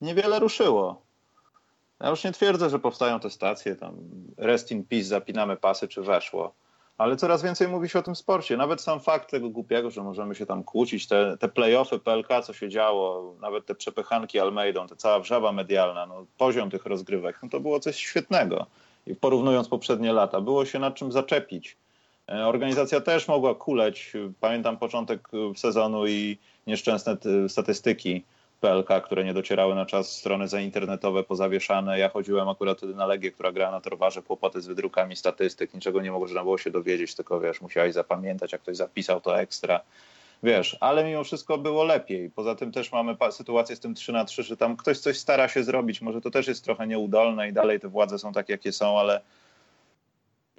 niewiele 0.02 0.40
ruszyło. 0.40 1.02
Ja 2.00 2.10
już 2.10 2.24
nie 2.24 2.32
twierdzę, 2.32 2.70
że 2.70 2.80
powstają 2.80 3.20
te 3.20 3.30
stacje, 3.30 3.76
tam 3.76 3.96
rest 4.38 4.72
in 4.72 4.84
peace, 4.84 5.06
zapinamy 5.06 5.58
pasy, 5.58 5.88
czy 5.88 6.02
weszło 6.02 6.54
ale 6.98 7.16
coraz 7.16 7.44
więcej 7.44 7.68
mówi 7.68 7.90
się 7.90 8.00
o 8.00 8.04
tym 8.04 8.16
sporcie. 8.16 8.58
Nawet 8.58 8.82
sam 8.82 9.00
fakt 9.00 9.32
tego 9.32 9.50
głupiego, 9.50 9.92
że 9.92 10.04
możemy 10.04 10.36
się 10.36 10.46
tam 10.46 10.64
kłócić, 10.64 11.08
te, 11.08 11.38
te 11.38 11.48
play-offy 11.48 12.00
PLK, 12.00 12.42
co 12.44 12.54
się 12.54 12.70
działo, 12.70 13.36
nawet 13.42 13.66
te 13.66 13.76
przepychanki 13.76 14.40
Almeidą, 14.40 14.88
ta 14.88 14.96
cała 14.96 15.20
wrzawa 15.20 15.52
medialna, 15.52 16.06
no, 16.06 16.26
poziom 16.38 16.70
tych 16.70 16.86
rozgrywek, 16.86 17.40
no 17.44 17.50
to 17.50 17.60
było 17.60 17.80
coś 17.80 17.96
świetnego. 17.96 18.66
I 19.08 19.16
porównując 19.16 19.68
poprzednie 19.68 20.14
lata, 20.14 20.42
było 20.42 20.66
się 20.66 20.80
nad 20.80 20.96
czym 20.96 21.12
zaczepić. 21.12 21.78
E, 22.30 22.48
organizacja 22.48 23.02
też 23.02 23.28
mogła 23.28 23.56
kuleć. 23.56 24.14
Pamiętam 24.40 24.78
początek 24.78 25.30
sezonu 25.56 26.08
i 26.08 26.38
nieszczęsne 26.68 27.18
statystyki 27.48 28.24
PLK, 28.62 29.02
które 29.06 29.24
nie 29.24 29.34
docierały 29.34 29.76
na 29.76 29.86
czas, 29.86 30.12
strony 30.12 30.48
zainternetowe 30.48 31.24
pozawieszane. 31.24 32.00
Ja 32.00 32.10
chodziłem 32.10 32.50
akurat 32.50 32.78
wtedy 32.78 32.96
na 32.96 33.06
Legię, 33.06 33.32
która 33.32 33.52
grała 33.52 33.72
na 33.72 33.82
Torwarze, 33.82 34.22
kłopoty 34.22 34.62
z 34.62 34.68
wydrukami 34.68 35.16
statystyk, 35.16 35.74
niczego 35.74 36.02
nie 36.02 36.12
można 36.12 36.44
było 36.44 36.58
się 36.58 36.72
dowiedzieć, 36.72 37.16
tylko 37.16 37.40
wiesz, 37.40 37.62
musiałeś 37.62 37.94
zapamiętać, 37.94 38.52
jak 38.52 38.62
ktoś 38.62 38.78
zapisał 38.78 39.22
to 39.22 39.40
ekstra. 39.40 39.80
Wiesz, 40.44 40.78
ale 40.80 41.04
mimo 41.04 41.24
wszystko 41.24 41.58
było 41.58 41.84
lepiej. 41.84 42.30
Poza 42.30 42.56
tym 42.56 42.72
też 42.72 42.92
mamy 42.92 43.16
sytuację 43.32 43.76
z 43.76 43.80
tym 43.80 43.96
3 43.96 44.12
na 44.12 44.26
3, 44.26 44.44
że 44.44 44.58
tam 44.58 44.78
ktoś 44.78 45.00
coś 45.00 45.18
stara 45.18 45.48
się 45.48 45.64
zrobić, 45.64 46.02
może 46.02 46.22
to 46.22 46.32
też 46.32 46.48
jest 46.48 46.64
trochę 46.64 46.88
nieudolne 46.88 47.50
i 47.50 47.54
dalej 47.54 47.80
te 47.80 47.88
władze 47.88 48.20
są 48.20 48.34
takie, 48.34 48.54
jakie 48.54 48.72
są, 48.72 49.00
ale 49.00 49.22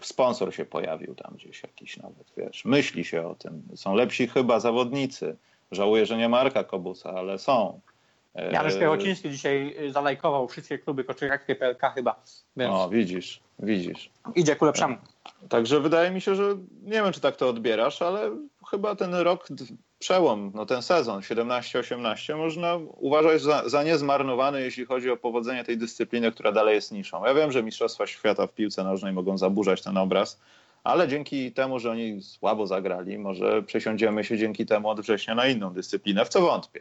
sponsor 0.01 0.55
się 0.55 0.64
pojawił 0.64 1.14
tam 1.14 1.35
gdzieś 1.35 1.62
jakiś 1.62 1.97
nawet, 1.97 2.32
wiesz, 2.36 2.64
myśli 2.64 3.05
się 3.05 3.28
o 3.28 3.35
tym. 3.35 3.62
Są 3.74 3.94
lepsi 3.94 4.28
chyba 4.28 4.60
zawodnicy. 4.60 5.36
Żałuję, 5.73 6.06
że 6.06 6.16
nie 6.16 6.28
Marka 6.28 6.64
Kobusa, 6.64 7.10
ale 7.10 7.39
są. 7.39 7.81
Janusz 8.52 8.74
Piechociński 8.74 9.31
dzisiaj 9.31 9.77
zalajkował 9.90 10.48
wszystkie 10.48 10.78
kluby 10.78 11.05
koczyrakskie 11.05 11.55
PLK 11.55 11.93
chyba. 11.94 12.23
Więc 12.56 12.74
o, 12.74 12.89
widzisz, 12.89 13.40
widzisz. 13.59 14.10
Idzie 14.35 14.56
ku 14.56 14.64
lepszemu. 14.64 14.97
Także 15.48 15.81
wydaje 15.81 16.10
mi 16.10 16.20
się, 16.20 16.35
że 16.35 16.56
nie 16.82 16.93
wiem, 17.02 17.12
czy 17.12 17.20
tak 17.20 17.36
to 17.36 17.48
odbierasz, 17.48 18.02
ale 18.02 18.31
chyba 18.70 18.97
ten 18.97 19.14
rok, 19.14 19.48
przełom, 19.98 20.51
no 20.55 20.66
ten 20.66 20.82
sezon 20.82 21.20
17-18 21.20 22.36
można 22.36 22.77
uważać 22.97 23.43
za, 23.43 23.68
za 23.68 23.82
niezmarnowany, 23.82 24.62
jeśli 24.62 24.85
chodzi 24.85 25.10
o 25.10 25.16
powodzenie 25.16 25.64
tej 25.64 25.78
dyscypliny, 25.78 26.32
która 26.32 26.52
dalej 26.52 26.74
jest 26.74 26.93
niszą. 26.93 27.24
Ja 27.24 27.35
wiem, 27.35 27.52
że 27.52 27.62
Mistrzostwa 27.62 28.06
Świata 28.06 28.47
w 28.47 28.52
piłce 28.52 28.85
nożnej 28.85 29.12
mogą 29.12 29.39
zaburzać 29.39 29.82
ten 29.82 29.97
obraz, 29.97 30.40
ale 30.85 31.09
dzięki 31.09 31.52
temu, 31.52 31.78
że 31.78 31.90
oni 31.90 32.23
słabo 32.23 32.66
zagrali, 32.66 33.18
może 33.18 33.62
przesiądziemy 33.62 34.24
się 34.24 34.39
dzięki 34.39 34.66
temu 34.66 34.89
od 34.89 35.01
września 35.01 35.35
na 35.35 35.47
inną 35.47 35.70
dyscyplinę, 35.70 36.24
w 36.24 36.28
co 36.28 36.40
wątpię. 36.40 36.81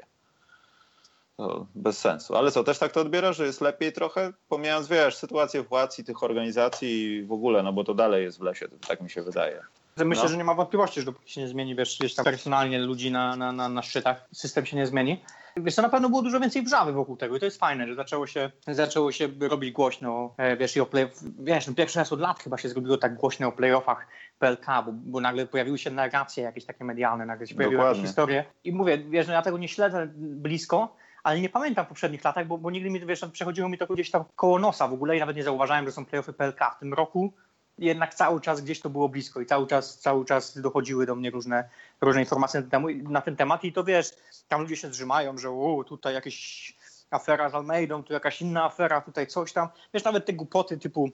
To 1.37 1.65
bez 1.75 1.97
sensu. 1.97 2.35
Ale 2.35 2.51
co, 2.51 2.63
też 2.63 2.79
tak 2.79 2.91
to 2.91 3.01
odbierasz, 3.01 3.37
że 3.37 3.45
jest 3.45 3.61
lepiej 3.61 3.93
trochę, 3.93 4.33
pomijając, 4.49 4.87
wiesz, 4.87 5.15
sytuację 5.15 5.63
władz 5.63 5.99
i 5.99 6.03
tych 6.03 6.23
organizacji 6.23 6.89
i 6.89 7.23
w 7.23 7.31
ogóle, 7.31 7.63
no 7.63 7.73
bo 7.73 7.83
to 7.83 7.93
dalej 7.93 8.23
jest 8.23 8.39
w 8.39 8.41
lesie, 8.41 8.67
tak 8.87 9.01
mi 9.01 9.09
się 9.09 9.21
wydaje. 9.21 9.61
Myślę, 10.03 10.23
no. 10.23 10.29
że 10.29 10.37
nie 10.37 10.43
ma 10.43 10.53
wątpliwości, 10.53 10.99
że 10.99 11.05
dopóki 11.05 11.31
się 11.31 11.41
nie 11.41 11.47
zmieni, 11.47 11.75
wiesz, 11.75 11.97
gdzieś 11.99 12.15
tam 12.15 12.25
personalnie 12.25 12.79
ludzi 12.79 13.11
na, 13.11 13.35
na, 13.35 13.51
na, 13.51 13.69
na 13.69 13.81
szczytach, 13.81 14.27
system 14.31 14.65
się 14.65 14.77
nie 14.77 14.87
zmieni. 14.87 15.23
Wiesz, 15.57 15.75
to 15.75 15.81
na 15.81 15.89
pewno 15.89 16.09
było 16.09 16.21
dużo 16.21 16.39
więcej 16.39 16.63
wrzawy 16.63 16.93
wokół 16.93 17.17
tego 17.17 17.35
i 17.35 17.39
to 17.39 17.45
jest 17.45 17.59
fajne, 17.59 17.87
że 17.87 17.95
zaczęło 17.95 18.27
się, 18.27 18.51
zaczęło 18.67 19.11
się 19.11 19.29
robić 19.39 19.71
głośno, 19.71 20.33
e, 20.37 20.57
wiesz, 20.57 20.75
i 20.75 20.79
o 20.79 20.85
play, 20.85 21.07
wiesz, 21.39 21.67
no 21.67 21.73
pierwszy 21.73 21.99
raz 21.99 22.13
od 22.13 22.19
lat 22.19 22.39
chyba 22.39 22.57
się 22.57 22.69
zrobiło 22.69 22.97
tak 22.97 23.15
głośno 23.15 23.47
o 23.47 23.51
playoffach 23.51 24.07
PLK, 24.39 24.65
bo, 24.85 24.91
bo 24.91 25.21
nagle 25.21 25.45
pojawiły 25.45 25.77
się 25.77 25.91
narracje 25.91 26.43
jakieś 26.43 26.65
takie 26.65 26.83
medialne, 26.83 27.25
nagle 27.25 27.47
się 27.47 27.55
pojawiły 27.55 27.77
Dokładnie. 27.77 27.97
jakieś 27.97 28.09
historie 28.09 28.45
i 28.63 28.71
mówię, 28.71 28.97
wiesz, 28.97 29.27
no 29.27 29.33
ja 29.33 29.41
tego 29.41 29.57
nie 29.57 29.67
śledzę 29.67 30.07
blisko, 30.15 30.95
ale 31.23 31.39
nie 31.39 31.49
pamiętam 31.49 31.85
w 31.85 31.87
poprzednich 31.87 32.23
latach, 32.23 32.47
bo, 32.47 32.57
bo 32.57 32.71
nigdy 32.71 32.89
mi, 32.89 33.05
wiesz, 33.05 33.25
przechodziło 33.31 33.69
mi 33.69 33.77
to 33.77 33.87
gdzieś 33.87 34.11
tam 34.11 34.23
koło 34.35 34.59
nosa 34.59 34.87
w 34.87 34.93
ogóle 34.93 35.17
i 35.17 35.19
nawet 35.19 35.35
nie 35.35 35.43
zauważałem, 35.43 35.85
że 35.85 35.91
są 35.91 36.05
playoffy 36.05 36.33
PLK. 36.33 36.59
W 36.75 36.79
tym 36.79 36.93
roku 36.93 37.33
jednak 37.77 38.15
cały 38.15 38.41
czas 38.41 38.61
gdzieś 38.61 38.81
to 38.81 38.89
było 38.89 39.09
blisko 39.09 39.41
i 39.41 39.45
cały 39.45 39.67
czas, 39.67 39.99
cały 39.99 40.25
czas 40.25 40.61
dochodziły 40.61 41.05
do 41.05 41.15
mnie 41.15 41.31
różne, 41.31 41.69
różne 42.01 42.21
informacje 42.21 42.59
na 42.59 42.61
ten, 42.61 42.71
temat, 42.71 43.11
na 43.11 43.21
ten 43.21 43.35
temat 43.35 43.63
i 43.63 43.73
to 43.73 43.83
wiesz, 43.83 44.11
tam 44.47 44.61
ludzie 44.61 44.75
się 44.75 44.87
zrzymają, 44.87 45.37
że 45.37 45.49
u, 45.49 45.83
tutaj 45.83 46.13
jakieś 46.13 46.73
afera 47.11 47.49
z 47.49 47.55
Almeidą, 47.55 48.03
tu 48.03 48.13
jakaś 48.13 48.41
inna 48.41 48.65
afera, 48.65 49.01
tutaj 49.01 49.27
coś 49.27 49.53
tam. 49.53 49.67
Wiesz, 49.93 50.03
nawet 50.03 50.25
te 50.25 50.33
głupoty 50.33 50.77
typu, 50.77 51.09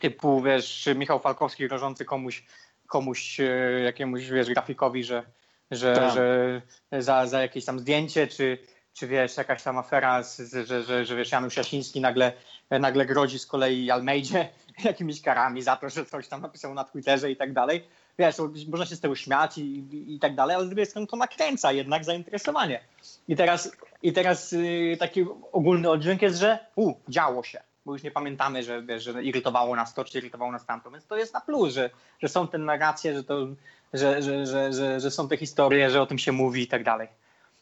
typu 0.00 0.42
wiesz, 0.42 0.88
Michał 0.96 1.20
Falkowski 1.20 1.68
grożący 1.68 2.04
komuś, 2.04 2.44
komuś 2.86 3.40
e, 3.40 3.44
jakiemuś, 3.84 4.24
wiesz, 4.24 4.48
grafikowi, 4.48 5.04
że, 5.04 5.24
że, 5.70 5.94
tak. 5.94 6.14
że 6.14 6.62
za, 6.92 7.26
za 7.26 7.42
jakieś 7.42 7.64
tam 7.64 7.78
zdjęcie, 7.78 8.26
czy, 8.26 8.58
czy 8.96 9.06
wiesz, 9.06 9.36
jakaś 9.36 9.62
tam 9.62 9.78
afera, 9.78 10.22
z, 10.22 10.52
że, 10.66 10.82
że, 10.82 11.04
że 11.04 11.16
wiesz, 11.16 11.32
Janusz 11.32 11.56
Jasiński 11.56 12.00
nagle, 12.00 12.32
nagle 12.70 13.06
grodzi 13.06 13.38
z 13.38 13.46
kolei 13.46 13.90
Almeidzie 13.90 14.48
jakimiś 14.84 15.22
karami 15.22 15.62
za 15.62 15.76
to, 15.76 15.90
że 15.90 16.04
coś 16.06 16.28
tam 16.28 16.42
napisał 16.42 16.74
na 16.74 16.84
Twitterze 16.84 17.30
i 17.30 17.36
tak 17.36 17.52
dalej. 17.52 17.88
Wiesz, 18.18 18.36
można 18.68 18.86
się 18.86 18.96
z 18.96 19.00
tego 19.00 19.16
śmiać 19.16 19.58
i, 19.58 19.62
i, 19.62 20.14
i 20.14 20.18
tak 20.18 20.34
dalej, 20.34 20.56
ale 20.56 20.64
z 20.64 20.68
drugiej 20.68 20.86
strony 20.86 21.06
to 21.06 21.16
nakręca 21.16 21.72
jednak 21.72 22.04
zainteresowanie. 22.04 22.80
I 23.28 23.36
teraz, 23.36 23.76
i 24.02 24.12
teraz 24.12 24.52
yy, 24.52 24.96
taki 24.96 25.26
ogólny 25.52 25.90
oddźwięk 25.90 26.22
jest, 26.22 26.38
że 26.38 26.58
u, 26.76 26.94
działo 27.08 27.42
się, 27.42 27.60
bo 27.86 27.92
już 27.92 28.02
nie 28.02 28.10
pamiętamy, 28.10 28.62
że, 28.62 28.82
wiesz, 28.82 29.02
że 29.02 29.22
irytowało 29.22 29.76
nas 29.76 29.94
to, 29.94 30.04
czy 30.04 30.18
irytowało 30.18 30.52
nas 30.52 30.66
tamto, 30.66 30.90
więc 30.90 31.06
to 31.06 31.16
jest 31.16 31.34
na 31.34 31.40
plus, 31.40 31.74
że, 31.74 31.90
że 32.22 32.28
są 32.28 32.48
te 32.48 32.58
narracje, 32.58 33.14
że, 33.14 33.24
to, 33.24 33.46
że, 33.92 34.22
że, 34.22 34.46
że, 34.46 34.72
że, 34.72 35.00
że 35.00 35.10
są 35.10 35.28
te 35.28 35.36
historie, 35.36 35.90
że 35.90 36.02
o 36.02 36.06
tym 36.06 36.18
się 36.18 36.32
mówi 36.32 36.62
i 36.62 36.66
tak 36.66 36.84
dalej. 36.84 37.08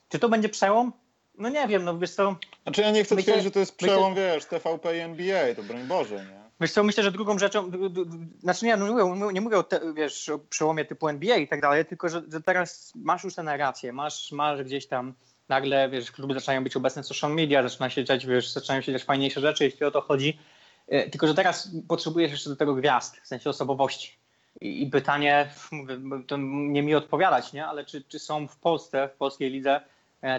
Czy 0.09 0.19
to 0.19 0.29
będzie 0.29 0.49
przełom? 0.49 0.93
No 1.39 1.49
nie 1.49 1.69
wiem, 1.69 1.85
no 1.85 1.99
wiesz 1.99 2.11
co... 2.11 2.37
Znaczy 2.63 2.81
ja 2.81 2.91
nie 2.91 3.05
chcę 3.05 3.15
myślę, 3.15 3.33
twierdzić, 3.33 3.45
że 3.45 3.51
to 3.51 3.59
jest 3.59 3.77
przełom, 3.77 4.13
myślę... 4.13 4.35
wiesz, 4.35 4.45
TVP 4.45 4.97
i 4.97 5.01
NBA, 5.01 5.55
to 5.55 5.63
broń 5.63 5.85
Boże, 5.85 6.15
nie? 6.15 6.45
Wiesz 6.61 6.73
co, 6.73 6.85
myślę, 6.85 7.03
że 7.03 7.13
drugą 7.13 7.39
rzeczą, 7.39 7.71
znaczy 8.41 8.67
nie, 8.67 8.77
no 8.77 8.87
nie 8.87 9.05
mówię, 9.05 9.33
nie 9.33 9.41
mówię 9.41 9.59
o, 9.59 9.63
te, 9.63 9.93
wiesz, 9.95 10.29
o 10.29 10.39
przełomie 10.39 10.85
typu 10.85 11.09
NBA 11.09 11.37
i 11.37 11.49
tak 11.49 11.61
dalej, 11.61 11.85
tylko 11.85 12.09
że, 12.09 12.23
że 12.33 12.41
teraz 12.41 12.93
masz 12.97 13.25
już 13.25 13.35
tę 13.35 13.43
narrację, 13.43 13.93
masz, 13.93 14.33
masz 14.33 14.63
gdzieś 14.63 14.87
tam 14.87 15.15
nagle, 15.49 15.89
wiesz, 15.89 16.13
kluby 16.13 16.35
zaczynają 16.35 16.65
być 16.65 16.77
obecne 16.77 17.03
w 17.03 17.07
social 17.07 17.35
media, 17.35 17.63
zaczyna 17.63 17.91
się 17.91 18.05
dziać, 18.05 18.27
wiesz, 18.27 18.53
zaczynają 18.53 18.83
się 18.83 18.93
dziać 18.93 19.05
fajniejsze 19.05 19.41
rzeczy, 19.41 19.65
jeśli 19.65 19.87
o 19.87 19.91
to 19.91 20.01
chodzi, 20.01 20.39
e, 20.89 21.11
tylko 21.11 21.27
że 21.27 21.35
teraz 21.35 21.71
potrzebujesz 21.89 22.31
jeszcze 22.31 22.51
do 22.51 22.57
tego 22.57 22.75
gwiazd, 22.75 23.21
w 23.21 23.27
sensie 23.27 23.51
osobowości. 23.51 24.19
I, 24.61 24.83
i 24.83 24.87
pytanie, 24.87 25.51
mówię, 25.73 25.99
to 26.27 26.37
nie 26.37 26.83
mi 26.83 26.95
odpowiadać, 26.95 27.53
nie, 27.53 27.67
ale 27.67 27.85
czy, 27.85 28.03
czy 28.03 28.19
są 28.19 28.49
w 28.49 28.57
Polsce, 28.57 29.09
w 29.09 29.17
polskiej 29.17 29.51
lidze 29.51 29.81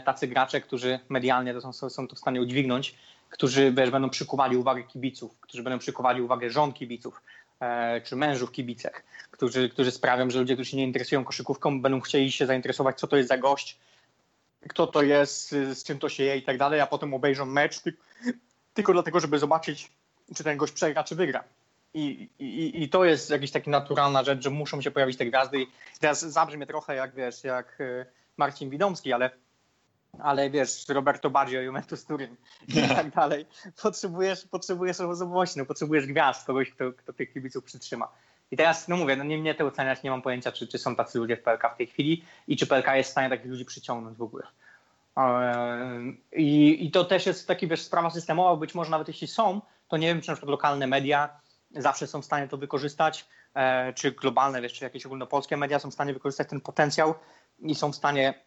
tacy 0.06 0.28
gracze, 0.28 0.62
którzy 0.62 1.00
medialnie 1.10 1.54
to 1.54 1.74
są, 1.74 1.90
są 1.90 2.08
to 2.08 2.16
w 2.16 2.20
stanie 2.20 2.42
udźwignąć, 2.42 2.96
którzy 3.30 3.72
wiesz, 3.72 3.90
będą 3.90 4.10
przykuwali 4.10 4.58
uwagę 4.58 4.84
kibiców, 4.84 5.40
którzy 5.40 5.64
będą 5.64 5.80
przykuwali 5.80 6.22
uwagę 6.22 6.50
żon 6.50 6.74
kibiców, 6.74 7.22
e, 7.60 8.02
czy 8.02 8.16
mężów 8.16 8.52
kibicek, 8.52 9.04
którzy, 9.32 9.70
którzy 9.70 9.92
sprawią, 9.92 10.30
że 10.30 10.40
ludzie, 10.40 10.54
którzy 10.54 10.70
się 10.70 10.78
nie 10.78 10.84
interesują 10.84 11.24
koszykówką, 11.24 11.82
będą 11.82 12.02
chcieli 12.02 12.32
się 12.32 12.46
zainteresować, 12.46 13.00
co 13.00 13.08
to 13.08 13.18
jest 13.18 13.30
za 13.30 13.38
gość, 13.38 13.80
kto 14.70 14.88
to 14.88 15.02
jest, 15.02 15.50
z 15.50 15.84
czym 15.84 16.00
to 16.00 16.10
się 16.10 16.24
je 16.24 16.38
i 16.38 16.44
tak 16.44 16.58
dalej, 16.58 16.82
a 16.82 16.88
potem 16.88 17.14
obejrzą 17.14 17.46
mecz 17.46 17.82
tylko 18.74 18.94
dlatego, 18.94 19.20
żeby 19.20 19.40
zobaczyć, 19.40 19.92
czy 20.36 20.44
ten 20.44 20.58
gość 20.58 20.74
przegra, 20.74 21.04
czy 21.04 21.16
wygra. 21.16 21.44
I, 21.94 22.30
i, 22.40 22.84
I 22.84 22.90
to 22.90 23.06
jest 23.06 23.30
jakaś 23.30 23.52
taka 23.52 23.72
naturalna 23.72 24.24
rzecz, 24.24 24.44
że 24.44 24.50
muszą 24.50 24.82
się 24.82 24.92
pojawić 24.92 25.18
te 25.18 25.26
gwiazdy. 25.26 25.62
I 25.62 25.68
teraz 26.00 26.22
zabrzmie 26.22 26.66
trochę 26.66 26.96
jak 26.96 27.16
wiesz, 27.16 27.44
jak 27.44 27.82
e, 27.82 28.06
Marcin 28.38 28.70
Widomski, 28.70 29.14
ale 29.14 29.30
ale 30.24 30.50
wiesz, 30.50 30.90
Roberto 30.90 31.30
Baggio, 31.30 31.62
Juventus 31.62 32.06
Turin 32.06 32.36
i 32.68 32.88
tak 32.96 33.12
dalej. 33.12 33.46
Potrzebujesz, 33.84 34.48
potrzebujesz 34.48 35.00
osobowości, 35.00 35.60
no, 35.60 35.66
potrzebujesz 35.66 36.06
gwiazd, 36.06 36.48
kogoś, 36.48 36.72
kto, 36.72 36.94
kto 36.94 37.14
tych 37.14 37.34
kibiców 37.34 37.64
przytrzyma. 37.64 38.08
I 38.52 38.58
teraz, 38.58 38.88
no 38.88 38.98
mówię, 38.98 39.16
no 39.16 39.24
nie 39.24 39.38
mnie 39.38 39.56
to 39.56 39.66
oceniać, 39.66 40.04
nie 40.04 40.10
mam 40.10 40.22
pojęcia, 40.22 40.52
czy, 40.52 40.68
czy 40.68 40.78
są 40.78 40.96
tacy 40.96 41.20
ludzie 41.20 41.38
w 41.38 41.44
PLK 41.44 41.74
w 41.74 41.78
tej 41.78 41.88
chwili 41.88 42.24
i 42.48 42.58
czy 42.58 42.68
PLK 42.68 42.88
jest 42.96 43.10
w 43.10 43.12
stanie 43.12 43.30
takich 43.30 43.52
ludzi 43.52 43.66
przyciągnąć 43.66 44.18
w 44.18 44.22
ogóle. 44.22 44.44
I, 46.34 46.86
I 46.86 46.92
to 46.92 47.06
też 47.06 47.26
jest 47.26 47.48
taki, 47.48 47.68
wiesz, 47.68 47.82
sprawa 47.82 48.10
systemowa, 48.10 48.56
być 48.56 48.76
może 48.76 48.92
nawet 48.92 49.08
jeśli 49.08 49.28
są, 49.28 49.62
to 49.88 49.98
nie 49.98 50.08
wiem, 50.08 50.22
czy 50.22 50.28
na 50.30 50.34
przykład 50.34 50.50
lokalne 50.50 50.88
media 50.88 51.40
zawsze 51.72 52.08
są 52.08 52.22
w 52.22 52.26
stanie 52.26 52.48
to 52.48 52.58
wykorzystać, 52.58 53.26
e, 53.54 53.94
czy 53.94 54.12
globalne, 54.12 54.62
wiesz, 54.62 54.74
czy 54.74 54.84
jakieś 54.84 55.06
ogólnopolskie 55.06 55.58
media 55.58 55.80
są 55.80 55.92
w 55.92 55.94
stanie 55.94 56.14
wykorzystać 56.14 56.50
ten 56.50 56.62
potencjał 56.62 57.16
i 57.60 57.76
są 57.76 57.92
w 57.92 57.96
stanie 57.96 58.46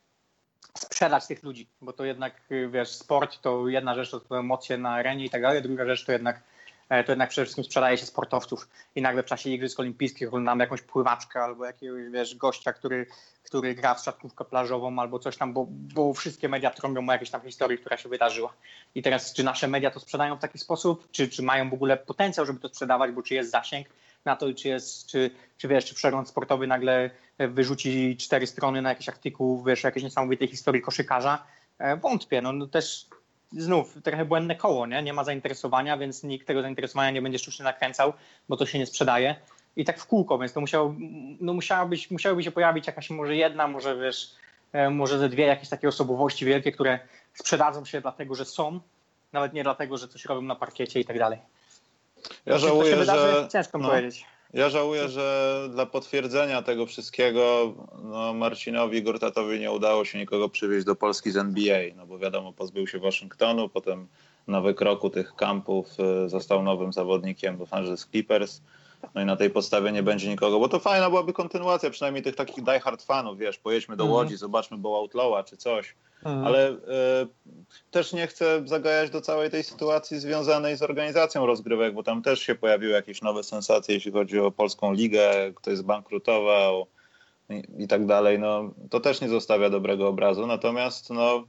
sprzedać 0.79 1.27
tych 1.27 1.43
ludzi, 1.43 1.69
bo 1.81 1.93
to 1.93 2.05
jednak, 2.05 2.43
wiesz, 2.71 2.89
sport 2.89 3.41
to 3.41 3.69
jedna 3.69 3.95
rzecz 3.95 4.11
to 4.11 4.39
emocje 4.39 4.79
na 4.79 4.91
arenie 4.91 5.25
i 5.25 5.31
tak 5.31 5.43
dalej, 5.43 5.63
druga 5.63 5.87
rzecz 5.87 6.05
to 6.05 6.13
jednak 6.13 6.43
e, 6.89 7.05
to 7.05 7.13
jednak 7.13 7.31
przede 7.31 7.45
wszystkim 7.45 7.65
sprzedaje 7.65 7.99
się 7.99 8.07
sportowców. 8.07 8.69
I 8.95 9.03
nagle 9.03 9.23
w 9.23 9.27
czasie 9.27 9.51
Igrzysk 9.51 9.81
Olimpijskich 9.81 10.29
oglądamy 10.29 10.65
jakąś 10.65 10.83
pływaczkę 10.83 11.43
albo 11.43 11.65
jakiegoś, 11.65 12.11
wiesz, 12.11 12.35
gościa, 12.35 12.73
który, 12.73 13.07
który 13.43 13.75
gra 13.75 13.95
w 13.95 14.05
siatkówkę 14.05 14.45
plażową 14.45 14.99
albo 14.99 15.19
coś 15.19 15.37
tam, 15.37 15.53
bo, 15.53 15.67
bo 15.71 16.15
wszystkie 16.15 16.49
media 16.49 16.71
trąbią 16.71 17.09
o 17.09 17.13
jakiejś 17.13 17.31
tam 17.31 17.41
historii, 17.41 17.79
która 17.79 17.97
się 17.97 18.09
wydarzyła. 18.09 18.53
I 18.95 19.03
teraz, 19.03 19.33
czy 19.33 19.45
nasze 19.45 19.69
media 19.69 19.91
to 19.91 20.01
sprzedają 20.01 20.37
w 20.37 20.41
taki 20.41 20.59
sposób, 20.59 21.11
czy, 21.11 21.29
czy 21.29 21.43
mają 21.43 21.71
w 21.71 21.75
ogóle 21.75 21.97
potencjał, 21.97 22.47
żeby 22.47 22.61
to 22.61 22.69
sprzedawać, 22.69 23.11
bo 23.11 23.23
czy 23.23 23.35
jest 23.35 23.51
zasięg, 23.51 23.89
na 24.29 24.37
to, 24.37 24.55
czy 24.55 24.69
jest, 24.69 25.07
czy, 25.07 25.31
czy 25.59 25.69
wiesz, 25.69 25.85
czy 25.85 25.95
przegląd 25.95 26.29
sportowy 26.29 26.67
nagle 26.67 27.11
wyrzuci 27.39 28.17
cztery 28.17 28.47
strony 28.47 28.83
na 28.83 28.89
jakiś 28.89 29.09
artykuł, 29.09 29.65
wiesz, 29.65 29.85
jakiejś 29.85 30.05
niesamowitej 30.05 30.49
historii 30.49 30.83
koszykarza. 30.83 31.45
E, 31.79 31.97
wątpię, 31.97 32.43
no, 32.43 32.53
no 32.53 32.67
też 32.67 33.07
znów 33.53 33.99
trochę 34.03 34.25
błędne 34.25 34.57
koło, 34.57 34.87
nie? 34.87 35.03
nie 35.03 35.13
ma 35.13 35.25
zainteresowania, 35.25 35.99
więc 35.99 36.23
nikt 36.23 36.47
tego 36.47 36.63
zainteresowania 36.63 37.11
nie 37.11 37.23
będzie 37.23 37.39
sztucznie 37.39 37.65
nakręcał, 37.65 38.13
bo 38.49 38.57
to 38.57 38.67
się 38.67 38.79
nie 38.79 38.87
sprzedaje. 38.87 39.37
I 39.77 39.85
tak 39.85 39.99
w 39.99 40.07
kółko, 40.07 40.39
więc 40.39 40.53
to 40.53 40.61
musiało, 40.61 40.95
no 41.41 41.53
musiałaby, 41.53 41.97
musiałoby 42.11 42.43
się 42.43 42.51
pojawić 42.51 42.87
jakaś 42.87 43.11
może 43.11 43.37
jedna, 43.37 43.69
może 43.69 43.97
wiesz, 43.97 44.35
e, 44.73 44.91
może 44.91 45.19
ze 45.19 45.29
dwie 45.29 45.47
jakieś 45.47 45.69
takie 45.69 45.89
osobowości 45.89 46.45
wielkie, 46.45 46.73
które 46.73 46.99
sprzedadzą 47.35 47.85
się 47.85 48.01
dlatego, 48.01 48.35
że 48.35 48.45
są, 48.45 48.81
nawet 49.33 49.53
nie 49.53 49.63
dlatego, 49.63 49.99
że 49.99 50.09
coś 50.09 50.25
robią 50.25 50.43
na 50.43 50.57
parkiecie 50.57 51.01
i 51.01 51.05
tak 51.05 51.19
dalej. 51.19 51.39
Ja 52.47 52.59
żałuję, 52.59 52.97
wydarzy, 52.97 53.33
że... 53.33 53.49
Ciężko 53.53 53.79
no, 53.79 53.89
powiedzieć. 53.89 54.25
Ja 54.55 54.71
żałuję, 54.71 55.09
że 55.09 55.69
dla 55.71 55.87
potwierdzenia 55.87 56.63
tego 56.63 56.87
wszystkiego 56.87 57.75
no, 58.03 58.35
Marcinowi 58.35 59.03
Gortatowi 59.03 59.61
nie 59.61 59.73
udało 59.73 60.05
się 60.05 60.19
nikogo 60.19 60.49
przywieźć 60.49 60.87
do 60.87 60.97
Polski 60.97 61.31
z 61.31 61.37
NBA, 61.37 61.79
no 61.97 62.07
bo 62.07 62.19
wiadomo, 62.19 62.53
pozbył 62.53 62.87
się 62.87 62.99
Waszyngtonu, 62.99 63.69
potem 63.69 64.07
na 64.47 64.61
wykroku 64.61 65.11
tych 65.11 65.35
kampów 65.35 65.87
y, 66.25 66.29
został 66.29 66.63
nowym 66.63 66.93
zawodnikiem 66.93 67.59
Los 67.59 67.73
Angeles 67.73 68.07
Clippers. 68.11 68.61
No 69.15 69.23
i 69.23 69.25
na 69.25 69.37
tej 69.37 69.51
podstawie 69.51 69.93
nie 69.93 70.03
będzie 70.03 70.29
nikogo, 70.29 70.61
bo 70.61 70.69
to 70.69 70.79
fajna 70.79 71.11
byłaby 71.11 71.33
kontynuacja, 71.33 71.91
przynajmniej 71.91 72.23
tych 72.23 72.37
takich 72.37 72.65
diehard 72.65 73.03
fanów, 73.03 73.39
wiesz, 73.39 73.59
pojedźmy 73.59 73.97
do 73.97 74.05
mhm. 74.05 74.13
Łodzi, 74.13 74.37
zobaczmy 74.37 74.77
Bo 74.77 74.97
Outlawa 74.97 75.45
czy 75.45 75.57
coś. 75.57 75.95
Mhm. 76.25 76.47
Ale 76.47 76.71
y, 76.71 76.77
też 77.91 78.13
nie 78.13 78.27
chcę 78.27 78.63
zagajać 78.65 79.11
do 79.11 79.21
całej 79.21 79.51
tej 79.51 79.65
sytuacji 79.65 80.19
związanej 80.19 80.77
z 80.77 80.83
organizacją 80.83 81.47
rozgrywek, 81.47 81.95
bo 81.95 82.03
tam 82.03 82.23
też 82.23 82.41
się 82.41 82.55
pojawiły 82.55 82.93
jakieś 82.93 83.23
nowe 83.23 83.43
sensacje, 83.43 83.95
jeśli 83.95 84.13
chodzi 84.13 84.39
o 84.39 84.51
polską 84.51 84.93
ligę, 84.93 85.53
ktoś 85.55 85.79
zbankrutował 85.79 86.87
i, 87.51 87.63
i 87.79 87.89
tak 87.89 88.07
dalej. 88.07 88.39
No, 88.39 88.71
to 88.91 89.01
też 89.01 89.21
nie 89.21 89.29
zostawia 89.29 89.71
dobrego 89.71 90.09
obrazu. 90.09 90.47
Natomiast 90.47 91.11
no, 91.11 91.45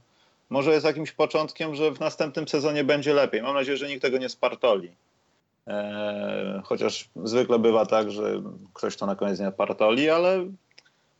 może 0.50 0.72
jest 0.72 0.86
jakimś 0.86 1.12
początkiem, 1.12 1.74
że 1.74 1.90
w 1.90 2.00
następnym 2.00 2.48
sezonie 2.48 2.84
będzie 2.84 3.14
lepiej. 3.14 3.42
Mam 3.42 3.54
nadzieję, 3.54 3.76
że 3.76 3.88
nikt 3.88 4.02
tego 4.02 4.18
nie 4.18 4.28
spartoli. 4.28 4.90
E, 5.66 6.62
chociaż 6.64 7.08
zwykle 7.24 7.58
bywa 7.58 7.86
tak, 7.86 8.10
że 8.10 8.42
ktoś 8.74 8.96
to 8.96 9.06
na 9.06 9.16
koniec 9.16 9.40
nie 9.40 9.52
partoli, 9.52 10.10
ale 10.10 10.46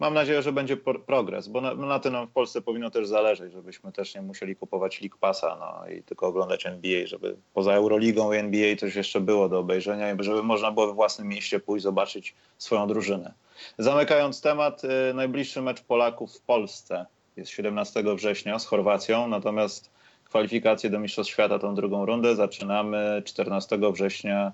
mam 0.01 0.15
nadzieję, 0.15 0.43
że 0.43 0.53
będzie 0.53 0.77
progres, 1.07 1.49
bo 1.49 1.61
na, 1.61 1.75
na 1.75 1.99
tym 1.99 2.13
nam 2.13 2.27
w 2.27 2.31
Polsce 2.31 2.63
powinno 2.63 2.91
też 2.91 3.09
zależeć, 3.09 3.53
żebyśmy 3.53 3.93
też 3.93 4.15
nie 4.15 4.23
musieli 4.23 4.57
kupować 4.57 5.01
League 5.01 5.17
Passa 5.21 5.57
no, 5.61 5.89
i 5.89 6.03
tylko 6.03 6.27
oglądać 6.27 6.67
NBA, 6.67 7.07
żeby 7.07 7.37
poza 7.55 7.73
Euroligą 7.73 8.33
i 8.33 8.37
NBA 8.37 8.77
coś 8.77 8.95
jeszcze 8.95 9.21
było 9.21 9.49
do 9.49 9.59
obejrzenia 9.59 10.13
i 10.13 10.25
żeby 10.25 10.43
można 10.43 10.73
było 10.73 10.87
we 10.87 10.93
własnym 10.93 11.29
mieście 11.29 11.61
pójść 11.61 11.83
zobaczyć 11.83 12.35
swoją 12.59 12.87
drużynę. 12.87 13.33
Zamykając 13.79 14.41
temat, 14.41 14.83
y, 14.85 15.15
najbliższy 15.15 15.63
mecz 15.63 15.83
Polaków 15.83 16.37
w 16.37 16.41
Polsce 16.41 17.07
jest 17.37 17.51
17 17.51 18.03
września 18.17 18.59
z 18.59 18.67
Chorwacją, 18.67 19.29
natomiast 19.29 19.91
kwalifikacje 20.25 20.91
do 20.91 20.99
Mistrzostw 20.99 21.33
Świata, 21.33 21.59
tą 21.59 21.75
drugą 21.75 22.07
rundę 22.07 22.37
zaczynamy 22.37 23.23
14 23.25 23.79
września 23.93 24.53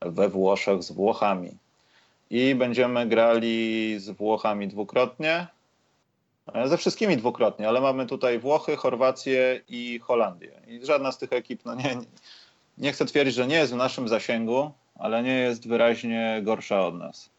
we 0.00 0.28
Włoszech 0.28 0.82
z 0.82 0.92
Włochami 0.92 1.50
i 2.30 2.54
będziemy 2.54 3.06
grali 3.06 3.94
z 3.98 4.10
Włochami 4.10 4.68
dwukrotnie. 4.68 5.46
E, 6.54 6.68
ze 6.68 6.78
wszystkimi 6.78 7.16
dwukrotnie, 7.16 7.68
ale 7.68 7.80
mamy 7.80 8.06
tutaj 8.06 8.38
Włochy, 8.38 8.76
Chorwację 8.76 9.60
i 9.68 9.98
Holandię. 9.98 10.52
I 10.66 10.86
żadna 10.86 11.12
z 11.12 11.18
tych 11.18 11.32
ekip, 11.32 11.64
no 11.64 11.74
nie, 11.74 11.96
nie 12.78 12.92
chcę 12.92 13.06
twierdzić, 13.06 13.34
że 13.34 13.46
nie 13.46 13.56
jest 13.56 13.72
w 13.72 13.76
naszym 13.76 14.08
zasięgu, 14.08 14.70
ale 14.94 15.22
nie 15.22 15.38
jest 15.38 15.68
wyraźnie 15.68 16.40
gorsza 16.42 16.86
od 16.86 16.94
nas, 16.94 17.30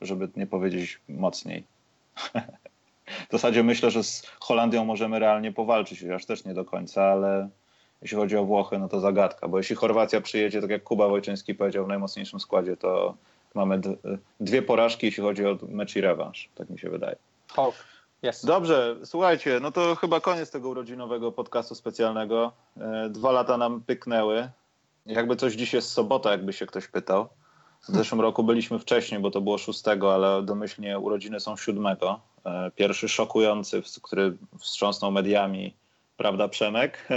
żeby 0.00 0.28
nie 0.36 0.46
powiedzieć 0.46 1.00
mocniej. 1.08 1.64
w 3.28 3.32
zasadzie 3.32 3.62
myślę, 3.62 3.90
że 3.90 4.04
z 4.04 4.26
Holandią 4.40 4.84
możemy 4.84 5.18
realnie 5.18 5.52
powalczyć, 5.52 6.04
aż 6.04 6.24
też 6.24 6.44
nie 6.44 6.54
do 6.54 6.64
końca, 6.64 7.04
ale 7.04 7.48
jeśli 8.02 8.16
chodzi 8.16 8.36
o 8.36 8.44
Włochy, 8.44 8.78
no 8.78 8.88
to 8.88 9.00
zagadka, 9.00 9.48
bo 9.48 9.58
jeśli 9.58 9.76
Chorwacja 9.76 10.20
przyjedzie, 10.20 10.60
tak 10.60 10.70
jak 10.70 10.82
Kuba 10.82 11.08
Wojczyński 11.08 11.54
powiedział 11.54 11.84
w 11.84 11.88
najmocniejszym 11.88 12.40
składzie, 12.40 12.76
to 12.76 13.14
mamy 13.54 13.80
dwie 14.40 14.62
porażki, 14.62 15.06
jeśli 15.06 15.22
chodzi 15.22 15.46
o 15.46 15.58
mecz 15.68 15.96
i 15.96 16.00
rewanż, 16.00 16.48
tak 16.54 16.70
mi 16.70 16.78
się 16.78 16.90
wydaje. 16.90 17.16
Oh, 17.56 17.72
yes. 18.28 18.44
Dobrze, 18.44 18.96
słuchajcie, 19.04 19.58
no 19.62 19.72
to 19.72 19.96
chyba 19.96 20.20
koniec 20.20 20.50
tego 20.50 20.68
urodzinowego 20.68 21.32
podcastu 21.32 21.74
specjalnego. 21.74 22.52
E, 22.80 23.08
dwa 23.08 23.32
lata 23.32 23.56
nam 23.56 23.80
pyknęły. 23.80 24.48
Jakby 25.06 25.36
coś 25.36 25.54
dziś 25.54 25.72
jest 25.72 25.92
sobota, 25.92 26.30
jakby 26.30 26.52
się 26.52 26.66
ktoś 26.66 26.88
pytał. 26.88 27.28
W 27.82 27.86
zeszłym 27.86 28.20
roku 28.20 28.44
byliśmy 28.44 28.78
wcześniej, 28.78 29.20
bo 29.20 29.30
to 29.30 29.40
było 29.40 29.58
szóstego, 29.58 30.14
ale 30.14 30.42
domyślnie 30.42 30.98
urodziny 30.98 31.40
są 31.40 31.56
siódmego. 31.56 32.20
E, 32.44 32.70
pierwszy 32.70 33.08
szokujący, 33.08 33.82
który 34.02 34.36
wstrząsnął 34.58 35.12
mediami, 35.12 35.74
prawda 36.16 36.48
Przemek? 36.48 36.98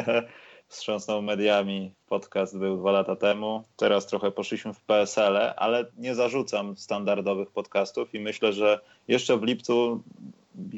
wstrząsnął 0.71 1.21
mediami. 1.21 1.93
Podcast 2.07 2.57
był 2.57 2.77
dwa 2.77 2.91
lata 2.91 3.15
temu. 3.15 3.63
Teraz 3.75 4.07
trochę 4.07 4.31
poszliśmy 4.31 4.73
w 4.73 4.81
PSL, 4.81 5.37
ale 5.55 5.85
nie 5.97 6.15
zarzucam 6.15 6.77
standardowych 6.77 7.51
podcastów 7.51 8.15
i 8.15 8.19
myślę, 8.19 8.53
że 8.53 8.79
jeszcze 9.07 9.37
w 9.37 9.43
lipcu 9.43 10.01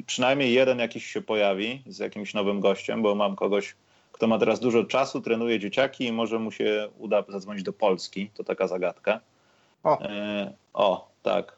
przynajmniej 0.06 0.52
jeden 0.52 0.78
jakiś 0.78 1.06
się 1.06 1.20
pojawi 1.22 1.82
z 1.86 1.98
jakimś 1.98 2.34
nowym 2.34 2.60
gościem, 2.60 3.02
bo 3.02 3.14
mam 3.14 3.36
kogoś, 3.36 3.76
kto 4.12 4.26
ma 4.26 4.38
teraz 4.38 4.60
dużo 4.60 4.84
czasu, 4.84 5.20
trenuje 5.20 5.58
dzieciaki 5.58 6.06
i 6.06 6.12
może 6.12 6.38
mu 6.38 6.50
się 6.50 6.88
uda 6.98 7.24
zadzwonić 7.28 7.62
do 7.62 7.72
Polski. 7.72 8.30
To 8.34 8.44
taka 8.44 8.68
zagadka. 8.68 9.20
O, 9.84 10.00
e, 10.00 10.52
o 10.74 11.08
Tak. 11.22 11.56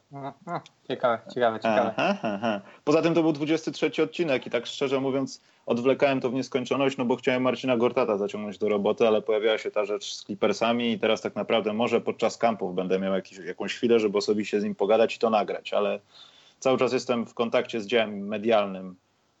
ciekawe, 0.87 1.19
ciekawe, 1.33 1.59
ciekawe. 1.59 1.93
Aha, 1.97 2.17
aha. 2.23 2.61
Poza 2.83 3.01
tym 3.01 3.13
to 3.13 3.21
był 3.21 3.33
23 3.33 4.03
odcinek 4.03 4.47
i 4.47 4.49
tak 4.49 4.65
szczerze 4.65 4.99
mówiąc 4.99 5.41
odwlekałem 5.67 6.21
to 6.21 6.29
w 6.29 6.33
nieskończoność, 6.33 6.97
no 6.97 7.05
bo 7.05 7.15
chciałem 7.15 7.43
Marcina 7.43 7.77
Gortata 7.77 8.17
zaciągnąć 8.17 8.57
do 8.57 8.69
roboty, 8.69 9.07
ale 9.07 9.21
pojawiała 9.21 9.57
się 9.57 9.71
ta 9.71 9.85
rzecz 9.85 10.13
z 10.13 10.23
Clippersami 10.23 10.91
i 10.91 10.99
teraz 10.99 11.21
tak 11.21 11.35
naprawdę 11.35 11.73
może 11.73 12.01
podczas 12.01 12.37
kampów 12.37 12.75
będę 12.75 12.99
miał 12.99 13.13
jakiś, 13.13 13.37
jakąś 13.37 13.75
chwilę, 13.75 13.99
żeby 13.99 14.17
osobiście 14.17 14.61
z 14.61 14.63
nim 14.63 14.75
pogadać 14.75 15.15
i 15.15 15.19
to 15.19 15.29
nagrać, 15.29 15.73
ale 15.73 15.99
cały 16.59 16.77
czas 16.77 16.93
jestem 16.93 17.25
w 17.25 17.33
kontakcie 17.33 17.81
z 17.81 17.87
działem 17.87 18.27
medialnym 18.27 18.95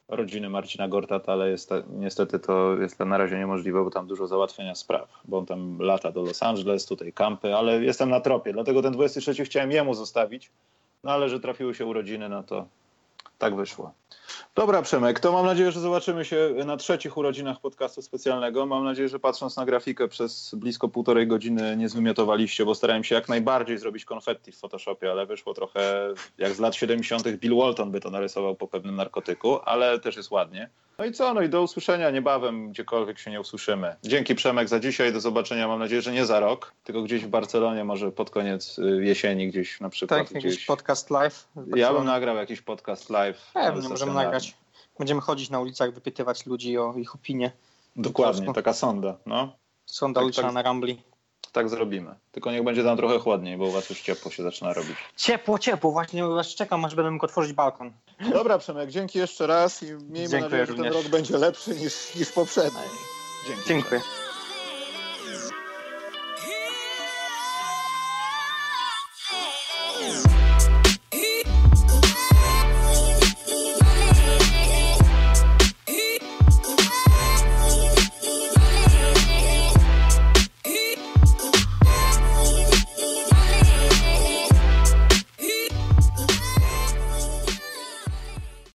rodziny 0.07 0.49
Marcina 0.49 0.87
Gortata, 0.87 1.33
ale 1.33 1.49
jest, 1.49 1.73
niestety 1.89 2.39
to 2.39 2.75
jest 2.81 2.99
na 2.99 3.17
razie 3.17 3.37
niemożliwe, 3.37 3.83
bo 3.83 3.89
tam 3.89 4.07
dużo 4.07 4.27
załatwienia 4.27 4.75
spraw, 4.75 5.09
bo 5.25 5.37
on 5.37 5.45
tam 5.45 5.79
lata 5.79 6.11
do 6.11 6.21
Los 6.21 6.43
Angeles, 6.43 6.85
tutaj 6.85 7.13
kampy, 7.13 7.55
ale 7.55 7.83
jestem 7.83 8.09
na 8.09 8.19
tropie, 8.19 8.53
dlatego 8.53 8.81
ten 8.81 8.93
23 8.93 9.45
chciałem 9.45 9.71
jemu 9.71 9.93
zostawić, 9.93 10.51
no 11.03 11.11
ale 11.11 11.29
że 11.29 11.39
trafiły 11.39 11.75
się 11.75 11.85
urodziny, 11.85 12.29
no 12.29 12.43
to 12.43 12.65
tak 13.37 13.55
wyszło. 13.55 13.93
Dobra, 14.55 14.81
Przemek, 14.81 15.19
to 15.19 15.31
mam 15.31 15.45
nadzieję, 15.45 15.71
że 15.71 15.79
zobaczymy 15.79 16.25
się 16.25 16.53
na 16.65 16.77
trzecich 16.77 17.17
urodzinach 17.17 17.59
podcastu 17.59 18.01
specjalnego. 18.01 18.65
Mam 18.65 18.83
nadzieję, 18.83 19.09
że 19.09 19.19
patrząc 19.19 19.57
na 19.57 19.65
grafikę 19.65 20.07
przez 20.07 20.55
blisko 20.55 20.87
półtorej 20.87 21.27
godziny 21.27 21.77
nie 21.77 21.89
zwymiotowaliście, 21.89 22.65
bo 22.65 22.75
starałem 22.75 23.03
się 23.03 23.15
jak 23.15 23.29
najbardziej 23.29 23.77
zrobić 23.77 24.05
konfetti 24.05 24.51
w 24.51 24.57
Photoshopie, 24.57 25.11
ale 25.11 25.25
wyszło 25.25 25.53
trochę 25.53 26.13
jak 26.37 26.53
z 26.53 26.59
lat 26.59 26.75
70. 26.75 27.27
Bill 27.27 27.55
Walton 27.55 27.91
by 27.91 27.99
to 27.99 28.09
narysował 28.09 28.55
po 28.55 28.67
pewnym 28.67 28.95
narkotyku, 28.95 29.59
ale 29.65 29.99
też 29.99 30.17
jest 30.17 30.31
ładnie. 30.31 30.69
No 30.97 31.05
i 31.05 31.11
co? 31.11 31.33
No 31.33 31.41
i 31.41 31.49
do 31.49 31.61
usłyszenia 31.61 32.09
niebawem, 32.11 32.71
gdziekolwiek 32.71 33.19
się 33.19 33.31
nie 33.31 33.41
usłyszymy. 33.41 33.95
Dzięki 34.03 34.35
Przemek 34.35 34.69
za 34.69 34.79
dzisiaj, 34.79 35.13
do 35.13 35.19
zobaczenia. 35.19 35.67
Mam 35.67 35.79
nadzieję, 35.79 36.01
że 36.01 36.11
nie 36.11 36.25
za 36.25 36.39
rok, 36.39 36.73
tylko 36.83 37.01
gdzieś 37.01 37.25
w 37.25 37.27
Barcelonie, 37.27 37.83
może 37.83 38.11
pod 38.11 38.29
koniec 38.29 38.79
y, 38.79 39.05
jesieni 39.05 39.47
gdzieś 39.47 39.79
na 39.81 39.89
przykład. 39.89 40.27
Tak, 40.27 40.43
jakiś 40.43 40.65
podcast 40.65 41.09
live. 41.09 41.47
Ja 41.75 41.93
bym 41.93 42.05
nagrał 42.05 42.35
jakiś 42.35 42.61
podcast 42.61 43.09
live. 43.09 43.26
Pewnie, 43.53 43.89
możemy 43.89 44.13
nagrać. 44.13 44.57
Będziemy 44.99 45.21
chodzić 45.21 45.49
na 45.49 45.59
ulicach, 45.59 45.93
wypytywać 45.93 46.45
ludzi 46.45 46.77
o 46.77 46.93
ich 46.93 47.15
opinie. 47.15 47.51
Dokładnie, 47.95 48.53
taka 48.53 48.73
sonda. 48.73 49.17
No. 49.25 49.55
Sonda 49.85 50.19
tak, 50.19 50.25
uliczna 50.25 50.43
tak, 50.43 50.53
na 50.53 50.61
Rambli. 50.61 51.01
Tak 51.51 51.69
zrobimy. 51.69 52.15
Tylko 52.31 52.51
niech 52.51 52.63
będzie 52.63 52.83
tam 52.83 52.97
trochę 52.97 53.19
chłodniej, 53.19 53.57
bo 53.57 53.65
u 53.65 53.71
was 53.71 53.89
już 53.89 54.01
ciepło 54.01 54.31
się 54.31 54.43
zaczyna 54.43 54.73
robić. 54.73 54.97
Ciepło, 55.15 55.59
ciepło. 55.59 55.91
Właśnie 55.91 56.23
was 56.23 56.47
czekam, 56.47 56.85
aż 56.85 56.95
będę 56.95 57.11
mógł 57.11 57.25
otworzyć 57.25 57.53
balkon. 57.53 57.93
Dobra, 58.31 58.57
Przemek, 58.57 58.89
dzięki 58.89 59.19
jeszcze 59.19 59.47
raz 59.47 59.83
i 59.83 59.85
miejmy 59.85 60.29
Dziękuję 60.29 60.41
nadzieję, 60.41 60.65
że 60.65 60.73
ten 60.73 60.93
rok 60.93 61.07
będzie 61.07 61.37
lepszy 61.37 61.75
niż, 61.75 62.15
niż 62.15 62.31
poprzedni. 62.31 62.79
Dzięki. 63.47 63.67
Dziękuję. 63.67 64.01